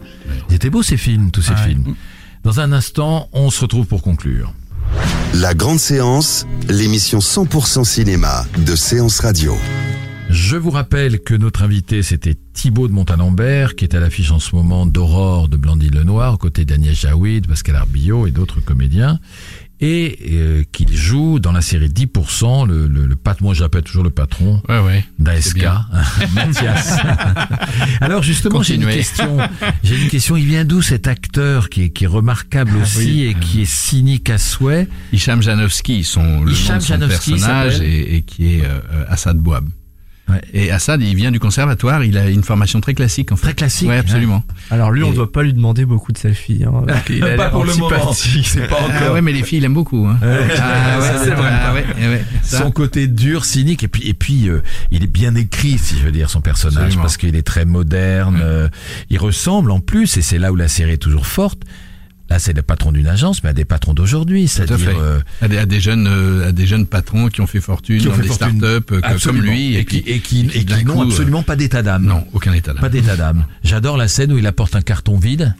Ils 0.48 0.54
étaient 0.54 0.70
beaux 0.70 0.82
ces 0.82 0.96
films, 0.96 1.30
tous 1.30 1.42
ces 1.42 1.52
Ah 1.54 1.66
films. 1.66 1.94
Dans 2.44 2.60
un 2.60 2.72
instant, 2.72 3.28
on 3.32 3.50
se 3.50 3.60
retrouve 3.60 3.86
pour 3.86 4.02
conclure. 4.02 4.52
La 5.34 5.54
grande 5.54 5.78
séance, 5.78 6.46
l'émission 6.68 7.18
100% 7.18 7.84
cinéma 7.84 8.46
de 8.58 8.76
Séance 8.76 9.20
Radio. 9.20 9.56
Je 10.28 10.56
vous 10.56 10.70
rappelle 10.70 11.20
que 11.20 11.34
notre 11.34 11.62
invité, 11.62 12.02
c'était 12.02 12.34
Thibaut 12.54 12.88
de 12.88 12.92
Montalembert, 12.92 13.74
qui 13.74 13.84
est 13.84 13.94
à 13.94 14.00
l'affiche 14.00 14.30
en 14.30 14.38
ce 14.38 14.54
moment 14.54 14.86
d'Aurore 14.86 15.48
de 15.48 15.56
Blandine 15.56 15.94
Lenoir, 15.94 16.34
aux 16.34 16.38
côtés 16.38 16.64
d'Agnès 16.64 16.94
Jaoui, 16.94 17.40
de 17.40 17.48
Pascal 17.48 17.76
Arbillot 17.76 18.26
et 18.26 18.30
d'autres 18.30 18.60
comédiens, 18.60 19.18
et 19.84 20.16
euh, 20.30 20.62
qu'il 20.70 20.96
joue 20.96 21.40
dans 21.40 21.50
la 21.52 21.60
série 21.60 21.88
10%, 21.88 22.68
le, 22.68 22.86
le, 22.86 23.04
le 23.06 23.16
pat- 23.16 23.40
moi 23.40 23.52
j'appelle 23.52 23.82
toujours 23.82 24.04
le 24.04 24.10
patron 24.10 24.62
Ouais, 24.68 24.78
ouais. 24.78 25.04
D'ASK, 25.18 25.56
bien. 25.58 25.84
Mathias. 26.34 26.98
Alors 28.00 28.22
justement, 28.22 28.62
j'ai 28.62 28.76
une 28.76 28.86
question. 28.86 29.38
J'ai 29.82 30.00
une 30.00 30.08
question. 30.08 30.36
Il 30.36 30.46
vient 30.46 30.64
d'où 30.64 30.82
cet 30.82 31.08
acteur 31.08 31.68
qui 31.68 31.82
est, 31.84 31.90
qui 31.90 32.04
est 32.04 32.08
remarquable 32.08 32.76
aussi 32.76 32.98
Ah 33.00 33.04
oui. 33.04 33.22
et 33.24 33.34
qui 33.34 33.62
est 33.62 33.70
cynique 33.70 34.30
à 34.30 34.38
souhait? 34.38 34.88
Hicham 35.12 35.42
Janowski, 35.42 36.04
son, 36.04 36.44
le 36.44 36.52
Hicham 36.52 36.74
nom 36.74 36.78
de 36.78 36.82
son 36.84 36.88
Janowski 36.94 37.30
personnage 37.32 37.80
et, 37.80 38.16
et 38.16 38.22
qui 38.22 38.54
est 38.58 38.64
euh, 38.64 38.78
euh, 38.92 39.04
Assad 39.08 39.36
Et 40.52 40.70
Assad, 40.70 41.02
il 41.02 41.14
vient 41.16 41.30
du 41.30 41.38
conservatoire, 41.40 42.04
il 42.04 42.16
a 42.18 42.28
une 42.28 42.42
formation 42.42 42.80
très 42.80 42.94
classique 42.94 43.32
en 43.32 43.36
fait. 43.36 43.42
Très 43.48 43.54
classique. 43.54 43.88
Ouais, 43.88 43.96
absolument. 43.98 44.44
Alors 44.70 44.90
lui, 44.90 45.02
on 45.02 45.08
Et- 45.08 45.10
ne 45.10 45.16
doit 45.16 45.32
pas 45.32 45.42
lui 45.42 45.52
demander 45.52 45.84
beaucoup 45.84 46.12
de 46.12 46.18
selfies. 46.18 46.64
Hein, 46.66 46.84
parce 46.86 47.04
qu'il 47.04 47.22
a 47.24 47.36
Pas 47.36 47.50
pour 47.50 47.64
le 47.64 47.74
moment. 47.74 48.12
C'est 48.12 48.66
pas 48.68 48.78
Ah 49.00 49.12
ouais, 49.12 49.22
mais 49.22 49.32
les 49.32 49.42
filles, 49.42 49.58
il 49.58 49.64
aime 49.64 49.74
beaucoup. 49.74 50.06
Hein. 50.06 50.18
Ah 50.22 50.26
ouais, 51.00 51.06
c'est 51.24 51.30
vrai. 51.30 51.50
ah 51.64 51.74
ouais, 51.74 52.24
ça. 52.42 52.58
Son 52.58 52.70
côté 52.70 53.06
dur, 53.08 53.44
cynique, 53.44 53.82
et 53.84 53.88
puis 53.88 54.08
et 54.08 54.14
puis 54.14 54.48
euh, 54.48 54.62
il 54.90 55.02
est 55.04 55.06
bien 55.12 55.34
écrit, 55.34 55.78
si 55.78 55.96
je 55.98 56.04
veux 56.04 56.12
dire, 56.12 56.30
son 56.30 56.40
personnage, 56.40 56.76
Absolument. 56.78 57.02
parce 57.02 57.16
qu'il 57.16 57.34
est 57.36 57.42
très 57.46 57.64
moderne. 57.64 58.38
euh, 58.42 58.68
il 59.10 59.18
ressemble 59.18 59.70
en 59.70 59.80
plus, 59.80 60.16
et 60.16 60.22
c'est 60.22 60.38
là 60.38 60.52
où 60.52 60.56
la 60.56 60.68
série 60.68 60.92
est 60.92 60.96
toujours 60.98 61.26
forte. 61.26 61.62
Là, 62.32 62.38
c'est 62.38 62.54
le 62.54 62.62
patron 62.62 62.92
d'une 62.92 63.08
agence, 63.08 63.44
mais 63.44 63.50
à 63.50 63.52
des 63.52 63.66
patrons 63.66 63.92
d'aujourd'hui, 63.92 64.48
c'est-à-dire 64.48 64.88
euh, 64.98 65.20
à, 65.42 65.48
des, 65.48 65.58
à 65.58 65.66
des 65.66 65.80
jeunes, 65.80 66.06
euh, 66.06 66.48
à 66.48 66.52
des 66.52 66.66
jeunes 66.66 66.86
patrons 66.86 67.28
qui 67.28 67.42
ont 67.42 67.46
fait 67.46 67.60
fortune 67.60 67.98
qui 67.98 68.06
ont 68.08 68.10
dans 68.12 68.16
fait 68.16 68.22
des 68.22 68.28
fortune. 68.28 68.58
startups 68.58 68.94
euh, 68.94 69.18
comme 69.22 69.42
lui 69.42 69.76
et, 69.76 69.84
qui 69.84 69.98
et 69.98 70.20
qui, 70.20 70.48
et 70.54 70.64
d'un 70.64 70.78
qui 70.78 70.86
n'ont 70.86 71.02
absolument 71.02 71.42
pas 71.42 71.56
d'état 71.56 71.82
d'âme. 71.82 72.06
Non, 72.06 72.24
aucun 72.32 72.54
état 72.54 72.72
d'âme. 72.72 72.80
Pas 72.80 72.88
d'état 72.88 73.16
d'âme. 73.16 73.44
J'adore 73.64 73.98
la 73.98 74.08
scène 74.08 74.32
où 74.32 74.38
il 74.38 74.46
apporte 74.46 74.74
un 74.74 74.80
carton 74.80 75.18
vide, 75.18 75.54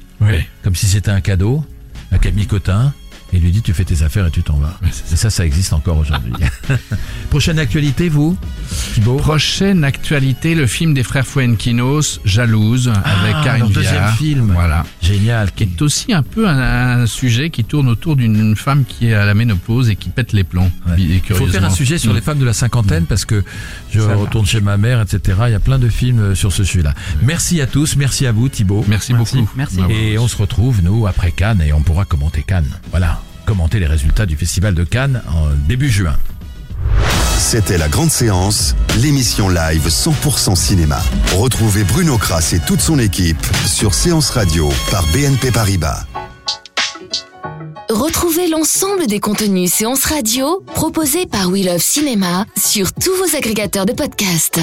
comme 0.64 0.74
si 0.74 0.86
c'était 0.86 1.10
un 1.10 1.20
cadeau, 1.20 1.62
un 2.10 2.16
camicotin, 2.16 2.94
et 3.32 3.36
il 3.36 3.42
lui 3.42 3.50
dit 3.50 3.62
tu 3.62 3.72
fais 3.74 3.84
tes 3.84 4.02
affaires 4.02 4.26
et 4.26 4.30
tu 4.30 4.42
t'en 4.42 4.56
vas. 4.56 4.78
Ouais, 4.82 4.88
et 5.12 5.16
ça, 5.16 5.30
ça 5.30 5.44
existe 5.46 5.72
encore 5.72 5.98
aujourd'hui. 5.98 6.32
Prochaine 7.30 7.58
actualité, 7.58 8.08
vous, 8.08 8.36
Thibaut? 8.94 9.16
Prochaine 9.16 9.84
actualité, 9.84 10.54
le 10.54 10.66
film 10.66 10.94
des 10.94 11.02
frères 11.02 11.26
Fuenquinos, 11.26 12.20
Jalouse, 12.24 12.88
avec 12.88 13.34
Ah, 13.36 13.42
Karine 13.44 13.60
leur 13.62 13.70
deuxième 13.70 13.94
Viard. 13.94 14.16
film. 14.16 14.50
Voilà. 14.52 14.84
Génial. 15.02 15.50
Qui 15.52 15.64
est 15.64 15.82
aussi 15.82 16.12
un 16.12 16.22
peu 16.22 16.48
un, 16.48 17.00
un 17.02 17.06
sujet 17.06 17.50
qui 17.50 17.64
tourne 17.64 17.88
autour 17.88 18.16
d'une 18.16 18.54
femme 18.56 18.84
qui 18.84 19.08
est 19.08 19.14
à 19.14 19.24
la 19.24 19.34
ménopause 19.34 19.88
et 19.88 19.96
qui 19.96 20.08
pète 20.10 20.32
les 20.32 20.44
plombs. 20.44 20.70
Ouais. 20.86 20.96
Il 20.98 21.20
faut 21.34 21.46
faire 21.46 21.64
un 21.64 21.70
sujet 21.70 21.98
sur 21.98 22.12
Mm. 22.12 22.16
les 22.16 22.20
femmes 22.20 22.38
de 22.38 22.44
la 22.44 22.52
cinquantaine 22.52 23.06
parce 23.06 23.24
que 23.24 23.42
je 23.90 24.00
Ça 24.00 24.14
retourne 24.14 24.44
chez 24.44 24.60
ma 24.60 24.76
mère, 24.76 25.00
etc. 25.00 25.38
Il 25.46 25.52
y 25.52 25.54
a 25.54 25.60
plein 25.60 25.78
de 25.78 25.88
films 25.88 26.20
euh, 26.20 26.34
sur 26.34 26.52
ce 26.52 26.64
sujet-là. 26.64 26.92
Merci 27.22 27.60
à 27.62 27.66
tous, 27.66 27.96
merci 27.96 28.26
à 28.26 28.32
vous 28.32 28.48
Thibaut. 28.50 28.84
Merci, 28.88 29.14
beaucoup. 29.14 29.48
Merci. 29.56 29.78
Et 29.88 30.18
on 30.18 30.28
se 30.28 30.36
retrouve, 30.36 30.82
nous, 30.82 31.06
après 31.06 31.30
Cannes, 31.30 31.62
et 31.62 31.72
on 31.72 31.82
pourra 31.82 32.04
commenter 32.04 32.42
Cannes. 32.42 32.68
Voilà, 32.90 33.21
commenter 33.44 33.78
les 33.78 33.86
résultats 33.86 34.26
du 34.26 34.36
Festival 34.36 34.74
de 34.74 34.84
Cannes 34.84 35.22
en 35.28 35.48
début 35.68 35.90
juin. 35.90 36.16
C'était 37.38 37.76
la 37.76 37.88
grande 37.88 38.10
séance, 38.10 38.74
l'émission 39.02 39.48
live 39.48 39.88
100% 39.88 40.54
cinéma. 40.54 41.02
Retrouvez 41.36 41.84
Bruno 41.84 42.16
Kras 42.16 42.52
et 42.54 42.60
toute 42.60 42.80
son 42.80 42.98
équipe 42.98 43.44
sur 43.66 43.94
Séance 43.94 44.30
Radio 44.30 44.70
par 44.90 45.06
BNP 45.08 45.50
Paribas. 45.50 46.06
Retrouvez 47.90 48.48
l'ensemble 48.48 49.06
des 49.06 49.20
contenus 49.20 49.70
séances 49.70 50.06
radio 50.06 50.64
proposés 50.74 51.26
par 51.26 51.50
We 51.50 51.66
Love 51.66 51.82
Cinéma 51.82 52.46
sur 52.56 52.92
tous 52.94 53.14
vos 53.16 53.36
agrégateurs 53.36 53.84
de 53.84 53.92
podcasts. 53.92 54.60